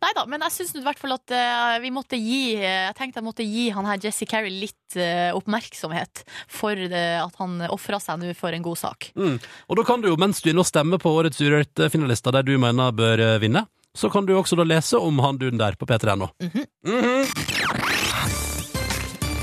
Nei 0.01 0.11
da, 0.17 0.25
men 0.29 0.41
jeg 0.47 0.55
syns 0.55 0.73
i 0.77 0.81
hvert 0.85 0.97
fall 0.97 1.13
at 1.13 1.33
uh, 1.37 1.75
vi 1.83 1.91
måtte 1.93 2.17
gi 2.17 2.55
Jeg 2.57 2.95
tenkte 2.97 3.19
jeg 3.19 3.25
måtte 3.27 3.45
gi 3.45 3.67
han 3.69 3.85
her 3.85 3.99
Jesse 4.01 4.25
Carey 4.25 4.49
litt 4.49 4.95
uh, 4.97 5.37
oppmerksomhet 5.37 6.23
for 6.49 6.73
at 6.81 7.37
han 7.37 7.61
ofra 7.69 7.99
seg 8.01 8.21
nå 8.21 8.33
for 8.37 8.53
en 8.55 8.65
god 8.65 8.79
sak. 8.81 9.11
Mm. 9.13 9.37
Og 9.69 9.77
da 9.77 9.85
kan 9.85 10.01
du 10.01 10.09
jo, 10.09 10.17
mens 10.19 10.41
du 10.41 10.49
er 10.49 10.55
inne 10.55 10.65
og 10.65 10.69
stemmer 10.69 11.01
på 11.01 11.13
årets 11.13 11.41
Urørt-finalister 11.41 12.33
der 12.35 12.45
du 12.47 12.55
mener 12.61 12.93
bør 12.95 13.21
eh, 13.21 13.37
vinne, 13.41 13.65
så 13.97 14.09
kan 14.11 14.25
du 14.27 14.33
også 14.37 14.57
da 14.59 14.65
lese 14.67 14.99
om 14.99 15.19
han 15.23 15.39
duden 15.41 15.61
der 15.61 15.77
på 15.79 15.87
p3.no. 15.89 16.31
Mhm. 16.41 16.65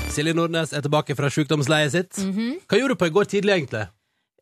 Silje 0.09 0.33
Nordnes 0.35 0.73
er 0.73 0.83
tilbake 0.83 1.15
fra 1.15 1.29
sjukdomsleiet 1.29 1.91
sitt. 1.91 2.17
-hmm. 2.17 2.59
Hva 2.67 2.77
gjorde 2.79 2.95
du 2.95 2.99
på 2.99 3.07
i 3.07 3.15
går 3.15 3.25
tidlig, 3.29 3.53
egentlig? 3.53 3.87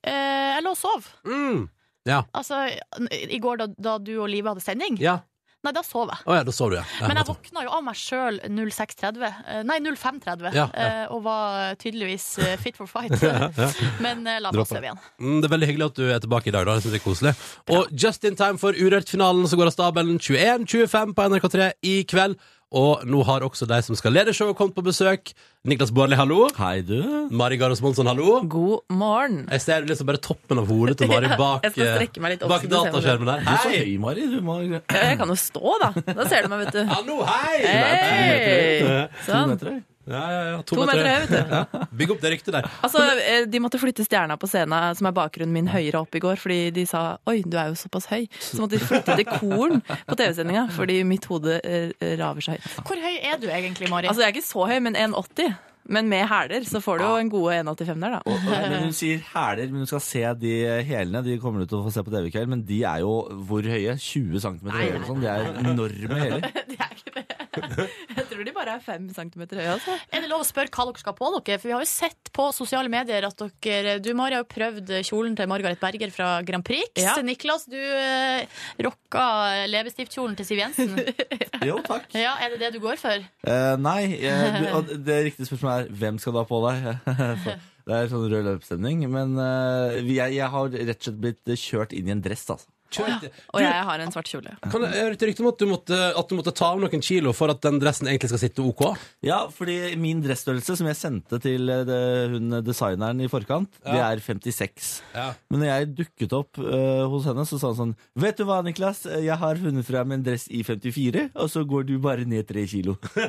Jeg 0.03 0.63
lå 0.63 0.71
og 0.71 0.77
sov. 0.77 1.05
Mm. 1.25 1.67
Ja. 2.07 2.23
Altså, 2.37 2.65
i 3.11 3.39
går 3.43 3.63
da, 3.63 3.71
da 3.77 3.97
du 4.01 4.15
og 4.21 4.29
Live 4.31 4.53
hadde 4.53 4.63
sending. 4.65 5.01
ja. 5.01 5.19
Nei, 5.65 5.71
da 5.73 5.81
sov 5.81 6.11
jeg. 6.11 6.21
Oh, 6.29 6.35
ja, 6.37 6.43
da 6.45 6.53
sov 6.53 6.69
du, 6.69 6.75
ja. 6.77 6.83
ja 7.01 7.07
Men 7.09 7.17
jeg 7.17 7.27
våkna 7.27 7.63
jo 7.65 7.71
av 7.73 7.81
meg 7.83 7.97
sjøl 7.97 8.37
06.30, 8.45 9.23
eh, 9.25 9.63
nei 9.65 9.79
05.30, 9.81 10.53
Ja, 10.55 10.67
eh, 10.69 10.99
og 11.11 11.23
var 11.25 11.73
tydeligvis 11.81 12.27
eh, 12.45 12.53
fit 12.61 12.77
for 12.77 12.87
fight. 12.87 13.17
Men 14.05 14.21
la 14.23 14.53
meg 14.53 14.69
sove 14.69 14.85
igjen. 14.85 15.01
Mm, 15.17 15.39
det 15.41 15.49
er 15.49 15.53
veldig 15.55 15.69
hyggelig 15.71 15.89
at 15.89 15.97
du 15.97 16.03
er 16.13 16.21
tilbake 16.23 16.51
i 16.51 16.55
dag. 16.55 16.67
Da. 16.69 16.77
Det 16.77 16.85
synes 16.85 16.95
jeg 16.95 17.01
er 17.01 17.07
koselig. 17.07 17.33
Og 17.73 17.89
just 18.05 18.29
in 18.29 18.37
time 18.37 18.61
for 18.61 18.77
Urørt-finalen 18.77 19.49
så 19.49 19.59
går 19.59 19.71
av 19.71 19.75
stabelen 19.75 20.21
21.25 20.21 21.17
på 21.17 21.27
NRK3 21.33 21.71
i 21.89 21.97
kveld. 22.07 22.37
Og 22.75 23.05
nå 23.07 23.21
har 23.23 23.45
også 23.47 23.63
de 23.69 23.77
som 23.85 23.95
skal 23.95 24.11
lede 24.11 24.33
showet, 24.35 24.57
kommet 24.59 24.75
på 24.75 24.83
besøk. 24.83 25.31
Niklas 25.67 25.91
Baarli, 25.95 26.17
hallo. 26.19 26.49
Hei, 26.57 26.81
du. 26.83 26.97
Mari 27.31 27.55
Garos 27.57 27.79
Monsson, 27.83 28.09
hallo. 28.11 28.41
God 28.43 28.83
morgen. 28.91 29.45
Jeg 29.51 29.63
ser 29.63 29.87
liksom 29.87 30.09
bare 30.09 30.19
toppen 30.19 30.59
av 30.59 30.67
hodet 30.67 30.97
til 30.99 31.07
Mari 31.13 31.31
bak, 31.39 31.63
Jeg 31.63 31.77
skal 31.77 31.93
strekke 31.95 32.23
meg 32.23 32.35
litt 32.35 32.43
opp, 32.43 32.51
bak 32.51 32.65
så 32.65 32.67
du 32.67 32.75
ser 32.75 32.83
meg 32.83 32.91
dataskjermen 32.91 33.31
der. 33.31 33.43
Du 33.45 33.51
er 33.53 33.61
så 33.63 33.71
Hei! 33.71 33.83
høy, 33.87 33.97
Mari. 34.03 34.27
Du 34.35 34.39
må 34.43 34.59
Jeg 34.67 35.19
kan 35.23 35.31
jo 35.31 35.39
stå, 35.39 35.77
da. 35.83 35.93
Da 36.11 36.27
ser 36.27 36.43
du 36.43 36.51
meg, 36.51 36.65
vet 36.65 36.75
du. 36.75 36.81
Hallo, 36.91 37.21
hei! 37.31 37.59
Hei! 37.67 38.81
to 38.83 39.31
Sånn. 39.31 39.85
Ja, 40.07 40.21
ja, 40.31 40.41
ja. 40.53 40.57
To, 40.63 40.77
To 40.77 40.85
meter 40.87 41.03
høy, 41.03 41.25
vet 41.25 41.31
du. 41.33 41.51
Ja. 41.57 41.85
Bygg 41.99 42.11
opp 42.15 42.21
det 42.23 42.31
ryktet 42.31 42.55
der. 42.55 42.67
Altså, 42.85 43.01
eh, 43.19 43.45
De 43.51 43.59
måtte 43.63 43.79
flytte 43.81 44.05
stjerna 44.07 44.37
på 44.39 44.47
scenen, 44.47 44.95
som 44.95 45.09
er 45.09 45.15
bakgrunnen 45.17 45.51
min, 45.53 45.67
høyere 45.71 45.99
opp 46.05 46.15
i 46.15 46.21
går. 46.23 46.39
Fordi 46.39 46.59
de 46.75 46.85
sa 46.87 47.17
'oi, 47.27 47.41
du 47.43 47.57
er 47.59 47.73
jo 47.73 47.77
såpass 47.79 48.07
høy'. 48.11 48.27
Så 48.39 48.61
måtte 48.63 48.77
de 48.79 48.83
flytte 48.87 49.17
dekoren 49.19 49.81
på 49.83 50.15
TV-sendinga, 50.15 50.67
fordi 50.71 51.01
mitt 51.03 51.25
hode 51.27 51.59
eh, 51.63 51.91
raver 52.19 52.41
så 52.45 52.55
høyt. 52.55 52.67
Hvor 52.87 53.01
høy 53.03 53.17
er 53.19 53.37
du 53.41 53.47
egentlig, 53.51 53.89
Mari? 53.91 54.07
Altså, 54.07 54.23
jeg 54.23 54.31
er 54.31 54.37
ikke 54.39 54.47
så 54.47 54.67
høy, 54.71 54.79
men 54.87 54.95
1,80. 54.95 55.55
Men 55.87 56.09
med 56.11 56.25
hæler 56.27 56.65
så 56.67 56.81
får 56.83 56.99
du 56.99 57.05
jo 57.05 57.15
en 57.21 57.29
god 57.31 57.47
1,85 57.55 58.01
der, 58.03 58.15
da. 58.17 58.21
Og, 58.27 58.47
men 58.47 58.77
hun 58.87 58.95
sier 59.01 59.21
hæler, 59.33 59.71
men 59.71 59.83
hun 59.85 59.89
skal 59.89 60.03
se 60.03 60.23
de 60.41 60.53
hælene. 60.87 61.23
De 61.25 61.37
kommer 61.43 61.63
du 61.63 61.69
til 61.71 61.79
å 61.79 61.85
få 61.87 61.93
se 61.95 62.03
på 62.03 62.13
TV 62.13 62.27
i 62.27 62.33
kveld, 62.35 62.51
men 62.51 62.65
de 62.67 62.81
er 62.83 63.03
jo 63.05 63.13
hvor 63.47 63.63
høye? 63.67 63.95
20 63.97 64.43
cm 64.43 64.71
høye 64.73 64.89
eller 64.93 65.07
sånn. 65.07 65.23
De 65.23 65.31
er 65.31 65.51
enorme 65.63 66.21
hæler. 66.23 66.49
Jeg 67.57 68.25
tror 68.29 68.43
de 68.45 68.51
bare 68.53 68.75
er 68.77 68.81
5 68.85 69.07
cm 69.15 69.43
høye, 69.49 69.69
altså. 69.71 69.95
Er 70.13 70.21
det 70.23 70.29
lov 70.29 70.43
å 70.43 70.47
spørre 70.47 70.69
hva 70.73 70.85
dere 70.89 71.01
skal 71.01 71.15
på 71.17 71.29
dere? 71.33 71.57
For 71.57 71.69
vi 71.69 71.73
har 71.73 71.81
jo 71.83 71.89
sett 71.89 72.29
på 72.35 72.45
sosiale 72.53 72.91
medier 72.91 73.25
at 73.25 73.41
dere 73.65 73.95
Du, 74.03 74.11
Mari, 74.17 74.35
har 74.37 74.43
jo 74.43 74.49
prøvd 74.51 74.91
kjolen 75.07 75.33
til 75.37 75.49
Margaret 75.49 75.79
Berger 75.81 76.13
fra 76.13 76.27
Grand 76.45 76.65
Prix. 76.67 76.91
Ja. 77.01 77.15
Niklas, 77.25 77.65
du 77.71 77.77
eh, 77.79 78.45
rocka 78.85 79.23
leppestiftkjolen 79.71 80.37
til 80.37 80.49
Siv 80.51 80.61
Jensen. 80.61 80.93
Jo, 81.67 81.79
takk. 81.83 82.05
Ja, 82.13 82.35
Er 82.43 82.53
det 82.53 82.59
det 82.61 82.69
du 82.75 82.79
går 82.83 82.99
for? 83.01 83.17
Eh, 83.17 83.73
nei, 83.81 84.01
eh, 84.21 84.59
du, 84.61 84.65
og 84.77 84.91
det 85.07 85.15
riktige 85.25 85.47
spørsmålet 85.49 85.73
er 85.73 85.76
hvem 85.99 86.17
skal 86.21 86.37
da 86.39 86.45
på 86.47 86.61
deg? 86.67 86.87
Det 87.87 87.95
er 87.95 88.09
sånn 88.11 88.25
rød 88.27 88.43
løpestemning. 88.49 89.05
Men 89.11 89.37
eh, 89.39 90.01
jeg, 90.03 90.35
jeg 90.35 90.49
har 90.51 90.73
rett 90.73 90.97
og 90.97 91.05
slett 91.07 91.21
blitt 91.23 91.53
kjørt 91.61 91.95
inn 91.95 92.09
i 92.09 92.15
en 92.17 92.23
dress, 92.25 92.43
altså. 92.51 92.67
Og 92.97 93.61
jeg 93.61 93.83
har 93.89 94.03
en 94.03 94.13
svart 94.13 94.29
kjole. 94.31 94.53
Kan 94.71 94.85
jeg 94.85 94.95
høre 94.95 95.17
et 95.17 95.25
rykte 95.29 95.43
om 95.43 95.49
at 95.51 95.59
du, 95.61 95.65
måtte, 95.69 95.99
at 96.21 96.29
du 96.29 96.35
måtte 96.37 96.53
ta 96.55 96.71
av 96.73 96.81
noen 96.81 97.03
kilo 97.03 97.33
for 97.35 97.51
at 97.53 97.61
den 97.65 97.81
dressen 97.81 98.09
egentlig 98.09 98.31
skal 98.31 98.41
sitte 98.41 98.63
OK? 98.63 98.83
Ja, 99.25 99.43
fordi 99.53 99.95
min 99.99 100.21
dressstørrelse 100.23 100.77
som 100.79 100.89
jeg 100.89 100.99
sendte 100.99 101.41
til 101.43 101.69
eh, 101.73 101.83
det, 101.87 102.01
hun 102.33 102.59
designeren 102.65 103.23
i 103.23 103.29
forkant, 103.31 103.79
det 103.83 103.99
er 103.99 104.23
56. 104.23 104.91
Ja. 105.15 105.29
Men 105.51 105.63
når 105.63 105.71
jeg 105.71 105.91
dukket 106.01 106.37
opp 106.37 106.61
uh, 106.61 107.05
hos 107.11 107.27
henne, 107.29 107.45
så 107.47 107.59
sa 107.59 107.73
hun 107.73 107.81
sånn 107.81 107.95
Vet 108.19 108.39
du 108.39 108.45
hva, 108.47 108.61
Niklas? 108.65 109.05
Jeg 109.07 109.37
har 109.41 109.61
funnet 109.61 109.87
frem 109.87 110.15
en 110.15 110.23
dress 110.25 110.47
i 110.53 110.63
54, 110.65 111.29
og 111.35 111.51
så 111.51 111.63
går 111.67 111.87
du 111.89 111.97
bare 112.03 112.27
ned 112.27 112.47
tre 112.49 112.65
kilo. 112.69 112.97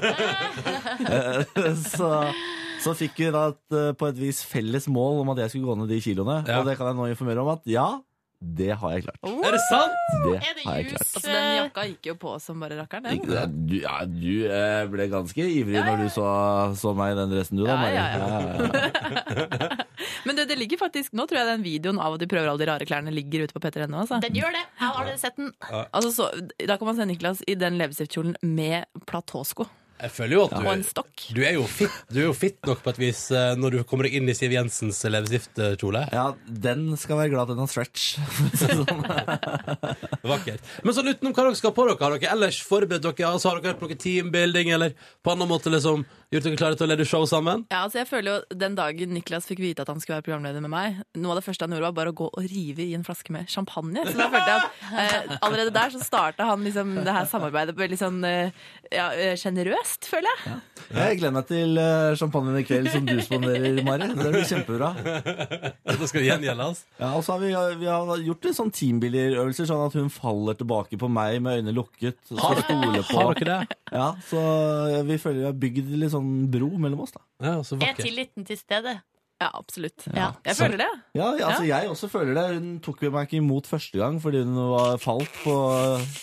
Eh, 1.08 1.74
så, 1.78 2.08
så 2.82 2.92
fikk 2.96 3.20
vi 3.22 3.28
da 3.32 3.48
et, 3.52 3.74
eh, 3.74 3.92
på 3.96 4.08
et 4.08 4.18
vis 4.18 4.40
felles 4.46 4.88
mål 4.90 5.22
om 5.22 5.32
at 5.32 5.44
jeg 5.44 5.52
skulle 5.52 5.68
gå 5.68 5.76
ned 5.78 5.92
de 5.92 6.00
kiloene. 6.02 6.40
Ja. 6.48 6.58
Og 6.60 6.68
det 6.68 6.74
kan 6.78 6.90
jeg 6.90 6.98
nå 6.98 7.06
informere 7.12 7.44
om 7.44 7.50
at 7.52 7.68
ja, 7.70 7.86
det 8.40 8.70
har 8.78 8.92
jeg 8.94 9.02
klart. 9.02 9.18
Er 9.26 9.50
det 9.56 9.60
sant? 9.66 9.94
Det 10.24 10.34
Er 10.38 10.54
det 10.54 10.62
har 10.64 10.76
jeg 10.78 10.84
jus? 10.84 10.92
klart. 10.92 11.08
Altså, 11.18 11.22
Den 11.32 11.48
jakka 11.58 11.84
gikk 11.88 12.06
jo 12.06 12.14
på 12.22 12.34
som 12.40 12.60
bare 12.62 12.76
rakkeren. 12.78 13.08
Ikke- 13.16 13.32
den. 13.34 13.56
Du, 13.66 13.74
ja, 13.82 13.96
du 14.06 14.46
eh, 14.46 14.86
ble 14.92 15.08
ganske 15.10 15.42
ivrig 15.42 15.82
når 15.82 16.04
du 16.04 16.08
så, 16.14 16.26
så 16.78 16.92
meg 16.94 17.12
i 17.12 17.18
den 17.18 17.30
dressen, 17.34 17.58
du 17.58 17.64
da, 17.66 17.74
Ja, 17.74 17.90
ja, 17.90 18.06
ja. 18.14 18.28
Ja, 18.28 18.38
ja, 18.38 19.58
ja. 19.58 19.84
Men 20.26 20.36
det, 20.38 20.44
det 20.48 20.56
ligger 20.58 20.78
faktisk 20.78 21.12
Nå 21.18 21.26
tror 21.26 21.40
jeg 21.40 21.48
den 21.50 21.64
videoen 21.66 21.98
av 22.02 22.14
at 22.14 22.20
de 22.22 22.28
prøver 22.30 22.46
alle 22.52 22.62
de 22.62 22.68
rare 22.70 22.86
klærne, 22.86 23.10
ligger 23.14 23.44
ute 23.48 23.56
på 23.56 23.62
P3.no. 23.64 24.04
Altså. 24.04 24.20
Den 24.22 24.38
gjør 24.38 24.54
det. 24.54 24.62
Jeg 24.78 24.84
har 24.86 24.94
allerede 25.02 25.18
sett 25.18 25.36
den. 25.40 25.50
Altså, 25.90 26.10
så, 26.14 26.28
da 26.68 26.76
kan 26.78 26.86
man 26.92 26.96
se 27.00 27.06
Niklas 27.10 27.42
i 27.48 27.54
den 27.58 27.78
leppestiftkjolen 27.80 28.36
med 28.46 28.86
platåsko 29.10 29.66
Jeg 29.98 30.12
føler 30.14 30.34
jo 30.36 30.42
at 30.46 30.54
og 30.58 30.68
en 30.70 30.82
du, 30.84 30.86
stokk. 30.86 31.24
du, 31.34 31.40
er 31.42 31.56
jo 31.56 31.64
fit, 31.70 31.94
du 32.12 32.20
er 32.20 32.26
jo 32.28 32.34
fit 32.36 32.58
nok 32.68 32.82
på 32.84 32.92
et 32.94 33.00
vis 33.02 33.22
eh, 33.34 33.54
når 33.58 33.74
du 33.74 33.78
kommer 33.88 34.06
deg 34.06 34.18
inn 34.18 34.30
i 34.30 34.36
Siv 34.36 34.54
Jensens 34.54 35.00
leppestiftkjole. 35.08 36.04
Ja, 36.14 36.28
den 36.46 36.92
skal 37.00 37.18
være 37.22 37.32
glad 37.34 37.48
at 37.48 37.54
den 37.54 37.62
har 37.64 37.72
stretch. 37.72 38.06
for 38.36 38.46
å 38.46 38.60
si 38.60 38.68
det 38.70 38.78
sånn. 38.84 39.02
Vakkert. 40.32 40.70
Men 40.84 40.96
sånn 40.96 41.10
utenom 41.10 41.34
hva 41.34 41.48
dere 41.48 41.58
skal 41.58 41.74
på 41.74 41.88
dere, 41.88 41.98
har 42.04 42.16
dere 42.16 42.32
ellers 42.36 42.60
forberedt 42.66 43.04
dere? 43.08 43.32
Altså, 43.32 43.50
har 43.50 43.60
dere 43.60 43.74
hørt 43.74 43.84
noe 43.84 43.98
teambuilding, 44.06 44.72
eller 44.76 44.94
på 45.24 45.34
annen 45.34 45.50
måte 45.50 45.72
liksom 45.72 46.06
gjort 46.32 46.44
dere 46.44 46.60
klare 46.60 46.76
til 46.78 46.86
å 46.86 46.90
lede 46.92 47.06
show 47.08 47.24
sammen? 47.28 47.64
Ja, 47.72 47.82
altså 47.86 48.02
jeg 48.02 48.08
føler 48.10 48.28
jo 48.34 48.58
Den 48.60 48.74
dagen 48.76 49.14
Niklas 49.16 49.48
fikk 49.48 49.62
vite 49.64 49.84
at 49.84 49.90
han 49.90 50.00
skulle 50.02 50.18
være 50.18 50.26
programleder 50.28 50.64
med 50.64 50.72
meg, 50.72 50.98
noe 51.16 51.34
av 51.34 51.40
det 51.40 51.46
første 51.46 51.64
han 51.64 51.74
gjorde, 51.74 51.88
var 51.88 51.96
bare 51.96 52.12
å 52.12 52.18
gå 52.18 52.28
og 52.28 52.48
rive 52.52 52.84
i 52.84 52.94
en 52.96 53.06
flaske 53.06 53.32
med 53.34 53.48
champagne. 53.50 54.04
Så 54.04 54.14
da 54.18 54.28
følte 54.34 54.54
jeg 54.54 54.60
at 54.62 54.92
eh, 54.92 55.36
allerede 55.40 55.74
der 55.74 55.94
så 55.94 56.02
starta 56.04 56.48
han 56.50 56.66
liksom 56.66 56.94
det 57.06 57.14
her 57.16 57.28
samarbeidet 57.30 57.76
veldig 57.78 58.00
sånn 58.00 58.20
eh, 58.28 58.52
ja, 58.92 59.08
eh, 59.14 59.34
sjenerøst, 59.40 59.87
føler 60.08 60.42
jeg. 60.44 60.58
Jeg 60.88 61.18
gleder 61.18 61.34
meg 61.36 61.46
til 61.48 61.80
uh, 61.80 62.16
champagnen 62.16 62.56
i 62.60 62.64
kveld 62.64 62.88
som 62.92 63.04
du 63.08 63.18
spanderer, 63.24 63.80
Mari. 63.86 64.08
Det 64.16 64.30
blir 64.34 64.46
kjempebra. 64.48 64.90
Da 65.88 66.08
skal 66.08 66.24
gjengjeldes. 66.24 66.84
Ja, 67.00 67.10
og 67.18 67.24
så 67.26 67.34
har 67.34 67.42
vi, 67.42 67.50
vi 67.82 67.90
har 67.90 68.24
gjort 68.24 68.48
en 68.48 68.56
sånn 68.56 68.72
teambuilderøvelser, 68.74 69.68
sånn 69.68 69.84
at 69.88 69.98
hun 69.98 70.08
faller 70.12 70.58
tilbake 70.58 71.00
på 71.00 71.10
meg 71.12 71.42
med 71.44 71.60
øynene 71.60 71.76
lukket. 71.76 72.20
og 72.32 72.40
Skal 72.40 72.64
stole 72.64 73.04
på. 73.08 73.18
Har 73.18 73.38
dere 73.40 73.60
det? 73.66 73.78
Ja, 73.92 74.08
så 74.30 74.40
vi 75.08 75.20
føler 75.20 75.42
vi 75.42 75.48
har 75.50 75.60
bygd 75.66 75.92
litt 76.04 76.14
sånn 76.14 76.32
bro 76.52 76.70
mellom 76.80 77.04
oss, 77.04 77.14
da. 77.16 77.24
Ja, 77.44 77.58
så 77.66 77.80
Er 77.84 77.96
tilliten 77.98 78.48
til 78.48 78.60
stede? 78.60 78.98
Ja, 79.38 79.48
absolutt. 79.54 80.02
Ja. 80.10 80.32
Jeg 80.42 80.56
føler 80.58 80.80
det. 80.80 80.86
Ja, 81.14 81.28
ja, 81.38 81.46
altså 81.46 81.66
Jeg 81.68 81.90
også 81.92 82.08
føler 82.10 82.34
det. 82.34 82.46
Hun 82.56 82.70
tok 82.82 83.04
meg 83.14 83.28
ikke 83.28 83.38
imot 83.38 83.68
første 83.70 84.00
gang 84.00 84.16
fordi 84.22 84.40
hun 84.42 84.56
var 84.72 84.96
falt 84.98 85.30
på 85.44 85.54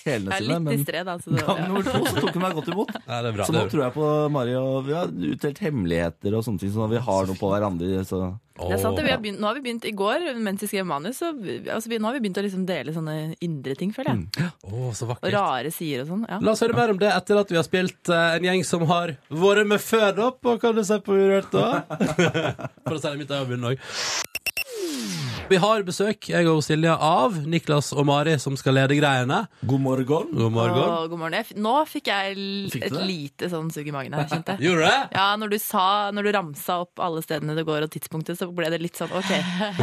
hælene 0.04 0.36
sine. 0.36 0.50
litt 0.50 0.66
Men 0.66 0.82
distré, 0.82 1.04
da. 1.08 1.16
Så 1.24 1.32
det, 1.32 1.46
gang 1.48 1.62
nummer 1.70 1.86
to 1.88 2.02
så 2.10 2.16
tok 2.20 2.34
hun 2.36 2.44
meg 2.44 2.58
godt 2.60 2.74
imot. 2.74 2.92
Ja, 3.08 3.22
det 3.24 3.32
er 3.32 3.38
bra. 3.38 3.48
Så 3.48 3.56
Det 3.56 3.60
nå 3.62 3.64
er 3.64 3.72
tror 3.72 3.84
jeg 3.86 3.96
på 3.96 4.10
Mari, 4.36 4.56
og 4.60 4.76
vi 4.90 4.98
har 4.98 5.14
utdelt 5.32 5.62
hemmeligheter 5.64 6.36
og 6.36 6.44
sånne 6.44 6.60
ting, 6.66 6.74
sånn 6.76 6.90
at 6.90 6.96
vi 6.98 7.04
har 7.08 7.30
noe 7.30 7.40
på 7.40 7.52
hverandre. 7.54 8.04
Så 8.10 8.20
Det 8.56 8.72
er 8.72 8.80
sant, 8.80 8.96
det. 8.96 9.04
Vi 9.04 9.12
har 9.12 9.20
begynt, 9.20 9.40
nå 9.42 9.50
har 9.50 9.58
vi 9.58 9.64
begynt 9.66 9.86
i 9.90 9.92
går, 9.92 10.30
mens 10.40 10.62
vi 10.64 10.70
skrev 10.72 10.86
manus, 10.88 11.18
så 11.20 11.34
altså, 11.34 11.90
vi, 11.92 11.98
nå 12.00 12.08
har 12.08 12.16
vi 12.16 12.22
begynt 12.24 12.38
å 12.40 12.44
liksom 12.46 12.64
dele 12.70 12.94
sånne 12.96 13.16
indre 13.44 13.76
ting, 13.76 13.92
føler 13.96 14.14
jeg. 14.14 14.52
Å, 14.64 14.94
så 14.96 15.04
Og 15.04 15.12
vakkert. 15.12 15.34
rare 15.36 15.74
sider 15.76 16.06
og 16.06 16.14
sånn. 16.14 16.24
Ja. 16.32 16.40
La 16.40 16.54
oss 16.54 16.64
høre 16.64 16.78
mer 16.78 16.94
om 16.94 17.02
det 17.02 17.12
etter 17.12 17.42
at 17.42 17.52
vi 17.52 17.60
har 17.60 17.68
spilt 17.68 18.14
uh, 18.14 18.38
en 18.38 18.48
gjeng 18.48 18.64
som 18.68 18.88
har 18.88 19.18
vært 19.28 19.68
med 19.68 19.84
før 19.84 20.08
da, 20.16 20.30
på 20.32 20.56
Kan 20.64 20.80
du 20.80 20.86
se 20.88 21.02
på 21.04 21.18
Urørt 21.20 21.52
da? 21.52 21.84
For 22.86 22.96
å 22.96 23.02
si 23.02 23.12
det 23.12 23.20
mitt 23.26 23.36
munnen 23.52 23.74
òg. 23.74 23.84
Vi 25.46 25.58
har 25.62 25.84
besøk, 25.86 26.26
jeg 26.32 26.48
og 26.50 26.64
Silja, 26.66 26.96
av 26.98 27.36
Niklas 27.46 27.92
og 27.94 28.08
Mari, 28.10 28.34
som 28.42 28.56
skal 28.58 28.74
lede 28.80 28.96
greiene. 28.98 29.44
god 29.62 29.82
morgen. 29.84 30.32
God 30.34 30.52
morgen. 30.56 30.80
Å, 30.82 31.04
god 31.12 31.20
morgen. 31.22 31.52
Nå 31.62 31.74
fikk 31.86 32.08
jeg 32.10 32.34
Fikk 32.74 32.86
et 32.88 32.96
lite 33.06 33.50
sånn 33.52 33.68
sug 33.70 33.86
i 33.86 33.94
magen 33.94 34.16
her, 34.18 34.26
kjente 34.32 34.56
jeg. 34.56 34.64
Gjorde 34.66 34.88
det? 34.90 35.04
Ja, 35.14 35.28
når 35.38 35.52
du 35.54 35.58
sa, 35.62 35.84
når 36.18 36.26
du 36.26 36.32
ramsa 36.34 36.80
opp 36.82 36.98
alle 37.06 37.22
stedene 37.22 37.54
det 37.60 37.66
går 37.68 37.86
og 37.86 37.92
tidspunktet, 37.94 38.40
så 38.40 38.48
ble 38.58 38.72
det 38.74 38.80
litt 38.82 38.98
sånn 38.98 39.14
OK, 39.14 39.30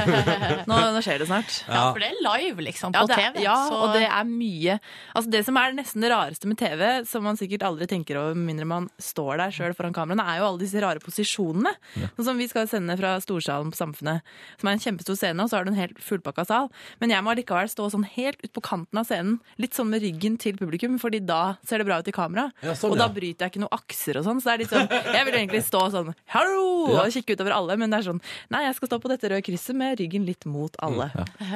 nå, 0.71 0.81
nå 0.97 1.05
skjer 1.07 1.23
det 1.23 1.29
snart. 1.31 1.55
Ja, 1.71 1.85
for 1.95 2.03
det 2.03 2.11
er 2.11 2.19
live, 2.27 2.67
liksom, 2.67 2.97
Ja, 2.99 3.05
på 3.07 3.13
det, 3.13 3.21
er- 3.21 3.37
TV. 3.39 3.45
ja 3.47 3.55
så 3.71 3.79
og 3.85 3.95
det 3.95 4.03
er 4.09 4.27
mye 4.29 4.77
Altså 5.15 5.31
Det 5.37 5.45
som 5.47 5.57
er 5.63 5.77
nesten 5.79 6.03
det 6.03 6.11
rareste 6.11 6.51
med 6.51 6.59
TV, 6.59 6.85
som 7.07 7.23
man 7.27 7.39
sikkert 7.39 7.63
aldri 7.71 7.87
tenker 7.91 8.19
over 8.19 8.35
med 8.35 8.51
mindre 8.51 8.67
man 8.73 8.91
står 8.99 9.39
der 9.45 9.55
sjøl 9.55 9.79
foran 9.79 9.95
kameraene, 9.95 10.27
er 10.27 10.43
jo 10.43 10.49
alle 10.51 10.63
disse 10.65 10.83
rare 10.83 10.99
posisjonene. 11.07 11.77
Sånn 12.19 12.27
som 12.33 12.43
Vi 12.43 12.51
skal 12.51 12.67
sende 12.71 12.99
fra 12.99 13.15
Storsalen 13.23 13.71
på 13.71 13.79
Samfunnet, 13.79 14.27
som 14.59 14.69
er 14.73 14.75
en 14.81 14.83
kjempestor 14.89 15.19
scene, 15.23 15.39
og 15.47 15.52
så 15.53 15.59
har 15.61 15.69
du 15.69 15.73
en 15.75 15.79
helt 15.79 16.01
fullpakka 16.03 16.47
sal. 16.49 16.71
Men 17.03 17.13
jeg 17.13 17.25
må 17.25 17.35
allikevel 17.35 17.69
stå 17.71 17.91
sånn 17.93 18.07
helt 18.17 18.41
ut 18.43 18.53
på 18.57 18.65
kanten 18.65 19.01
av 19.03 19.09
scenen, 19.09 19.39
litt 19.61 19.77
sånn 19.77 19.91
med 19.93 20.03
ryggen 20.05 20.39
til 20.41 20.57
publikum, 20.59 20.97
fordi 21.03 21.21
da 21.29 21.59
ser 21.69 21.83
det 21.83 21.89
bra 21.91 22.01
ut 22.01 22.09
i 22.09 22.17
kamera. 22.17 22.49
Ja, 22.65 22.75
sånn, 22.79 22.95
og 22.95 23.01
da 23.01 23.11
bryter 23.13 23.47
jeg 23.47 23.55
ikke 23.55 23.65
noen 23.67 23.77
akser 23.77 24.21
og 24.21 24.27
sånn. 24.27 24.41
Så 24.41 24.49
det 24.51 24.55
er 24.55 24.63
litt 24.65 24.73
sånn 24.73 24.89
Jeg 25.13 25.27
vil 25.29 25.39
egentlig 25.43 25.63
stå 25.67 25.85
sånn 25.93 26.13
hallo! 26.33 26.65
og 26.97 27.13
kikke 27.15 27.37
utover 27.37 27.55
alle, 27.55 27.77
men 27.81 27.93
det 27.93 28.01
er 28.01 28.09
sånn 28.09 28.21
Nei, 28.53 28.65
jeg 28.67 28.77
skal 28.79 28.91
stå 28.91 28.99
på 29.03 29.11
dette 29.13 29.31
røde 29.31 29.45
krysset 29.47 29.77
med 29.79 30.01
ryggen 30.01 30.25
litt 30.27 30.47
mot 30.49 30.75
alle. 30.83 31.09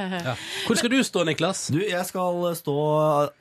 Hvor 0.67 0.79
skal 0.79 0.93
du 0.93 0.99
stå, 1.07 1.25
Niklas? 1.29 1.67
Du, 1.75 1.81
jeg 1.83 2.05
skal 2.09 2.43
stå 2.59 2.77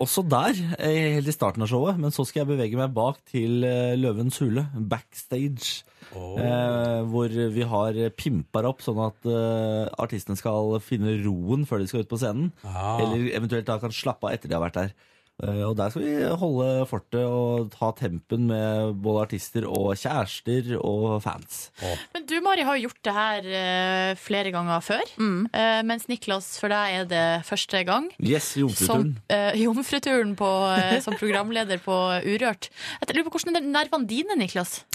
også 0.02 0.26
der, 0.32 0.60
eh, 0.80 1.18
helt 1.18 1.30
i 1.30 1.36
starten 1.36 1.66
av 1.66 1.72
showet, 1.72 2.00
men 2.02 2.14
så 2.16 2.26
skal 2.28 2.44
jeg 2.44 2.52
bevege 2.54 2.80
meg 2.80 2.94
bak 2.96 3.20
til 3.32 3.66
eh, 3.68 3.96
Løvens 4.00 4.40
hule, 4.44 4.68
backstage. 4.76 5.84
Eh, 6.14 7.02
hvor 7.10 7.28
vi 7.30 7.66
har 7.72 7.98
pimpa 8.20 8.64
opp 8.70 8.84
sånn 8.86 9.02
at 9.08 9.26
eh, 9.30 9.90
artistene 10.02 10.38
skal 10.40 10.78
finne 10.84 11.18
roen 11.26 11.66
før 11.70 11.82
de 11.84 11.88
skal 11.92 12.06
ut 12.06 12.12
på 12.12 12.22
scenen. 12.22 12.52
Ah. 12.68 13.00
Eller 13.02 13.32
eventuelt 13.36 13.68
da 13.68 13.80
kan 13.82 13.94
slappe 13.96 14.28
av 14.30 14.34
etter 14.38 14.52
de 14.52 14.58
har 14.60 14.66
vært 14.68 14.82
der. 14.84 14.96
Eh, 15.44 15.64
og 15.68 15.74
der 15.76 15.90
skal 15.92 16.04
vi 16.06 16.14
holde 16.40 16.68
fortet 16.88 17.26
og 17.28 17.66
ta 17.74 17.90
tempen 17.98 18.46
med 18.48 18.94
både 19.04 19.26
artister 19.26 19.66
og 19.68 19.90
kjærester 20.00 20.78
og 20.80 21.18
fans. 21.26 21.66
Men 22.14 22.24
du, 22.30 22.38
Mari, 22.46 22.64
har 22.64 22.78
jo 22.80 22.86
gjort 22.88 23.02
det 23.04 23.16
her 23.18 23.50
eh, 23.60 24.12
flere 24.16 24.54
ganger 24.56 24.80
før. 24.86 25.04
Eh, 25.20 25.82
mens 25.84 26.08
Niklas, 26.08 26.54
for 26.62 26.72
deg 26.72 27.02
er 27.02 27.10
det 27.12 27.26
første 27.50 27.84
gang. 27.84 28.08
Yes, 28.24 28.54
Som 28.54 28.64
jomfruturen. 28.70 29.12
eh, 29.28 29.60
jomfruturen 29.66 30.36
på, 30.40 30.54
eh, 30.78 31.02
som 31.04 31.20
programleder 31.20 31.84
på 31.84 32.00
Urørt. 32.24 32.72
Jeg 33.04 33.12
lurer 33.18 33.28
på 33.28 33.36
Hvordan 33.36 33.60
er 33.60 33.68
nervene 33.68 34.08
dine, 34.08 34.40
Niklas? 34.40 34.86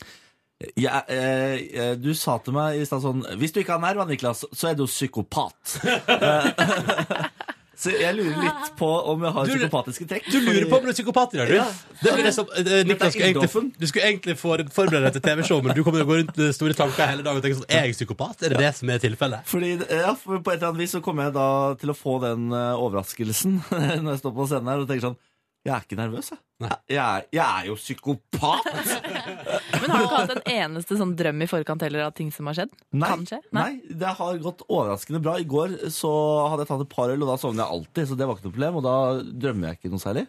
Ja, 0.76 1.00
eh, 1.08 1.54
eh, 1.72 1.94
du 1.96 2.10
sa 2.12 2.34
til 2.44 2.52
meg 2.52 2.76
i 2.76 2.84
stad 2.84 3.00
sånn 3.00 3.22
Hvis 3.40 3.54
du 3.54 3.62
ikke 3.62 3.78
har 3.78 3.80
nerver, 3.80 4.04
Niklas, 4.10 4.42
så 4.52 4.68
er 4.68 4.74
du 4.76 4.84
psykopat. 4.84 5.78
Eh, 5.88 6.50
så 7.80 7.94
jeg 7.96 8.12
lurer 8.18 8.42
litt 8.44 8.66
på 8.76 8.88
om 9.08 9.22
jeg 9.24 9.32
har 9.38 9.48
Du- 9.48 9.54
psykopatiske 9.54 10.08
trekk. 10.10 10.26
Du 10.28 10.36
lurer 10.44 10.66
på 10.68 10.76
om 10.76 10.84
du 10.84 10.90
er 10.92 10.96
psykopat 10.98 11.32
i 11.32 11.40
dag, 11.40 11.48
du? 11.48 11.54
Ja. 11.56 11.64
Det 12.02 12.12
blir 12.12 12.28
liksom, 12.28 12.50
eh, 12.60 12.68
Niklas 12.90 13.14
skulle 13.14 13.30
egentlig, 13.30 13.72
du 13.80 13.86
skulle 13.88 14.10
egentlig 14.10 14.36
for, 14.42 14.64
forberede 14.76 15.08
deg 15.08 15.16
til 15.16 15.24
TV-show, 15.30 15.62
men 15.64 15.72
du 15.78 15.80
kommer 15.86 16.02
til 16.02 16.08
å 16.08 16.10
gå 16.12 16.20
rundt 16.20 16.36
med 16.42 16.52
store 16.58 16.76
tanker 16.76 17.08
hele 17.14 17.24
dagen 17.24 17.40
og 17.40 17.46
tenke 17.48 17.60
sånn 17.62 17.72
Er 17.80 17.88
jeg 17.88 17.96
psykopat? 17.96 18.44
Er 18.44 18.52
det 18.52 18.60
det 18.66 18.74
som 18.82 18.92
er 18.92 19.00
tilfellet? 19.06 19.48
Fordi, 19.48 19.72
ja, 19.88 20.12
for 20.12 20.44
På 20.44 20.52
et 20.52 20.60
eller 20.60 20.74
annet 20.74 20.84
vis 20.84 20.92
så 20.98 21.00
kommer 21.08 21.30
jeg 21.30 21.38
da 21.40 21.48
til 21.80 21.94
å 21.94 21.96
få 21.96 22.18
den 22.28 22.50
eh, 22.52 22.76
overraskelsen 22.76 23.62
når 24.04 24.12
jeg 24.12 24.22
står 24.26 24.36
på 24.36 24.50
scenen 24.52 24.74
her 24.74 24.84
og 24.84 24.92
tenker 24.92 25.08
sånn 25.08 25.18
Jeg 25.66 25.74
er 25.76 25.82
ikke 25.84 25.96
nervøs, 25.98 26.30
jeg. 26.32 26.40
Jeg 26.88 27.00
er, 27.00 27.24
jeg 27.32 27.44
er 27.44 27.66
jo 27.68 27.74
psykopat! 27.76 28.66
Men 29.80 29.92
har 29.92 30.00
du 30.00 30.04
ikke 30.06 30.18
hatt 30.22 30.32
en 30.34 30.42
eneste 30.54 30.96
sånn 31.00 31.12
drøm 31.16 31.44
i 31.44 31.48
forkant 31.48 31.84
heller 31.84 32.06
av 32.06 32.14
ting 32.16 32.30
som 32.32 32.48
har 32.48 32.56
skjedd? 32.56 32.72
Nei, 32.96 33.08
Kan 33.12 33.24
skje? 33.28 33.38
nei, 33.56 33.70
det 33.88 34.12
har 34.18 34.40
gått 34.44 34.64
overraskende 34.68 35.20
bra. 35.24 35.36
I 35.40 35.48
går 35.48 35.76
så 35.92 36.10
hadde 36.52 36.64
jeg 36.64 36.70
tatt 36.72 36.84
et 36.86 36.92
par 36.92 37.12
øl, 37.12 37.24
og 37.24 37.32
da 37.32 37.38
sovner 37.40 37.64
jeg 37.64 37.76
alltid. 37.78 38.10
Så 38.12 38.16
det 38.20 38.28
var 38.28 38.36
ikke 38.38 38.48
noe 38.48 38.56
problem, 38.56 38.78
og 38.80 38.86
da 38.88 38.94
drømmer 39.44 39.70
jeg 39.72 39.80
ikke 39.80 39.92
noe 39.94 40.04
særlig. 40.04 40.26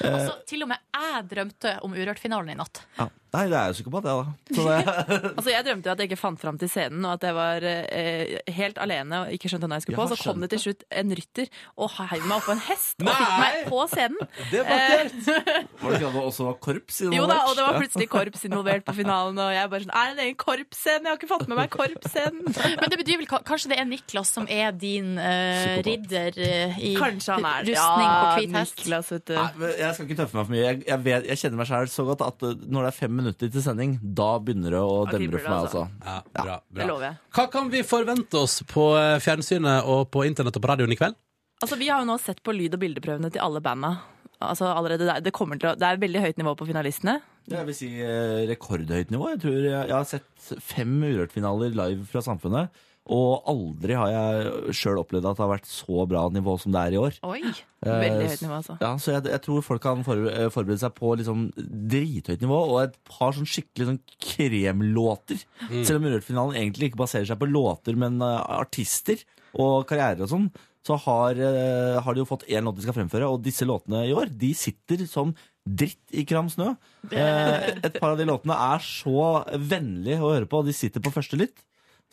Eh, 0.00 0.12
Altså, 0.12 0.34
til 0.48 0.64
og 0.66 0.72
med 0.74 0.82
jeg 0.96 1.28
drømte 1.32 1.76
om 1.88 1.96
Urørt-finalen 1.96 2.52
i 2.52 2.58
natt. 2.60 2.82
ja. 3.00 3.08
Nei, 3.36 3.46
det 3.52 3.56
er 3.58 3.70
jo 3.70 3.76
psykopat, 3.76 4.06
jeg, 4.08 4.16
da. 4.16 4.56
Så 4.56 4.64
det, 4.64 4.76
Altså, 5.36 5.50
jeg 5.52 5.66
drømte 5.66 5.88
jo 5.90 5.92
at 5.92 6.02
jeg 6.02 6.10
ikke 6.10 6.20
fant 6.20 6.40
fram 6.40 6.60
til 6.60 6.70
scenen, 6.72 7.04
og 7.04 7.16
at 7.18 7.26
jeg 7.28 7.36
var 7.36 7.66
eh, 7.68 8.36
helt 8.56 8.80
alene 8.82 9.22
og 9.24 9.34
ikke 9.36 9.50
skjønte 9.52 9.68
hva 9.68 9.78
jeg 9.78 9.86
skulle 9.86 9.98
Jeg 9.98 10.10
på. 10.10 10.16
Så 10.16 10.30
kom 10.30 10.44
det 10.44 10.50
til 10.54 10.62
slutt 10.64 10.86
en 11.02 11.14
rytter 11.20 11.50
og 11.76 11.92
heiv 11.98 12.24
meg 12.24 12.36
oppå 12.38 12.54
en 12.56 12.62
hest 12.66 13.02
og 13.02 13.10
fikk 13.10 13.34
meg 13.42 13.58
på 13.68 13.82
scenen. 13.92 14.32
Det 14.52 14.62
var 14.64 14.82
kult! 14.86 15.26
var 15.26 15.90
det 15.90 15.96
ikke 15.98 16.08
at 16.08 16.16
det 16.16 16.22
også 16.22 16.46
var 16.46 16.56
korps 16.62 17.00
involvert? 17.02 17.18
Jo 17.18 17.26
da, 17.30 17.36
og 17.50 17.56
det 17.58 17.64
var 17.66 17.78
plutselig 17.80 18.06
korps 18.12 18.44
involvert 18.46 18.84
på 18.86 18.94
finalen, 18.96 19.40
og 19.42 19.50
jeg 19.52 19.70
bare 19.72 19.84
sånn 19.86 19.94
Er 19.96 20.08
det 20.08 20.14
en 20.16 20.22
egen 20.26 20.38
korpsscene? 20.40 21.02
Jeg 21.02 21.10
har 21.10 21.18
ikke 21.18 21.30
fått 21.30 21.46
med 21.50 21.58
meg 21.58 21.72
korpsscenen. 21.74 22.56
Men 22.80 22.92
det 22.92 23.00
betyr 23.00 23.20
vel 23.22 23.28
kanskje 23.48 23.72
det 23.72 23.80
er 23.82 23.88
Niklas 23.90 24.32
som 24.36 24.46
er 24.52 24.72
din 24.76 25.16
eh, 25.20 25.80
ridder 25.86 26.38
eh, 26.40 26.78
i 26.78 26.92
Kanskje 26.98 27.36
han 27.36 27.48
er 27.50 27.66
rustning 27.70 28.10
på 28.12 28.32
hvit 28.38 28.56
hest? 28.56 28.78
Niklas, 28.80 29.12
vet 29.16 29.26
du. 29.32 29.34
Nei, 29.36 29.48
men 29.60 29.74
jeg 29.82 29.96
skal 29.96 30.08
ikke 30.08 30.18
tøffe 30.22 30.38
meg 30.38 30.46
for 30.48 30.54
mye. 30.54 30.64
Jeg, 30.64 30.82
jeg, 30.86 31.02
vet, 31.08 31.28
jeg 31.32 31.42
kjenner 31.42 31.62
meg 31.62 31.70
sjæl 31.70 31.92
så 31.92 32.06
godt 32.08 32.24
at 32.26 32.46
uh, 32.46 32.54
når 32.66 32.86
det 32.86 32.92
er 32.92 32.98
fem 33.00 33.12
minutter 33.12 33.25
til 33.34 33.62
sending, 33.62 33.98
da 34.02 34.38
begynner 34.38 34.70
det 34.70 34.80
å 34.80 35.04
Da 35.06 35.18
demre 35.18 35.38
for 35.40 35.50
meg. 35.50 35.56
det, 35.56 35.66
altså. 35.66 35.82
Altså. 35.82 36.06
Ja, 36.06 36.44
bra, 36.44 36.56
Det 36.70 36.78
bra. 36.82 36.86
lover 36.86 37.06
jeg. 37.08 37.16
Hva 37.34 37.46
kan 37.50 37.70
vi 37.70 37.82
forvente 37.82 38.34
oss 38.40 38.62
på 38.62 38.84
eh, 39.00 39.18
fjernsynet 39.20 39.84
og 39.86 40.10
på 40.10 40.24
internett 40.26 40.56
og 40.56 40.62
på 40.62 40.68
radioen 40.72 40.92
i 40.92 40.96
kveld? 40.96 41.14
Altså, 41.62 41.78
Vi 41.78 41.88
har 41.88 42.00
jo 42.04 42.10
nå 42.12 42.18
sett 42.20 42.42
på 42.44 42.52
lyd- 42.52 42.74
og 42.74 42.80
bildeprøvene 42.80 43.32
til 43.32 43.40
alle 43.40 43.60
banda. 43.60 43.94
Altså, 44.40 44.66
allerede 44.68 45.06
der, 45.08 45.20
det, 45.24 45.32
kommer 45.32 45.58
til 45.58 45.70
å, 45.70 45.74
det 45.78 45.82
er 45.88 45.96
veldig 45.96 46.20
høyt 46.20 46.36
nivå 46.36 46.52
på 46.56 46.66
finalistene. 46.68 47.20
Jeg 47.48 47.64
vil 47.66 47.74
si 47.78 47.88
eh, 48.02 48.44
rekordhøyt 48.50 49.10
nivå. 49.10 49.30
Jeg 49.32 49.40
tror 49.40 49.54
jeg, 49.56 49.70
jeg 49.72 49.94
har 49.96 50.04
sett 50.04 50.60
fem 50.60 50.98
Urørt-finaler 51.02 51.72
live 51.72 52.04
fra 52.10 52.20
Samfunnet. 52.20 52.68
Og 53.12 53.46
aldri 53.46 53.94
har 53.94 54.10
jeg 54.10 54.74
sjøl 54.74 54.98
opplevd 54.98 55.28
at 55.30 55.38
det 55.38 55.44
har 55.44 55.52
vært 55.52 55.68
så 55.70 56.06
bra 56.10 56.24
nivå 56.34 56.56
som 56.58 56.74
det 56.74 56.82
er 56.82 56.96
i 56.96 57.00
år. 57.00 57.18
Oi. 57.28 57.40
Veldig 57.86 58.24
Eh, 58.26 58.32
høyt 58.32 58.42
nivå, 58.42 58.56
altså. 58.56 58.76
Ja, 58.82 58.92
så 58.98 59.14
jeg, 59.14 59.26
jeg 59.30 59.42
tror 59.44 59.62
folk 59.62 59.82
kan 59.84 60.02
eh, 60.02 60.48
forberede 60.50 60.82
seg 60.82 60.94
på 60.96 61.12
liksom 61.20 61.48
drithøyt 61.56 62.42
nivå 62.42 62.60
og 62.64 62.78
et 62.82 62.96
par 63.06 63.36
sånn 63.36 63.46
skikkelig 63.46 63.90
sånn 63.92 64.00
kremlåter. 64.26 65.42
Selv 65.70 66.00
om 66.00 66.08
Urørt-finalen 66.10 66.58
egentlig 66.58 66.90
ikke 66.90 67.04
baserer 67.04 67.28
seg 67.30 67.38
på 67.38 67.50
låter, 67.50 67.98
men 67.98 68.18
uh, 68.24 68.40
artister 68.58 69.22
og 69.54 69.86
karrierer 69.88 70.26
og 70.26 70.32
sånn, 70.32 70.48
så 70.86 70.98
har, 71.06 71.38
uh, 71.38 71.98
har 72.02 72.14
de 72.14 72.22
jo 72.22 72.28
fått 72.28 72.46
én 72.50 72.66
låt 72.66 72.78
de 72.78 72.86
skal 72.86 72.96
fremføre, 72.98 73.28
og 73.30 73.44
disse 73.44 73.66
låtene 73.66 74.02
i 74.08 74.14
år, 74.16 74.30
de 74.34 74.50
sitter 74.56 75.06
som 75.10 75.34
dritt 75.66 76.14
i 76.14 76.22
kram 76.26 76.48
snø. 76.50 76.72
Eh, 77.10 77.70
et 77.82 77.96
par 77.98 78.12
av 78.12 78.20
de 78.20 78.26
låtene 78.28 78.54
er 78.54 78.84
så 78.86 79.42
vennlige 79.58 80.22
å 80.22 80.30
høre 80.30 80.46
på, 80.46 80.62
og 80.62 80.68
de 80.68 80.74
sitter 80.76 81.02
på 81.02 81.10
første 81.14 81.38
lytt. 81.40 81.64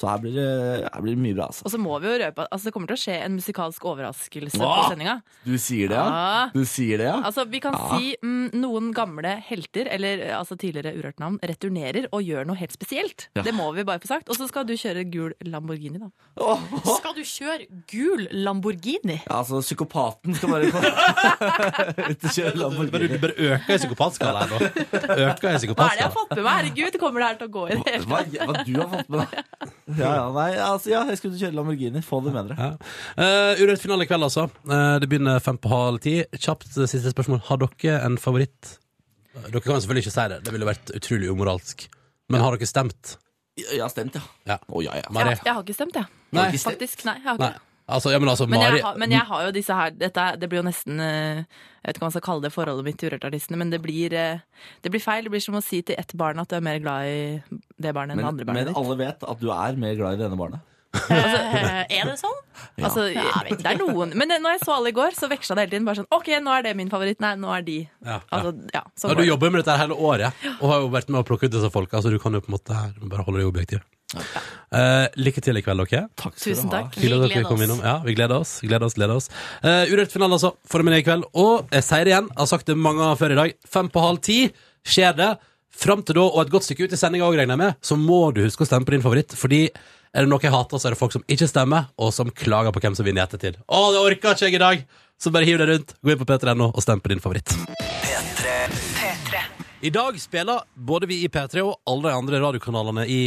Så 0.01 0.07
her 0.09 0.17
blir 0.23 0.33
det, 0.33 0.45
her 0.89 1.01
blir 1.05 1.13
det 1.13 1.21
mye 1.21 1.35
bra, 1.37 1.45
altså. 1.51 1.63
Og 1.67 1.71
så 1.71 1.77
må 1.79 1.93
vi 2.01 2.07
jo 2.09 2.15
røpe 2.17 2.41
at 2.43 2.49
altså, 2.51 2.65
det 2.65 2.73
kommer 2.73 2.89
til 2.89 2.97
å 2.97 3.01
skje 3.03 3.17
en 3.27 3.35
musikalsk 3.37 3.83
overraskelse 3.85 4.57
på 4.57 4.69
sendinga. 4.89 5.13
Du 5.45 5.53
sier 5.61 5.91
det, 5.91 5.99
ja? 5.99 6.07
Ja. 6.09 6.47
Du 6.55 6.63
sier 6.67 6.97
det, 6.97 7.05
ja? 7.11 7.19
Altså, 7.29 7.45
vi 7.47 7.61
kan 7.63 7.77
Ja. 7.77 7.97
si 7.99 8.15
mm, 8.23 8.49
noen 8.57 8.89
gamle 8.97 9.35
helter, 9.45 9.87
eller 9.93 10.23
altså 10.39 10.57
tidligere 10.57 10.95
Urørt-navn, 10.97 11.37
returnerer 11.45 12.07
og 12.11 12.25
gjør 12.25 12.49
noe 12.49 12.57
helt 12.57 12.73
spesielt. 12.73 13.27
Ja. 13.37 13.43
Det 13.45 13.53
må 13.53 13.69
vi 13.77 13.85
bare 13.85 14.01
få 14.01 14.09
sagt. 14.09 14.29
Og 14.33 14.35
så 14.39 14.47
skal 14.49 14.65
du 14.65 14.73
kjøre 14.73 15.05
gul 15.13 15.35
Lamborghini, 15.45 16.01
da. 16.01 16.09
Åh, 16.41 16.65
åh. 16.73 16.89
Skal 16.97 17.13
du 17.13 17.21
kjøre 17.21 17.69
gul 17.93 18.25
Lamborghini? 18.33 19.19
Ja, 19.27 19.39
altså, 19.43 19.61
psykopaten 19.61 20.33
skal 20.35 20.55
bare 20.55 20.73
ut 20.73 22.25
og 22.25 22.33
kjøre 22.33 22.55
Lamborghini. 22.59 23.07
du 23.13 23.17
bare 23.27 23.37
øker 23.53 23.77
i 23.77 23.79
psykopatskalaen 23.83 24.49
nå. 24.49 24.59
Øker 25.29 25.53
i 25.53 25.71
Hva 25.73 25.85
er 25.85 25.95
det 25.95 26.01
jeg 26.01 26.09
har 26.09 26.13
fått 26.17 26.33
med 26.33 26.43
meg? 26.43 26.51
Herregud, 26.57 26.99
kommer 27.01 27.23
det 27.23 27.27
her 27.29 27.39
til 27.43 27.47
å 27.47 27.53
gå 27.53 27.63
i 27.69 27.77
det 27.77 27.83
hele 27.93 28.05
Hva, 28.09 28.19
tatt? 28.25 28.49
hva 28.49 28.65
du 28.65 28.73
har 28.81 28.91
fått 28.97 29.09
med 29.13 29.23
deg? 29.23 29.79
Ja, 29.87 30.13
ja, 30.15 30.27
nei, 30.31 30.51
altså, 30.63 30.91
ja, 30.93 31.01
jeg 31.09 31.19
skulle 31.19 31.39
kjøre 31.39 31.57
Lamborghini. 31.57 32.01
Få 32.05 32.21
det 32.23 32.31
med 32.35 32.53
dere. 32.53 32.69
Ja. 32.69 32.93
Uh, 33.17 33.63
Urørt 33.63 33.81
finale 33.83 34.05
i 34.05 34.09
kveld, 34.09 34.23
altså. 34.29 34.45
Uh, 34.63 34.95
det 35.03 35.09
begynner 35.11 35.41
fem 35.43 35.59
på 35.59 35.71
halv 35.71 35.99
ti. 36.03 36.13
Kjapt 36.37 36.69
eh, 36.77 36.87
siste 36.87 37.11
spørsmål. 37.11 37.41
Har 37.49 37.59
dere 37.65 37.97
en 38.05 38.15
favoritt? 38.21 38.77
Eh, 39.33 39.49
Dere 39.49 39.63
kan 39.65 39.81
selvfølgelig 39.83 40.05
ikke 40.05 40.15
si 40.15 40.27
det. 40.31 40.39
Det 40.45 40.55
ville 40.55 40.69
vært 40.69 40.93
utrolig 40.95 41.29
umoralsk. 41.33 41.87
Men 42.31 42.45
har 42.45 42.55
dere 42.55 42.69
stemt? 42.69 43.17
Jeg 43.59 43.81
har 43.83 43.91
stemt, 43.91 44.15
ja. 44.17 44.23
Ja. 44.49 44.57
Oh, 44.71 44.79
ja, 44.81 44.95
ja. 44.97 45.09
Mari? 45.13 45.35
Jeg 45.35 45.51
har 45.51 45.61
ikke 45.61 45.75
stemt, 45.77 45.99
jeg. 45.99 46.07
Nei. 46.33 46.47
Faktisk. 46.57 47.03
Nei, 47.05 47.19
jeg 47.19 47.27
har 47.27 47.37
ikke 47.37 47.51
Nei. 47.51 47.69
Altså, 47.83 48.13
ja, 48.13 48.19
men 48.19 48.29
altså, 48.31 48.45
Men 48.47 48.61
Mari 48.61 48.77
jeg, 48.77 48.83
har, 48.85 48.97
men 49.01 49.11
jeg 49.11 49.27
har 49.27 49.41
jo 49.43 49.51
disse 49.51 49.75
her 49.75 49.91
dette, 49.91 50.23
Det 50.39 50.47
blir 50.47 50.61
jo 50.61 50.65
nesten 50.69 51.01
eh, 51.03 51.41
Jeg 51.43 51.83
vet 51.89 51.97
ikke 51.97 52.05
hva 52.05 52.07
man 52.07 52.13
skal 52.15 52.23
kalle 52.29 52.45
det 52.45 52.53
forholdet 52.55 52.85
mitt 52.87 52.97
til 53.01 53.09
Urørt-artistene, 53.11 53.59
men 53.59 53.73
det 53.73 53.81
blir, 53.83 54.13
eh, 54.15 54.69
det 54.85 54.91
blir 54.93 55.03
feil. 55.03 55.25
Det 55.27 55.33
blir 55.33 55.43
som 55.43 55.57
å 55.59 55.63
si 55.63 55.81
til 55.83 55.99
ett 55.99 56.13
barn 56.15 56.39
at 56.39 56.47
du 56.47 56.55
er 56.55 56.63
mer 56.63 56.79
glad 56.79 57.09
i 57.11 57.17
det 57.83 57.91
barnet 57.91 58.15
enn 58.15 58.23
det 58.23 58.23
Men, 58.23 58.45
barnet. 58.47 58.53
men 58.55 58.69
ditt. 58.71 58.77
alle 58.79 58.95
vet 59.01 59.25
at 59.33 59.41
du 59.43 59.49
er 59.51 59.81
mer 59.83 59.97
glad 59.99 60.15
i 60.15 60.21
det 60.21 60.29
ene 60.29 60.39
barnet. 60.39 60.69
altså, 60.93 61.39
er 61.89 62.05
det 62.07 62.15
sånn? 62.21 62.39
Ja. 62.77 62.87
Altså, 62.87 63.03
det 63.09 63.65
er 63.67 63.77
noen 63.79 64.11
Men 64.17 64.29
når 64.41 64.55
jeg 64.55 64.61
så 64.63 64.75
alle 64.77 64.91
i 64.93 64.95
går, 64.95 65.15
så 65.17 65.27
veksla 65.29 65.55
det 65.57 65.63
hele 65.65 65.71
tiden. 65.73 65.87
Bare 65.89 65.99
sånn 65.99 66.07
OK, 66.13 66.29
nå 66.45 66.53
er 66.53 66.63
det 66.67 66.75
min 66.77 66.89
favoritt. 66.93 67.19
Nei, 67.21 67.33
nå 67.41 67.49
er 67.53 67.65
de. 67.65 67.79
Ja, 68.05 68.13
ja. 68.13 68.19
Altså, 68.37 68.53
ja, 68.73 68.83
sånn 68.95 69.11
Ja, 69.11 69.17
du 69.19 69.25
jobber 69.27 69.51
med 69.51 69.63
dette 69.65 69.75
hele 69.81 69.97
året, 69.97 70.45
og 70.59 70.69
har 70.71 70.85
jo 70.85 70.91
vært 70.93 71.09
med 71.11 71.19
å 71.23 71.25
plukke 71.27 71.49
ut 71.49 71.55
disse 71.57 71.69
folka, 71.73 71.99
så 72.01 72.13
du 72.13 72.19
kan 72.21 72.37
jo 72.37 72.41
på 72.45 72.53
en 72.53 72.55
måte 72.55 72.79
bare 73.09 73.25
holde 73.27 73.41
deg 73.43 73.49
objektiv. 73.49 73.83
Eh, 74.17 75.07
lykke 75.21 75.41
til 75.45 75.57
i 75.57 75.61
kveld, 75.65 75.83
dere. 75.89 76.07
Takk 76.19 76.35
skal 76.37 76.53
Tusen 76.55 76.69
du 76.69 76.75
ha. 76.75 76.81
takk. 76.83 76.95
Hyggelig 76.97 77.13
at 77.17 77.21
Vi 77.23 77.27
dere 77.27 77.33
gleder 77.33 77.49
kom 77.49 77.59
oss. 77.59 77.65
innom. 77.67 77.81
Ja, 77.85 77.95
vi 78.05 78.15
gleder 78.17 78.35
oss. 78.41 78.51
gleder 78.61 78.85
oss, 78.89 78.93
gleder 78.97 79.15
oss. 79.19 79.29
Uh, 79.63 79.85
Urørt-finale, 79.93 80.33
altså. 80.39 80.53
Formiddag 80.69 81.03
i 81.03 81.07
kveld. 81.07 81.23
Og 81.33 81.67
jeg 81.73 81.83
sier 81.87 82.03
det 82.05 82.13
igjen, 82.13 82.29
jeg 82.33 82.41
har 82.43 82.51
sagt 82.53 82.65
det 82.71 82.77
mange 82.77 82.99
ganger 83.03 83.19
før 83.21 83.31
i 83.35 83.39
dag. 83.41 83.53
Fem 83.69 83.89
på 83.93 84.03
halv 84.05 84.21
ti 84.25 84.37
skjer 84.85 85.15
det. 85.17 85.31
Fram 85.73 86.03
til 86.05 86.15
da, 86.19 86.21
og 86.29 86.41
et 86.45 86.51
godt 86.53 86.67
stykke 86.67 86.85
ut 86.85 86.93
i 86.93 86.99
sendinga 87.01 87.25
òg, 87.25 87.33
regner 87.39 87.55
jeg 87.57 87.61
med, 87.63 87.75
så 87.81 87.97
må 87.97 88.19
du 88.33 88.43
huske 88.45 88.61
å 88.61 88.69
stemme 88.69 88.85
på 88.85 88.93
din 88.93 89.01
favoritt. 89.01 89.33
Fordi 89.33 89.63
er 90.13 90.21
det 90.21 90.29
noe 90.29 90.37
jeg 90.45 90.53
hater, 90.53 90.77
så 90.77 90.85
er 90.91 90.93
det 90.93 90.99
folk 90.99 91.15
som 91.15 91.23
ikke 91.27 91.47
stemmer, 91.49 91.87
og 91.97 92.13
som 92.13 92.29
klager 92.29 92.71
på 92.75 92.79
hvem 92.83 92.93
som 92.95 93.05
vinner 93.07 93.23
i 93.23 93.25
ettertid. 93.25 93.57
Å, 93.65 93.79
det 93.95 94.03
orker 94.05 94.35
ikke 94.37 94.45
jeg 94.51 94.59
i 94.59 94.61
dag! 94.61 94.85
Så 95.17 95.31
bare 95.33 95.45
hiv 95.47 95.57
deg 95.57 95.69
rundt, 95.71 95.95
gå 96.03 96.11
inn 96.13 96.19
på 96.21 96.25
p3.no 96.29 96.69
og 96.75 96.81
stem 96.83 96.99
på 97.01 97.09
din 97.13 97.21
favoritt. 97.23 97.49
I 99.83 99.89
dag 99.91 100.15
spiller 100.21 100.61
både 100.79 101.09
vi 101.09 101.17
i 101.25 101.27
P3 101.27 101.59
og 101.59 101.73
alle 101.91 102.07
de 102.07 102.15
andre 102.15 102.37
radiokanalene 102.39 103.03
i, 103.11 103.23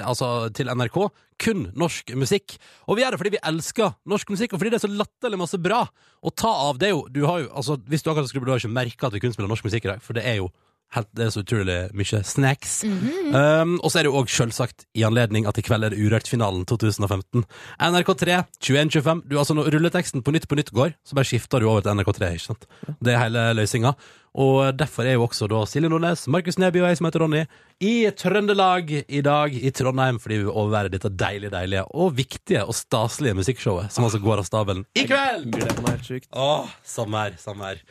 altså, 0.00 0.48
til 0.56 0.70
NRK 0.72 0.96
kun 1.44 1.66
norsk 1.76 2.14
musikk. 2.16 2.54
Og 2.88 2.96
vi 2.96 3.04
gjør 3.04 3.12
det 3.12 3.18
fordi 3.20 3.32
vi 3.34 3.42
elsker 3.50 3.92
norsk 4.08 4.32
musikk, 4.32 4.54
og 4.54 4.62
fordi 4.62 4.72
det 4.72 4.78
er 4.78 4.86
så 4.86 4.88
latterlig 4.88 5.40
masse 5.42 5.60
bra 5.60 5.82
å 5.84 6.32
ta 6.32 6.54
av. 6.70 6.80
Det 6.80 6.94
jo, 6.94 7.02
du 7.12 7.20
har 7.28 7.42
jo, 7.44 7.50
altså, 7.52 7.76
hvis 7.92 8.06
du 8.06 8.08
akkurat 8.08 8.30
skulle, 8.30 8.48
du 8.48 8.54
har 8.54 8.62
ikke 8.62 8.72
merka 8.72 9.10
at 9.10 9.18
vi 9.18 9.20
kun 9.20 9.36
spiller 9.36 9.52
norsk 9.52 9.68
musikk 9.68 9.84
i 9.84 9.92
dag, 9.92 10.00
for 10.00 10.16
det 10.16 10.24
er 10.24 10.40
jo 10.40 10.48
helt, 10.96 11.08
det 11.16 11.26
er 11.26 11.32
så 11.34 11.42
utrolig 11.44 11.78
mye 11.96 12.22
snacks. 12.24 12.78
um, 12.84 13.76
og 13.82 13.90
så 13.90 14.00
er 14.00 14.06
det 14.06 14.12
jo 14.12 14.20
òg 14.20 14.30
selvsagt 14.32 14.86
i 14.98 15.04
anledning 15.08 15.48
at 15.48 15.58
i 15.60 15.64
kveld 15.66 15.86
er 15.86 15.94
det 15.94 16.00
Urørt-finalen 16.00 16.64
2015. 16.68 17.44
NRK3 17.88 18.38
2125. 18.60 19.24
Du, 19.28 19.36
altså, 19.40 19.56
når 19.58 19.72
rulleteksten 19.74 20.24
på 20.24 20.34
Nytt 20.34 20.48
på 20.48 20.58
Nytt 20.58 20.72
går, 20.76 20.96
så 21.04 21.18
bare 21.18 21.28
skifter 21.28 21.60
du 21.60 21.68
over 21.70 21.84
til 21.84 21.98
NRK3. 21.98 22.32
ikke 22.38 22.48
sant? 22.50 22.68
Det 23.04 23.14
er 23.14 23.22
hele 23.26 23.50
løsninga. 23.58 23.94
Og 24.38 24.76
derfor 24.76 25.08
er 25.08 25.16
jo 25.16 25.24
også 25.24 25.48
da 25.50 25.64
Silje 25.66 25.88
Nordnes, 25.90 26.26
Markus 26.30 26.58
Neby 26.60 26.82
og 26.82 26.90
jeg 26.90 26.98
som 27.00 27.08
heter 27.08 27.24
Ronny, 27.24 27.40
i 27.82 27.94
Trøndelag 28.14 28.92
i 29.00 29.22
dag 29.24 29.54
i 29.56 29.72
Trondheim, 29.74 30.20
fordi 30.22 30.38
vi 30.38 30.44
vil 30.46 30.52
overvære 30.52 30.92
dette 30.92 31.10
deilige, 31.10 31.50
deilige 31.54 31.86
og 31.90 32.14
viktige 32.18 32.62
og 32.64 32.76
staselige 32.76 33.38
musikkshowet 33.38 33.90
som 33.94 34.06
altså 34.06 34.20
går 34.22 34.42
av 34.42 34.46
stabelen 34.46 34.84
i 34.98 35.06
kveld! 35.08 35.48
Gleder 35.56 35.82
meg 35.82 35.96
helt 35.96 36.12
sjukt. 36.12 36.30
Åh, 36.36 36.70
samme 36.86 37.24
sommer. 37.40 37.82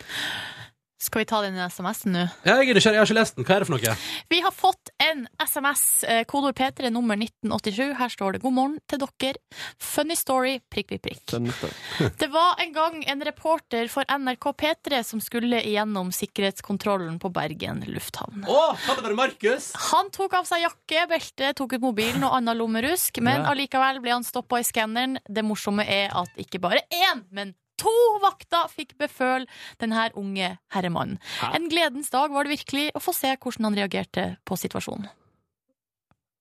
Skal 0.99 1.21
vi 1.21 1.25
ta 1.29 1.43
den 1.45 1.57
SMS-en 1.61 2.15
nå? 2.15 2.23
Ja, 2.41 2.55
jeg 2.57 2.71
er 2.71 2.77
nysgjerrig, 2.79 2.97
jeg 2.97 3.03
har 3.03 3.09
ikke 3.11 3.15
lest 3.19 3.35
den. 3.37 3.45
Hva 3.45 3.53
er 3.53 3.61
det 3.61 3.67
for 3.69 3.77
noe? 3.77 3.91
Vi 4.33 4.39
har 4.41 4.53
fått 4.55 4.89
en 5.05 5.19
SMS, 5.45 5.83
eh, 6.09 6.23
kodord 6.25 6.55
P3 6.57 6.89
nummer 6.89 7.19
1987. 7.21 7.93
Her 7.99 8.09
står 8.09 8.33
det 8.33 8.41
'God 8.41 8.55
morgen 8.55 8.79
til 8.89 9.03
dere'. 9.03 9.37
Funny 9.77 10.15
story, 10.17 10.55
prikk, 10.73 10.95
prikk, 10.97 11.21
prikk. 11.29 11.75
Det 12.21 12.31
var 12.33 12.57
en 12.63 12.73
gang 12.73 13.03
en 13.05 13.21
reporter 13.21 13.87
for 13.93 14.09
NRK 14.09 14.49
P3 14.57 15.03
som 15.03 15.21
skulle 15.21 15.61
igjennom 15.61 16.09
sikkerhetskontrollen 16.09 17.19
på 17.21 17.29
Bergen 17.29 17.85
lufthavn. 17.85 18.47
Å, 18.49 18.73
kan 18.81 18.97
det 18.97 19.05
være 19.05 19.19
Markus? 19.21 19.69
Han 19.91 20.09
tok 20.09 20.33
av 20.33 20.49
seg 20.49 20.65
jakke, 20.65 21.05
belte, 21.13 21.53
tok 21.53 21.77
ut 21.77 21.85
mobilen 21.85 22.25
og 22.25 22.33
annen 22.39 22.57
lommerusk, 22.57 23.21
men 23.21 23.45
allikevel 23.45 24.01
ble 24.01 24.17
han 24.17 24.25
stoppa 24.25 24.63
i 24.63 24.65
skanneren. 24.65 25.19
Det 25.29 25.45
morsomme 25.45 25.85
er 25.85 26.09
at 26.09 26.33
ikke 26.41 26.57
bare 26.63 26.81
én, 26.89 27.21
men 27.29 27.53
to 27.79 27.93
vakter 28.23 28.67
fikk 28.73 28.95
beføl 29.01 29.47
denne 29.81 30.09
unge 30.17 30.55
herremannen. 30.73 31.21
En 31.51 31.69
gledens 31.71 32.11
dag 32.13 32.33
var 32.33 32.47
det 32.47 32.57
virkelig 32.57 32.89
å 32.97 33.03
få 33.03 33.15
se 33.15 33.35
hvordan 33.35 33.69
han 33.69 33.79
reagerte 33.79 34.27
på 34.47 34.59
situasjonen. 34.59 35.09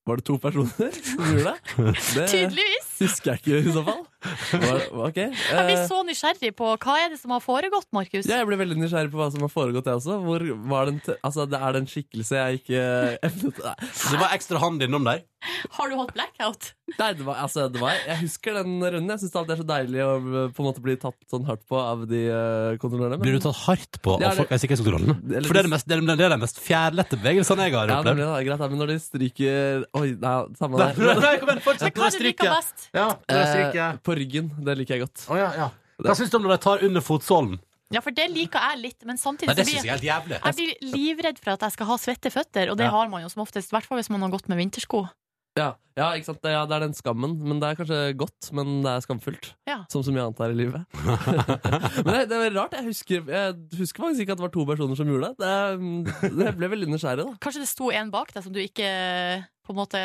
Var 0.06 0.20
det 0.20 0.26
to 0.28 0.36
personer 0.38 0.92
som 1.02 1.22
gjorde 1.26 1.52
det? 1.52 1.56
Det 2.14 2.26
Tydeligvis! 2.30 2.90
husker 3.00 3.32
jeg 3.32 3.42
ikke 3.42 3.58
i 3.58 3.72
så 3.74 3.82
fall. 3.88 4.04
Var, 4.24 4.82
ok. 5.08 5.18
Jeg 5.52 5.66
blir 5.68 5.76
eh, 5.76 5.86
så 5.88 6.00
nysgjerrig 6.06 6.52
på 6.58 6.70
hva 6.72 6.96
er 7.04 7.12
det 7.12 7.20
som 7.20 7.34
har 7.34 7.42
foregått, 7.44 7.88
Markus. 7.94 8.26
ja, 8.26 8.40
jeg 8.40 8.48
ble 8.48 8.58
veldig 8.62 8.78
nysgjerrig 8.80 9.12
på 9.12 9.20
hva 9.20 9.28
som 9.34 9.44
har 9.44 9.52
foregått, 9.52 9.86
jeg 9.90 10.00
også. 10.00 10.18
Hvor 10.24 10.44
var 10.72 10.90
den 10.90 11.00
altså, 11.20 11.46
det 11.50 11.60
er 11.60 11.76
det 11.76 11.82
en 11.84 11.90
skikkelse 11.90 12.40
jeg 12.40 12.62
ikke 12.62 12.84
evnet 13.28 13.62
det 14.16 14.20
var 14.20 14.32
ekstra 14.36 14.60
hand 14.62 14.82
innom 14.86 15.04
der? 15.06 15.22
Har 15.76 15.90
du 15.90 15.94
hatt 16.00 16.10
blackout? 16.16 16.72
Nei, 16.96 17.10
det 17.18 17.24
var, 17.26 17.38
altså, 17.44 17.66
det 17.70 17.80
var, 17.82 17.94
jeg 18.06 18.18
husker 18.22 18.56
den 18.56 18.78
runden. 18.80 19.10
Jeg 19.12 19.22
syns 19.22 19.34
det 19.36 19.54
er 19.54 19.60
så 19.60 19.66
deilig 19.68 20.00
å 20.02 20.10
uh, 20.22 20.36
på 20.54 20.62
en 20.62 20.68
måte 20.68 20.82
bli 20.82 20.96
tatt 21.02 21.16
sånn 21.30 21.44
hardt 21.46 21.62
på 21.68 21.78
av 21.78 22.04
de 22.10 22.22
uh, 22.30 22.78
kontrollørene. 22.82 23.18
Blir 23.22 23.36
du 23.36 23.44
tatt 23.44 23.58
hardt 23.66 24.00
på 24.02 24.16
av 24.16 24.38
folk- 24.40 24.54
av 24.54 24.62
sikkerhetskontrollene? 24.62 25.16
For 25.18 25.52
det 25.54 25.62
er, 25.62 25.68
det 25.68 25.72
mest, 25.74 25.86
det, 25.86 25.98
er, 25.98 26.04
det 26.08 26.26
er 26.26 26.34
de 26.34 26.40
mest 26.42 26.60
fjærlette 26.62 27.18
bevegelsene 27.20 27.68
jeg 27.68 27.76
har 27.76 27.92
Ja, 27.92 27.98
opplevd. 28.00 28.22
er 28.26 28.46
greit, 28.48 28.64
men 28.64 28.82
når 28.82 28.92
de 28.94 28.98
stryker 29.02 29.86
Oi, 30.00 30.06
nei, 30.22 30.34
samme 30.58 30.80
det. 30.80 30.88
hva 30.96 31.12
er 31.12 31.30
det 31.92 32.12
du 32.16 32.26
liker 32.26 32.52
best? 32.54 32.88
Ja, 32.96 33.08
stryker. 33.26 33.82
Eh, 33.84 34.00
på 34.06 34.16
ryggen. 34.18 34.52
Det 34.64 34.76
liker 34.78 34.96
jeg 34.96 35.06
godt. 35.06 35.26
Å, 35.28 35.38
ja, 35.40 35.50
ja. 35.58 35.68
Hva 36.04 36.14
syns 36.16 36.32
du 36.32 36.38
om 36.38 36.46
når 36.46 36.56
de 36.56 36.62
tar 36.66 36.84
under 36.86 37.04
fotsålen? 37.04 37.58
Ja, 37.94 38.00
for 38.02 38.10
det 38.14 38.26
liker 38.32 38.58
jeg 38.72 38.80
litt, 38.82 39.04
men 39.06 39.18
samtidig 39.20 39.52
Nei, 39.52 39.54
det 39.60 39.66
så 39.68 39.76
syns 39.76 39.84
jeg 39.86 39.92
er 39.92 39.94
helt 39.94 40.08
jævlig. 40.08 40.38
jeg 40.42 40.56
blir 40.58 40.96
livredd 40.96 41.38
for 41.38 41.54
at 41.54 41.62
jeg 41.68 41.74
skal 41.76 41.86
ha 41.92 41.96
svette 42.02 42.32
føtter, 42.34 42.72
og 42.72 42.80
det 42.80 42.88
Ja. 42.88 42.94
har 42.96 43.08
man 43.12 43.22
jo 43.22 43.30
som 43.30 43.44
oftest. 43.44 43.70
I 43.70 43.76
hvert 43.76 43.86
fall 43.86 44.00
hvis 44.00 44.10
man 44.10 44.26
har 44.26 44.32
gått 44.34 44.48
med 44.50 44.58
vintersko. 44.58 45.04
Ja, 45.56 45.70
ja 45.96 46.10
ikke 46.18 46.28
sant? 46.28 46.42
Det, 46.44 46.50
ja, 46.52 46.64
det 46.68 46.74
er 46.76 46.82
den 46.84 46.96
skammen. 46.98 47.36
Men 47.40 47.60
det 47.62 47.70
er 47.70 47.78
kanskje 47.78 48.00
godt, 48.18 48.50
men 48.52 48.82
det 48.84 48.90
er 48.92 49.04
skamfullt. 49.06 49.54
Ja. 49.70 49.78
Som 49.88 50.02
så 50.04 50.12
mye 50.12 50.26
annet 50.26 50.42
her 50.42 50.52
i 50.52 50.58
livet. 50.58 50.84
men 52.04 52.10
det, 52.12 52.26
det 52.28 52.40
er 52.42 52.58
rart. 52.58 52.76
Jeg 52.76 52.84
husker, 52.90 53.24
jeg 53.30 53.56
husker 53.78 54.04
faktisk 54.04 54.26
ikke 54.26 54.36
at 54.36 54.42
det 54.42 54.46
var 54.48 54.52
to 54.58 54.66
personer 54.68 54.98
som 54.98 55.08
gjorde 55.08 55.30
det. 55.32 55.46
Det, 55.46 56.34
det 56.42 56.52
ble 56.58 56.70
veldig 56.74 56.90
nysgjerrig, 56.92 57.24
da. 57.30 57.38
Kanskje 57.46 57.64
det 57.64 57.70
sto 57.70 57.88
en 57.94 58.12
bak 58.12 58.34
deg 58.36 58.44
som 58.44 58.52
du 58.52 58.60
ikke 58.60 58.90
på 59.64 59.72
en 59.72 59.80
måte 59.80 60.02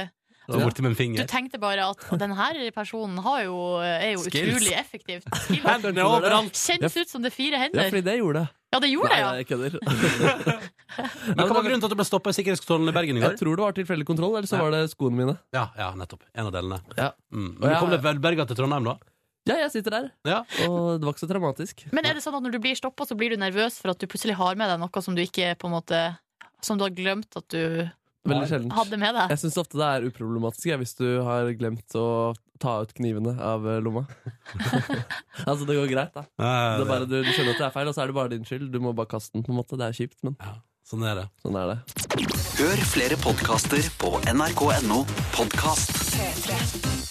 Så 0.52 0.60
borti 0.62 0.82
med 0.86 1.00
en 1.00 1.16
Du 1.16 1.24
tenkte 1.28 1.60
bare 1.60 1.90
at 1.92 1.98
denne 2.20 2.72
personen 2.76 3.18
har 3.24 3.44
jo, 3.44 3.58
er 3.82 4.14
jo 4.14 4.24
Skills. 4.24 4.56
utrolig 4.58 4.74
effektiv. 4.78 5.24
Hendene 5.66 6.04
overalt. 6.06 6.54
Kjennes 6.54 6.96
ut 6.98 7.10
som 7.10 7.22
det 7.22 7.32
er 7.32 7.36
fire 7.36 7.58
Ja, 7.58 7.64
hender. 7.66 7.90
fordi 7.90 8.04
det 8.04 8.18
gjorde 8.20 8.40
det. 8.42 8.50
Ja, 8.72 8.80
det 8.80 8.90
gjorde 8.90 9.10
det, 9.12 9.20
ja. 9.20 9.30
nei, 9.32 9.38
jeg 9.42 9.48
kødder. 9.52 9.74
Men 11.36 11.46
Hva 11.48 11.56
var 11.56 11.64
grunnen 11.66 11.82
til 11.82 11.88
at 11.88 11.94
du 11.94 11.98
ble 12.00 12.06
stoppa 12.08 12.32
i 12.32 12.36
sikkerhetskontrollen 12.38 12.92
i 12.92 12.96
Bergen 12.96 13.18
i 13.20 13.22
går? 13.24 13.34
Jeg 13.36 13.40
tror 13.42 13.56
det 13.60 13.64
var 13.66 13.76
tilfeldig 13.78 14.06
kontroll, 14.08 14.36
eller 14.40 14.48
så 14.48 14.58
Ja. 14.60 14.64
var 14.64 14.72
det 14.76 14.82
skoene 14.92 15.16
mine. 15.18 15.38
Ja, 15.56 15.66
ja, 15.78 15.90
nettopp. 15.96 16.24
En 16.36 16.48
av 16.48 16.54
delene. 16.56 16.80
Ja. 16.98 17.12
Mm. 17.34 17.56
Og 17.56 17.60
Men 17.62 17.70
jeg- 17.72 17.80
kom 17.80 17.90
deg 17.92 18.02
velberga 18.02 18.48
til 18.48 18.56
Trondheim, 18.56 18.84
da? 18.84 18.98
Ja, 19.48 19.56
jeg 19.66 19.72
sitter 19.72 19.90
der, 19.92 20.12
Ja. 20.24 20.40
og 20.70 21.00
det 21.02 21.06
var 21.06 21.14
ikke 21.14 21.26
så 21.26 21.32
dramatisk. 21.32 21.86
Men 21.92 22.06
er 22.06 22.14
det 22.14 22.24
sånn 22.24 22.36
at 22.36 22.44
når 22.44 22.52
du 22.52 22.60
blir 22.60 22.76
stoppa, 22.76 23.06
så 23.08 23.16
blir 23.18 23.30
du 23.32 23.38
nervøs 23.38 23.80
for 23.82 23.90
at 23.92 23.98
du 24.00 24.06
plutselig 24.08 24.36
har 24.36 24.56
med 24.56 24.70
deg 24.70 24.80
noe 24.80 25.02
som 25.02 25.16
du 25.16 25.22
ikke 25.24 25.56
på 25.58 25.66
en 25.66 25.72
måte 25.82 26.18
Som 26.64 26.78
du 26.78 26.84
har 26.84 26.92
glemt 26.92 27.36
at 27.36 27.48
du 27.50 27.90
Veldig 28.30 28.48
sjelden. 28.52 28.72
hadde 28.78 28.98
med 29.02 29.16
deg? 29.18 29.32
Jeg 29.34 29.42
syns 29.42 29.58
ofte 29.58 29.80
det 29.82 29.88
er 29.88 30.08
uproblematisk 30.12 30.68
jeg, 30.70 30.78
hvis 30.84 30.94
du 31.00 31.06
har 31.26 31.50
glemt 31.58 31.96
å 31.98 32.06
ta 32.62 32.76
ut 32.84 32.92
knivene 32.94 33.34
av 33.42 33.66
eh, 33.66 33.80
lomma. 33.82 34.04
altså, 35.50 35.66
det 35.66 35.78
går 35.80 35.90
greit, 35.90 36.14
da. 36.14 36.28
Ja, 36.38 36.52
Det 36.78 36.86
er 36.86 36.92
bare, 36.92 37.08
du, 37.10 37.18
du 37.26 37.32
skjønner 37.34 37.56
at 37.56 37.64
det 37.64 37.70
er 37.72 37.74
feil, 37.80 37.90
og 37.90 37.98
så 37.98 38.04
er 38.04 38.12
det 38.12 38.18
bare 38.20 38.34
din 38.36 38.46
skyld. 38.46 38.68
Du 38.74 38.78
må 38.84 38.94
bare 38.94 39.10
kaste 39.10 39.34
den, 39.38 39.46
på 39.48 39.56
en 39.56 39.62
måte. 39.64 39.80
Det 39.82 39.88
er 39.90 39.98
kjipt, 39.98 40.20
men 40.28 40.38
ja, 40.38 40.54
sånn 40.86 41.08
er 41.10 41.24
det. 41.24 41.28
sånn 41.42 41.58
er 41.58 41.74
det. 41.74 41.80
Hør 42.62 42.84
flere 42.92 43.18
podkaster 43.24 43.90
på 44.02 44.14
nrk.no 44.30 45.02
podkast. 45.34 45.98
P3. 46.14 47.11